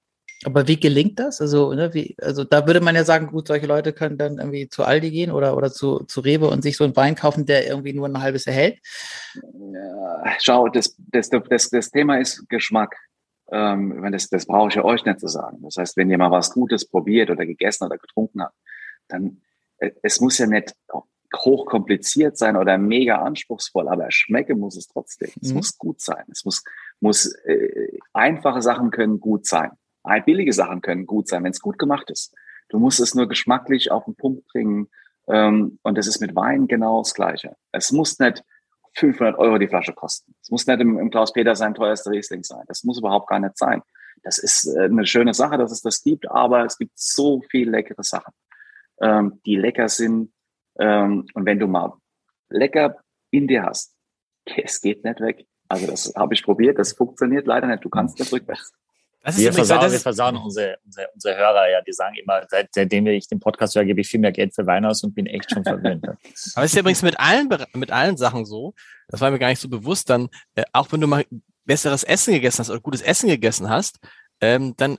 Aber 0.43 0.67
wie 0.67 0.79
gelingt 0.79 1.19
das? 1.19 1.39
Also, 1.39 1.73
ne, 1.73 1.93
wie, 1.93 2.15
also 2.21 2.43
da 2.43 2.67
würde 2.67 2.81
man 2.81 2.95
ja 2.95 3.03
sagen, 3.03 3.27
gut, 3.27 3.47
solche 3.47 3.67
Leute 3.67 3.93
können 3.93 4.17
dann 4.17 4.37
irgendwie 4.37 4.67
zu 4.67 4.83
Aldi 4.83 5.09
gehen 5.09 5.31
oder, 5.31 5.55
oder 5.55 5.71
zu, 5.71 6.03
zu 6.03 6.19
Rewe 6.19 6.49
und 6.49 6.61
sich 6.61 6.77
so 6.77 6.83
einen 6.83 6.95
Wein 6.95 7.15
kaufen, 7.15 7.45
der 7.45 7.67
irgendwie 7.67 7.93
nur 7.93 8.07
ein 8.07 8.21
halbes 8.21 8.45
erhält. 8.45 8.79
Ja, 9.33 10.35
schau, 10.39 10.67
das, 10.67 10.95
das, 10.97 11.29
das, 11.29 11.69
das 11.69 11.89
Thema 11.89 12.19
ist 12.19 12.47
Geschmack. 12.49 12.95
Ähm, 13.51 14.07
das, 14.11 14.27
das 14.27 14.45
brauche 14.45 14.69
ich 14.69 14.75
ja 14.75 14.83
euch 14.83 15.05
nicht 15.05 15.19
zu 15.19 15.27
sagen. 15.27 15.59
Das 15.63 15.77
heißt, 15.77 15.97
wenn 15.97 16.09
ihr 16.09 16.17
mal 16.17 16.31
was 16.31 16.51
Gutes 16.51 16.85
probiert 16.87 17.29
oder 17.29 17.45
gegessen 17.45 17.85
oder 17.85 17.97
getrunken 17.97 18.41
habt, 18.41 18.55
dann 19.07 19.41
äh, 19.77 19.91
es 20.03 20.19
muss 20.19 20.37
ja 20.37 20.47
nicht 20.47 20.75
hochkompliziert 21.35 22.37
sein 22.37 22.55
oder 22.55 22.77
mega 22.77 23.17
anspruchsvoll, 23.21 23.89
aber 23.89 24.11
schmecken 24.11 24.59
muss 24.59 24.77
es 24.77 24.87
trotzdem. 24.87 25.31
Es 25.41 25.49
mhm. 25.49 25.55
muss 25.55 25.77
gut 25.77 26.01
sein. 26.01 26.23
Es 26.31 26.45
muss, 26.45 26.63
muss 26.99 27.33
äh, 27.45 27.97
einfache 28.13 28.61
Sachen 28.61 28.91
können 28.91 29.19
gut 29.19 29.45
sein. 29.45 29.71
Billige 30.25 30.53
Sachen 30.53 30.81
können 30.81 31.05
gut 31.05 31.27
sein, 31.27 31.43
wenn 31.43 31.51
es 31.51 31.61
gut 31.61 31.79
gemacht 31.79 32.09
ist. 32.11 32.33
Du 32.69 32.79
musst 32.79 32.99
es 32.99 33.15
nur 33.15 33.27
geschmacklich 33.27 33.91
auf 33.91 34.05
den 34.05 34.15
Punkt 34.15 34.45
bringen. 34.47 34.89
Ähm, 35.27 35.79
und 35.81 35.97
das 35.97 36.07
ist 36.07 36.21
mit 36.21 36.35
Wein 36.35 36.67
genau 36.67 36.99
das 36.99 37.13
Gleiche. 37.13 37.55
Es 37.71 37.91
muss 37.91 38.19
nicht 38.19 38.43
500 38.95 39.37
Euro 39.37 39.57
die 39.57 39.67
Flasche 39.67 39.93
kosten. 39.93 40.35
Es 40.41 40.49
muss 40.49 40.67
nicht 40.67 40.79
im, 40.79 40.97
im 40.99 41.09
Klaus 41.09 41.33
Peter 41.33 41.55
sein 41.55 41.73
teuerster 41.73 42.11
Riesling 42.11 42.43
sein. 42.43 42.63
Das 42.67 42.83
muss 42.83 42.99
überhaupt 42.99 43.27
gar 43.27 43.39
nicht 43.39 43.57
sein. 43.57 43.81
Das 44.23 44.37
ist 44.37 44.65
äh, 44.65 44.85
eine 44.85 45.05
schöne 45.05 45.33
Sache, 45.33 45.57
dass 45.57 45.71
es 45.71 45.81
das 45.81 46.03
gibt, 46.03 46.29
aber 46.29 46.65
es 46.65 46.77
gibt 46.77 46.97
so 46.97 47.41
viel 47.49 47.69
leckere 47.69 48.03
Sachen, 48.03 48.33
ähm, 49.01 49.41
die 49.45 49.55
lecker 49.55 49.89
sind. 49.89 50.33
Ähm, 50.79 51.25
und 51.33 51.45
wenn 51.45 51.59
du 51.59 51.67
mal 51.67 51.93
lecker 52.49 52.97
in 53.31 53.47
dir 53.47 53.63
hast, 53.63 53.95
es 54.45 54.81
geht 54.81 55.03
nicht 55.03 55.19
weg. 55.19 55.45
Also 55.67 55.87
das 55.87 56.13
habe 56.15 56.33
ich 56.33 56.43
probiert, 56.43 56.77
das 56.77 56.93
funktioniert 56.93 57.47
leider 57.47 57.67
nicht. 57.67 57.83
Du 57.83 57.89
kannst 57.89 58.19
nicht 58.19 58.31
rückwärts. 58.31 58.71
wir, 59.23 59.53
versauen, 59.53 59.91
wir 59.91 59.99
versauen 59.99 60.37
unsere, 60.37 60.77
unsere, 60.85 61.07
unsere 61.13 61.35
Hörer 61.35 61.69
ja, 61.69 61.81
die 61.81 61.93
sagen 61.93 62.15
immer, 62.15 62.43
seit, 62.47 62.69
seitdem 62.73 63.07
ich 63.07 63.27
den 63.27 63.39
Podcast 63.39 63.75
höre, 63.75 63.85
gebe 63.85 64.01
ich 64.01 64.07
viel 64.07 64.19
mehr 64.19 64.31
Geld 64.31 64.53
für 64.53 64.67
Wein 64.67 64.85
aus 64.85 65.03
und 65.03 65.15
bin 65.15 65.25
echt 65.25 65.51
schon 65.51 65.63
verwöhnt. 65.63 66.07
Aber 66.07 66.19
es 66.25 66.55
ist 66.55 66.75
ja 66.75 66.81
übrigens 66.81 67.01
mit 67.01 67.19
allen, 67.19 67.49
mit 67.73 67.91
allen 67.91 68.17
Sachen 68.17 68.45
so, 68.45 68.73
das 69.07 69.21
war 69.21 69.31
mir 69.31 69.39
gar 69.39 69.49
nicht 69.49 69.61
so 69.61 69.69
bewusst, 69.69 70.09
dann, 70.09 70.29
äh, 70.53 70.63
auch 70.73 70.91
wenn 70.91 71.01
du 71.01 71.07
mal 71.07 71.25
besseres 71.65 72.03
Essen 72.03 72.33
gegessen 72.33 72.59
hast 72.59 72.69
oder 72.69 72.79
gutes 72.79 73.01
Essen 73.01 73.27
gegessen 73.27 73.69
hast, 73.69 73.97
ähm, 74.41 74.75
dann 74.77 74.97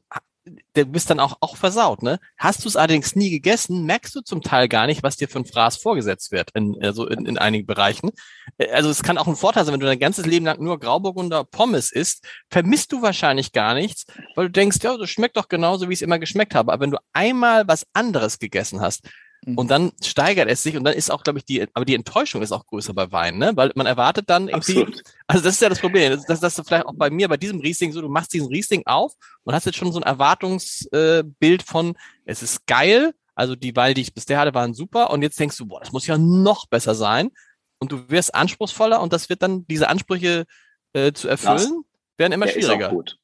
du 0.74 0.84
bist 0.86 1.10
dann 1.10 1.20
auch, 1.20 1.36
auch 1.40 1.56
versaut, 1.56 2.02
ne? 2.02 2.20
Hast 2.36 2.64
du 2.64 2.68
es 2.68 2.76
allerdings 2.76 3.16
nie 3.16 3.30
gegessen, 3.30 3.84
merkst 3.84 4.14
du 4.14 4.20
zum 4.20 4.42
Teil 4.42 4.68
gar 4.68 4.86
nicht, 4.86 5.02
was 5.02 5.16
dir 5.16 5.28
für 5.28 5.40
ein 5.40 5.44
Fraß 5.44 5.78
vorgesetzt 5.78 6.30
wird, 6.30 6.50
in, 6.52 6.76
also 6.82 7.06
in, 7.06 7.26
in 7.26 7.38
einigen 7.38 7.66
Bereichen. 7.66 8.10
Äh, 8.58 8.70
also 8.70 8.90
es 8.90 9.02
kann 9.02 9.18
auch 9.18 9.26
ein 9.26 9.36
Vorteil 9.36 9.64
sein, 9.64 9.72
wenn 9.72 9.80
du 9.80 9.86
dein 9.86 9.98
ganzes 9.98 10.26
Leben 10.26 10.46
lang 10.46 10.62
nur 10.62 10.78
Grauburgunder 10.78 11.44
Pommes 11.44 11.90
isst, 11.90 12.24
vermisst 12.50 12.92
du 12.92 13.02
wahrscheinlich 13.02 13.52
gar 13.52 13.74
nichts, 13.74 14.06
weil 14.36 14.46
du 14.46 14.52
denkst, 14.52 14.78
ja, 14.82 14.96
das 14.96 15.10
schmeckt 15.10 15.36
doch 15.36 15.48
genauso, 15.48 15.88
wie 15.88 15.94
es 15.94 16.02
immer 16.02 16.18
geschmeckt 16.18 16.54
habe. 16.54 16.72
Aber 16.72 16.82
wenn 16.82 16.92
du 16.92 16.98
einmal 17.12 17.66
was 17.66 17.86
anderes 17.92 18.38
gegessen 18.38 18.80
hast, 18.80 19.08
Mhm. 19.46 19.58
Und 19.58 19.70
dann 19.70 19.92
steigert 20.02 20.48
es 20.50 20.64
sich 20.64 20.76
und 20.76 20.82
dann 20.82 20.94
ist 20.94 21.10
auch, 21.10 21.22
glaube 21.22 21.38
ich, 21.38 21.44
die, 21.44 21.64
aber 21.72 21.84
die 21.84 21.94
Enttäuschung 21.94 22.42
ist 22.42 22.50
auch 22.50 22.66
größer 22.66 22.92
bei 22.92 23.12
Wein, 23.12 23.38
ne? 23.38 23.52
Weil 23.54 23.70
man 23.76 23.86
erwartet 23.86 24.28
dann 24.28 24.48
irgendwie, 24.48 24.82
Absolut. 24.82 25.02
also 25.28 25.44
das 25.44 25.54
ist 25.54 25.62
ja 25.62 25.68
das 25.68 25.78
Problem, 25.78 26.10
das, 26.10 26.26
das, 26.26 26.40
das 26.40 26.58
ist 26.58 26.66
vielleicht 26.66 26.86
auch 26.86 26.94
bei 26.96 27.10
mir, 27.10 27.28
bei 27.28 27.36
diesem 27.36 27.60
Riesling 27.60 27.92
so, 27.92 28.00
du 28.00 28.08
machst 28.08 28.32
diesen 28.34 28.48
Riesling 28.48 28.82
auf 28.86 29.12
und 29.44 29.54
hast 29.54 29.64
jetzt 29.64 29.78
schon 29.78 29.92
so 29.92 30.00
ein 30.00 30.02
Erwartungsbild 30.02 31.62
von, 31.62 31.96
es 32.24 32.42
ist 32.42 32.66
geil, 32.66 33.14
also 33.36 33.54
die 33.54 33.76
Weine, 33.76 33.94
die 33.94 34.00
ich 34.00 34.14
bisher 34.14 34.40
hatte, 34.40 34.52
waren 34.52 34.74
super 34.74 35.10
und 35.10 35.22
jetzt 35.22 35.38
denkst 35.38 35.56
du, 35.56 35.66
boah, 35.66 35.78
das 35.78 35.92
muss 35.92 36.08
ja 36.08 36.18
noch 36.18 36.66
besser 36.66 36.96
sein 36.96 37.30
und 37.78 37.92
du 37.92 38.10
wirst 38.10 38.34
anspruchsvoller 38.34 39.00
und 39.00 39.12
das 39.12 39.28
wird 39.28 39.42
dann, 39.42 39.64
diese 39.68 39.88
Ansprüche 39.88 40.44
äh, 40.92 41.12
zu 41.12 41.28
erfüllen, 41.28 41.84
werden 42.16 42.32
immer 42.32 42.48
schwieriger. 42.48 42.88
gut. 42.88 43.16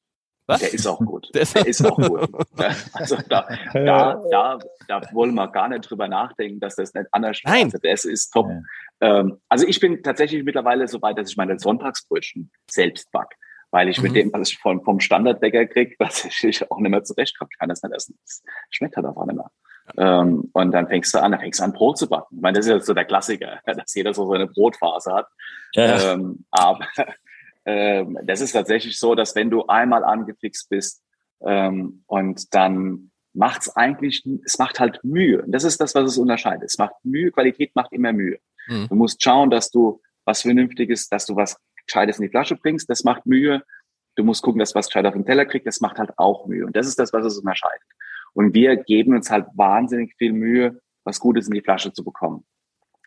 Was? 0.46 0.60
Der 0.60 0.74
ist 0.74 0.86
auch 0.86 0.98
gut. 0.98 1.28
Der 1.34 1.42
ist, 1.42 1.54
der 1.54 1.66
ist 1.66 1.84
auch 1.84 1.96
gut. 1.96 2.28
Also 2.92 3.16
da, 3.28 3.48
da, 3.72 4.22
da, 4.30 4.58
da 4.88 5.02
wollen 5.12 5.34
wir 5.34 5.48
gar 5.48 5.68
nicht 5.68 5.88
drüber 5.88 6.08
nachdenken, 6.08 6.60
dass 6.60 6.76
das 6.76 6.92
nicht 6.94 7.06
anders 7.12 7.38
ist. 7.38 7.46
Nein. 7.46 7.72
Das 7.82 8.04
ist 8.04 8.30
top. 8.30 8.50
Ähm, 9.00 9.40
also 9.48 9.66
ich 9.66 9.78
bin 9.80 10.02
tatsächlich 10.02 10.42
mittlerweile 10.44 10.88
so 10.88 11.00
weit, 11.02 11.18
dass 11.18 11.30
ich 11.30 11.36
meine 11.36 11.58
Sonntagsbrötchen 11.58 12.50
selbst 12.68 13.10
back. 13.12 13.36
Weil 13.70 13.88
ich 13.88 13.98
mhm. 13.98 14.04
mit 14.04 14.16
dem, 14.16 14.32
was 14.32 14.50
ich 14.50 14.58
vom, 14.58 14.82
vom 14.84 15.00
Standardbäcker 15.00 15.66
kriege, 15.66 15.96
tatsächlich 15.98 16.62
auch 16.70 16.78
nicht 16.78 16.90
mehr 16.90 17.04
zurechtkomme. 17.04 17.48
Ich 17.52 17.58
kann 17.58 17.68
das 17.68 17.82
nicht 17.82 17.94
essen. 17.94 18.18
Das 18.24 18.42
schmeckt 18.70 18.96
halt 18.96 19.06
einfach 19.06 19.24
nicht 19.24 19.36
mehr. 19.36 19.50
Ähm, 19.96 20.50
und 20.52 20.72
dann 20.72 20.88
fängst 20.88 21.14
du 21.14 21.18
an, 21.18 21.32
dann 21.32 21.40
fängst 21.40 21.60
du 21.60 21.64
an, 21.64 21.72
Brot 21.72 21.98
zu 21.98 22.08
backen. 22.08 22.36
Ich 22.36 22.42
meine, 22.42 22.56
das 22.56 22.66
ist 22.66 22.70
ja 22.70 22.80
so 22.80 22.94
der 22.94 23.04
Klassiker, 23.04 23.60
dass 23.66 23.94
jeder 23.94 24.14
so 24.14 24.30
seine 24.30 24.46
Brotphase 24.46 25.12
hat. 25.12 25.28
Ja. 25.74 26.12
Ähm, 26.12 26.44
aber 26.50 26.86
ähm, 27.64 28.18
das 28.24 28.40
ist 28.40 28.52
tatsächlich 28.52 28.98
so, 28.98 29.14
dass 29.14 29.34
wenn 29.34 29.50
du 29.50 29.66
einmal 29.66 30.04
angefixt 30.04 30.68
bist 30.68 31.02
ähm, 31.40 32.02
und 32.06 32.54
dann 32.54 33.10
macht 33.34 33.62
es 33.62 33.76
eigentlich, 33.76 34.26
es 34.44 34.58
macht 34.58 34.80
halt 34.80 35.02
Mühe. 35.04 35.42
Und 35.42 35.52
das 35.52 35.64
ist 35.64 35.80
das, 35.80 35.94
was 35.94 36.04
es 36.04 36.18
unterscheidet. 36.18 36.64
Es 36.64 36.78
macht 36.78 36.94
Mühe, 37.02 37.30
Qualität 37.30 37.74
macht 37.74 37.92
immer 37.92 38.12
Mühe. 38.12 38.38
Mhm. 38.68 38.88
Du 38.88 38.94
musst 38.94 39.22
schauen, 39.22 39.50
dass 39.50 39.70
du 39.70 40.00
was 40.24 40.42
Vernünftiges, 40.42 41.08
dass 41.08 41.26
du 41.26 41.36
was 41.36 41.58
Gescheites 41.86 42.18
in 42.18 42.24
die 42.24 42.28
Flasche 42.28 42.56
bringst, 42.56 42.88
das 42.90 43.04
macht 43.04 43.26
Mühe. 43.26 43.62
Du 44.16 44.24
musst 44.24 44.42
gucken, 44.42 44.58
dass 44.58 44.74
was 44.74 44.86
Gescheites 44.86 45.08
auf 45.08 45.14
den 45.14 45.24
Teller 45.24 45.46
kriegt, 45.46 45.66
das 45.66 45.80
macht 45.80 45.98
halt 45.98 46.10
auch 46.18 46.46
Mühe. 46.46 46.66
Und 46.66 46.76
das 46.76 46.86
ist 46.86 46.98
das, 46.98 47.12
was 47.12 47.24
es 47.24 47.38
unterscheidet. 47.38 47.82
Und 48.34 48.54
wir 48.54 48.76
geben 48.76 49.14
uns 49.14 49.30
halt 49.30 49.46
wahnsinnig 49.54 50.14
viel 50.16 50.32
Mühe, 50.32 50.80
was 51.04 51.18
Gutes 51.18 51.48
in 51.48 51.54
die 51.54 51.60
Flasche 51.62 51.92
zu 51.92 52.04
bekommen. 52.04 52.44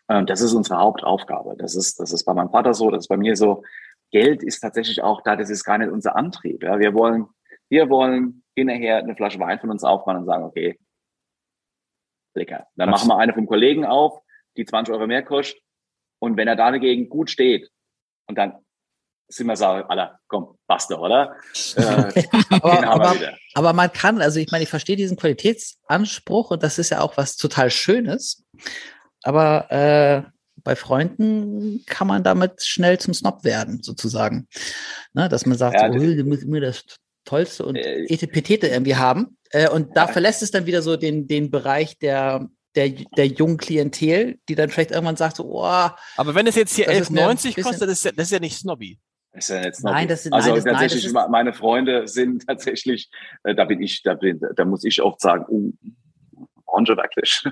Ähm, 0.08 0.26
das 0.26 0.40
ist 0.40 0.52
unsere 0.52 0.78
Hauptaufgabe. 0.78 1.56
Das 1.56 1.74
ist, 1.74 1.98
das 2.00 2.12
ist 2.12 2.24
bei 2.24 2.34
meinem 2.34 2.50
Vater 2.50 2.74
so, 2.74 2.90
das 2.90 3.04
ist 3.04 3.08
bei 3.08 3.16
mir 3.16 3.36
so. 3.36 3.62
Geld 4.10 4.42
ist 4.42 4.60
tatsächlich 4.60 5.02
auch 5.02 5.22
da, 5.22 5.36
das 5.36 5.50
ist 5.50 5.64
gar 5.64 5.78
nicht 5.78 5.90
unser 5.90 6.16
Antrieb. 6.16 6.62
Ja. 6.62 6.78
Wir 6.78 6.94
wollen, 6.94 7.26
wir 7.68 7.88
wollen 7.88 8.44
hinterher 8.54 8.98
eine 8.98 9.16
Flasche 9.16 9.38
Wein 9.38 9.60
von 9.60 9.70
uns 9.70 9.84
aufmachen 9.84 10.20
und 10.20 10.26
sagen, 10.26 10.44
okay, 10.44 10.78
lecker. 12.34 12.66
Dann 12.76 12.90
Was? 12.90 13.00
machen 13.00 13.08
wir 13.08 13.18
eine 13.18 13.34
vom 13.34 13.46
Kollegen 13.46 13.84
auf, 13.84 14.20
die 14.56 14.64
20 14.64 14.94
Euro 14.94 15.06
mehr 15.06 15.22
kostet. 15.22 15.60
Und 16.18 16.36
wenn 16.36 16.48
er 16.48 16.56
da 16.56 16.70
dagegen 16.70 17.08
gut 17.08 17.30
steht, 17.30 17.70
und 18.28 18.36
dann 18.38 18.54
sind 19.28 19.46
wir 19.46 19.56
sagen, 19.56 19.88
Alter, 19.88 20.18
komm, 20.28 20.56
passt 20.66 20.90
doch, 20.90 21.00
oder? 21.00 21.36
Äh, 21.76 22.58
aber, 22.62 22.86
aber, 22.86 23.14
aber, 23.54 23.72
man 23.72 23.92
kann, 23.92 24.20
also 24.22 24.38
ich 24.38 24.50
meine, 24.50 24.64
ich 24.64 24.70
verstehe 24.70 24.96
diesen 24.96 25.16
Qualitätsanspruch 25.16 26.50
und 26.50 26.62
das 26.62 26.78
ist 26.78 26.90
ja 26.90 27.00
auch 27.00 27.16
was 27.16 27.36
total 27.36 27.70
Schönes. 27.70 28.44
Aber 29.22 29.70
äh, 29.70 30.22
bei 30.66 30.74
Freunden 30.74 31.84
kann 31.86 32.08
man 32.08 32.24
damit 32.24 32.64
schnell 32.64 32.98
zum 32.98 33.14
Snob 33.14 33.44
werden, 33.44 33.84
sozusagen. 33.84 34.48
Ne, 35.14 35.28
dass 35.28 35.46
man 35.46 35.56
sagt, 35.56 35.80
ja, 35.80 35.92
so, 35.92 35.98
du 35.98 36.24
musst 36.24 36.42
immer 36.42 36.60
das 36.60 36.84
Tollste 37.24 37.64
und 37.64 37.76
äh, 37.76 38.04
Etepetete 38.08 38.66
irgendwie 38.66 38.96
haben. 38.96 39.38
Äh, 39.50 39.70
und 39.70 39.96
da 39.96 40.06
ja. 40.06 40.12
verlässt 40.12 40.42
es 40.42 40.50
dann 40.50 40.66
wieder 40.66 40.82
so 40.82 40.96
den, 40.96 41.28
den 41.28 41.52
Bereich 41.52 41.98
der, 41.98 42.48
der, 42.74 42.90
der 43.16 43.28
jungen 43.28 43.58
Klientel, 43.58 44.40
die 44.48 44.56
dann 44.56 44.68
vielleicht 44.68 44.90
irgendwann 44.90 45.16
sagt, 45.16 45.36
so, 45.36 45.44
oh, 45.44 45.62
Aber 46.16 46.34
wenn 46.34 46.48
es 46.48 46.56
jetzt 46.56 46.74
hier 46.74 46.90
11,90 46.90 47.62
kostet, 47.62 47.82
das 47.82 47.98
ist, 47.98 48.04
ja, 48.04 48.10
das 48.10 48.26
ist 48.26 48.32
ja 48.32 48.40
nicht 48.40 48.58
snobby. 48.58 48.98
Das 49.32 49.44
ist 49.44 49.54
ja 49.54 49.62
jetzt 49.62 49.84
Nein, 49.84 50.08
das 50.08 50.24
sind, 50.24 50.32
also 50.32 50.48
nein, 50.48 50.64
das, 50.64 50.64
tatsächlich, 50.64 51.12
nein, 51.12 51.30
meine 51.30 51.52
Freunde 51.52 52.08
sind 52.08 52.44
tatsächlich, 52.44 53.08
äh, 53.44 53.54
da 53.54 53.66
bin 53.66 53.80
ich, 53.80 54.02
da 54.02 54.14
bin, 54.14 54.40
da 54.56 54.64
muss 54.64 54.82
ich 54.82 55.00
oft 55.00 55.20
sagen, 55.20 55.44
uh, 55.48 55.72
Branche 56.76 56.96
wirklich. 56.96 57.44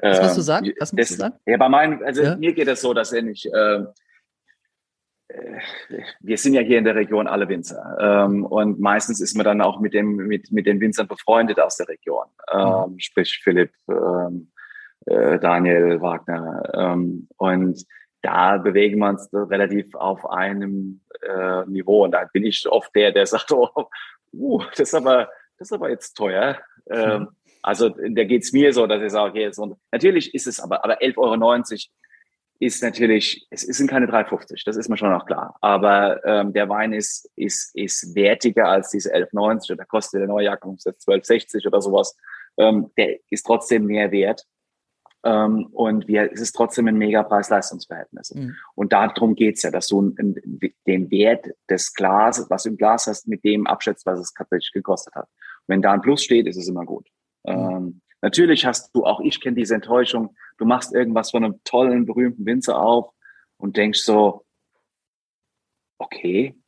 Was 0.00 0.20
musst 0.22 0.36
du 0.36 0.40
ähm, 0.40 0.44
sagen? 0.44 0.72
Was 0.78 0.92
musst 0.92 1.10
das, 1.10 1.16
du 1.16 1.22
sagen? 1.22 1.34
Ja, 1.46 1.56
bei 1.56 1.68
meinen, 1.68 2.02
also 2.04 2.22
ja? 2.22 2.36
mir 2.36 2.52
geht 2.52 2.68
es 2.68 2.80
so, 2.80 2.92
dass 2.92 3.12
ich, 3.12 3.48
ähm, 3.54 3.88
äh, 5.28 5.58
wir 6.20 6.36
sind 6.36 6.54
ja 6.54 6.60
hier 6.60 6.78
in 6.78 6.84
der 6.84 6.94
Region 6.94 7.26
alle 7.26 7.48
Winzer 7.48 7.96
ähm, 8.00 8.44
und 8.44 8.80
meistens 8.80 9.20
ist 9.20 9.34
man 9.36 9.44
dann 9.44 9.60
auch 9.60 9.80
mit 9.80 9.94
dem 9.94 10.16
mit 10.16 10.52
mit 10.52 10.66
den 10.66 10.80
Winzern 10.80 11.08
befreundet 11.08 11.58
aus 11.60 11.76
der 11.76 11.88
Region, 11.88 12.26
ähm, 12.52 12.92
mhm. 12.92 12.98
sprich 12.98 13.40
Philipp, 13.42 13.72
ähm, 13.88 14.52
äh, 15.06 15.38
Daniel 15.38 16.00
Wagner 16.00 16.62
ähm, 16.74 17.28
und 17.38 17.84
da 18.22 18.56
bewegen 18.56 19.00
wir 19.00 19.08
uns 19.08 19.28
relativ 19.32 19.94
auf 19.94 20.28
einem 20.30 21.02
äh, 21.22 21.64
Niveau 21.66 22.04
und 22.04 22.12
da 22.12 22.24
bin 22.32 22.44
ich 22.44 22.66
oft 22.68 22.94
der, 22.94 23.12
der 23.12 23.26
sagt, 23.26 23.50
oh, 23.52 23.88
uh, 24.32 24.62
das 24.70 24.80
ist 24.80 24.94
aber 24.94 25.28
das 25.58 25.68
ist 25.68 25.72
aber 25.72 25.88
jetzt 25.88 26.14
teuer. 26.14 26.58
Mhm. 26.86 27.28
Also 27.64 27.88
da 27.88 28.24
geht's 28.24 28.52
mir 28.52 28.74
so, 28.74 28.86
dass 28.86 29.02
ich 29.02 29.10
sage, 29.10 29.30
okay, 29.30 29.40
jetzt, 29.40 29.58
und 29.58 29.78
natürlich 29.90 30.34
ist 30.34 30.46
es 30.46 30.60
aber, 30.60 30.84
aber 30.84 31.00
11,90 31.00 31.16
Euro 31.16 31.62
ist 32.60 32.82
natürlich, 32.82 33.46
es 33.50 33.62
sind 33.62 33.88
keine 33.88 34.06
3,50, 34.06 34.64
das 34.66 34.76
ist 34.76 34.90
mir 34.90 34.98
schon 34.98 35.14
auch 35.14 35.24
klar. 35.24 35.56
Aber 35.62 36.22
ähm, 36.26 36.52
der 36.52 36.68
Wein 36.68 36.92
ist, 36.92 37.30
ist, 37.36 37.74
ist 37.74 38.14
wertiger 38.14 38.68
als 38.68 38.90
diese 38.90 39.14
11,90 39.14 39.72
oder 39.72 39.86
kostet 39.86 40.20
der 40.20 40.28
neue 40.28 40.44
Jahrgang 40.44 40.74
12,60 40.74 41.66
oder 41.66 41.80
sowas. 41.80 42.14
Ähm, 42.58 42.90
der 42.98 43.16
ist 43.30 43.46
trotzdem 43.46 43.86
mehr 43.86 44.12
wert. 44.12 44.44
Ähm, 45.24 45.68
und 45.72 46.06
wir, 46.06 46.30
es 46.30 46.42
ist 46.42 46.52
trotzdem 46.52 46.86
ein 46.86 46.98
mega 46.98 47.22
Preis-Leistungs-Verhältnis. 47.22 48.34
Mhm. 48.34 48.56
Und 48.74 48.92
darum 48.92 49.34
geht's 49.36 49.62
ja, 49.62 49.70
dass 49.70 49.86
du 49.86 50.14
den 50.86 51.10
Wert 51.10 51.46
des 51.70 51.94
Glases, 51.94 52.50
was 52.50 52.64
du 52.64 52.68
im 52.68 52.76
Glas 52.76 53.06
hast, 53.06 53.26
mit 53.26 53.42
dem 53.42 53.66
abschätzt, 53.66 54.04
was 54.04 54.20
es 54.20 54.34
tatsächlich 54.34 54.72
gekostet 54.72 55.14
hat. 55.14 55.24
Und 55.24 55.68
wenn 55.68 55.82
da 55.82 55.92
ein 55.92 56.02
Plus 56.02 56.22
steht, 56.22 56.46
ist 56.46 56.58
es 56.58 56.68
immer 56.68 56.84
gut. 56.84 57.08
Ähm, 57.46 58.00
natürlich 58.22 58.66
hast 58.66 58.94
du, 58.94 59.04
auch 59.04 59.20
ich 59.20 59.40
kenne 59.40 59.56
diese 59.56 59.74
Enttäuschung, 59.74 60.36
du 60.58 60.64
machst 60.64 60.94
irgendwas 60.94 61.30
von 61.30 61.44
einem 61.44 61.60
tollen, 61.64 62.06
berühmten 62.06 62.46
Winzer 62.46 62.80
auf 62.80 63.12
und 63.56 63.76
denkst 63.76 64.00
so, 64.00 64.44
okay, 65.98 66.58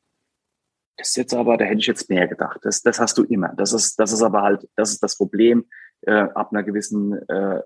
das 0.97 1.11
ist 1.11 1.16
jetzt 1.16 1.35
aber, 1.35 1.59
da 1.59 1.66
hätte 1.66 1.81
ich 1.81 1.87
jetzt 1.87 2.09
mehr 2.09 2.27
gedacht. 2.27 2.61
Das, 2.62 2.83
das 2.83 2.99
hast 2.99 3.18
du 3.18 3.24
immer. 3.24 3.53
Das 3.57 3.72
ist, 3.72 3.99
das 4.01 4.12
ist 4.12 4.22
aber 4.22 4.43
halt, 4.43 4.66
das 4.77 4.93
ist 4.93 5.03
das 5.03 5.16
Problem 5.16 5.66
äh, 6.07 6.29
ab 6.35 6.53
einer 6.53 6.63
gewissen 6.63 7.13
äh, 7.29 7.61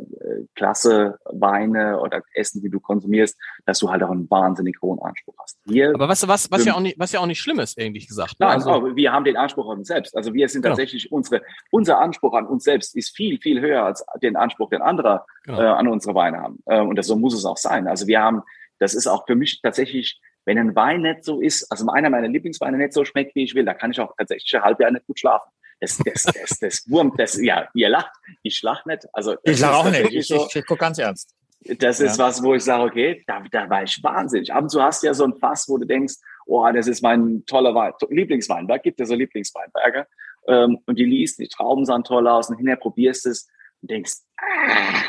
Klasse 0.54 1.18
Weine 1.26 2.00
oder 2.00 2.22
Essen, 2.34 2.62
die 2.62 2.70
du 2.70 2.80
konsumierst, 2.80 3.38
dass 3.66 3.78
du 3.78 3.90
halt 3.90 4.02
auch 4.02 4.10
einen 4.10 4.28
wahnsinnig 4.30 4.80
hohen 4.80 4.98
Anspruch 4.98 5.34
hast. 5.38 5.58
Wir, 5.64 5.94
aber 5.94 6.08
was, 6.08 6.26
was, 6.26 6.50
was 6.50 6.64
ja 6.64 6.74
auch 6.74 6.80
nicht, 6.80 6.98
was 6.98 7.12
ja 7.12 7.20
auch 7.20 7.26
nicht 7.26 7.40
schlimm 7.40 7.60
ist, 7.60 7.78
ähnlich 7.78 8.08
gesagt. 8.08 8.40
Ne? 8.40 8.46
Nein, 8.46 8.56
also, 8.56 8.96
wir 8.96 9.12
haben 9.12 9.24
den 9.24 9.36
Anspruch 9.36 9.70
an 9.70 9.78
uns 9.78 9.88
selbst. 9.88 10.16
Also 10.16 10.32
wir 10.32 10.48
sind 10.48 10.62
genau. 10.62 10.72
tatsächlich 10.72 11.12
unsere, 11.12 11.42
unser 11.70 11.98
Anspruch 11.98 12.34
an 12.34 12.46
uns 12.46 12.64
selbst 12.64 12.96
ist 12.96 13.14
viel, 13.14 13.38
viel 13.38 13.60
höher 13.60 13.84
als 13.84 14.04
den 14.22 14.36
Anspruch, 14.36 14.70
den 14.70 14.82
andere 14.82 15.24
genau. 15.44 15.60
äh, 15.60 15.66
an 15.66 15.88
unsere 15.88 16.14
Weine 16.14 16.38
haben. 16.38 16.62
Äh, 16.66 16.80
und 16.80 16.96
das, 16.96 17.06
so 17.06 17.16
muss 17.16 17.34
es 17.34 17.44
auch 17.44 17.58
sein. 17.58 17.86
Also 17.88 18.06
wir 18.06 18.20
haben, 18.20 18.42
das 18.78 18.94
ist 18.94 19.06
auch 19.06 19.26
für 19.26 19.34
mich 19.34 19.60
tatsächlich 19.60 20.20
wenn 20.46 20.58
ein 20.58 20.74
Wein 20.74 21.02
nicht 21.02 21.22
so 21.22 21.40
ist, 21.40 21.70
also 21.70 21.86
einer 21.90 22.08
meiner 22.08 22.26
Lieblingsweine 22.26 22.78
nicht 22.78 22.94
so 22.94 23.04
schmeckt, 23.04 23.34
wie 23.34 23.44
ich 23.44 23.54
will, 23.54 23.66
da 23.66 23.74
kann 23.74 23.90
ich 23.90 24.00
auch 24.00 24.16
tatsächlich 24.16 24.52
ein 24.56 24.62
halbes 24.62 24.82
Jahr 24.82 24.90
nicht 24.90 25.06
gut 25.06 25.18
schlafen. 25.18 25.50
Das, 25.80 25.96
das, 25.98 26.24
das, 26.24 26.58
das 26.60 26.90
Wurm, 26.90 27.14
das, 27.16 27.40
ja, 27.40 27.68
ihr 27.74 27.88
lacht, 27.88 28.12
ich 28.42 28.60
lach 28.62 28.84
nicht. 28.84 29.06
Also, 29.12 29.36
ich 29.42 29.58
lach 29.60 29.78
auch 29.78 29.90
nicht, 29.90 30.12
ich, 30.12 30.26
so, 30.26 30.46
ich, 30.46 30.56
ich 30.56 30.66
gucke 30.66 30.80
ganz 30.80 30.98
ernst. 30.98 31.34
Das 31.78 32.00
ist 32.00 32.18
ja. 32.18 32.24
was, 32.24 32.42
wo 32.42 32.54
ich 32.54 32.64
sage, 32.64 32.84
okay, 32.84 33.24
da, 33.26 33.42
da 33.50 33.68
war 33.68 33.82
ich 33.82 34.02
wahnsinnig. 34.02 34.52
Ab 34.52 34.62
und 34.62 34.68
zu 34.70 34.82
hast 34.82 35.02
du 35.02 35.08
ja 35.08 35.14
so 35.14 35.24
ein 35.24 35.34
Fass, 35.34 35.68
wo 35.68 35.76
du 35.76 35.86
denkst, 35.86 36.14
oh, 36.46 36.66
das 36.72 36.86
ist 36.86 37.02
mein 37.02 37.44
toller 37.46 37.74
Wein, 37.74 37.92
Lieblingsweinberg, 38.08 38.82
gibt 38.82 38.98
ja 38.98 39.06
so 39.06 39.14
Lieblingsweinberge. 39.14 40.06
Ähm, 40.48 40.78
und 40.86 40.98
die 40.98 41.04
liest, 41.04 41.38
die 41.38 41.48
Trauben 41.48 41.84
sahen 41.84 42.04
toll 42.04 42.26
aus 42.28 42.48
und 42.48 42.56
hinterher 42.56 42.78
probierst 42.78 43.26
es 43.26 43.48
und 43.82 43.90
denkst, 43.90 44.14
ah, 44.38 45.02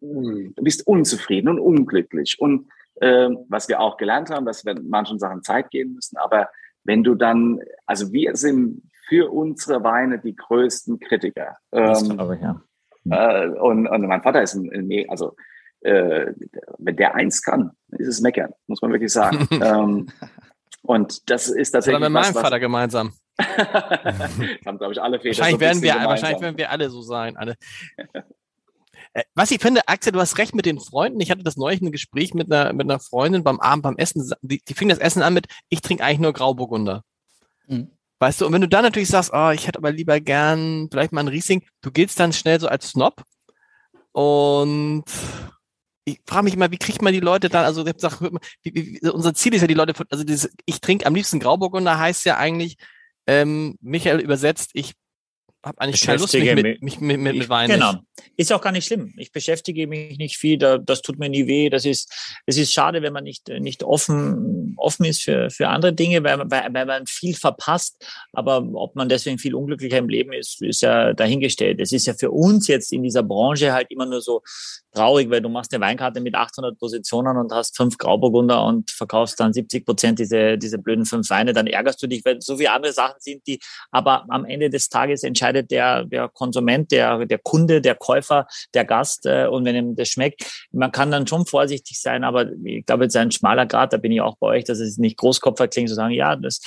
du 0.00 0.62
bist 0.62 0.86
unzufrieden 0.86 1.48
und 1.48 1.58
unglücklich. 1.58 2.36
Und 2.38 2.68
ähm, 3.00 3.38
was 3.48 3.68
wir 3.68 3.80
auch 3.80 3.96
gelernt 3.96 4.30
haben, 4.30 4.46
dass 4.46 4.64
wir 4.64 4.74
manchen 4.80 5.18
Sachen 5.18 5.42
Zeit 5.42 5.70
geben 5.70 5.94
müssen. 5.94 6.16
Aber 6.16 6.48
wenn 6.84 7.04
du 7.04 7.14
dann, 7.14 7.60
also 7.86 8.12
wir 8.12 8.36
sind 8.36 8.82
für 9.08 9.30
unsere 9.30 9.82
Weine 9.82 10.18
die 10.18 10.36
größten 10.36 11.00
Kritiker. 11.00 11.56
Ähm, 11.72 12.10
glaube 12.10 12.36
ich, 12.36 12.42
ja. 12.42 12.60
Äh, 13.10 13.48
und, 13.48 13.86
und 13.86 14.06
mein 14.06 14.22
Vater 14.22 14.42
ist 14.42 14.54
ein, 14.54 14.70
ein 14.72 15.08
also 15.08 15.34
äh, 15.80 16.32
wenn 16.78 16.96
der 16.96 17.14
eins 17.14 17.42
kann, 17.42 17.70
ist 17.90 18.08
es 18.08 18.20
meckern, 18.20 18.52
muss 18.66 18.82
man 18.82 18.92
wirklich 18.92 19.12
sagen. 19.12 19.48
ähm, 19.62 20.08
und 20.82 21.30
das 21.30 21.48
ist 21.48 21.70
tatsächlich. 21.70 22.00
Oder 22.00 22.10
mit 22.10 22.14
meinem 22.14 22.34
was, 22.34 22.42
Vater 22.42 22.60
gemeinsam. 22.60 23.12
haben, 23.38 24.78
glaube 24.78 24.92
ich, 24.92 25.00
alle 25.00 25.20
Väter. 25.20 25.38
Wahrscheinlich, 25.38 25.54
so 25.54 25.60
werden 25.60 25.82
wir, 25.82 25.94
wahrscheinlich 25.94 26.42
werden 26.42 26.58
wir 26.58 26.70
alle 26.70 26.90
so 26.90 27.02
sein. 27.02 27.36
Alle. 27.36 27.54
Äh, 29.12 29.22
was 29.34 29.50
ich 29.50 29.60
finde, 29.60 29.86
Axel, 29.86 30.12
du 30.12 30.20
hast 30.20 30.38
recht 30.38 30.54
mit 30.54 30.66
den 30.66 30.80
Freunden. 30.80 31.20
Ich 31.20 31.30
hatte 31.30 31.44
das 31.44 31.56
neulich 31.56 31.80
ein 31.80 31.92
Gespräch 31.92 32.34
mit 32.34 32.52
einer, 32.52 32.72
mit 32.72 32.90
einer 32.90 32.98
Freundin 32.98 33.44
beim 33.44 33.60
Abend, 33.60 33.84
beim 33.84 33.96
Essen. 33.96 34.28
Die, 34.42 34.60
die 34.66 34.74
fing 34.74 34.88
das 34.88 34.98
Essen 34.98 35.22
an 35.22 35.34
mit, 35.34 35.46
ich 35.68 35.80
trinke 35.80 36.02
eigentlich 36.02 36.18
nur 36.18 36.32
Grauburgunder. 36.32 37.04
Mhm. 37.66 37.92
Weißt 38.20 38.40
du, 38.40 38.46
und 38.46 38.52
wenn 38.52 38.60
du 38.60 38.68
dann 38.68 38.82
natürlich 38.82 39.08
sagst, 39.08 39.30
oh, 39.32 39.50
ich 39.50 39.66
hätte 39.66 39.78
aber 39.78 39.92
lieber 39.92 40.20
gern 40.20 40.88
vielleicht 40.90 41.12
mal 41.12 41.20
ein 41.20 41.28
Riesling, 41.28 41.64
du 41.82 41.92
giltst 41.92 42.18
dann 42.18 42.32
schnell 42.32 42.58
so 42.58 42.66
als 42.66 42.90
Snob. 42.90 43.22
Und 44.12 45.04
ich 46.04 46.20
frage 46.26 46.44
mich 46.44 46.54
immer, 46.54 46.70
wie 46.70 46.78
kriegt 46.78 47.02
man 47.02 47.12
die 47.12 47.20
Leute 47.20 47.48
dann, 47.48 47.64
also 47.64 47.84
sag, 47.96 48.20
wie, 48.20 49.00
wie, 49.02 49.08
unser 49.08 49.34
Ziel 49.34 49.54
ist 49.54 49.60
ja 49.60 49.66
die 49.68 49.74
Leute, 49.74 49.94
also 50.10 50.24
dieses, 50.24 50.50
ich 50.66 50.80
trinke 50.80 51.06
am 51.06 51.14
liebsten 51.14 51.38
Grauburgunder 51.38 51.98
heißt 51.98 52.24
ja 52.24 52.38
eigentlich, 52.38 52.76
ähm, 53.26 53.76
Michael 53.80 54.20
übersetzt, 54.20 54.70
ich 54.72 54.94
habe 55.68 55.80
eigentlich 55.80 56.02
keine 56.02 56.18
Lust, 56.18 56.34
mich 56.34 56.54
mit, 56.54 56.82
mich 56.82 57.00
mit, 57.00 57.20
mit, 57.20 57.36
mit 57.36 57.48
Wein. 57.48 57.70
Genau. 57.70 57.94
Ist 58.36 58.52
auch 58.52 58.60
gar 58.60 58.72
nicht 58.72 58.86
schlimm. 58.86 59.14
Ich 59.16 59.30
beschäftige 59.30 59.86
mich 59.86 60.18
nicht 60.18 60.36
viel, 60.36 60.58
da, 60.58 60.78
das 60.78 61.02
tut 61.02 61.18
mir 61.18 61.28
nie 61.28 61.46
weh. 61.46 61.70
Das 61.70 61.84
ist, 61.84 62.12
es 62.46 62.56
ist 62.56 62.72
schade, 62.72 63.02
wenn 63.02 63.12
man 63.12 63.24
nicht, 63.24 63.48
nicht 63.48 63.84
offen, 63.84 64.74
offen 64.76 65.04
ist 65.04 65.22
für, 65.22 65.50
für 65.50 65.68
andere 65.68 65.92
Dinge, 65.92 66.24
weil, 66.24 66.38
weil, 66.50 66.72
weil 66.72 66.86
man 66.86 67.06
viel 67.06 67.34
verpasst. 67.34 68.04
Aber 68.32 68.66
ob 68.74 68.96
man 68.96 69.08
deswegen 69.08 69.38
viel 69.38 69.54
unglücklicher 69.54 69.98
im 69.98 70.08
Leben 70.08 70.32
ist, 70.32 70.60
ist 70.62 70.82
ja 70.82 71.12
dahingestellt. 71.12 71.80
Es 71.80 71.92
ist 71.92 72.06
ja 72.06 72.14
für 72.14 72.30
uns 72.30 72.66
jetzt 72.66 72.92
in 72.92 73.02
dieser 73.02 73.22
Branche 73.22 73.72
halt 73.72 73.90
immer 73.90 74.06
nur 74.06 74.20
so 74.20 74.42
traurig, 74.98 75.30
weil 75.30 75.40
du 75.40 75.48
machst 75.48 75.72
eine 75.72 75.84
Weinkarte 75.84 76.20
mit 76.20 76.34
800 76.34 76.78
Positionen 76.78 77.36
und 77.36 77.52
hast 77.52 77.76
fünf 77.76 77.98
Grauburgunder 77.98 78.64
und 78.64 78.90
verkaufst 78.90 79.38
dann 79.38 79.52
70 79.52 79.86
Prozent 79.86 80.18
diese, 80.18 80.58
diese 80.58 80.78
blöden 80.78 81.04
fünf 81.04 81.30
Weine. 81.30 81.52
Dann 81.52 81.66
ärgerst 81.66 82.02
du 82.02 82.06
dich, 82.06 82.24
weil 82.24 82.40
so 82.40 82.56
viele 82.56 82.72
andere 82.72 82.92
Sachen 82.92 83.20
sind, 83.20 83.46
die 83.46 83.60
aber 83.90 84.24
am 84.28 84.44
Ende 84.44 84.70
des 84.70 84.88
Tages 84.88 85.22
entscheidet 85.22 85.70
der, 85.70 86.04
der 86.04 86.28
Konsument, 86.28 86.90
der, 86.90 87.26
der 87.26 87.38
Kunde, 87.38 87.80
der 87.80 87.94
Käufer, 87.94 88.46
der 88.74 88.84
Gast. 88.84 89.26
Äh, 89.26 89.46
und 89.46 89.64
wenn 89.64 89.76
ihm 89.76 89.96
das 89.96 90.08
schmeckt, 90.08 90.66
man 90.72 90.92
kann 90.92 91.10
dann 91.10 91.26
schon 91.26 91.46
vorsichtig 91.46 92.00
sein, 92.00 92.24
aber 92.24 92.50
ich 92.64 92.84
glaube, 92.84 93.06
ist 93.06 93.16
ein 93.16 93.30
schmaler 93.30 93.66
Grad, 93.66 93.92
da 93.92 93.96
bin 93.96 94.12
ich 94.12 94.20
auch 94.20 94.36
bei 94.38 94.48
euch, 94.48 94.64
dass 94.64 94.80
es 94.80 94.98
nicht 94.98 95.16
Großkopfer 95.16 95.68
klingt, 95.68 95.88
zu 95.88 95.94
sagen, 95.94 96.12
ja, 96.12 96.36
das 96.36 96.60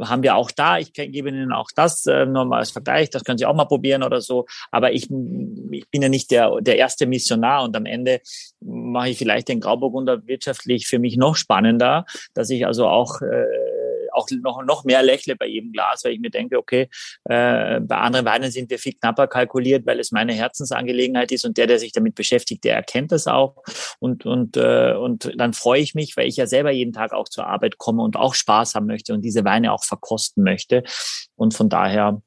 haben 0.00 0.22
wir 0.22 0.36
auch 0.36 0.50
da. 0.50 0.78
Ich 0.78 0.92
gebe 0.92 1.28
Ihnen 1.28 1.52
auch 1.52 1.68
das 1.74 2.06
äh, 2.06 2.26
nur 2.26 2.44
mal 2.44 2.58
als 2.58 2.70
Vergleich. 2.70 3.10
Das 3.10 3.24
können 3.24 3.38
Sie 3.38 3.46
auch 3.46 3.54
mal 3.54 3.64
probieren 3.64 4.02
oder 4.02 4.20
so. 4.20 4.46
Aber 4.70 4.92
ich, 4.92 5.10
ich 5.70 5.90
bin 5.90 6.02
ja 6.02 6.08
nicht 6.08 6.30
der, 6.30 6.60
der 6.60 6.76
erste 6.76 7.06
Missionar 7.06 7.64
und 7.64 7.76
am 7.76 7.86
Ende 7.86 8.20
mache 8.60 9.10
ich 9.10 9.18
vielleicht 9.18 9.48
den 9.48 9.60
Grauburgunder 9.60 10.26
wirtschaftlich 10.26 10.86
für 10.86 10.98
mich 10.98 11.16
noch 11.16 11.36
spannender, 11.36 12.04
dass 12.34 12.50
ich 12.50 12.66
also 12.66 12.86
auch 12.86 13.20
äh, 13.22 13.44
auch 14.16 14.28
noch, 14.42 14.64
noch 14.64 14.84
mehr 14.84 15.02
lächle 15.02 15.36
bei 15.36 15.46
jedem 15.46 15.72
Glas, 15.72 16.04
weil 16.04 16.12
ich 16.12 16.20
mir 16.20 16.30
denke, 16.30 16.58
okay, 16.58 16.88
äh, 17.24 17.80
bei 17.80 17.96
anderen 17.96 18.26
Weinen 18.26 18.50
sind 18.50 18.70
wir 18.70 18.78
viel 18.78 18.94
knapper 18.94 19.26
kalkuliert, 19.26 19.86
weil 19.86 20.00
es 20.00 20.10
meine 20.10 20.32
Herzensangelegenheit 20.32 21.32
ist 21.32 21.44
und 21.44 21.56
der, 21.56 21.66
der 21.66 21.78
sich 21.78 21.92
damit 21.92 22.14
beschäftigt, 22.14 22.64
der 22.64 22.74
erkennt 22.74 23.12
das 23.12 23.26
auch. 23.26 23.62
Und, 24.00 24.26
und, 24.26 24.56
äh, 24.56 24.94
und 24.94 25.32
dann 25.36 25.52
freue 25.52 25.80
ich 25.80 25.94
mich, 25.94 26.16
weil 26.16 26.26
ich 26.26 26.36
ja 26.36 26.46
selber 26.46 26.70
jeden 26.70 26.92
Tag 26.92 27.12
auch 27.12 27.28
zur 27.28 27.46
Arbeit 27.46 27.78
komme 27.78 28.02
und 28.02 28.16
auch 28.16 28.34
Spaß 28.34 28.74
haben 28.74 28.86
möchte 28.86 29.12
und 29.12 29.22
diese 29.22 29.44
Weine 29.44 29.72
auch 29.72 29.84
verkosten 29.84 30.42
möchte. 30.42 30.82
Und 31.34 31.54
von 31.54 31.68
daher 31.68 32.22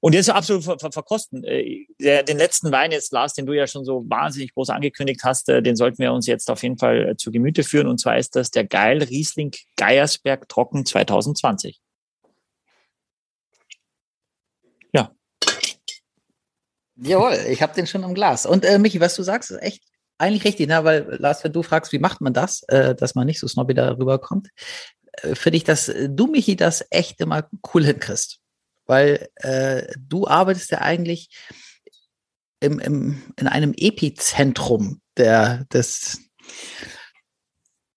und 0.00 0.14
jetzt 0.14 0.30
absolut 0.30 0.64
ver 0.64 0.78
ver 0.78 0.92
verkosten. 0.92 1.42
Äh, 1.44 1.86
der, 2.00 2.22
den 2.22 2.38
letzten 2.38 2.70
Wein 2.70 2.92
jetzt, 2.92 3.12
Lars, 3.12 3.34
den 3.34 3.46
du 3.46 3.52
ja 3.52 3.66
schon 3.66 3.84
so 3.84 4.04
wahnsinnig 4.08 4.54
groß 4.54 4.70
angekündigt 4.70 5.22
hast, 5.24 5.48
äh, 5.48 5.60
den 5.60 5.74
sollten 5.74 5.98
wir 5.98 6.12
uns 6.12 6.26
jetzt 6.26 6.50
auf 6.50 6.62
jeden 6.62 6.78
Fall 6.78 7.10
äh, 7.10 7.16
zu 7.16 7.32
Gemüte 7.32 7.64
führen. 7.64 7.88
Und 7.88 7.98
zwar 7.98 8.16
ist 8.16 8.36
das 8.36 8.50
der 8.50 8.64
Geil 8.64 9.02
Riesling 9.02 9.52
Geiersberg 9.76 10.48
Trocken 10.48 10.86
2020. 10.86 11.80
Ja. 14.92 15.10
Jawohl, 16.96 17.34
ich 17.48 17.60
habe 17.60 17.74
den 17.74 17.86
schon 17.88 18.04
im 18.04 18.14
Glas. 18.14 18.46
Und 18.46 18.64
äh, 18.64 18.78
Michi, 18.78 19.00
was 19.00 19.16
du 19.16 19.24
sagst, 19.24 19.50
ist 19.50 19.62
echt 19.62 19.82
eigentlich 20.18 20.44
richtig, 20.44 20.68
ne? 20.68 20.84
weil 20.84 21.16
Lars, 21.18 21.42
wenn 21.42 21.52
du 21.52 21.62
fragst, 21.62 21.92
wie 21.92 21.98
macht 21.98 22.20
man 22.20 22.32
das, 22.32 22.62
äh, 22.68 22.94
dass 22.94 23.16
man 23.16 23.26
nicht 23.26 23.40
so 23.40 23.48
snobby 23.48 23.74
darüber 23.74 24.20
kommt, 24.20 24.48
äh, 25.22 25.34
finde 25.34 25.56
ich, 25.56 25.64
dass 25.64 25.92
du, 26.08 26.26
Michi, 26.28 26.54
das 26.54 26.84
echt 26.90 27.20
immer 27.20 27.48
cool 27.74 27.84
hinkriegst 27.84 28.40
weil 28.88 29.28
äh, 29.36 29.86
du 29.96 30.26
arbeitest 30.26 30.72
ja 30.72 30.80
eigentlich 30.80 31.28
im, 32.60 32.80
im, 32.80 33.22
in 33.36 33.46
einem 33.46 33.72
Epizentrum 33.76 35.00
der, 35.16 35.64
des, 35.66 36.18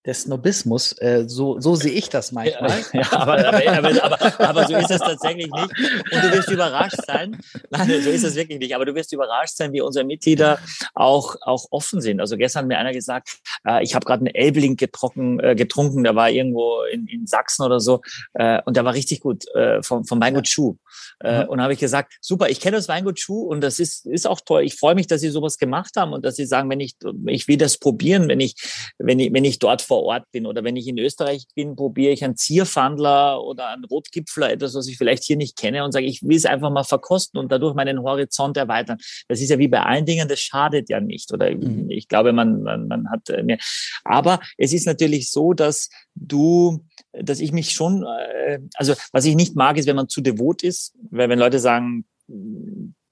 des 0.06 0.23
Snobismus. 0.23 0.94
Äh, 0.94 1.26
so, 1.28 1.60
so 1.60 1.76
sehe 1.76 1.91
ich 1.91 2.10
das 2.10 2.32
manchmal. 2.32 2.72
Ja, 2.94 3.07
aber, 3.11 3.48
aber, 3.48 4.03
aber, 4.03 4.40
aber, 4.40 4.68
so 4.68 4.76
ist 4.76 4.91
es 4.91 4.99
tatsächlich 4.99 5.49
nicht. 5.49 5.69
Und 6.11 6.23
du 6.23 6.32
wirst 6.32 6.49
überrascht 6.49 6.99
sein. 7.06 7.38
Nein, 7.69 8.02
so 8.02 8.10
ist 8.10 8.23
es 8.23 8.36
wirklich 8.36 8.60
nicht. 8.60 8.76
Aber 8.76 8.86
du 8.86 8.94
wirst 8.95 9.14
überrascht 9.14 9.56
sein, 9.56 9.72
wie 9.72 9.82
unsere 9.82 10.06
Mitglieder 10.06 10.60
auch, 10.94 11.36
auch 11.41 11.68
offen 11.72 12.02
sind. 12.02 12.19
Also 12.19 12.38
gestern 12.38 12.61
hat 12.61 12.68
mir 12.68 12.78
einer 12.78 12.91
gesagt, 12.91 13.40
äh, 13.65 13.84
ich 13.84 13.95
habe 13.95 14.06
gerade 14.06 14.26
einen 14.26 14.36
Elbling 14.36 14.76
getrunken, 14.76 15.40
äh, 15.40 15.56
getrunken, 15.56 16.03
der 16.03 16.15
war 16.15 16.30
irgendwo 16.30 16.82
in, 16.91 17.07
in 17.07 17.28
Sachsen 17.28 17.64
oder 17.64 17.80
so. 17.80 18.02
Äh, 18.34 18.61
und 18.65 18.76
der 18.76 18.86
war 18.86 18.94
richtig 18.94 19.22
gut, 19.22 19.45
äh, 19.56 19.82
vom, 19.84 20.06
vom 20.06 20.19
Weingut 20.22 20.48
Schuh. 20.48 20.76
Äh, 21.23 21.44
mhm. 21.44 21.49
Und 21.49 21.61
habe 21.61 21.73
ich 21.73 21.80
gesagt, 21.80 22.14
super, 22.22 22.49
ich 22.49 22.60
kenne 22.60 22.78
das 22.78 22.88
Weingut 22.88 23.19
Schuh 23.19 23.44
und 23.44 23.61
das 23.61 23.80
ist, 23.80 24.06
ist 24.06 24.28
auch 24.28 24.41
toll. 24.41 24.64
Ich 24.64 24.76
freue 24.76 24.95
mich, 24.95 25.07
dass 25.07 25.22
Sie 25.22 25.30
sowas 25.30 25.57
gemacht 25.57 25.91
haben 25.95 26.14
und 26.14 26.26
dass 26.26 26.36
Sie 26.36 26.45
sagen, 26.45 26.69
wenn 26.69 26.80
ich, 26.80 26.95
ich 27.28 27.48
will 27.48 27.57
das 27.57 27.78
probieren, 27.78 28.28
wenn 28.28 28.40
ich, 28.40 28.56
wenn 28.98 29.19
ich, 29.19 29.34
wenn 29.34 29.45
ich 29.45 29.60
dort 29.60 29.82
vor 29.91 30.03
Ort 30.03 30.31
bin 30.31 30.45
oder 30.45 30.63
wenn 30.63 30.77
ich 30.77 30.88
in 30.88 30.97
Österreich 30.97 31.47
bin, 31.53 31.76
probiere 31.76 32.13
ich 32.13 32.23
einen 32.23 32.38
Zierfandler 32.38 33.43
oder 33.43 33.68
einen 33.68 33.84
Rotgipfler, 33.84 34.49
etwas, 34.49 34.73
was 34.73 34.88
ich 34.88 34.97
vielleicht 34.97 35.26
hier 35.26 35.35
nicht 35.35 35.57
kenne 35.57 35.84
und 35.84 35.91
sage, 35.91 36.05
ich 36.05 36.23
will 36.23 36.38
es 36.38 36.45
einfach 36.45 36.69
mal 36.69 36.85
verkosten 36.85 37.38
und 37.38 37.51
dadurch 37.51 37.76
meinen 37.76 38.01
Horizont 38.01 38.55
erweitern. 38.55 38.99
Das 39.27 39.41
ist 39.41 39.49
ja 39.49 39.59
wie 39.59 39.68
bei 39.68 39.81
allen 39.81 40.05
Dingen, 40.05 40.30
das 40.30 40.39
schadet 40.39 40.88
ja 40.88 41.01
nicht 41.01 41.34
oder 41.34 41.51
mhm. 41.51 41.89
ich 41.89 42.07
glaube, 42.07 42.31
man, 42.31 42.63
man, 42.63 42.88
man 42.88 43.11
hat 43.11 43.30
äh, 43.31 43.43
mehr. 43.43 43.57
Aber 44.05 44.39
es 44.57 44.72
ist 44.72 44.88
natürlich 44.88 45.30
so, 45.30 45.51
dass 45.51 45.89
du, 46.15 46.85
dass 47.11 47.41
ich 47.41 47.51
mich 47.51 47.72
schon, 47.72 48.05
äh, 48.05 48.59
also 48.76 48.93
was 49.11 49.26
ich 49.26 49.35
nicht 49.35 49.57
mag, 49.57 49.77
ist, 49.77 49.88
wenn 49.88 49.97
man 49.97 50.07
zu 50.07 50.22
devot 50.22 50.63
ist, 50.63 50.95
weil 51.09 51.27
wenn 51.27 51.38
Leute 51.38 51.59
sagen, 51.59 52.05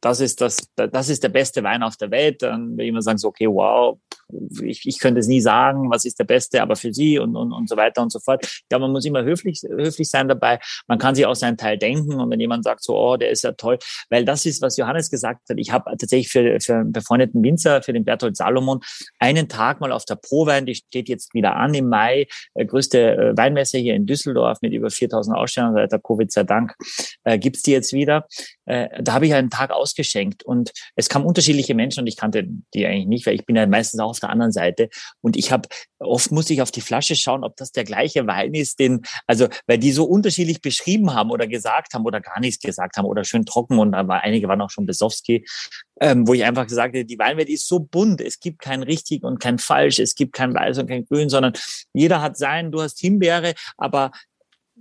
das 0.02 0.20
ist 0.20 0.42
das, 0.42 0.70
das 0.76 1.10
ist 1.10 1.24
der 1.24 1.30
beste 1.30 1.64
Wein 1.64 1.84
auf 1.84 1.98
der 1.98 2.12
Welt, 2.12 2.42
dann 2.42 2.78
will 2.78 2.88
immer 2.88 3.02
sagen, 3.02 3.18
so, 3.18 3.28
okay, 3.28 3.48
wow, 3.48 3.98
ich, 4.62 4.86
ich 4.86 5.00
könnte 5.00 5.20
es 5.20 5.28
nie 5.28 5.42
sagen, 5.42 5.90
was 5.90 6.06
ist 6.06 6.20
der 6.20 6.24
beste, 6.24 6.62
aber 6.62 6.76
für 6.76 6.94
sie 6.94 7.20
und, 7.20 7.36
und, 7.36 7.52
und 7.52 7.68
so 7.68 7.76
weiter 7.76 8.02
und 8.02 8.12
so 8.12 8.20
fort. 8.20 8.46
Glaube, 8.70 8.84
man 8.84 8.92
muss 8.92 9.06
immer 9.06 9.24
höflich, 9.24 9.62
höflich 9.68 10.10
sein 10.10 10.28
dabei. 10.28 10.60
Man 10.88 11.00
kann 11.00 11.16
sich 11.16 11.26
auch 11.26 11.36
seinen 11.36 11.58
Teil 11.58 11.78
denken 11.78 12.20
und 12.20 12.30
wenn 12.30 12.40
jemand 12.40 12.64
sagt 12.64 12.84
so, 12.84 12.96
oh, 12.98 13.18
der 13.18 13.30
ist 13.30 13.44
ja 13.44 13.52
toll, 13.54 13.80
weil 14.10 14.26
das 14.26 14.46
ist, 14.46 14.62
was 14.62 14.78
Johannes 14.78 15.10
gesagt 15.10 15.50
hat. 15.50 15.58
Ich 15.58 15.72
habe 15.72 15.90
tatsächlich 15.92 16.30
für, 16.30 16.60
für 16.60 16.76
einen 16.76 16.92
befreundeten 16.92 17.44
Winzer, 17.44 17.82
für 17.82 17.94
den 17.94 18.06
Berthold 18.06 18.38
Salomon, 18.38 18.80
einen 19.20 19.50
Tag 19.50 19.82
mal 19.82 19.92
auf 19.92 20.06
der 20.06 20.16
Prowein, 20.16 20.66
die 20.66 20.76
steht 20.76 21.10
jetzt 21.10 21.34
wieder 21.34 21.56
an 21.56 21.74
im 21.74 21.90
Mai, 21.90 22.28
äh, 22.54 22.66
größte 22.66 23.18
äh, 23.18 23.38
Weinmesse 23.38 23.78
hier 23.78 23.96
in 23.96 24.06
Düsseldorf 24.06 24.60
mit 24.62 24.74
über 24.74 24.90
4000 24.90 25.36
Ausstellern, 25.36 25.74
seit 25.74 25.92
der 25.92 26.00
Covid 26.00 26.32
sei 26.32 26.44
Dank, 26.44 26.76
äh, 27.24 27.38
gibt's 27.38 27.64
die 27.64 27.72
jetzt 27.72 27.94
wieder. 27.94 28.28
Äh, 28.66 29.02
da 29.02 29.14
habe 29.14 29.26
ich 29.26 29.34
einen 29.34 29.50
Tag 29.50 29.72
ausgeschenkt 29.90 30.44
und 30.44 30.72
es 30.96 31.10
kamen 31.10 31.26
unterschiedliche 31.26 31.74
Menschen 31.74 32.02
und 32.02 32.08
ich 32.08 32.18
kannte 32.18 32.48
die 32.74 32.86
eigentlich 32.86 33.08
nicht, 33.08 33.26
weil 33.26 33.36
ich 33.36 33.46
bin 33.46 33.56
ja 33.56 33.66
meistens 33.66 34.00
auch 34.00 34.12
auf 34.12 34.20
der 34.20 34.30
anderen 34.30 34.52
Seite. 34.52 34.90
Und 35.22 35.36
ich 35.36 35.52
habe, 35.52 35.68
oft 36.00 36.32
muss 36.32 36.50
ich 36.50 36.62
auf 36.62 36.72
die 36.72 36.82
Flasche 36.82 37.16
schauen, 37.16 37.44
ob 37.44 37.56
das 37.58 37.72
der 37.72 37.84
gleiche 37.84 38.28
Wein 38.28 38.54
ist, 38.54 38.80
den, 38.80 39.02
also, 39.28 39.48
weil 39.68 39.78
die 39.78 39.92
so 39.92 40.06
unterschiedlich 40.06 40.62
beschrieben 40.62 41.14
haben 41.14 41.32
oder 41.32 41.48
gesagt 41.48 41.94
haben 41.94 42.06
oder 42.06 42.22
gar 42.22 42.40
nichts 42.40 42.62
gesagt 42.62 42.98
haben 42.98 43.06
oder 43.06 43.24
schön 43.24 43.46
trocken 43.46 43.80
und 43.80 43.94
aber 43.96 44.22
einige 44.22 44.48
waren 44.48 44.62
auch 44.62 44.70
schon 44.70 44.86
Besowski, 44.86 45.46
ähm, 46.02 46.28
wo 46.28 46.34
ich 46.34 46.44
einfach 46.44 46.68
gesagt 46.68 46.96
habe, 46.96 47.06
die 47.06 47.20
Weinwelt 47.20 47.50
ist 47.50 47.68
so 47.68 47.80
bunt, 47.80 48.22
es 48.22 48.40
gibt 48.40 48.60
kein 48.60 48.84
richtig 48.84 49.24
und 49.24 49.40
kein 49.40 49.58
falsch, 49.58 50.00
es 50.00 50.16
gibt 50.16 50.34
kein 50.34 50.54
weiß 50.54 50.78
und 50.78 50.88
kein 50.88 51.06
grün, 51.06 51.30
sondern 51.30 51.54
jeder 51.94 52.22
hat 52.22 52.38
sein, 52.38 52.72
du 52.72 52.82
hast 52.82 53.00
Himbeere, 53.00 53.54
aber 53.78 54.12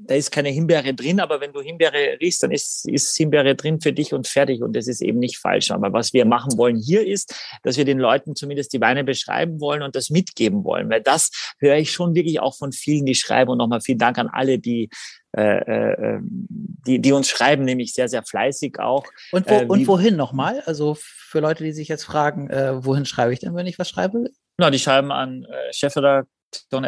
da 0.00 0.14
ist 0.14 0.30
keine 0.30 0.50
Himbeere 0.50 0.94
drin, 0.94 1.20
aber 1.20 1.40
wenn 1.40 1.52
du 1.52 1.60
Himbeere 1.60 2.18
riechst, 2.20 2.42
dann 2.42 2.50
ist, 2.50 2.88
ist 2.88 3.16
Himbeere 3.16 3.54
drin 3.54 3.80
für 3.80 3.92
dich 3.92 4.12
und 4.14 4.28
fertig 4.28 4.62
und 4.62 4.74
das 4.74 4.86
ist 4.86 5.02
eben 5.02 5.18
nicht 5.18 5.38
falsch. 5.38 5.70
Aber 5.70 5.92
was 5.92 6.12
wir 6.12 6.24
machen 6.24 6.56
wollen 6.56 6.76
hier 6.76 7.06
ist, 7.06 7.34
dass 7.62 7.76
wir 7.76 7.84
den 7.84 7.98
Leuten 7.98 8.36
zumindest 8.36 8.72
die 8.72 8.80
Weine 8.80 9.04
beschreiben 9.04 9.60
wollen 9.60 9.82
und 9.82 9.96
das 9.96 10.10
mitgeben 10.10 10.64
wollen, 10.64 10.88
weil 10.88 11.02
das 11.02 11.30
höre 11.58 11.76
ich 11.76 11.90
schon 11.90 12.14
wirklich 12.14 12.40
auch 12.40 12.56
von 12.56 12.72
vielen, 12.72 13.06
die 13.06 13.14
schreiben 13.14 13.50
und 13.50 13.58
nochmal 13.58 13.80
vielen 13.80 13.98
Dank 13.98 14.18
an 14.18 14.28
alle, 14.28 14.58
die 14.58 14.88
äh, 15.36 15.42
äh, 15.42 16.14
ähm, 16.16 16.46
die, 16.86 17.00
die 17.00 17.12
uns 17.12 17.28
schreiben, 17.28 17.64
nämlich 17.64 17.92
sehr, 17.92 18.08
sehr 18.08 18.22
fleißig 18.22 18.78
auch. 18.80 19.04
Und, 19.30 19.48
wo, 19.48 19.54
äh, 19.54 19.66
und 19.66 19.86
wohin 19.86 20.16
nochmal? 20.16 20.62
Also 20.64 20.96
für 20.98 21.40
Leute, 21.40 21.64
die 21.64 21.72
sich 21.72 21.88
jetzt 21.88 22.04
fragen, 22.04 22.48
äh, 22.48 22.82
wohin 22.82 23.04
schreibe 23.04 23.34
ich 23.34 23.40
denn, 23.40 23.54
wenn 23.54 23.66
ich 23.66 23.78
was 23.78 23.90
schreibe? 23.90 24.30
Na, 24.56 24.70
die 24.70 24.78
schreiben 24.78 25.12
an 25.12 25.44
äh, 25.44 25.72
chefredaktion 25.72 26.84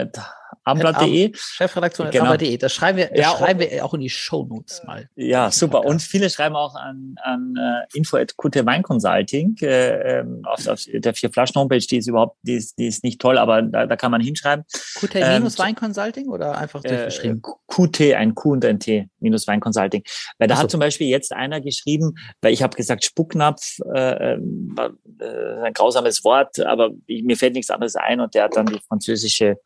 abendblatt.de. 0.64 1.32
Chefredaktion 1.34 2.10
genau. 2.10 2.24
abendblatt.de. 2.26 2.58
Das 2.58 2.72
schreiben 2.72 2.98
wir, 2.98 3.08
das 3.08 3.18
ja, 3.18 3.36
schreiben 3.36 3.60
wir 3.60 3.84
auch 3.84 3.94
in 3.94 4.00
die 4.00 4.10
Shownotes 4.10 4.82
mal. 4.84 5.08
Ja, 5.16 5.50
super. 5.50 5.84
Und 5.84 6.02
viele 6.02 6.30
schreiben 6.30 6.56
auch 6.56 6.74
an, 6.74 7.14
an 7.22 7.54
uh, 7.56 7.96
info 7.96 8.16
at 8.16 8.36
Kute 8.36 8.64
Wein 8.66 8.82
Consulting 8.82 9.56
äh, 9.62 10.18
ähm, 10.20 10.42
auf, 10.44 10.66
auf, 10.66 10.84
der 10.86 11.14
vier 11.14 11.30
Flaschen 11.30 11.60
Homepage. 11.60 11.78
Die 11.78 11.96
ist 11.96 12.08
überhaupt, 12.08 12.36
die 12.42 12.54
ist, 12.54 12.78
die 12.78 12.86
ist 12.86 13.04
nicht 13.04 13.20
toll, 13.20 13.38
aber 13.38 13.62
da, 13.62 13.86
da 13.86 13.96
kann 13.96 14.10
man 14.10 14.20
hinschreiben. 14.20 14.64
Kute 14.98 15.18
ähm, 15.18 15.38
minus 15.38 15.58
Wein 15.58 15.74
Consulting 15.74 16.28
oder 16.28 16.56
einfach 16.56 16.82
durchgeschrieben? 16.82 17.42
Äh, 17.44 17.74
QT, 17.74 18.14
ein 18.14 18.34
Q 18.34 18.52
und 18.52 18.64
ein 18.64 18.78
T 18.78 19.08
minus 19.20 19.46
Wein 19.46 19.60
Consulting. 19.60 20.02
Weil 20.38 20.48
da 20.48 20.56
so. 20.56 20.62
hat 20.62 20.70
zum 20.70 20.80
Beispiel 20.80 21.08
jetzt 21.08 21.32
einer 21.32 21.60
geschrieben, 21.60 22.14
weil 22.40 22.52
ich 22.52 22.62
habe 22.62 22.76
gesagt 22.76 23.04
Spucknapf, 23.04 23.78
äh, 23.94 24.34
ähm, 24.34 24.74
äh, 25.20 25.64
ein 25.64 25.72
grausames 25.72 26.24
Wort, 26.24 26.60
aber 26.60 26.90
ich, 27.06 27.22
mir 27.22 27.36
fällt 27.36 27.54
nichts 27.54 27.70
anderes 27.70 27.96
ein 27.96 28.20
und 28.20 28.34
der 28.34 28.44
hat 28.44 28.56
dann 28.56 28.66
die 28.66 28.80
französische 28.86 29.56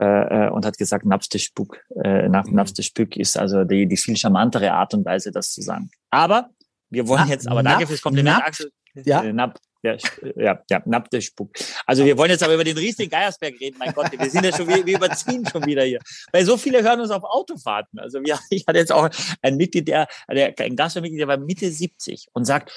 äh, 0.00 0.46
äh 0.46 0.50
und 0.50 0.64
hat 0.64 0.78
gesagt, 0.78 1.04
Spuck, 1.36 1.80
äh, 2.02 2.28
Napf, 2.28 2.50
mhm. 2.50 2.82
Spück 2.82 3.16
ist 3.16 3.36
also 3.36 3.64
die, 3.64 3.86
die 3.86 3.96
viel 3.96 4.16
charmantere 4.16 4.72
Art 4.72 4.94
und 4.94 5.04
Weise, 5.04 5.30
das 5.30 5.52
zu 5.52 5.62
sagen. 5.62 5.90
Aber 6.10 6.50
wir 6.90 7.06
wollen 7.06 7.22
Na, 7.26 7.32
jetzt, 7.32 7.48
aber 7.48 7.62
danke 7.62 7.86
fürs 7.86 8.02
Kompliment, 8.02 8.42
Axel. 8.42 8.70
Ja. 9.04 9.22
Äh, 9.22 9.32
Napf, 9.32 9.60
ja, 9.82 9.96
ja, 10.34 10.60
ja, 10.68 10.82
Napp 10.86 11.08
der 11.10 11.20
Spuck. 11.20 11.50
Also 11.86 12.04
wir 12.04 12.18
wollen 12.18 12.30
jetzt 12.30 12.42
aber 12.42 12.54
über 12.54 12.64
den 12.64 12.76
Riesling 12.76 13.08
Geiersberg 13.08 13.60
reden, 13.60 13.76
mein 13.78 13.92
Gott, 13.92 14.10
wir 14.10 14.30
sind 14.30 14.44
ja 14.44 14.56
schon, 14.56 14.66
wir, 14.66 14.84
wir 14.84 14.96
überziehen 14.96 15.46
schon 15.46 15.64
wieder 15.66 15.84
hier. 15.84 16.00
Weil 16.32 16.44
so 16.44 16.56
viele 16.56 16.82
hören 16.82 17.00
uns 17.00 17.10
auf 17.10 17.22
Autofahrten. 17.22 18.00
Also 18.00 18.20
wir, 18.24 18.38
ich 18.50 18.66
hatte 18.66 18.78
jetzt 18.78 18.92
auch 18.92 19.08
ein 19.40 19.56
Mitglied, 19.56 19.86
der, 19.86 20.08
der 20.28 20.54
ein 20.58 20.74
Gastmitglied, 20.74 21.20
der 21.20 21.28
war 21.28 21.38
Mitte 21.38 21.70
70 21.70 22.28
und 22.32 22.44
sagt, 22.44 22.72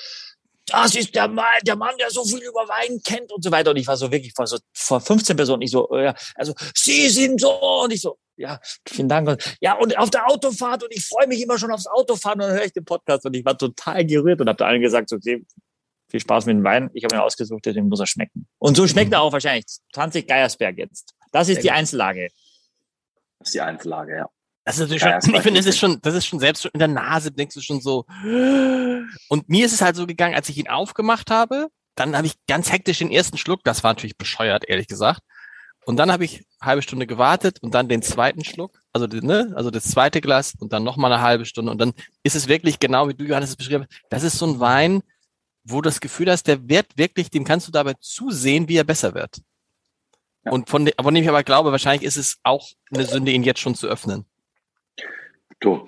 das 0.71 0.95
ist 0.95 1.13
der 1.13 1.27
Mann, 1.27 1.45
der 1.65 1.75
Mann, 1.75 1.95
der 1.99 2.09
so 2.09 2.23
viel 2.23 2.39
über 2.39 2.67
Wein 2.67 3.01
kennt 3.03 3.31
und 3.31 3.43
so 3.43 3.51
weiter. 3.51 3.71
Und 3.71 3.77
ich 3.77 3.87
war 3.87 3.97
so 3.97 4.11
wirklich 4.11 4.33
vor 4.33 4.47
so 4.47 4.57
vor 4.73 5.01
15 5.01 5.35
Personen, 5.35 5.61
ich 5.61 5.71
so, 5.71 5.87
ja, 5.95 6.13
also 6.35 6.53
Sie 6.75 7.09
sind 7.09 7.39
so 7.39 7.51
und 7.83 7.93
ich 7.93 8.01
so, 8.01 8.17
ja, 8.37 8.59
vielen 8.87 9.09
Dank. 9.09 9.41
Ja, 9.61 9.73
und 9.77 9.97
auf 9.97 10.09
der 10.09 10.27
Autofahrt 10.27 10.83
und 10.83 10.93
ich 10.93 11.05
freue 11.05 11.27
mich 11.27 11.41
immer 11.41 11.57
schon 11.57 11.71
aufs 11.71 11.87
Autofahren 11.87 12.41
und 12.41 12.47
dann 12.47 12.57
höre 12.57 12.65
ich 12.65 12.73
den 12.73 12.85
Podcast 12.85 13.25
und 13.25 13.35
ich 13.35 13.45
war 13.45 13.57
total 13.57 14.05
gerührt 14.05 14.41
und 14.41 14.47
habe 14.47 14.57
da 14.57 14.65
allen 14.65 14.81
gesagt, 14.81 15.09
so, 15.09 15.17
okay, 15.17 15.45
viel 16.09 16.19
Spaß 16.19 16.45
mit 16.45 16.57
dem 16.57 16.63
Wein. 16.63 16.89
Ich 16.93 17.03
habe 17.03 17.15
ihn 17.15 17.21
ausgesucht, 17.21 17.65
deswegen 17.65 17.87
muss 17.87 17.99
er 17.99 18.07
schmecken. 18.07 18.47
Und 18.59 18.75
so 18.75 18.87
schmeckt 18.87 19.13
er 19.13 19.21
auch 19.21 19.31
wahrscheinlich 19.31 19.65
20 19.93 20.27
Geiersberg 20.27 20.77
jetzt. 20.77 21.13
Das 21.31 21.47
ist 21.49 21.63
die 21.63 21.71
Einzellage. 21.71 22.29
Das 23.39 23.47
ist 23.47 23.53
die 23.53 23.61
Einzellage, 23.61 24.17
ja. 24.17 24.29
Das 24.63 24.75
ist 24.75 24.81
natürlich 24.81 25.01
schon, 25.01 25.11
ich 25.35 25.41
finde, 25.41 25.59
das 25.59 25.65
ist 25.65 25.79
schon, 25.79 25.99
das 26.01 26.15
ist 26.15 26.25
schon 26.25 26.39
selbst 26.39 26.65
in 26.65 26.79
der 26.79 26.87
Nase 26.87 27.31
denkst 27.31 27.55
du 27.55 27.61
schon 27.61 27.81
so. 27.81 28.05
Und 29.27 29.49
mir 29.49 29.65
ist 29.65 29.73
es 29.73 29.81
halt 29.81 29.95
so 29.95 30.05
gegangen, 30.05 30.35
als 30.35 30.49
ich 30.49 30.57
ihn 30.57 30.67
aufgemacht 30.67 31.31
habe, 31.31 31.67
dann 31.95 32.15
habe 32.15 32.27
ich 32.27 32.35
ganz 32.47 32.71
hektisch 32.71 32.99
den 32.99 33.11
ersten 33.11 33.37
Schluck, 33.37 33.63
das 33.63 33.83
war 33.83 33.91
natürlich 33.91 34.17
bescheuert, 34.17 34.67
ehrlich 34.67 34.87
gesagt. 34.87 35.21
Und 35.85 35.97
dann 35.97 36.11
habe 36.11 36.23
ich 36.23 36.45
eine 36.59 36.67
halbe 36.67 36.81
Stunde 36.83 37.07
gewartet 37.07 37.57
und 37.61 37.73
dann 37.73 37.89
den 37.89 38.03
zweiten 38.03 38.43
Schluck, 38.43 38.79
also, 38.93 39.07
ne, 39.07 39.51
also 39.55 39.71
das 39.71 39.85
zweite 39.85 40.21
Glas 40.21 40.53
und 40.59 40.73
dann 40.73 40.83
nochmal 40.83 41.11
eine 41.11 41.21
halbe 41.21 41.45
Stunde. 41.45 41.71
Und 41.71 41.79
dann 41.79 41.93
ist 42.23 42.35
es 42.35 42.47
wirklich 42.47 42.79
genau 42.79 43.09
wie 43.09 43.15
du, 43.15 43.23
Johannes, 43.23 43.49
es 43.49 43.55
beschrieben 43.55 43.87
hast. 43.89 44.01
Das 44.09 44.23
ist 44.23 44.37
so 44.37 44.45
ein 44.45 44.59
Wein, 44.59 45.01
wo 45.63 45.81
du 45.81 45.89
das 45.89 45.99
Gefühl 45.99 46.29
hast, 46.29 46.43
der 46.43 46.67
wird 46.67 46.85
wirklich, 46.97 47.31
dem 47.31 47.45
kannst 47.45 47.67
du 47.67 47.71
dabei 47.71 47.95
zusehen, 47.99 48.67
wie 48.67 48.77
er 48.77 48.83
besser 48.83 49.15
wird. 49.15 49.41
Ja. 50.45 50.51
Und 50.51 50.69
von, 50.69 50.89
von 50.99 51.13
dem 51.13 51.23
ich 51.23 51.29
aber 51.29 51.43
glaube, 51.43 51.71
wahrscheinlich 51.71 52.03
ist 52.05 52.17
es 52.17 52.37
auch 52.43 52.69
eine 52.93 53.05
Sünde, 53.05 53.31
ihn 53.31 53.43
jetzt 53.43 53.59
schon 53.59 53.75
zu 53.75 53.87
öffnen. 53.87 54.25
Du, 55.61 55.87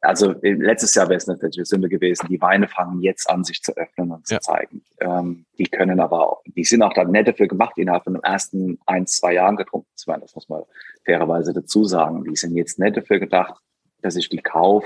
also 0.00 0.34
letztes 0.40 0.94
Jahr 0.94 1.08
wäre 1.10 1.18
es 1.18 1.26
natürlich 1.26 1.58
eine 1.58 1.66
Sünde 1.66 1.90
gewesen. 1.90 2.28
Die 2.28 2.40
Weine 2.40 2.66
fangen 2.66 3.02
jetzt 3.02 3.28
an, 3.28 3.44
sich 3.44 3.62
zu 3.62 3.76
öffnen 3.76 4.10
und 4.10 4.26
zu 4.26 4.34
ja. 4.34 4.40
zeigen. 4.40 4.82
Ähm, 5.00 5.44
die 5.58 5.66
können 5.66 6.00
aber, 6.00 6.26
auch, 6.26 6.42
die 6.46 6.64
sind 6.64 6.82
auch 6.82 6.94
dann 6.94 7.10
nett 7.10 7.28
dafür 7.28 7.46
gemacht, 7.46 7.76
innerhalb 7.76 8.04
von 8.04 8.14
den 8.14 8.22
ersten 8.22 8.78
ein, 8.86 9.06
zwei 9.06 9.34
Jahren 9.34 9.56
getrunken 9.56 9.90
zu 9.96 10.06
werden. 10.06 10.22
Das 10.22 10.34
muss 10.34 10.48
man 10.48 10.62
fairerweise 11.04 11.52
dazu 11.52 11.84
sagen. 11.84 12.24
Die 12.24 12.34
sind 12.34 12.56
jetzt 12.56 12.78
nett 12.78 12.96
dafür 12.96 13.18
gedacht, 13.18 13.60
dass 14.00 14.16
ich 14.16 14.30
die 14.30 14.38
kauf 14.38 14.84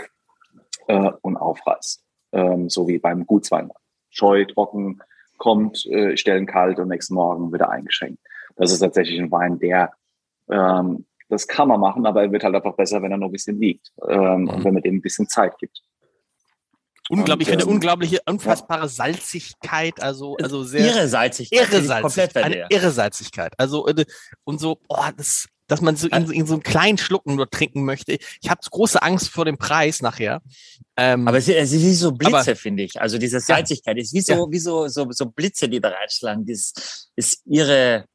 äh, 0.88 1.12
und 1.22 1.36
aufreiß. 1.36 2.02
Ähm, 2.32 2.68
so 2.68 2.88
wie 2.88 2.98
beim 2.98 3.24
Gutswein 3.26 3.70
scheu, 4.10 4.44
trocken, 4.44 5.00
kommt, 5.38 5.86
äh, 5.86 6.16
stellen 6.16 6.46
kalt 6.46 6.80
und 6.80 6.88
nächsten 6.88 7.14
Morgen 7.14 7.52
wieder 7.52 7.70
eingeschenkt. 7.70 8.18
Das 8.56 8.72
ist 8.72 8.80
tatsächlich 8.80 9.20
ein 9.20 9.30
Wein, 9.30 9.60
der, 9.60 9.92
ähm, 10.50 11.06
das 11.34 11.46
kann 11.46 11.68
man 11.68 11.80
machen, 11.80 12.06
aber 12.06 12.22
er 12.22 12.32
wird 12.32 12.44
halt 12.44 12.54
einfach 12.54 12.74
besser, 12.74 13.02
wenn 13.02 13.10
er 13.10 13.18
noch 13.18 13.28
ein 13.28 13.32
bisschen 13.32 13.60
liegt 13.60 13.92
ähm, 14.08 14.42
mhm. 14.42 14.48
und 14.48 14.64
wenn 14.64 14.74
man 14.74 14.82
dem 14.82 14.96
ein 14.96 15.02
bisschen 15.02 15.28
Zeit 15.28 15.58
gibt. 15.58 15.82
Unglaublich, 17.10 17.32
und, 17.32 17.42
ich 17.42 17.48
finde 17.48 17.64
ähm, 17.64 17.70
unglaubliche, 17.70 18.20
unfassbare 18.26 18.82
ja. 18.82 18.88
Salzigkeit, 18.88 20.02
also, 20.02 20.36
also 20.36 20.64
sehr. 20.64 20.86
Irre 20.86 21.06
Salzigkeit. 21.06 21.68
Irre 21.68 21.82
Salzigkeit. 21.82 22.44
Eine 22.44 22.66
irre 22.70 22.90
Salzigkeit. 22.90 23.52
Also, 23.58 23.86
äh, 23.88 24.06
und 24.44 24.58
so, 24.58 24.80
oh, 24.88 25.04
das, 25.14 25.46
dass 25.66 25.82
man 25.82 25.96
so 25.96 26.08
in, 26.08 26.30
in 26.30 26.46
so 26.46 26.54
einen 26.54 26.62
kleinen 26.62 26.96
Schlucken 26.96 27.36
nur 27.36 27.48
trinken 27.48 27.84
möchte. 27.84 28.18
Ich 28.40 28.48
habe 28.50 28.60
große 28.70 29.02
Angst 29.02 29.28
vor 29.28 29.44
dem 29.44 29.58
Preis 29.58 30.00
nachher. 30.00 30.40
Ähm, 30.96 31.28
aber 31.28 31.38
es, 31.38 31.48
es 31.48 31.72
ist 31.72 31.82
wie 31.82 31.94
so 31.94 32.12
Blitze, 32.12 32.56
finde 32.56 32.84
ich. 32.84 33.00
Also 33.00 33.18
diese 33.18 33.40
Salzigkeit 33.40 33.96
ja. 33.96 34.02
ist 34.02 34.14
wie 34.14 34.20
so, 34.20 34.32
ja. 34.32 34.46
wie 34.50 34.58
so, 34.58 34.88
so, 34.88 35.06
so 35.10 35.26
Blitze, 35.26 35.68
die 35.68 35.80
da 35.80 35.88
reinschlagen. 35.88 36.46
Das 36.46 37.10
ist 37.16 37.42
ihre, 37.46 38.06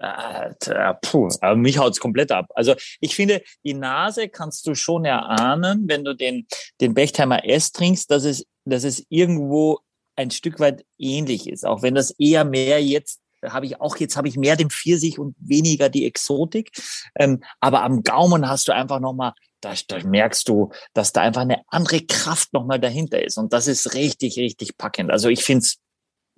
äh, 0.00 0.94
puh, 1.02 1.28
aber 1.40 1.56
mich 1.56 1.78
haut's 1.78 2.00
komplett 2.00 2.32
ab. 2.32 2.46
Also 2.54 2.74
ich 3.00 3.14
finde, 3.14 3.42
die 3.64 3.74
Nase 3.74 4.28
kannst 4.28 4.66
du 4.66 4.74
schon 4.74 5.04
erahnen, 5.04 5.84
wenn 5.86 6.04
du 6.04 6.14
den, 6.14 6.46
den 6.80 6.94
Bechtheimer 6.94 7.44
S 7.44 7.72
trinkst, 7.72 8.10
dass 8.10 8.24
es, 8.24 8.46
dass 8.64 8.84
es 8.84 9.04
irgendwo 9.08 9.80
ein 10.16 10.30
Stück 10.30 10.60
weit 10.60 10.84
ähnlich 10.98 11.48
ist, 11.48 11.64
auch 11.64 11.82
wenn 11.82 11.94
das 11.94 12.10
eher 12.18 12.44
mehr 12.44 12.82
jetzt 12.82 13.20
habe 13.44 13.66
ich 13.66 13.80
auch 13.80 13.96
jetzt 13.98 14.16
habe 14.16 14.26
ich 14.26 14.36
mehr 14.36 14.56
den 14.56 14.68
Pfirsich 14.70 15.20
und 15.20 15.36
weniger 15.38 15.88
die 15.88 16.06
Exotik. 16.06 16.72
Ähm, 17.14 17.42
aber 17.60 17.82
am 17.82 18.02
Gaumen 18.02 18.48
hast 18.48 18.66
du 18.66 18.74
einfach 18.74 18.98
nochmal, 18.98 19.32
da, 19.60 19.74
da 19.86 20.02
merkst 20.02 20.48
du, 20.48 20.70
dass 20.92 21.12
da 21.12 21.22
einfach 21.22 21.42
eine 21.42 21.62
andere 21.68 22.00
Kraft 22.00 22.52
nochmal 22.52 22.80
dahinter 22.80 23.22
ist. 23.22 23.38
Und 23.38 23.52
das 23.52 23.68
ist 23.68 23.94
richtig, 23.94 24.38
richtig 24.38 24.76
packend. 24.76 25.12
Also 25.12 25.28
ich 25.28 25.44
finde 25.44 25.62
es 25.62 25.78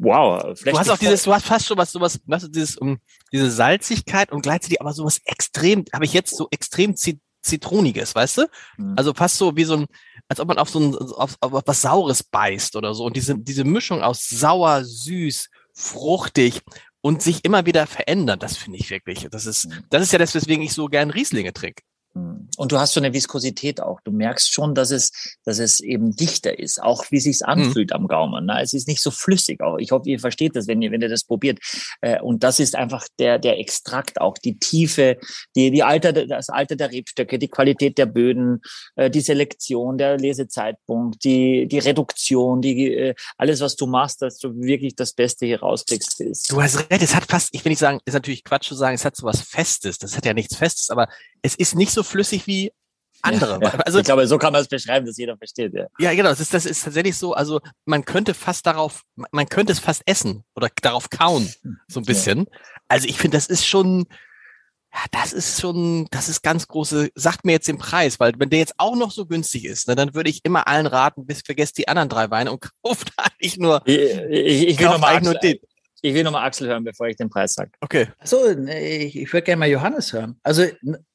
wow. 0.01 0.55
Du 0.63 0.79
hast 0.79 0.91
auch 0.91 0.99
dieses, 0.99 1.23
du 1.23 1.33
hast 1.33 1.47
fast 1.47 1.67
schon 1.67 1.77
was, 1.77 1.93
sowas, 1.93 2.21
was, 2.27 2.51
dieses, 2.51 2.77
um, 2.77 2.99
diese 3.33 3.51
Salzigkeit 3.51 4.33
und 4.33 4.43
gleichzeitig 4.43 4.81
aber 4.81 4.93
sowas 4.93 5.21
extrem, 5.25 5.85
habe 5.93 6.05
ich 6.05 6.13
jetzt 6.13 6.37
so 6.37 6.49
extrem 6.51 6.95
Zitroniges, 7.43 8.15
weißt 8.15 8.39
du? 8.39 8.47
Mhm. 8.77 8.95
Also 8.97 9.15
fast 9.15 9.37
so 9.37 9.57
wie 9.57 9.65
so 9.65 9.77
ein, 9.77 9.87
als 10.29 10.41
ob 10.41 10.49
man 10.49 10.59
auf 10.59 10.71
so 10.71 10.81
ein, 10.81 10.95
auf, 10.95 11.37
auf 11.41 11.63
was 11.67 11.83
Saures 11.83 12.23
beißt 12.23 12.77
oder 12.77 12.95
so. 12.95 13.05
Und 13.05 13.17
diese, 13.17 13.39
diese 13.39 13.65
Mischung 13.65 14.03
aus 14.03 14.29
sauer, 14.29 14.85
süß, 14.85 15.49
fruchtig 15.75 16.63
und 17.01 17.23
sich 17.23 17.45
immer 17.45 17.67
wieder 17.67 17.87
verändern. 17.87 18.39
Das 18.39 18.57
finde 18.57 18.79
ich 18.79 18.91
wirklich. 18.91 19.27
Das 19.31 19.47
ist, 19.47 19.67
mhm. 19.67 19.85
das 19.91 20.03
ist 20.03 20.13
ja 20.13 20.19
das, 20.19 20.35
weswegen 20.35 20.63
ich 20.63 20.73
so 20.73 20.87
gern 20.87 21.11
Rieslinge 21.11 21.53
trinke. 21.53 21.83
Hm. 22.15 22.49
Und 22.57 22.73
du 22.73 22.79
hast 22.79 22.95
so 22.95 23.01
eine 23.01 23.13
Viskosität 23.13 23.81
auch. 23.81 24.01
Du 24.03 24.11
merkst 24.11 24.53
schon, 24.53 24.75
dass 24.75 24.91
es, 24.91 25.37
dass 25.45 25.59
es 25.59 25.81
eben 25.81 26.17
dichter 26.17 26.59
ist, 26.59 26.83
auch 26.83 27.05
wie 27.11 27.21
sich's 27.21 27.41
mhm. 27.41 27.49
anfühlt 27.49 27.91
mhm. 27.91 27.97
am 27.97 28.09
Gaumen. 28.09 28.47
Ne? 28.47 28.61
Es 28.61 28.73
ist 28.73 28.89
nicht 28.89 29.01
so 29.01 29.11
flüssig 29.11 29.61
auch. 29.61 29.79
Ich 29.79 29.93
hoffe, 29.93 30.09
ihr 30.09 30.19
versteht 30.19 30.57
das, 30.57 30.67
wenn 30.67 30.83
ihr, 30.83 30.91
wenn 30.91 31.01
ihr 31.01 31.09
das 31.09 31.25
probiert. 31.25 31.59
Äh, 32.01 32.21
und 32.21 32.43
das 32.43 32.59
ist 32.61 32.75
einfach 32.75 33.07
der, 33.19 33.39
der 33.39 33.59
Extrakt 33.59 34.21
auch, 34.21 34.39
die 34.39 34.59
Tiefe, 34.59 35.19
die, 35.55 35.71
die 35.71 35.83
Alter, 35.83 36.13
das 36.13 36.49
Alter 36.49 36.77
der 36.77 36.91
Rebstöcke, 36.91 37.39
die 37.39 37.49
Qualität 37.49 37.99
der 37.99 38.07
Böden, 38.07 38.61
äh, 38.97 39.11
die 39.11 39.21
Selektion, 39.21 39.97
der 39.97 40.19
Lesezeitpunkt, 40.19 41.23
die, 41.25 41.69
die 41.69 41.79
Reduktion, 41.79 42.61
die, 42.61 42.93
äh, 42.93 43.15
alles, 43.39 43.61
was 43.61 43.77
du 43.77 43.87
machst, 43.87 44.23
dass 44.23 44.39
du 44.39 44.55
wirklich 44.57 44.97
das 44.97 45.13
Beste 45.13 45.47
hier 45.47 45.61
rauskriegst, 45.61 46.21
ist. 46.21 46.51
Du 46.51 46.61
hast 46.63 46.79
recht. 46.91 47.03
Es 47.03 47.15
hat 47.15 47.25
fast, 47.27 47.51
ich 47.53 47.65
will 47.65 47.71
nicht 47.71 47.79
sagen, 47.79 48.01
ist 48.05 48.15
natürlich 48.15 48.45
Quatsch 48.45 48.69
zu 48.69 48.75
sagen, 48.75 48.95
es 48.95 49.05
hat 49.05 49.17
so 49.17 49.25
was 49.27 49.41
Festes. 49.41 49.99
Das 49.99 50.17
hat 50.17 50.25
ja 50.25 50.35
nichts 50.35 50.57
Festes, 50.57 50.91
aber 50.91 51.09
es 51.43 51.55
ist 51.55 51.75
nicht 51.75 51.93
so 51.93 52.03
flüssig 52.03 52.47
wie 52.47 52.73
andere. 53.23 53.59
Ja, 53.63 53.69
ja. 53.69 53.79
Also, 53.81 53.99
ich 53.99 54.05
glaube, 54.05 54.27
so 54.27 54.39
kann 54.39 54.53
man 54.53 54.63
es 54.63 54.69
beschreiben, 54.69 55.07
dass 55.07 55.17
jeder 55.17 55.37
versteht. 55.37 55.75
Ja, 55.75 55.87
ja 55.99 56.15
genau. 56.15 56.31
Das 56.31 56.41
ist, 56.41 56.55
das 56.55 56.67
ist 56.67 56.85
tatsächlich 56.85 57.17
so. 57.17 57.35
Also 57.35 57.61
man 57.85 58.05
könnte 58.05 58.35
fast 58.35 58.67
darauf, 58.67 59.03
man 59.31 59.49
könnte 59.49 59.73
es 59.73 59.79
fast 59.79 60.03
essen 60.07 60.45
oder 60.55 60.69
darauf 60.83 61.11
kauen, 61.11 61.53
so 61.89 62.01
ein 62.01 62.07
bisschen. 62.07 62.47
Also 62.89 63.07
ich 63.09 63.19
finde, 63.19 63.37
das 63.37 63.47
ist 63.47 63.67
schon, 63.67 64.07
ja, 64.93 65.01
das 65.13 65.33
ist 65.33 65.61
schon, 65.61 66.09
das 66.11 66.29
ist 66.29 66.43
ganz 66.43 66.67
große, 66.67 67.11
sagt 67.15 67.45
mir 67.45 67.53
jetzt 67.53 67.69
den 67.69 67.79
Preis, 67.79 68.19
weil 68.19 68.33
wenn 68.39 68.51
der 68.51 68.59
jetzt 68.59 68.75
auch 68.79 68.97
noch 68.97 69.13
so 69.13 69.27
günstig 69.27 69.65
ist, 69.65 69.87
ne, 69.87 69.95
dann 69.95 70.15
würde 70.15 70.31
ich 70.31 70.45
immer 70.45 70.67
allen 70.67 70.87
raten, 70.87 71.27
bis 71.27 71.43
vergesst 71.43 71.79
die 71.79 71.89
anderen 71.89 72.09
drei 72.09 72.31
Weine 72.31 72.53
und 72.53 72.69
kauft 72.83 73.13
eigentlich 73.17 73.59
nur, 73.59 73.83
ich, 73.85 73.99
ich, 74.31 74.69
ich 74.69 74.79
kauft 74.79 75.05
eigentlich 75.05 75.23
nur 75.23 75.35
den. 75.35 75.59
Ich 76.03 76.15
will 76.15 76.25
nochmal 76.25 76.47
Axel 76.47 76.69
hören, 76.69 76.85
bevor 76.85 77.09
ich 77.09 77.17
den 77.17 77.29
Preis 77.29 77.55
sage. 77.55 77.73
Okay. 77.81 78.09
So, 78.25 78.49
ich, 78.49 79.17
ich 79.17 79.33
würde 79.33 79.45
gerne 79.45 79.61
mal 79.61 79.69
Johannes 79.69 80.13
hören. 80.13 80.39
Also, 80.43 80.65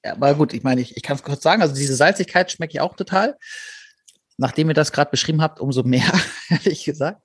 aber 0.03 0.36
gut, 0.36 0.53
ich 0.53 0.64
meine, 0.64 0.82
ich, 0.82 0.95
ich 0.95 1.03
kann 1.03 1.16
es 1.16 1.24
kurz 1.24 1.41
sagen, 1.41 1.62
also 1.62 1.74
diese 1.74 1.95
Salzigkeit 1.95 2.52
schmeckt 2.52 2.74
ja 2.74 2.84
auch 2.84 2.95
total. 2.95 3.38
Nachdem 4.38 4.70
ihr 4.70 4.74
das 4.74 4.91
gerade 4.91 5.12
beschrieben 5.12 5.41
habt, 5.41 5.60
umso 5.60 5.84
mehr, 5.84 6.12
ehrlich 6.49 6.84
gesagt. 6.84 7.22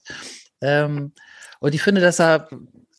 Ähm, 0.60 1.12
und 1.60 1.74
ich 1.74 1.82
finde, 1.82 2.00
dass 2.00 2.18
er, 2.18 2.48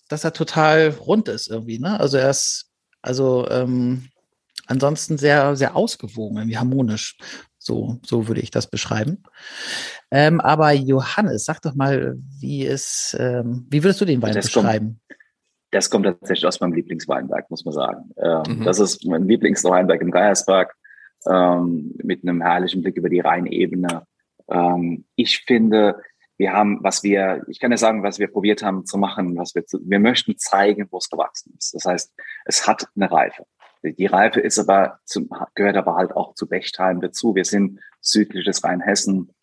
dass 0.09 0.23
er 0.23 0.33
total 0.33 0.89
rund 0.89 1.27
ist 1.27 1.47
irgendwie, 1.47 1.79
ne? 1.79 1.99
Also 1.99 2.17
er 2.17 2.29
ist, 2.29 2.71
also 3.01 3.47
ähm, 3.49 4.09
ansonsten 4.67 5.17
sehr, 5.17 5.55
sehr 5.55 5.75
ausgewogen, 5.75 6.37
irgendwie 6.37 6.57
harmonisch. 6.57 7.17
So, 7.63 7.99
so 8.03 8.27
würde 8.27 8.41
ich 8.41 8.49
das 8.49 8.67
beschreiben. 8.67 9.21
Ähm, 10.09 10.41
aber 10.41 10.71
Johannes, 10.71 11.45
sag 11.45 11.61
doch 11.61 11.75
mal, 11.75 12.17
wie 12.39 12.63
ist, 12.63 13.15
ähm, 13.19 13.67
wie 13.69 13.83
würdest 13.83 14.01
du 14.01 14.05
den 14.05 14.21
Wein 14.21 14.33
beschreiben? 14.33 14.99
das 15.71 15.89
kommt 15.89 16.05
tatsächlich 16.05 16.45
aus 16.45 16.59
meinem 16.59 16.73
Lieblingsweinberg, 16.73 17.49
muss 17.49 17.63
man 17.65 17.73
sagen. 17.73 18.11
Ähm, 18.17 18.59
mhm. 18.59 18.63
Das 18.65 18.79
ist 18.79 19.05
mein 19.05 19.27
Lieblingsweinberg 19.27 20.01
im 20.01 20.11
Geiersberg 20.11 20.75
ähm, 21.29 21.93
mit 22.03 22.23
einem 22.23 22.41
herrlichen 22.41 22.81
Blick 22.81 22.97
über 22.97 23.09
die 23.09 23.21
Rheinebene. 23.21 24.05
Ähm, 24.49 25.05
ich 25.15 25.39
finde, 25.45 26.01
wir 26.37 26.51
haben, 26.51 26.79
was 26.83 27.03
wir, 27.03 27.43
ich 27.47 27.59
kann 27.59 27.71
ja 27.71 27.77
sagen, 27.77 28.03
was 28.03 28.19
wir 28.19 28.27
probiert 28.27 28.63
haben 28.63 28.85
zu 28.85 28.97
machen, 28.97 29.37
was 29.37 29.55
wir, 29.55 29.65
zu, 29.65 29.79
wir 29.83 29.99
möchten 29.99 30.37
zeigen, 30.37 30.87
wo 30.91 30.97
es 30.97 31.09
gewachsen 31.09 31.53
ist. 31.57 31.73
Das 31.73 31.85
heißt, 31.85 32.13
es 32.45 32.67
hat 32.67 32.87
eine 32.95 33.09
Reife. 33.09 33.45
Die 33.83 34.05
Reife 34.05 34.39
ist 34.39 34.59
aber, 34.59 34.99
zum, 35.05 35.29
gehört 35.55 35.75
aber 35.75 35.95
halt 35.95 36.15
auch 36.15 36.35
zu 36.35 36.47
Bechtheim 36.47 37.01
dazu. 37.01 37.35
Wir 37.35 37.45
sind 37.45 37.79
südliches 37.99 38.63
Rheinhessen, 38.63 39.33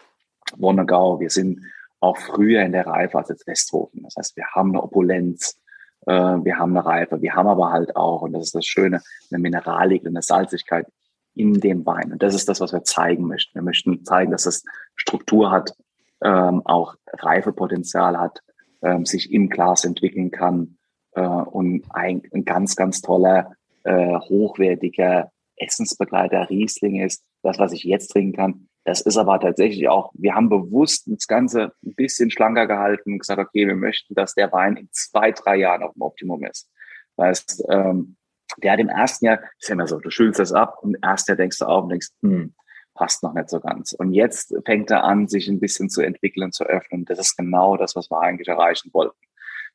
Wonnegau. 0.56 1.20
Wir 1.20 1.31
sind 1.31 1.65
auch 2.01 2.16
früher 2.16 2.62
in 2.62 2.73
der 2.73 2.86
Reife 2.86 3.19
als 3.19 3.28
jetzt 3.28 3.47
Westhofen. 3.47 4.02
Das 4.05 4.15
heißt, 4.16 4.36
wir 4.36 4.47
haben 4.55 4.70
eine 4.70 4.82
Opulenz, 4.82 5.60
äh, 6.06 6.12
wir 6.12 6.59
haben 6.59 6.77
eine 6.77 6.86
Reife, 6.86 7.20
wir 7.20 7.35
haben 7.35 7.48
aber 7.48 7.73
halt 7.73 7.97
auch, 7.97 8.23
und 8.23 8.32
das 8.32 8.44
ist 8.44 8.55
das 8.55 8.66
Schöne, 8.66 9.02
eine 9.31 9.40
Mineralik, 9.40 10.06
eine 10.06 10.23
Salzigkeit 10.23 10.86
in 11.35 11.55
dem 11.55 11.85
Wein. 11.86 12.12
Und 12.12 12.23
das 12.23 12.35
ist 12.35 12.48
das, 12.48 12.60
was 12.60 12.73
wir 12.73 12.85
zeigen 12.85 13.27
möchten. 13.27 13.55
Wir 13.55 13.62
möchten 13.62 14.05
zeigen, 14.05 14.31
dass 14.31 14.47
es 14.47 14.65
Struktur 14.94 15.51
hat, 15.51 15.74
ähm, 16.23 16.62
auch 16.65 16.97
Reifepotenzial 17.12 18.19
hat, 18.19 18.40
ähm, 18.82 19.05
sich 19.05 19.32
im 19.32 19.48
Glas 19.48 19.85
entwickeln 19.85 20.31
kann 20.31 20.78
äh, 21.12 21.20
und 21.20 21.85
ein, 21.90 22.23
ein 22.32 22.44
ganz, 22.44 22.77
ganz 22.77 23.01
toller, 23.01 23.55
äh, 23.85 24.19
hochwertiger 24.19 25.31
Essensbegleiter 25.57 26.49
Riesling 26.51 27.03
ist. 27.03 27.25
Das, 27.43 27.59
was 27.59 27.73
ich 27.73 27.85
jetzt 27.85 28.09
trinken 28.09 28.37
kann, 28.37 28.69
das 28.85 29.03
ist 29.03 29.19
aber 29.19 29.39
tatsächlich 29.39 29.89
auch, 29.89 30.13
wir 30.15 30.35
haben 30.35 30.49
bewusst 30.49 31.05
das 31.07 31.27
Ganze 31.27 31.73
ein 31.85 31.95
bisschen 31.95 32.31
schlanker 32.31 32.67
gehalten 32.67 33.13
und 33.13 33.19
gesagt, 33.19 33.39
okay, 33.39 33.67
wir 33.67 33.77
möchten, 33.77 34.15
dass 34.15 34.35
der 34.35 34.51
Wein 34.51 34.77
in 34.77 34.89
zwei, 34.93 35.31
drei 35.31 35.57
Jahren 35.57 35.83
auf 35.83 35.93
dem 35.93 36.03
Optimum 36.03 36.45
ist. 36.45 36.71
Das 37.17 37.27
heißt, 37.27 37.65
ähm, 37.69 38.17
der 38.63 38.73
hat 38.73 38.81
im 38.81 38.89
ersten 38.89 39.27
Jahr, 39.27 39.41
ist 39.59 39.69
ja 39.69 39.75
immer 39.75 39.87
so, 39.87 39.99
du 39.99 40.11
schülst 40.11 40.41
das 40.41 40.53
ab 40.53 40.79
und 40.81 40.95
im 40.95 41.03
ersten 41.03 41.33
Jahr 41.33 41.37
denkst 41.37 41.59
du 41.59 41.67
auch 41.67 41.83
und 41.83 41.91
denkst, 41.91 42.09
hm, 42.23 42.55
passt 42.95 43.23
noch 43.23 43.35
nicht 43.35 43.51
so 43.51 43.61
ganz. 43.61 43.93
Und 43.93 44.13
jetzt 44.13 44.55
fängt 44.65 44.91
er 44.91 45.05
an, 45.05 45.29
sich 45.29 45.49
ein 45.49 45.61
bisschen 45.61 45.91
zu 45.91 46.01
entwickeln, 46.01 46.51
zu 46.53 46.65
öffnen. 46.65 47.05
Das 47.05 47.19
ist 47.19 47.37
genau 47.37 47.77
das, 47.77 47.95
was 47.95 48.11
wir 48.11 48.21
eigentlich 48.21 48.49
erreichen 48.49 48.91
wollten. 48.95 49.19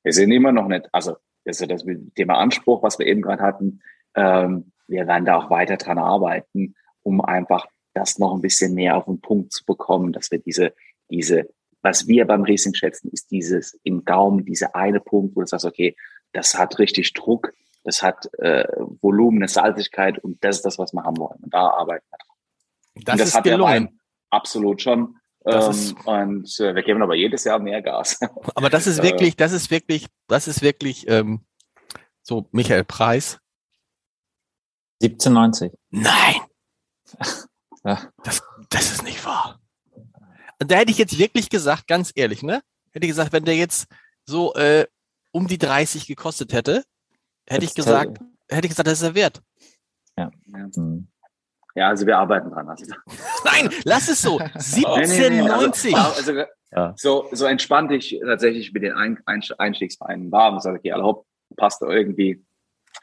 Wir 0.04 0.12
sind 0.12 0.32
immer 0.32 0.52
noch 0.52 0.68
nicht, 0.68 0.90
also 0.92 1.16
das 1.45 1.57
ist 1.57 1.61
ja 1.61 1.68
das 1.68 1.86
Thema 2.15 2.38
Anspruch, 2.38 2.84
was 2.84 2.99
wir 2.99 3.07
eben 3.07 3.22
gerade 3.22 3.41
hatten. 3.41 3.82
Ähm, 4.15 4.72
wir 4.88 5.07
werden 5.07 5.26
da 5.26 5.38
auch 5.38 5.49
weiter 5.49 5.78
dran 5.78 5.98
arbeiten, 5.98 6.76
um 7.03 7.22
einfach 7.22 7.68
das 7.94 8.20
noch 8.20 8.34
ein 8.34 8.41
bisschen 8.41 8.74
näher 8.74 8.98
auf 8.98 9.06
den 9.06 9.22
Punkt 9.22 9.53
zu 9.53 9.65
bekommen, 9.65 10.14
dass 10.14 10.32
wir 10.32 10.40
diese, 10.40 10.74
diese, 11.10 11.49
was 11.82 12.07
wir 12.07 12.26
beim 12.26 12.44
Riesling 12.44 12.74
schätzen, 12.74 13.10
ist 13.11 13.32
dieses 13.32 13.80
im 13.84 14.06
Gaumen, 14.06 14.45
diese 14.45 14.76
eine 14.76 14.99
Punkt, 14.99 15.36
wo 15.36 15.41
du 15.41 15.48
sagst, 15.48 15.65
okay, 15.65 15.95
das 16.32 16.57
hat 16.57 16.80
richtig 16.80 17.14
Druck, 17.14 17.53
das 17.84 18.02
hat 18.02 18.30
äh, 18.40 18.65
Volumen, 19.02 19.40
eine 19.40 19.48
Salzigkeit 19.48 20.18
und 20.20 20.44
das 20.44 20.57
ist 20.57 20.65
das, 20.65 20.80
was 20.80 20.94
wir 20.94 21.03
haben 21.03 21.18
wollen. 21.18 21.40
Und 21.44 21.53
da 21.53 21.68
arbeiten 21.70 22.06
wir 22.10 22.18
dran. 22.18 23.03
Das, 23.06 23.18
das 23.18 23.28
ist 23.30 23.36
hat 23.36 23.44
gelungen. 23.44 23.60
Der 23.60 23.82
Wein 23.82 23.99
absolut 24.34 24.82
schon. 24.82 25.18
Ähm, 25.45 25.98
und 26.06 26.60
äh, 26.60 26.74
wir 26.74 26.84
geben 26.84 27.02
aber 27.02 27.15
jedes 27.15 27.44
Jahr 27.44 27.60
mehr 27.60 27.82
Gas. 27.82 28.20
Aber 28.56 28.70
das 28.70 28.88
ist 28.88 29.03
wirklich, 29.03 29.36
das 29.36 29.52
ist 29.52 29.72
wirklich, 29.72 30.07
das 30.28 30.48
ist 30.48 30.61
wirklich 30.61 31.07
ähm, 31.10 31.45
so 32.22 32.48
Michael 32.52 32.86
Preis. 32.86 33.40
1790. 35.02 35.78
Nein. 35.90 36.36
ja. 37.84 38.10
das, 38.24 38.41
das 38.70 38.91
ist 38.91 39.03
nicht 39.03 39.26
wahr. 39.26 39.60
Und 40.61 40.72
da 40.72 40.78
hätte 40.78 40.91
ich 40.91 40.98
jetzt 40.98 41.18
wirklich 41.18 41.49
gesagt, 41.49 41.88
ganz 41.88 42.14
ehrlich, 42.15 42.41
ne? 42.41 42.64
Hätte 42.91 43.06
ich 43.06 43.11
gesagt, 43.11 43.34
wenn 43.34 43.44
der 43.44 43.57
jetzt 43.57 43.88
so 44.26 44.53
äh, 44.53 44.88
um 45.32 45.48
die 45.48 45.57
30 45.57 46.07
gekostet 46.07 46.53
hätte, 46.53 46.86
hätte 47.45 47.65
ich 47.65 47.74
gesagt, 47.74 48.20
hätte 48.48 48.68
ich 48.68 48.70
gesagt, 48.70 48.88
das 48.88 49.02
ist 49.02 49.03
er 49.03 49.15
wert. 49.15 49.41
Ja. 50.18 50.32
ja. 50.45 50.70
Mhm. 50.76 51.07
Ja, 51.76 51.90
also 51.90 52.06
wir 52.06 52.18
arbeiten 52.18 52.52
dran. 52.52 52.70
Also. 52.70 52.86
Nein, 53.45 53.70
lass 53.84 54.08
es 54.08 54.22
so. 54.22 54.38
1790. 54.38 55.95
Also, 55.95 56.32
also, 56.32 56.44
ja. 56.72 56.94
so, 56.95 57.28
so 57.32 57.45
entspannt 57.45 57.91
ich 57.91 58.20
tatsächlich 58.24 58.74
mit 58.74 58.84
den 58.84 58.94
Ein 58.94 59.20
Einstiegsvereinen 59.26 60.32
war 60.32 60.54
und 60.54 60.62
sage, 60.62 60.78
okay, 60.78 60.91
alle 60.91 61.16
passt 61.56 61.82
da 61.82 61.88
irgendwie, 61.88 62.44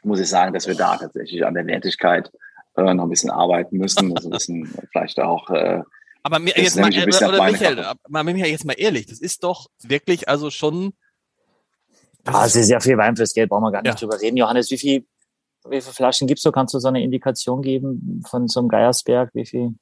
muss 0.03 0.19
ich 0.19 0.29
sagen, 0.29 0.53
dass 0.53 0.67
wir 0.67 0.75
da 0.75 0.97
tatsächlich 0.97 1.45
an 1.45 1.53
der 1.53 1.65
Wertigkeit 1.65 2.31
äh, 2.77 2.93
noch 2.93 3.03
ein 3.03 3.09
bisschen 3.09 3.29
arbeiten 3.29 3.77
müssen. 3.77 4.15
Also 4.15 4.29
ein 4.29 4.31
bisschen 4.31 4.65
vielleicht 4.91 5.19
auch. 5.19 5.49
Äh, 5.49 5.81
aber 6.23 6.39
mir, 6.39 6.53
jetzt 6.55 6.79
mal, 6.79 6.93
äh, 6.93 7.03
oder 7.03 7.43
Michael, 7.43 7.85
mal, 8.07 8.23
Michael, 8.23 8.51
jetzt 8.51 8.65
mal 8.65 8.75
ehrlich, 8.77 9.07
das 9.07 9.19
ist 9.19 9.43
doch 9.43 9.67
wirklich 9.81 10.29
also 10.29 10.49
schon. 10.49 10.93
Ah, 12.25 12.45
es 12.45 12.55
ist 12.55 12.69
ja 12.69 12.79
viel 12.79 12.97
Wein 12.97 13.15
fürs 13.15 13.33
Geld, 13.33 13.49
brauchen 13.49 13.63
wir 13.63 13.71
gar 13.71 13.81
nicht 13.81 13.93
ja. 13.93 13.95
drüber 13.95 14.21
reden. 14.21 14.37
Johannes, 14.37 14.69
wie 14.69 14.77
viel 14.77 15.07
wie 15.69 15.81
viele 15.81 15.93
Flaschen 15.93 16.27
gibst 16.27 16.45
du? 16.45 16.51
Kannst 16.51 16.73
du 16.73 16.79
so 16.79 16.87
eine 16.87 17.03
Indikation 17.03 17.61
geben 17.61 18.23
von 18.27 18.47
so 18.47 18.59
einem 18.59 18.69
Geiersberg? 18.69 19.31
Wie 19.33 19.45
viel? 19.45 19.75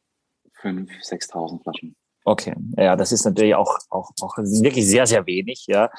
Fünf, 0.62 0.92
6.000 0.92 1.64
Flaschen. 1.64 1.96
Okay, 2.26 2.54
ja, 2.78 2.96
das 2.96 3.12
ist 3.12 3.26
natürlich 3.26 3.56
auch, 3.56 3.80
auch, 3.90 4.12
auch 4.22 4.38
wirklich 4.38 4.88
sehr, 4.88 5.08
sehr 5.08 5.26
wenig, 5.26 5.66
ja. 5.68 5.90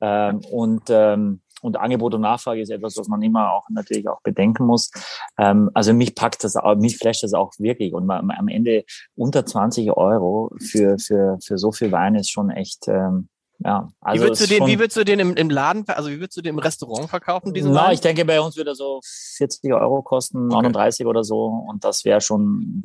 Ähm, 0.00 0.40
und, 0.50 0.82
ähm, 0.88 1.40
und 1.62 1.76
Angebot 1.78 2.14
und 2.14 2.20
Nachfrage 2.20 2.60
ist 2.60 2.70
etwas, 2.70 2.96
was 2.96 3.08
man 3.08 3.22
immer 3.22 3.52
auch 3.52 3.68
natürlich 3.70 4.08
auch 4.08 4.20
bedenken 4.22 4.66
muss. 4.66 4.90
Ähm, 5.38 5.70
also 5.74 5.92
mich 5.92 6.14
packt 6.14 6.44
das 6.44 6.56
auch, 6.56 6.74
mich 6.76 6.98
flasht 6.98 7.22
das 7.22 7.32
auch 7.32 7.52
wirklich. 7.58 7.94
Und 7.94 8.06
man, 8.06 8.30
am 8.30 8.48
Ende 8.48 8.84
unter 9.14 9.46
20 9.46 9.90
Euro 9.92 10.52
für, 10.60 10.98
für, 10.98 11.38
für 11.42 11.58
so 11.58 11.72
viel 11.72 11.90
Wein 11.90 12.16
ist 12.16 12.30
schon 12.30 12.50
echt, 12.50 12.88
ähm, 12.88 13.28
ja, 13.64 13.88
also 14.00 14.22
wie 14.22 14.26
würdest 14.26 14.42
du 14.42 14.46
den, 14.46 14.66
wie 14.66 14.78
würdest 14.78 14.96
du 14.96 15.04
den 15.04 15.18
im, 15.18 15.34
im 15.34 15.50
Laden, 15.50 15.84
also 15.88 16.10
wie 16.10 16.20
würdest 16.20 16.36
du 16.36 16.42
den 16.42 16.54
im 16.54 16.60
Restaurant 16.60 17.10
verkaufen, 17.10 17.52
diesen 17.52 17.72
Na, 17.72 17.86
Wein? 17.86 17.94
ich 17.94 18.00
denke, 18.00 18.24
bei 18.24 18.40
uns 18.40 18.56
würde 18.56 18.70
er 18.70 18.74
so 18.76 19.00
40 19.02 19.72
Euro 19.72 20.02
kosten, 20.02 20.46
okay. 20.46 20.62
39 20.62 21.06
oder 21.06 21.24
so. 21.24 21.46
Und 21.68 21.82
das 21.82 22.04
wäre 22.04 22.20
schon. 22.20 22.84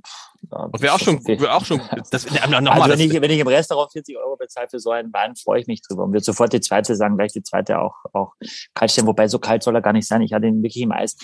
Und 0.49 0.81
wäre 0.81 0.93
auch 0.93 0.99
schon, 0.99 1.25
wäre 1.25 1.53
auch 1.53 1.63
schon, 1.63 1.79
das, 2.11 2.25
ja, 2.25 2.47
noch 2.47 2.71
also 2.71 2.89
wenn 2.89 2.99
ich, 2.99 3.13
wenn 3.13 3.31
ich 3.31 3.39
im 3.39 3.47
Restaurant 3.47 3.91
40 3.91 4.17
Euro 4.17 4.35
bezahle 4.35 4.67
für 4.67 4.79
so 4.79 4.89
einen 4.89 5.13
Wein, 5.13 5.35
freue 5.35 5.61
ich 5.61 5.67
mich 5.67 5.81
drüber. 5.81 6.03
Und 6.03 6.11
würde 6.11 6.23
sofort 6.23 6.51
die 6.51 6.59
zweite 6.59 6.95
sagen, 6.95 7.17
gleich 7.17 7.33
die 7.33 7.43
zweite 7.43 7.79
auch, 7.79 7.95
auch 8.11 8.33
kalt 8.73 8.91
stellen. 8.91 9.07
Wobei 9.07 9.27
so 9.27 9.37
kalt 9.39 9.63
soll 9.63 9.75
er 9.75 9.81
gar 9.81 9.93
nicht 9.93 10.07
sein. 10.07 10.21
Ich 10.21 10.33
hatte 10.33 10.47
ihn 10.47 10.63
wirklich 10.63 10.83
im 10.83 10.91
Eis. 10.91 11.15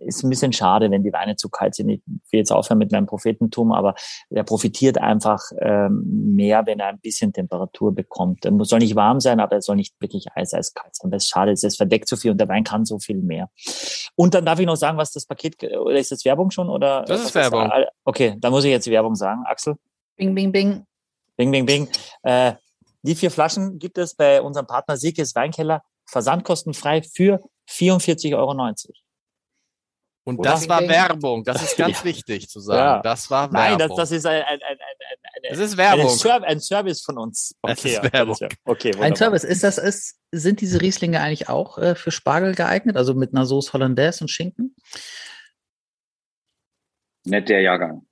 Ist 0.00 0.24
ein 0.24 0.30
bisschen 0.30 0.52
schade, 0.52 0.90
wenn 0.90 1.04
die 1.04 1.12
Weine 1.12 1.36
zu 1.36 1.50
kalt 1.50 1.74
sind. 1.74 1.90
Ich 1.90 2.00
will 2.06 2.38
jetzt 2.38 2.52
aufhören 2.52 2.78
mit 2.78 2.90
meinem 2.90 3.06
Prophetentum, 3.06 3.70
aber 3.72 3.94
er 4.30 4.44
profitiert 4.44 4.98
einfach 4.98 5.40
ähm, 5.60 6.34
mehr, 6.34 6.66
wenn 6.66 6.80
er 6.80 6.88
ein 6.88 7.00
bisschen 7.00 7.32
Temperatur 7.32 7.94
bekommt. 7.94 8.44
Er 8.44 8.52
soll 8.64 8.78
nicht 8.78 8.93
warm 8.94 9.20
sein, 9.20 9.40
aber 9.40 9.56
er 9.56 9.62
soll 9.62 9.76
nicht 9.76 9.94
wirklich 10.00 10.26
eis, 10.34 10.54
eiskalt 10.54 10.94
sein. 10.96 11.10
Das 11.10 11.24
ist 11.24 11.30
schade, 11.30 11.52
es 11.52 11.76
verdeckt 11.76 12.08
so 12.08 12.16
viel 12.16 12.30
und 12.30 12.38
der 12.38 12.48
Wein 12.48 12.64
kann 12.64 12.84
so 12.84 12.98
viel 12.98 13.18
mehr. 13.18 13.48
Und 14.16 14.34
dann 14.34 14.44
darf 14.44 14.58
ich 14.58 14.66
noch 14.66 14.76
sagen, 14.76 14.98
was 14.98 15.12
das 15.12 15.26
Paket, 15.26 15.62
oder 15.62 15.98
ist 15.98 16.12
das 16.12 16.24
Werbung 16.24 16.50
schon? 16.50 16.68
Oder 16.68 17.04
das 17.04 17.22
ist 17.22 17.34
Werbung. 17.34 17.68
Das? 17.68 17.88
Okay, 18.04 18.36
dann 18.38 18.52
muss 18.52 18.64
ich 18.64 18.70
jetzt 18.70 18.88
Werbung 18.88 19.14
sagen. 19.14 19.42
Axel? 19.46 19.76
Bing, 20.16 20.34
bing, 20.34 20.52
bing. 20.52 20.86
Bing, 21.36 21.50
bing, 21.50 21.66
bing. 21.66 21.88
Äh, 22.22 22.52
die 23.02 23.14
vier 23.14 23.30
Flaschen 23.30 23.78
gibt 23.78 23.98
es 23.98 24.14
bei 24.14 24.40
unserem 24.40 24.66
Partner 24.66 24.96
Siekes 24.96 25.34
Weinkeller 25.34 25.82
versandkostenfrei 26.06 27.02
für 27.02 27.40
44,90 27.68 28.34
Euro. 28.36 28.52
Und 30.26 30.38
Oder? 30.38 30.50
das 30.50 30.68
war 30.68 30.80
Werbung. 30.88 31.44
Das 31.44 31.62
ist 31.62 31.76
ganz 31.76 31.98
ja. 31.98 32.04
wichtig 32.04 32.48
zu 32.48 32.60
sagen. 32.60 32.78
Ja. 32.78 33.02
Das 33.02 33.30
war 33.30 33.52
Werbung. 33.52 33.76
Nein, 33.76 33.78
das, 33.78 33.94
das 33.94 34.10
ist 34.10 34.26
ein, 34.26 34.42
ein, 34.42 34.58
ein, 34.98 35.44
ein, 35.44 35.50
das 35.50 35.58
ist 35.58 35.76
Werbung. 35.76 36.08
Ein, 36.08 36.44
ein 36.44 36.60
Service 36.60 37.02
von 37.02 37.18
uns. 37.18 37.54
Okay, 37.62 37.72
das 37.74 37.84
ist 37.84 38.12
Werbung. 38.12 38.36
Okay, 38.64 38.94
ein 39.00 39.16
Service. 39.16 39.44
Ist 39.44 39.64
das, 39.64 39.78
ist, 39.78 40.18
sind 40.32 40.60
diese 40.60 40.80
Rieslinge 40.80 41.20
eigentlich 41.20 41.48
auch 41.48 41.78
äh, 41.78 41.94
für 41.94 42.10
Spargel 42.10 42.54
geeignet? 42.54 42.96
Also 42.96 43.14
mit 43.14 43.34
einer 43.34 43.46
Sauce 43.46 43.72
Hollandaise 43.72 44.22
und 44.24 44.28
Schinken? 44.28 44.74
Nicht 47.24 47.48
der 47.48 47.62
Jahrgang. 47.62 48.06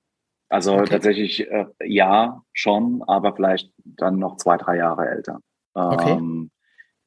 Also 0.48 0.74
okay. 0.74 0.90
tatsächlich 0.90 1.48
äh, 1.50 1.66
ja, 1.84 2.42
schon, 2.52 3.02
aber 3.06 3.34
vielleicht 3.34 3.72
dann 3.84 4.18
noch 4.18 4.36
zwei, 4.36 4.56
drei 4.56 4.76
Jahre 4.76 5.08
älter. 5.08 5.40
Okay. 5.74 6.12
Ähm, 6.12 6.50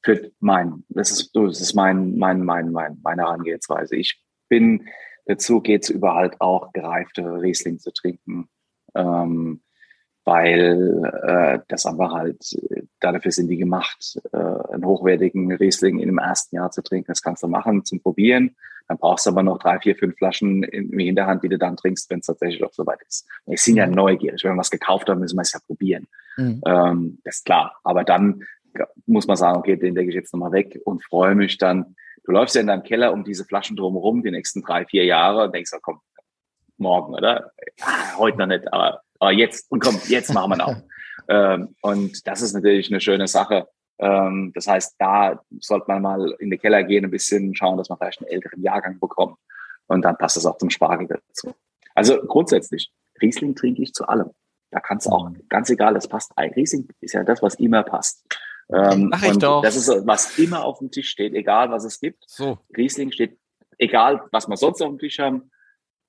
für 0.03 0.31
mein, 0.39 0.84
das 0.89 1.11
ist, 1.11 1.35
das 1.35 1.61
ist 1.61 1.73
mein, 1.73 2.18
mein, 2.18 2.41
mein, 2.43 2.72
mein, 2.72 2.99
meine 3.03 3.23
Herangehensweise. 3.23 3.95
Ich 3.95 4.22
bin. 4.49 4.88
Dazu 5.27 5.60
geht 5.60 5.81
es 5.81 5.89
über 5.89 6.14
halt 6.14 6.39
auch 6.39 6.72
gereifte 6.72 7.23
Riesling 7.23 7.80
zu 7.80 7.91
trinken, 7.91 8.47
ähm, 8.93 9.64
weil 10.26 11.03
äh, 11.23 11.60
das 11.68 11.85
einfach 11.85 12.11
halt, 12.11 12.57
dafür 12.99 13.31
sind 13.31 13.47
die 13.47 13.57
gemacht, 13.57 14.19
äh, 14.34 14.38
einen 14.38 14.85
hochwertigen 14.85 15.52
Riesling 15.53 15.99
in 15.99 16.07
dem 16.07 16.18
ersten 16.18 16.56
Jahr 16.56 16.72
zu 16.72 16.81
trinken. 16.81 17.07
Das 17.07 17.22
kannst 17.22 17.43
du 17.43 17.47
machen 17.47 17.85
zum 17.85 18.02
Probieren. 18.02 18.56
Dann 18.88 18.97
brauchst 18.97 19.26
du 19.26 19.31
aber 19.31 19.43
noch 19.43 19.60
drei, 19.60 19.80
vier, 19.80 19.95
fünf 19.95 20.18
Flaschen 20.18 20.64
in, 20.64 20.91
in 20.91 20.99
Hinterhand, 20.99 21.43
die 21.43 21.49
du 21.49 21.57
dann 21.57 21.77
trinkst, 21.77 22.10
wenn 22.10 22.19
es 22.19 22.26
tatsächlich 22.26 22.64
auch 22.64 22.73
soweit 22.73 23.02
ist. 23.07 23.27
Wir 23.45 23.57
sind 23.57 23.77
ja 23.77 23.88
mhm. 23.88 23.93
neugierig. 23.93 24.43
Wenn 24.43 24.53
wir 24.53 24.60
was 24.60 24.69
gekauft 24.69 25.10
haben, 25.10 25.22
müssen 25.22 25.38
wir 25.38 25.41
es 25.41 25.53
ja 25.53 25.60
probieren. 25.65 26.07
Mhm. 26.38 26.61
Ähm, 26.65 27.19
das 27.23 27.38
ist 27.38 27.45
klar. 27.45 27.80
Aber 27.84 28.03
dann 28.03 28.43
muss 29.06 29.26
man 29.26 29.38
sagen, 29.38 29.57
okay, 29.57 29.77
den 29.77 29.95
lege 29.95 30.10
ich 30.10 30.15
jetzt 30.15 30.34
nochmal 30.34 30.52
weg 30.52 30.80
und 30.84 31.03
freue 31.03 31.34
mich 31.34 31.57
dann, 31.57 31.95
Du 32.26 32.31
läufst 32.31 32.56
ja 32.56 32.61
in 32.61 32.68
deinem 32.68 32.84
Keller 32.84 33.14
um 33.14 33.23
diese 33.23 33.45
Flaschen 33.45 33.76
drumherum 33.76 34.23
die 34.23 34.31
nächsten 34.31 34.64
drei, 34.64 34.85
vier 34.85 35.06
Jahre 35.06 35.45
und 35.45 35.53
denkst, 35.53 35.72
oh, 35.76 35.80
komm, 35.81 35.99
morgen, 36.77 37.14
oder? 37.14 37.52
Ah, 37.81 38.18
heute 38.18 38.39
noch 38.39 38.47
nicht, 38.47 38.72
aber, 38.73 39.02
aber 39.19 39.31
jetzt, 39.31 39.71
und 39.71 39.79
komm, 39.79 39.99
jetzt 40.07 40.33
machen 40.33 40.51
wir 40.51 40.57
noch. 40.57 40.75
ähm, 41.27 41.75
und 41.81 42.27
das 42.27 42.41
ist 42.41 42.53
natürlich 42.53 42.89
eine 42.91 43.01
schöne 43.01 43.27
Sache. 43.27 43.67
Ähm, 43.99 44.51
das 44.53 44.67
heißt, 44.67 44.95
da 44.99 45.41
sollte 45.59 45.85
man 45.87 46.01
mal 46.01 46.35
in 46.39 46.49
den 46.49 46.59
Keller 46.59 46.83
gehen, 46.83 47.05
ein 47.05 47.11
bisschen 47.11 47.55
schauen, 47.55 47.77
dass 47.77 47.89
man 47.89 47.97
vielleicht 47.97 48.19
einen 48.19 48.31
älteren 48.31 48.61
Jahrgang 48.61 48.99
bekommt. 48.99 49.37
Und 49.87 50.03
dann 50.03 50.17
passt 50.17 50.37
das 50.37 50.45
auch 50.45 50.57
zum 50.57 50.69
Spargel 50.69 51.07
dazu. 51.07 51.53
Also 51.93 52.21
grundsätzlich, 52.25 52.91
Riesling 53.21 53.55
trinke 53.55 53.81
ich 53.81 53.93
zu 53.93 54.07
allem. 54.07 54.31
Da 54.71 54.79
kannst 54.79 55.07
du 55.07 55.11
auch, 55.11 55.29
mhm. 55.29 55.41
ganz 55.47 55.69
egal, 55.69 55.95
es 55.95 56.07
passt. 56.07 56.31
Ein 56.35 56.51
Riesling 56.51 56.87
ist 56.99 57.13
ja 57.13 57.23
das, 57.23 57.41
was 57.41 57.55
immer 57.55 57.83
passt. 57.83 58.25
Ähm, 58.73 59.09
Mach 59.09 59.23
ich 59.23 59.37
doch. 59.37 59.61
Das 59.61 59.75
ist, 59.75 59.87
was 60.05 60.37
immer 60.37 60.65
auf 60.65 60.79
dem 60.79 60.91
Tisch 60.91 61.09
steht, 61.09 61.33
egal 61.33 61.69
was 61.69 61.85
es 61.85 61.99
gibt. 61.99 62.23
So. 62.27 62.57
Riesling 62.75 63.11
steht, 63.11 63.37
egal 63.77 64.23
was 64.31 64.47
wir 64.47 64.57
sonst 64.57 64.81
auf 64.81 64.89
dem 64.89 64.99
Tisch 64.99 65.19
haben, 65.19 65.51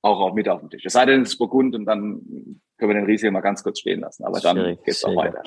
auch, 0.02 0.20
auch 0.20 0.34
mit 0.34 0.48
auf 0.48 0.60
dem 0.60 0.70
Tisch. 0.70 0.84
Es 0.84 0.94
sei 0.94 1.04
denn, 1.06 1.22
es 1.22 1.30
ist 1.30 1.38
Burgund 1.38 1.74
und 1.74 1.84
dann 1.84 2.60
können 2.78 2.90
wir 2.90 2.94
den 3.00 3.06
Riesling 3.06 3.32
mal 3.32 3.40
ganz 3.40 3.62
kurz 3.62 3.80
stehen 3.80 4.00
lassen. 4.00 4.24
Aber 4.24 4.40
dann 4.40 4.56
geht 4.56 4.80
es 4.86 5.04
auch 5.04 5.16
weiter. 5.16 5.42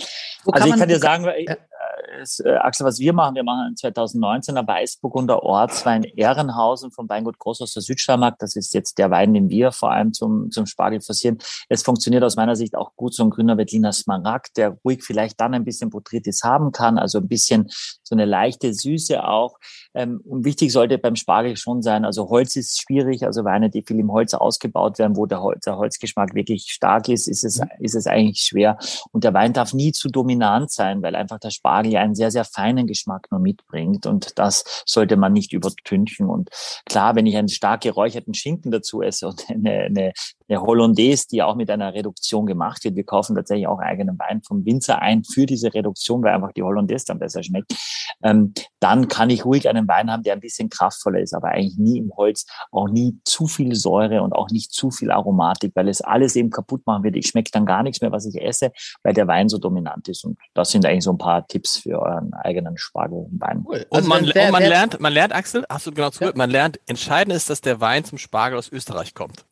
Also 0.51 0.67
ich 0.67 0.75
kann 0.75 0.87
dir 0.89 0.99
sagen, 0.99 1.25
äh, 1.79 2.23
äh, 2.43 2.55
Axel, 2.57 2.85
was 2.85 2.99
wir 2.99 3.13
machen, 3.13 3.35
wir 3.35 3.43
machen 3.43 3.75
2019 3.75 4.57
ein 4.57 4.67
Weißburgunder 4.67 5.43
Ortswein 5.43 6.03
Ehrenhausen 6.03 6.91
vom 6.91 7.07
Weingut 7.07 7.39
Groß 7.39 7.61
aus 7.61 7.73
der 7.73 7.83
Südsteiermark. 7.83 8.37
Das 8.39 8.55
ist 8.55 8.73
jetzt 8.73 8.97
der 8.97 9.09
Wein, 9.11 9.33
den 9.33 9.49
wir 9.49 9.71
vor 9.71 9.91
allem 9.91 10.13
zum, 10.13 10.51
zum 10.51 10.65
Spargel 10.65 11.01
forcieren. 11.01 11.37
Es 11.69 11.83
funktioniert 11.83 12.23
aus 12.23 12.35
meiner 12.35 12.55
Sicht 12.55 12.75
auch 12.75 12.95
gut 12.95 13.13
so 13.13 13.23
ein 13.23 13.29
grüner 13.29 13.57
Wettliner 13.57 13.93
Smaragd, 13.93 14.57
der 14.57 14.77
ruhig 14.83 15.03
vielleicht 15.03 15.39
dann 15.39 15.53
ein 15.53 15.63
bisschen 15.63 15.89
Botrytis 15.89 16.43
haben 16.43 16.71
kann, 16.71 16.97
also 16.97 17.19
ein 17.19 17.27
bisschen 17.27 17.67
so 18.03 18.15
eine 18.15 18.25
leichte 18.25 18.73
Süße 18.73 19.23
auch. 19.23 19.57
Ähm, 19.93 20.21
und 20.25 20.45
wichtig 20.45 20.71
sollte 20.71 20.97
beim 20.97 21.15
Spargel 21.15 21.55
schon 21.55 21.81
sein, 21.81 22.05
also 22.05 22.29
Holz 22.29 22.55
ist 22.55 22.81
schwierig, 22.81 23.25
also 23.25 23.43
Weine, 23.45 23.69
die 23.69 23.83
viel 23.83 23.99
im 23.99 24.11
Holz 24.11 24.33
ausgebaut 24.33 24.99
werden, 24.99 25.15
wo 25.15 25.25
der, 25.25 25.41
Holz, 25.41 25.61
der 25.65 25.77
Holzgeschmack 25.77 26.35
wirklich 26.35 26.71
stark 26.71 27.07
ist, 27.09 27.27
ist 27.27 27.43
es, 27.43 27.59
mhm. 27.59 27.69
ist 27.79 27.95
es 27.95 28.07
eigentlich 28.07 28.41
schwer. 28.41 28.77
Und 29.11 29.23
der 29.23 29.33
Wein 29.33 29.53
darf 29.53 29.73
nie 29.73 29.91
zu 29.91 30.09
dominant 30.09 30.71
sein, 30.71 31.01
weil 31.01 31.15
einfach 31.15 31.39
der 31.39 31.51
Spargel 31.51 31.68
ja 31.85 32.01
einen 32.01 32.15
sehr, 32.15 32.31
sehr 32.31 32.45
feinen 32.45 32.87
Geschmack 32.87 33.27
nur 33.31 33.39
mitbringt. 33.39 34.05
Und 34.05 34.37
das 34.37 34.83
sollte 34.85 35.17
man 35.17 35.33
nicht 35.33 35.53
übertünchen. 35.53 36.27
Und 36.27 36.49
klar, 36.85 37.15
wenn 37.15 37.25
ich 37.25 37.37
einen 37.37 37.49
stark 37.49 37.81
geräucherten 37.81 38.33
Schinken 38.33 38.71
dazu 38.71 39.01
esse 39.01 39.27
und 39.27 39.45
eine, 39.49 39.83
eine, 39.83 40.13
eine 40.47 40.61
Hollandaise, 40.61 41.27
die 41.31 41.43
auch 41.43 41.55
mit 41.55 41.69
einer 41.69 41.93
Reduktion 41.93 42.45
gemacht 42.45 42.83
wird, 42.83 42.95
wir 42.95 43.05
kaufen 43.05 43.35
tatsächlich 43.35 43.67
auch 43.67 43.79
eigenen 43.79 44.17
Wein 44.19 44.41
vom 44.41 44.65
Winzer 44.65 45.01
ein 45.01 45.23
für 45.23 45.45
diese 45.45 45.73
Reduktion, 45.73 46.23
weil 46.23 46.33
einfach 46.33 46.53
die 46.53 46.63
Hollandaise 46.63 47.05
dann 47.07 47.19
besser 47.19 47.43
schmeckt, 47.43 47.73
ähm, 48.23 48.53
dann 48.79 49.07
kann 49.07 49.29
ich 49.29 49.45
ruhig 49.45 49.67
einen 49.69 49.87
Wein 49.87 50.11
haben, 50.11 50.23
der 50.23 50.33
ein 50.33 50.39
bisschen 50.39 50.69
kraftvoller 50.69 51.19
ist, 51.19 51.33
aber 51.33 51.49
eigentlich 51.49 51.77
nie 51.77 51.97
im 51.97 52.11
Holz, 52.15 52.45
auch 52.71 52.87
nie 52.87 53.17
zu 53.23 53.47
viel 53.47 53.75
Säure 53.75 54.21
und 54.21 54.33
auch 54.33 54.49
nicht 54.49 54.71
zu 54.71 54.91
viel 54.91 55.11
Aromatik, 55.11 55.71
weil 55.75 55.87
es 55.87 56.01
alles 56.01 56.35
eben 56.35 56.49
kaputt 56.49 56.85
machen 56.85 57.03
wird. 57.03 57.15
Ich 57.15 57.27
schmecke 57.27 57.51
dann 57.51 57.65
gar 57.65 57.83
nichts 57.83 58.01
mehr, 58.01 58.11
was 58.11 58.25
ich 58.25 58.41
esse, 58.41 58.71
weil 59.03 59.13
der 59.13 59.27
Wein 59.27 59.49
so 59.49 59.57
dominant 59.57 60.07
ist. 60.07 60.25
Und 60.25 60.37
das 60.53 60.71
sind 60.71 60.85
eigentlich 60.85 61.03
so 61.03 61.11
ein 61.11 61.17
paar 61.17 61.45
Tipps 61.47 61.58
für 61.67 62.01
euren 62.01 62.33
eigenen 62.33 62.77
Spargelwein. 62.77 63.63
Cool. 63.67 63.85
Und, 63.89 63.97
also 63.97 64.09
man, 64.09 64.31
wer, 64.33 64.45
und 64.45 64.51
man 64.51 64.63
lernt, 64.63 64.99
man 64.99 65.13
lernt, 65.13 65.33
Axel, 65.33 65.65
hast 65.69 65.87
du 65.87 65.91
genau 65.91 66.09
zugehört, 66.09 66.35
ja. 66.35 66.37
man 66.37 66.49
lernt, 66.49 66.79
entscheidend 66.87 67.35
ist, 67.35 67.49
dass 67.49 67.61
der 67.61 67.81
Wein 67.81 68.05
zum 68.05 68.17
Spargel 68.17 68.57
aus 68.57 68.71
Österreich 68.71 69.13
kommt. 69.13 69.45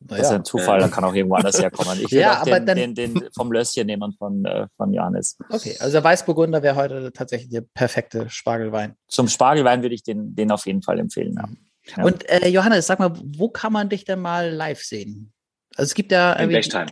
Das 0.00 0.20
ist 0.20 0.26
ein 0.28 0.44
Zufall, 0.44 0.78
da 0.78 0.86
kann 0.86 1.02
auch 1.02 1.12
irgendwo 1.12 1.34
anders 1.34 1.60
herkommen. 1.60 1.98
Ich 1.98 2.12
würde 2.12 2.20
ja, 2.20 2.40
auch 2.40 2.44
den, 2.44 2.66
dann, 2.66 2.76
den, 2.76 2.94
den, 2.94 3.28
vom 3.34 3.50
Lösschen 3.50 3.86
nehmen 3.86 4.12
von, 4.12 4.44
äh, 4.44 4.68
von 4.76 4.92
Johannes. 4.92 5.36
Okay, 5.50 5.76
also 5.80 5.92
der 5.92 6.04
Weißburgunder 6.04 6.62
wäre 6.62 6.76
heute 6.76 7.12
tatsächlich 7.12 7.50
der 7.50 7.62
perfekte 7.62 8.30
Spargelwein. 8.30 8.94
Zum 9.08 9.26
Spargelwein 9.26 9.82
würde 9.82 9.96
ich 9.96 10.04
den, 10.04 10.36
den 10.36 10.52
auf 10.52 10.66
jeden 10.66 10.82
Fall 10.82 11.00
empfehlen. 11.00 11.34
Ja. 11.34 11.48
Ja. 11.96 12.04
Und 12.04 12.28
äh, 12.28 12.48
Johannes, 12.48 12.86
sag 12.86 12.98
mal, 13.00 13.12
wo 13.36 13.48
kann 13.48 13.72
man 13.72 13.88
dich 13.88 14.04
denn 14.04 14.20
mal 14.20 14.50
live 14.50 14.82
sehen? 14.82 15.32
Also 15.74 15.88
es 15.90 15.94
gibt 15.94 16.12
ja... 16.12 16.34
In 16.34 16.50
Bechtheim. 16.50 16.88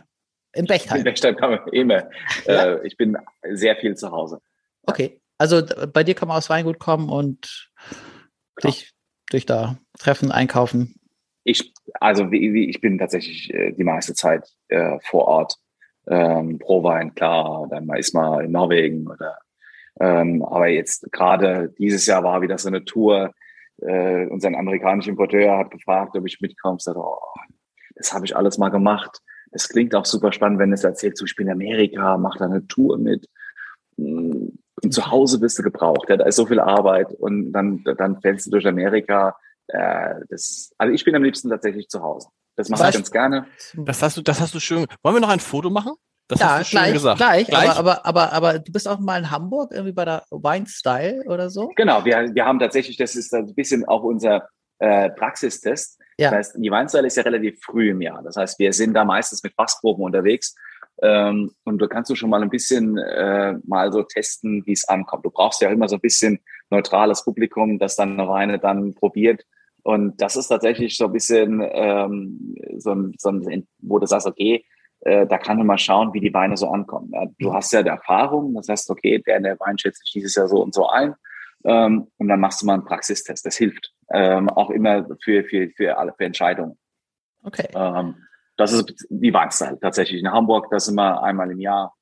In 0.53 0.65
Bechtheim. 0.65 0.99
In 0.99 1.03
Bechtheim 1.03 1.35
kann 1.35 1.51
man 1.51 1.67
immer. 1.71 2.09
Ja. 2.45 2.73
Äh, 2.73 2.87
ich 2.87 2.97
bin 2.97 3.17
sehr 3.51 3.75
viel 3.75 3.95
zu 3.95 4.11
Hause. 4.11 4.39
Okay, 4.83 5.21
also 5.37 5.61
bei 5.93 6.03
dir 6.03 6.15
kann 6.15 6.27
man 6.27 6.37
aus 6.37 6.49
Weingut 6.49 6.79
kommen 6.79 7.09
und 7.09 7.71
dich, 8.63 8.93
dich 9.31 9.45
da 9.45 9.77
treffen, 9.99 10.31
einkaufen. 10.31 10.95
Ich, 11.43 11.73
also 11.99 12.31
wie, 12.31 12.53
wie, 12.53 12.69
ich 12.69 12.81
bin 12.81 12.97
tatsächlich 12.97 13.53
äh, 13.53 13.71
die 13.71 13.83
meiste 13.83 14.13
Zeit 14.13 14.47
äh, 14.69 14.97
vor 15.01 15.25
Ort. 15.27 15.55
Ähm, 16.09 16.57
pro 16.57 16.83
Wein, 16.83 17.13
klar, 17.15 17.67
dann 17.69 17.89
ist 17.97 18.13
mal 18.13 18.45
in 18.45 18.51
Norwegen 18.51 19.07
oder 19.09 19.37
ähm, 19.99 20.43
aber 20.43 20.67
jetzt 20.67 21.11
gerade 21.11 21.73
dieses 21.77 22.05
Jahr 22.05 22.23
war 22.23 22.41
wieder 22.41 22.57
so 22.57 22.67
eine 22.67 22.85
Tour. 22.85 23.33
Äh, 23.79 24.27
unser 24.27 24.49
amerikanischer 24.49 25.09
Importeur 25.09 25.57
hat 25.57 25.71
gefragt, 25.71 26.15
ob 26.15 26.25
ich 26.25 26.39
mitkomme. 26.41 26.77
Ich 26.77 26.83
sagte, 26.83 26.99
oh, 26.99 27.19
das 27.95 28.13
habe 28.13 28.25
ich 28.25 28.35
alles 28.35 28.57
mal 28.57 28.69
gemacht. 28.69 29.21
Es 29.51 29.69
klingt 29.69 29.95
auch 29.95 30.05
super 30.05 30.31
spannend, 30.31 30.59
wenn 30.59 30.73
es 30.73 30.83
erzählt, 30.83 31.17
so 31.17 31.25
ich 31.25 31.35
bin 31.35 31.47
in 31.47 31.53
Amerika, 31.53 32.17
mach 32.17 32.37
da 32.37 32.45
eine 32.45 32.67
Tour 32.67 32.97
mit. 32.97 33.27
Und 33.97 34.59
zu 34.89 35.09
Hause 35.09 35.39
bist 35.39 35.57
du 35.57 35.63
gebraucht. 35.63 36.09
Ja, 36.09 36.17
da 36.17 36.25
ist 36.25 36.35
so 36.35 36.45
viel 36.45 36.59
Arbeit 36.59 37.13
und 37.13 37.51
dann, 37.51 37.83
dann 37.83 38.21
fällst 38.21 38.47
du 38.47 38.51
durch 38.51 38.67
Amerika 38.67 39.35
äh, 39.67 40.15
das, 40.29 40.73
also 40.77 40.93
ich 40.93 41.03
bin 41.03 41.15
am 41.15 41.23
liebsten 41.23 41.49
tatsächlich 41.49 41.89
zu 41.89 42.01
Hause. 42.01 42.29
Das 42.55 42.69
mache 42.69 42.89
ich 42.89 42.95
ganz 42.95 43.11
gerne. 43.11 43.45
Das 43.75 44.01
hast 44.01 44.17
du, 44.17 44.21
das 44.21 44.41
hast 44.41 44.55
du 44.55 44.59
schön. 44.59 44.85
Wollen 45.03 45.15
wir 45.15 45.19
noch 45.19 45.29
ein 45.29 45.39
Foto 45.39 45.69
machen? 45.69 45.93
Das 46.27 46.39
ja, 46.39 46.57
hast 46.57 46.73
du 46.73 46.77
gleich, 46.77 46.93
gesagt. 46.93 47.17
Gleich, 47.17 47.47
gleich. 47.47 47.69
Aber, 47.69 48.05
aber, 48.05 48.05
aber, 48.05 48.33
aber 48.33 48.59
du 48.59 48.71
bist 48.71 48.87
auch 48.87 48.99
mal 48.99 49.19
in 49.19 49.31
Hamburg, 49.31 49.71
irgendwie 49.71 49.93
bei 49.93 50.05
der 50.05 50.23
Wine 50.31 50.65
Style 50.67 51.23
oder 51.27 51.49
so? 51.49 51.71
Genau, 51.75 52.03
wir, 52.03 52.33
wir 52.33 52.45
haben 52.45 52.59
tatsächlich, 52.59 52.97
das 52.97 53.15
ist 53.15 53.33
ein 53.33 53.53
bisschen 53.53 53.85
auch 53.85 54.03
unser 54.03 54.49
äh, 54.79 55.09
Praxistest. 55.11 55.99
Ja. 56.17 56.31
Das 56.31 56.37
heißt, 56.37 56.55
die 56.57 56.71
Wine 56.71 56.89
Style 56.89 57.07
ist 57.07 57.17
ja 57.17 57.23
relativ 57.23 57.59
früh 57.61 57.91
im 57.91 58.01
Jahr. 58.01 58.21
Das 58.23 58.35
heißt, 58.35 58.59
wir 58.59 58.73
sind 58.73 58.93
da 58.93 59.05
meistens 59.05 59.43
mit 59.43 59.53
Fassproben 59.53 60.03
unterwegs. 60.03 60.55
Ähm, 61.01 61.51
und 61.63 61.79
da 61.81 61.87
kannst 61.87 62.09
du 62.09 62.15
schon 62.15 62.31
mal 62.31 62.41
ein 62.41 62.49
bisschen 62.49 62.97
äh, 62.97 63.53
mal 63.65 63.91
so 63.93 64.01
testen, 64.01 64.65
wie 64.65 64.73
es 64.73 64.87
ankommt. 64.87 65.25
Du 65.25 65.29
brauchst 65.29 65.61
ja 65.61 65.69
immer 65.69 65.87
so 65.87 65.97
ein 65.97 66.01
bisschen 66.01 66.39
neutrales 66.71 67.23
Publikum, 67.23 67.77
das 67.77 67.95
dann 67.95 68.19
eine 68.19 68.27
Weine 68.27 68.57
dann 68.57 68.95
probiert 68.95 69.45
und 69.87 70.21
das 70.21 70.35
ist 70.35 70.49
tatsächlich 70.49 70.97
so 70.97 71.05
ein 71.05 71.13
bisschen 71.13 71.65
ähm, 71.71 72.57
so, 72.77 72.91
ein, 72.91 73.13
so 73.17 73.29
ein, 73.29 73.65
wo 73.79 73.99
du 73.99 74.05
sagst, 74.05 74.27
okay, 74.27 74.65
äh, 74.99 75.25
da 75.25 75.37
kann 75.37 75.57
man 75.57 75.65
mal 75.65 75.77
schauen, 75.77 76.13
wie 76.13 76.19
die 76.19 76.33
Weine 76.33 76.57
so 76.57 76.67
ankommen. 76.67 77.09
Ja, 77.13 77.25
du 77.39 77.53
hast 77.53 77.71
ja 77.71 77.83
die 77.83 77.87
Erfahrung, 77.87 78.53
das 78.53 78.67
heißt, 78.67 78.89
okay, 78.89 79.23
der, 79.25 79.39
der 79.39 79.57
Wein 79.61 79.77
schätzt 79.77 80.03
sich 80.03 80.11
dieses 80.11 80.35
Jahr 80.35 80.49
so 80.49 80.61
und 80.61 80.73
so 80.73 80.89
ein. 80.89 81.15
Ähm, 81.63 82.07
und 82.17 82.27
dann 82.27 82.41
machst 82.41 82.61
du 82.61 82.65
mal 82.65 82.73
einen 82.73 82.83
Praxistest. 82.83 83.45
Das 83.45 83.55
hilft 83.55 83.93
ähm, 84.11 84.49
auch 84.49 84.69
immer 84.69 85.05
für, 85.21 85.43
für, 85.43 85.69
für 85.69 85.97
alle 85.97 86.13
für 86.13 86.25
Entscheidungen. 86.25 86.77
Okay. 87.43 87.67
Ähm, 87.73 88.15
das 88.57 88.73
ist 88.73 89.05
die 89.09 89.33
Weinstyle 89.33 89.79
tatsächlich. 89.79 90.21
In 90.21 90.31
Hamburg, 90.31 90.67
das 90.71 90.87
immer 90.87 91.21
einmal 91.23 91.51
im 91.51 91.59
Jahr. 91.59 91.93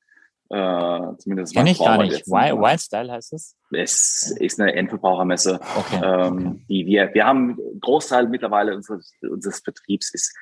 Äh, 0.49 1.18
zumindest 1.18 1.56
Kenn 1.56 1.68
ich 1.68 1.80
gar 1.80 1.98
nicht. 1.98 2.27
Wild 2.27 2.80
Style 2.80 3.11
heißt 3.11 3.34
es? 3.34 3.57
Es 3.72 4.36
ist 4.40 4.60
eine 4.60 4.73
Endverbrauchermesse. 4.73 5.60
Okay. 5.76 6.02
Ähm, 6.03 6.48
okay. 6.48 6.65
Die 6.69 6.86
wir, 6.86 7.14
wir 7.14 7.26
haben 7.26 7.57
Großteil 7.82 8.27
mittlerweile 8.27 8.76
unseres, 8.76 9.11
unseres 9.22 9.60
Vertriebs 9.60 10.14
ist 10.14 10.36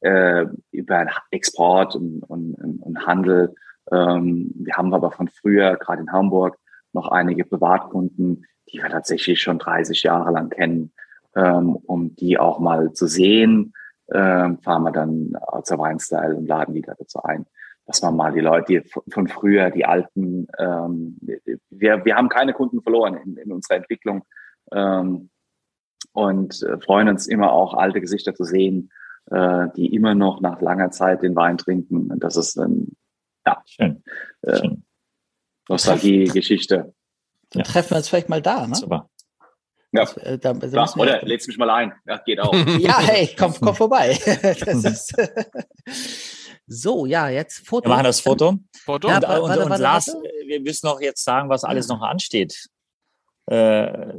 äh, 0.00 0.44
über 0.72 1.06
Export 1.30 1.96
und, 1.96 2.22
und, 2.22 2.54
und 2.54 3.06
Handel. 3.06 3.54
Ähm, 3.90 4.52
wir 4.54 4.74
haben 4.74 4.92
aber 4.92 5.10
von 5.10 5.28
früher, 5.28 5.76
gerade 5.76 6.02
in 6.02 6.12
Hamburg, 6.12 6.58
noch 6.92 7.08
einige 7.08 7.44
Privatkunden, 7.44 8.44
die 8.70 8.78
wir 8.78 8.90
tatsächlich 8.90 9.40
schon 9.40 9.58
30 9.58 10.02
Jahre 10.02 10.32
lang 10.32 10.50
kennen, 10.50 10.92
ähm, 11.36 11.76
um 11.76 12.16
die 12.16 12.38
auch 12.38 12.58
mal 12.58 12.92
zu 12.92 13.06
sehen, 13.06 13.74
ähm, 14.12 14.58
fahren 14.58 14.82
wir 14.82 14.92
dann 14.92 15.32
zur 15.62 15.78
Weinstyle 15.78 16.36
und 16.36 16.46
laden 16.46 16.74
die 16.74 16.82
dazu 16.82 17.22
ein 17.22 17.46
dass 17.86 18.02
man 18.02 18.16
mal 18.16 18.32
die 18.32 18.40
Leute 18.40 18.82
von 19.08 19.28
früher, 19.28 19.70
die 19.70 19.84
alten, 19.86 20.48
ähm, 20.58 21.18
wir, 21.70 22.04
wir 22.04 22.16
haben 22.16 22.28
keine 22.28 22.52
Kunden 22.52 22.82
verloren 22.82 23.14
in, 23.14 23.36
in 23.36 23.52
unserer 23.52 23.76
Entwicklung 23.76 24.24
ähm, 24.72 25.30
und 26.12 26.62
äh, 26.62 26.78
freuen 26.80 27.08
uns 27.08 27.28
immer 27.28 27.52
auch 27.52 27.74
alte 27.74 28.00
Gesichter 28.00 28.34
zu 28.34 28.42
sehen, 28.42 28.90
äh, 29.30 29.68
die 29.76 29.94
immer 29.94 30.14
noch 30.14 30.40
nach 30.40 30.60
langer 30.60 30.90
Zeit 30.90 31.22
den 31.22 31.36
Wein 31.36 31.58
trinken. 31.58 32.10
Und 32.10 32.24
das 32.24 32.36
ist 32.36 32.58
ein, 32.58 32.96
ja, 33.46 33.62
schön. 33.66 34.02
Äh, 34.42 34.70
Nostalgie-Geschichte. 35.68 36.92
Dann 37.50 37.60
ja. 37.60 37.62
treffen 37.62 37.90
wir 37.90 37.96
uns 37.98 38.08
vielleicht 38.08 38.28
mal 38.28 38.42
da, 38.42 38.66
ne? 38.66 38.74
Super. 38.74 39.08
Ja, 39.96 40.22
äh, 40.22 40.38
da, 40.38 40.52
da 40.52 40.66
ja 40.66 40.86
oder 40.96 41.22
lädst 41.22 41.48
mich 41.48 41.58
mal 41.58 41.70
ein. 41.70 41.92
Ja, 42.06 42.18
geht 42.18 42.40
auch. 42.40 42.54
ja, 42.78 43.00
hey, 43.00 43.34
komm, 43.38 43.54
komm 43.60 43.74
vorbei. 43.74 44.10
ist 44.16 45.14
So, 46.66 47.06
ja, 47.06 47.28
jetzt 47.28 47.66
Foto. 47.66 47.88
Wir 47.88 47.94
machen 47.94 48.04
das 48.04 48.20
Foto. 48.20 48.58
Foto. 48.84 49.08
Ja, 49.08 49.16
und, 49.16 49.22
warte, 49.22 49.42
und, 49.42 49.48
warte, 49.48 49.62
und 49.64 49.70
warte, 49.70 49.82
Lars, 49.82 50.16
wir 50.46 50.60
müssen 50.60 50.86
noch 50.86 51.00
jetzt 51.00 51.24
sagen, 51.24 51.48
was 51.48 51.64
alles 51.64 51.88
noch 51.88 52.02
ansteht. 52.02 52.68
Äh, 53.46 54.12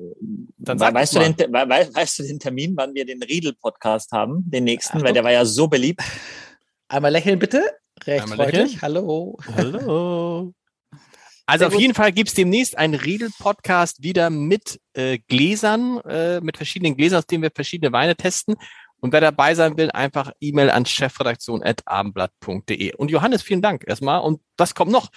Dann 0.57 0.79
weißt, 0.79 1.15
du 1.15 1.19
den, 1.19 1.37
we, 1.37 1.89
weißt 1.93 2.19
du 2.19 2.23
den 2.23 2.39
Termin, 2.39 2.73
wann 2.77 2.93
wir 2.95 3.05
den 3.05 3.21
Riedel-Podcast 3.21 4.13
haben, 4.13 4.49
den 4.49 4.63
nächsten, 4.63 4.99
Ach, 4.99 5.03
weil 5.03 5.13
der 5.13 5.23
war 5.23 5.31
ja 5.31 5.43
so 5.43 5.67
beliebt. 5.67 6.01
Einmal 6.87 7.11
lächeln 7.11 7.37
bitte. 7.37 7.61
Recht 8.05 8.29
freundlich. 8.29 8.81
Hallo. 8.81 9.37
Hallo. 9.55 10.53
Also 11.47 11.61
Sehr 11.61 11.67
auf 11.67 11.73
gut. 11.73 11.81
jeden 11.81 11.93
Fall 11.93 12.11
gibt's 12.11 12.33
demnächst 12.33 12.77
einen 12.77 12.93
Riedel-Podcast 12.93 14.03
wieder 14.03 14.29
mit 14.29 14.81
äh, 14.93 15.19
Gläsern, 15.29 15.99
äh, 16.01 16.41
mit 16.41 16.57
verschiedenen 16.57 16.97
Gläsern, 16.97 17.19
aus 17.19 17.25
denen 17.25 17.41
wir 17.41 17.51
verschiedene 17.55 17.93
Weine 17.93 18.17
testen. 18.17 18.55
Und 18.99 19.13
wer 19.13 19.21
dabei 19.21 19.55
sein 19.55 19.77
will, 19.77 19.89
einfach 19.91 20.31
E-Mail 20.41 20.71
an 20.71 20.85
chefredaktion.abendblatt.de. 20.85 22.95
Und 22.95 23.11
Johannes, 23.11 23.43
vielen 23.43 23.61
Dank 23.61 23.85
erstmal. 23.87 24.19
Und 24.19 24.41
was 24.57 24.75
kommt 24.75 24.91
noch? 24.91 25.07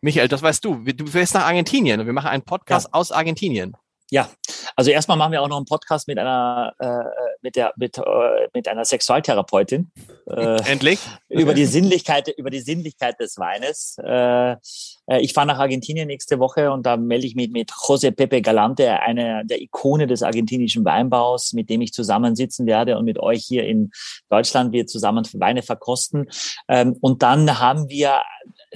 Michael, 0.00 0.26
das 0.26 0.42
weißt 0.42 0.64
du. 0.64 0.82
Du 0.84 1.06
fährst 1.06 1.34
nach 1.34 1.46
Argentinien 1.46 2.00
und 2.00 2.06
wir 2.06 2.12
machen 2.12 2.26
einen 2.28 2.42
Podcast 2.42 2.86
ja. 2.86 2.94
aus 2.94 3.12
Argentinien. 3.12 3.76
Ja, 4.10 4.30
also 4.76 4.90
erstmal 4.90 5.16
machen 5.16 5.32
wir 5.32 5.42
auch 5.42 5.48
noch 5.48 5.56
einen 5.56 5.66
Podcast 5.66 6.06
mit 6.06 6.18
einer 6.18 6.72
äh, 6.78 7.04
mit 7.42 7.56
der 7.56 7.72
mit, 7.76 7.98
äh, 7.98 8.02
mit 8.54 8.68
einer 8.68 8.84
Sexualtherapeutin. 8.84 9.90
Äh, 10.30 10.62
Endlich 10.70 11.00
über 11.28 11.54
die 11.54 11.66
Sinnlichkeit 11.66 12.28
über 12.36 12.50
die 12.50 12.60
Sinnlichkeit 12.60 13.18
des 13.18 13.36
Weines. 13.38 13.96
Äh, 14.04 14.52
äh, 14.52 15.20
ich 15.20 15.32
fahre 15.32 15.48
nach 15.48 15.58
Argentinien 15.58 16.06
nächste 16.06 16.38
Woche 16.38 16.70
und 16.70 16.86
da 16.86 16.96
melde 16.96 17.26
ich 17.26 17.34
mich 17.34 17.50
mit 17.50 17.72
José 17.72 18.12
Pepe 18.12 18.42
Galante, 18.42 19.00
einer 19.00 19.44
der 19.44 19.60
Ikone 19.60 20.06
des 20.06 20.22
argentinischen 20.22 20.84
Weinbaus, 20.84 21.52
mit 21.52 21.68
dem 21.68 21.80
ich 21.80 21.92
zusammensitzen 21.92 22.66
werde 22.66 22.98
und 22.98 23.04
mit 23.04 23.18
euch 23.18 23.44
hier 23.44 23.64
in 23.64 23.90
Deutschland 24.28 24.72
wir 24.72 24.86
zusammen 24.86 25.26
Weine 25.34 25.62
verkosten. 25.62 26.28
Ähm, 26.68 26.96
und 27.00 27.22
dann 27.22 27.58
haben 27.58 27.88
wir 27.88 28.22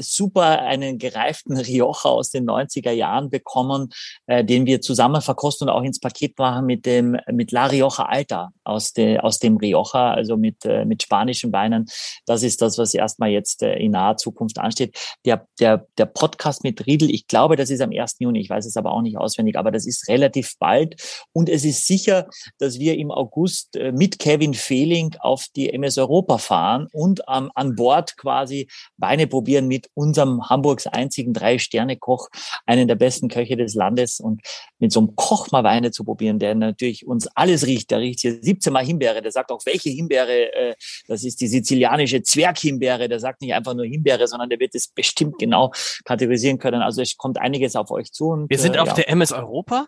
super 0.01 0.61
einen 0.61 0.99
gereiften 0.99 1.57
Rioja 1.57 2.11
aus 2.11 2.31
den 2.31 2.49
90er 2.49 2.93
Jahren 2.93 3.31
bekommen, 3.31 3.91
äh, 4.27 4.45
den 4.45 4.67
wir 4.67 4.81
zusammen 4.81 5.23
verkosten 5.23 5.69
und 5.69 5.75
auch 5.75 5.83
ins 5.83 6.01
Paket 6.01 6.39
machen 6.39 6.67
mit 6.67 6.87
dem 6.87 7.17
mit 7.31 7.53
La 7.53 7.67
Rioja 7.67 8.05
Alta 8.05 8.51
aus, 8.65 8.93
de, 8.93 9.19
aus 9.19 9.39
dem 9.39 9.57
Rioja, 9.57 10.13
also 10.13 10.37
mit, 10.37 10.65
äh, 10.65 10.85
mit 10.85 11.03
spanischen 11.03 11.53
Weinen. 11.53 11.87
Das 12.27 12.43
ist 12.43 12.63
das, 12.63 12.79
was 12.79 12.95
erstmal 12.95 13.31
jetzt 13.31 13.63
äh, 13.63 13.75
in 13.75 13.93
naher 13.93 14.17
Zukunft 14.17 14.59
ansteht. 14.59 14.97
Der, 15.25 15.47
der, 15.59 15.87
der 15.99 16.07
Podcast 16.07 16.65
mit 16.65 16.87
Riedel, 16.87 17.11
ich 17.11 17.27
glaube, 17.27 17.57
das 17.57 17.71
ist 17.71 17.81
am 17.81 17.91
1. 17.91 18.17
Juni, 18.19 18.41
ich 18.41 18.51
weiß 18.51 18.67
es 18.67 18.77
aber 18.77 18.93
auch 18.93 19.03
nicht 19.03 19.19
auswendig, 19.19 19.57
aber 19.57 19.71
das 19.71 19.87
ist 19.87 20.09
relativ 20.09 20.57
bald. 20.59 21.01
Und 21.33 21.49
es 21.49 21.65
ist 21.65 21.87
sicher, 21.87 22.29
dass 22.59 22.79
wir 22.79 22.97
im 22.97 23.11
August 23.11 23.77
äh, 23.77 23.93
mit 23.93 24.19
Kevin 24.19 24.55
Fehling 24.55 25.17
auf 25.21 25.47
die 25.55 25.71
MS 25.73 25.99
Europa 25.99 26.39
fahren 26.39 26.89
und 26.93 27.21
ähm, 27.29 27.51
an 27.55 27.75
Bord 27.75 28.17
quasi 28.17 28.69
Weine 28.97 29.27
probieren 29.27 29.67
mit 29.67 29.90
unserem 29.95 30.49
Hamburgs 30.49 30.87
einzigen 30.87 31.33
Drei-Sterne-Koch, 31.33 32.29
einen 32.67 32.89
der 32.89 32.95
besten 32.95 33.29
Köche 33.29 33.57
des 33.57 33.75
Landes 33.75 34.21
und 34.21 34.43
mit 34.79 34.93
so 34.93 35.01
einem 35.01 35.17
Koch 35.17 35.51
mal 35.51 35.65
Weine 35.65 35.91
zu 35.91 36.05
probieren, 36.05 36.39
der 36.39 36.55
natürlich 36.55 37.07
uns 37.07 37.29
alles 37.35 37.67
riecht. 37.67 37.91
Der 37.91 37.99
riecht 38.01 38.21
hier 38.21 38.39
17 38.41 38.73
Mal 38.73 38.85
Himbeere. 38.85 39.23
Der 39.23 39.33
sagt 39.33 39.51
auch, 39.51 39.65
welche 39.67 39.91
Himbeere. 39.91 40.53
Äh, 40.53 40.75
das 41.07 41.25
ist 41.25 41.41
die 41.41 41.49
sizilianische 41.49 42.23
Zwerghimbeere. 42.23 43.09
Der 43.09 43.21
sagt 43.21 43.43
nicht 43.43 43.55
einfach 43.55 43.75
nur 43.75 43.85
Himbeere, 43.85 44.27
sondern 44.27 44.49
der 44.49 44.61
wird 44.61 44.75
es 44.75 44.89
bestimmt 44.89 45.39
genau 45.39 45.73
kategorisieren 46.05 46.59
können. 46.59 46.83
Also 46.83 47.03
es 47.03 47.17
kommt 47.17 47.39
einiges 47.39 47.77
auf 47.77 47.91
euch 47.91 48.13
zu. 48.13 48.29
Und, 48.29 48.51
Wir 48.51 48.59
sind 48.59 48.77
äh, 48.77 48.79
auf 48.79 48.89
ja. 48.89 48.95
der 48.95 49.09
MS 49.11 49.33
Europa? 49.33 49.87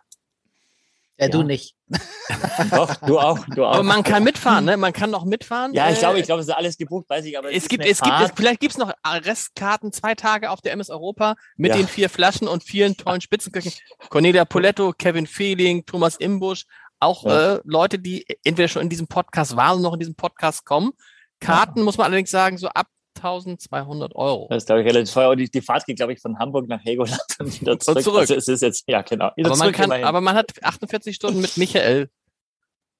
Ja, 1.22 1.28
du 1.28 1.42
nicht. 1.44 1.74
Doch, 2.70 2.96
du 2.96 3.18
auch, 3.18 3.38
du 3.54 3.64
auch. 3.64 3.74
Aber 3.74 3.82
man 3.82 4.02
kann 4.02 4.24
mitfahren, 4.24 4.64
ne? 4.64 4.76
Man 4.76 4.92
kann 4.92 5.10
noch 5.10 5.24
mitfahren. 5.24 5.72
Ja, 5.72 5.90
ich 5.90 5.98
glaube, 5.98 6.18
ich 6.18 6.26
glaube, 6.26 6.40
es 6.40 6.48
ist 6.48 6.54
alles 6.54 6.76
gebucht, 6.76 7.08
weiß 7.08 7.24
ich, 7.26 7.38
aber 7.38 7.50
es, 7.50 7.64
es 7.64 7.68
gibt, 7.68 7.84
es 7.84 8.00
gibt, 8.00 8.20
es, 8.20 8.32
vielleicht 8.34 8.60
gibt's 8.60 8.76
noch 8.76 8.92
Restkarten, 9.06 9.92
zwei 9.92 10.14
Tage 10.14 10.50
auf 10.50 10.60
der 10.60 10.72
MS 10.72 10.90
Europa 10.90 11.36
mit 11.56 11.70
ja. 11.70 11.76
den 11.76 11.86
vier 11.86 12.08
Flaschen 12.10 12.48
und 12.48 12.64
vielen 12.64 12.96
tollen 12.96 13.20
Spitzenköchen. 13.20 13.72
Cornelia 14.08 14.44
Poletto, 14.44 14.92
Kevin 14.92 15.26
Fehling, 15.26 15.84
Thomas 15.86 16.16
Imbusch, 16.16 16.64
auch 16.98 17.24
ja. 17.24 17.56
äh, 17.56 17.60
Leute, 17.64 17.98
die 17.98 18.26
entweder 18.42 18.68
schon 18.68 18.82
in 18.82 18.88
diesem 18.88 19.06
Podcast 19.06 19.54
waren 19.56 19.76
und 19.76 19.82
noch 19.82 19.94
in 19.94 20.00
diesem 20.00 20.16
Podcast 20.16 20.64
kommen. 20.64 20.92
Karten 21.40 21.80
ja. 21.80 21.84
muss 21.84 21.98
man 21.98 22.06
allerdings 22.06 22.30
sagen, 22.30 22.58
so 22.58 22.68
ab 22.68 22.88
1200 23.22 24.14
Euro. 24.14 24.46
Das 24.50 24.64
ist, 24.64 24.66
glaube 24.66 24.82
ich, 24.82 24.88
relativ 24.88 25.12
teuer. 25.12 25.30
Und 25.30 25.38
die, 25.38 25.50
die 25.50 25.60
Fahrt 25.60 25.86
geht, 25.86 25.96
glaube 25.96 26.12
ich, 26.12 26.20
von 26.20 26.38
Hamburg 26.38 26.68
nach 26.68 26.82
Helgoland 26.84 27.20
und 27.38 27.60
wieder 27.60 27.78
zurück. 27.78 27.96
Und 27.96 28.02
zurück. 28.02 28.20
Also 28.20 28.34
es 28.34 28.48
ist 28.48 28.62
jetzt, 28.62 28.84
ja, 28.86 29.02
genau. 29.02 29.30
Aber 29.44 29.56
man, 29.56 29.72
kann, 29.72 29.92
aber 29.92 30.20
man 30.20 30.34
hat 30.34 30.52
48 30.62 31.14
Stunden 31.14 31.40
mit 31.40 31.56
Michael. 31.56 32.08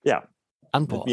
Ja. 0.05 0.29
An 0.71 0.87
Bord. 0.87 1.09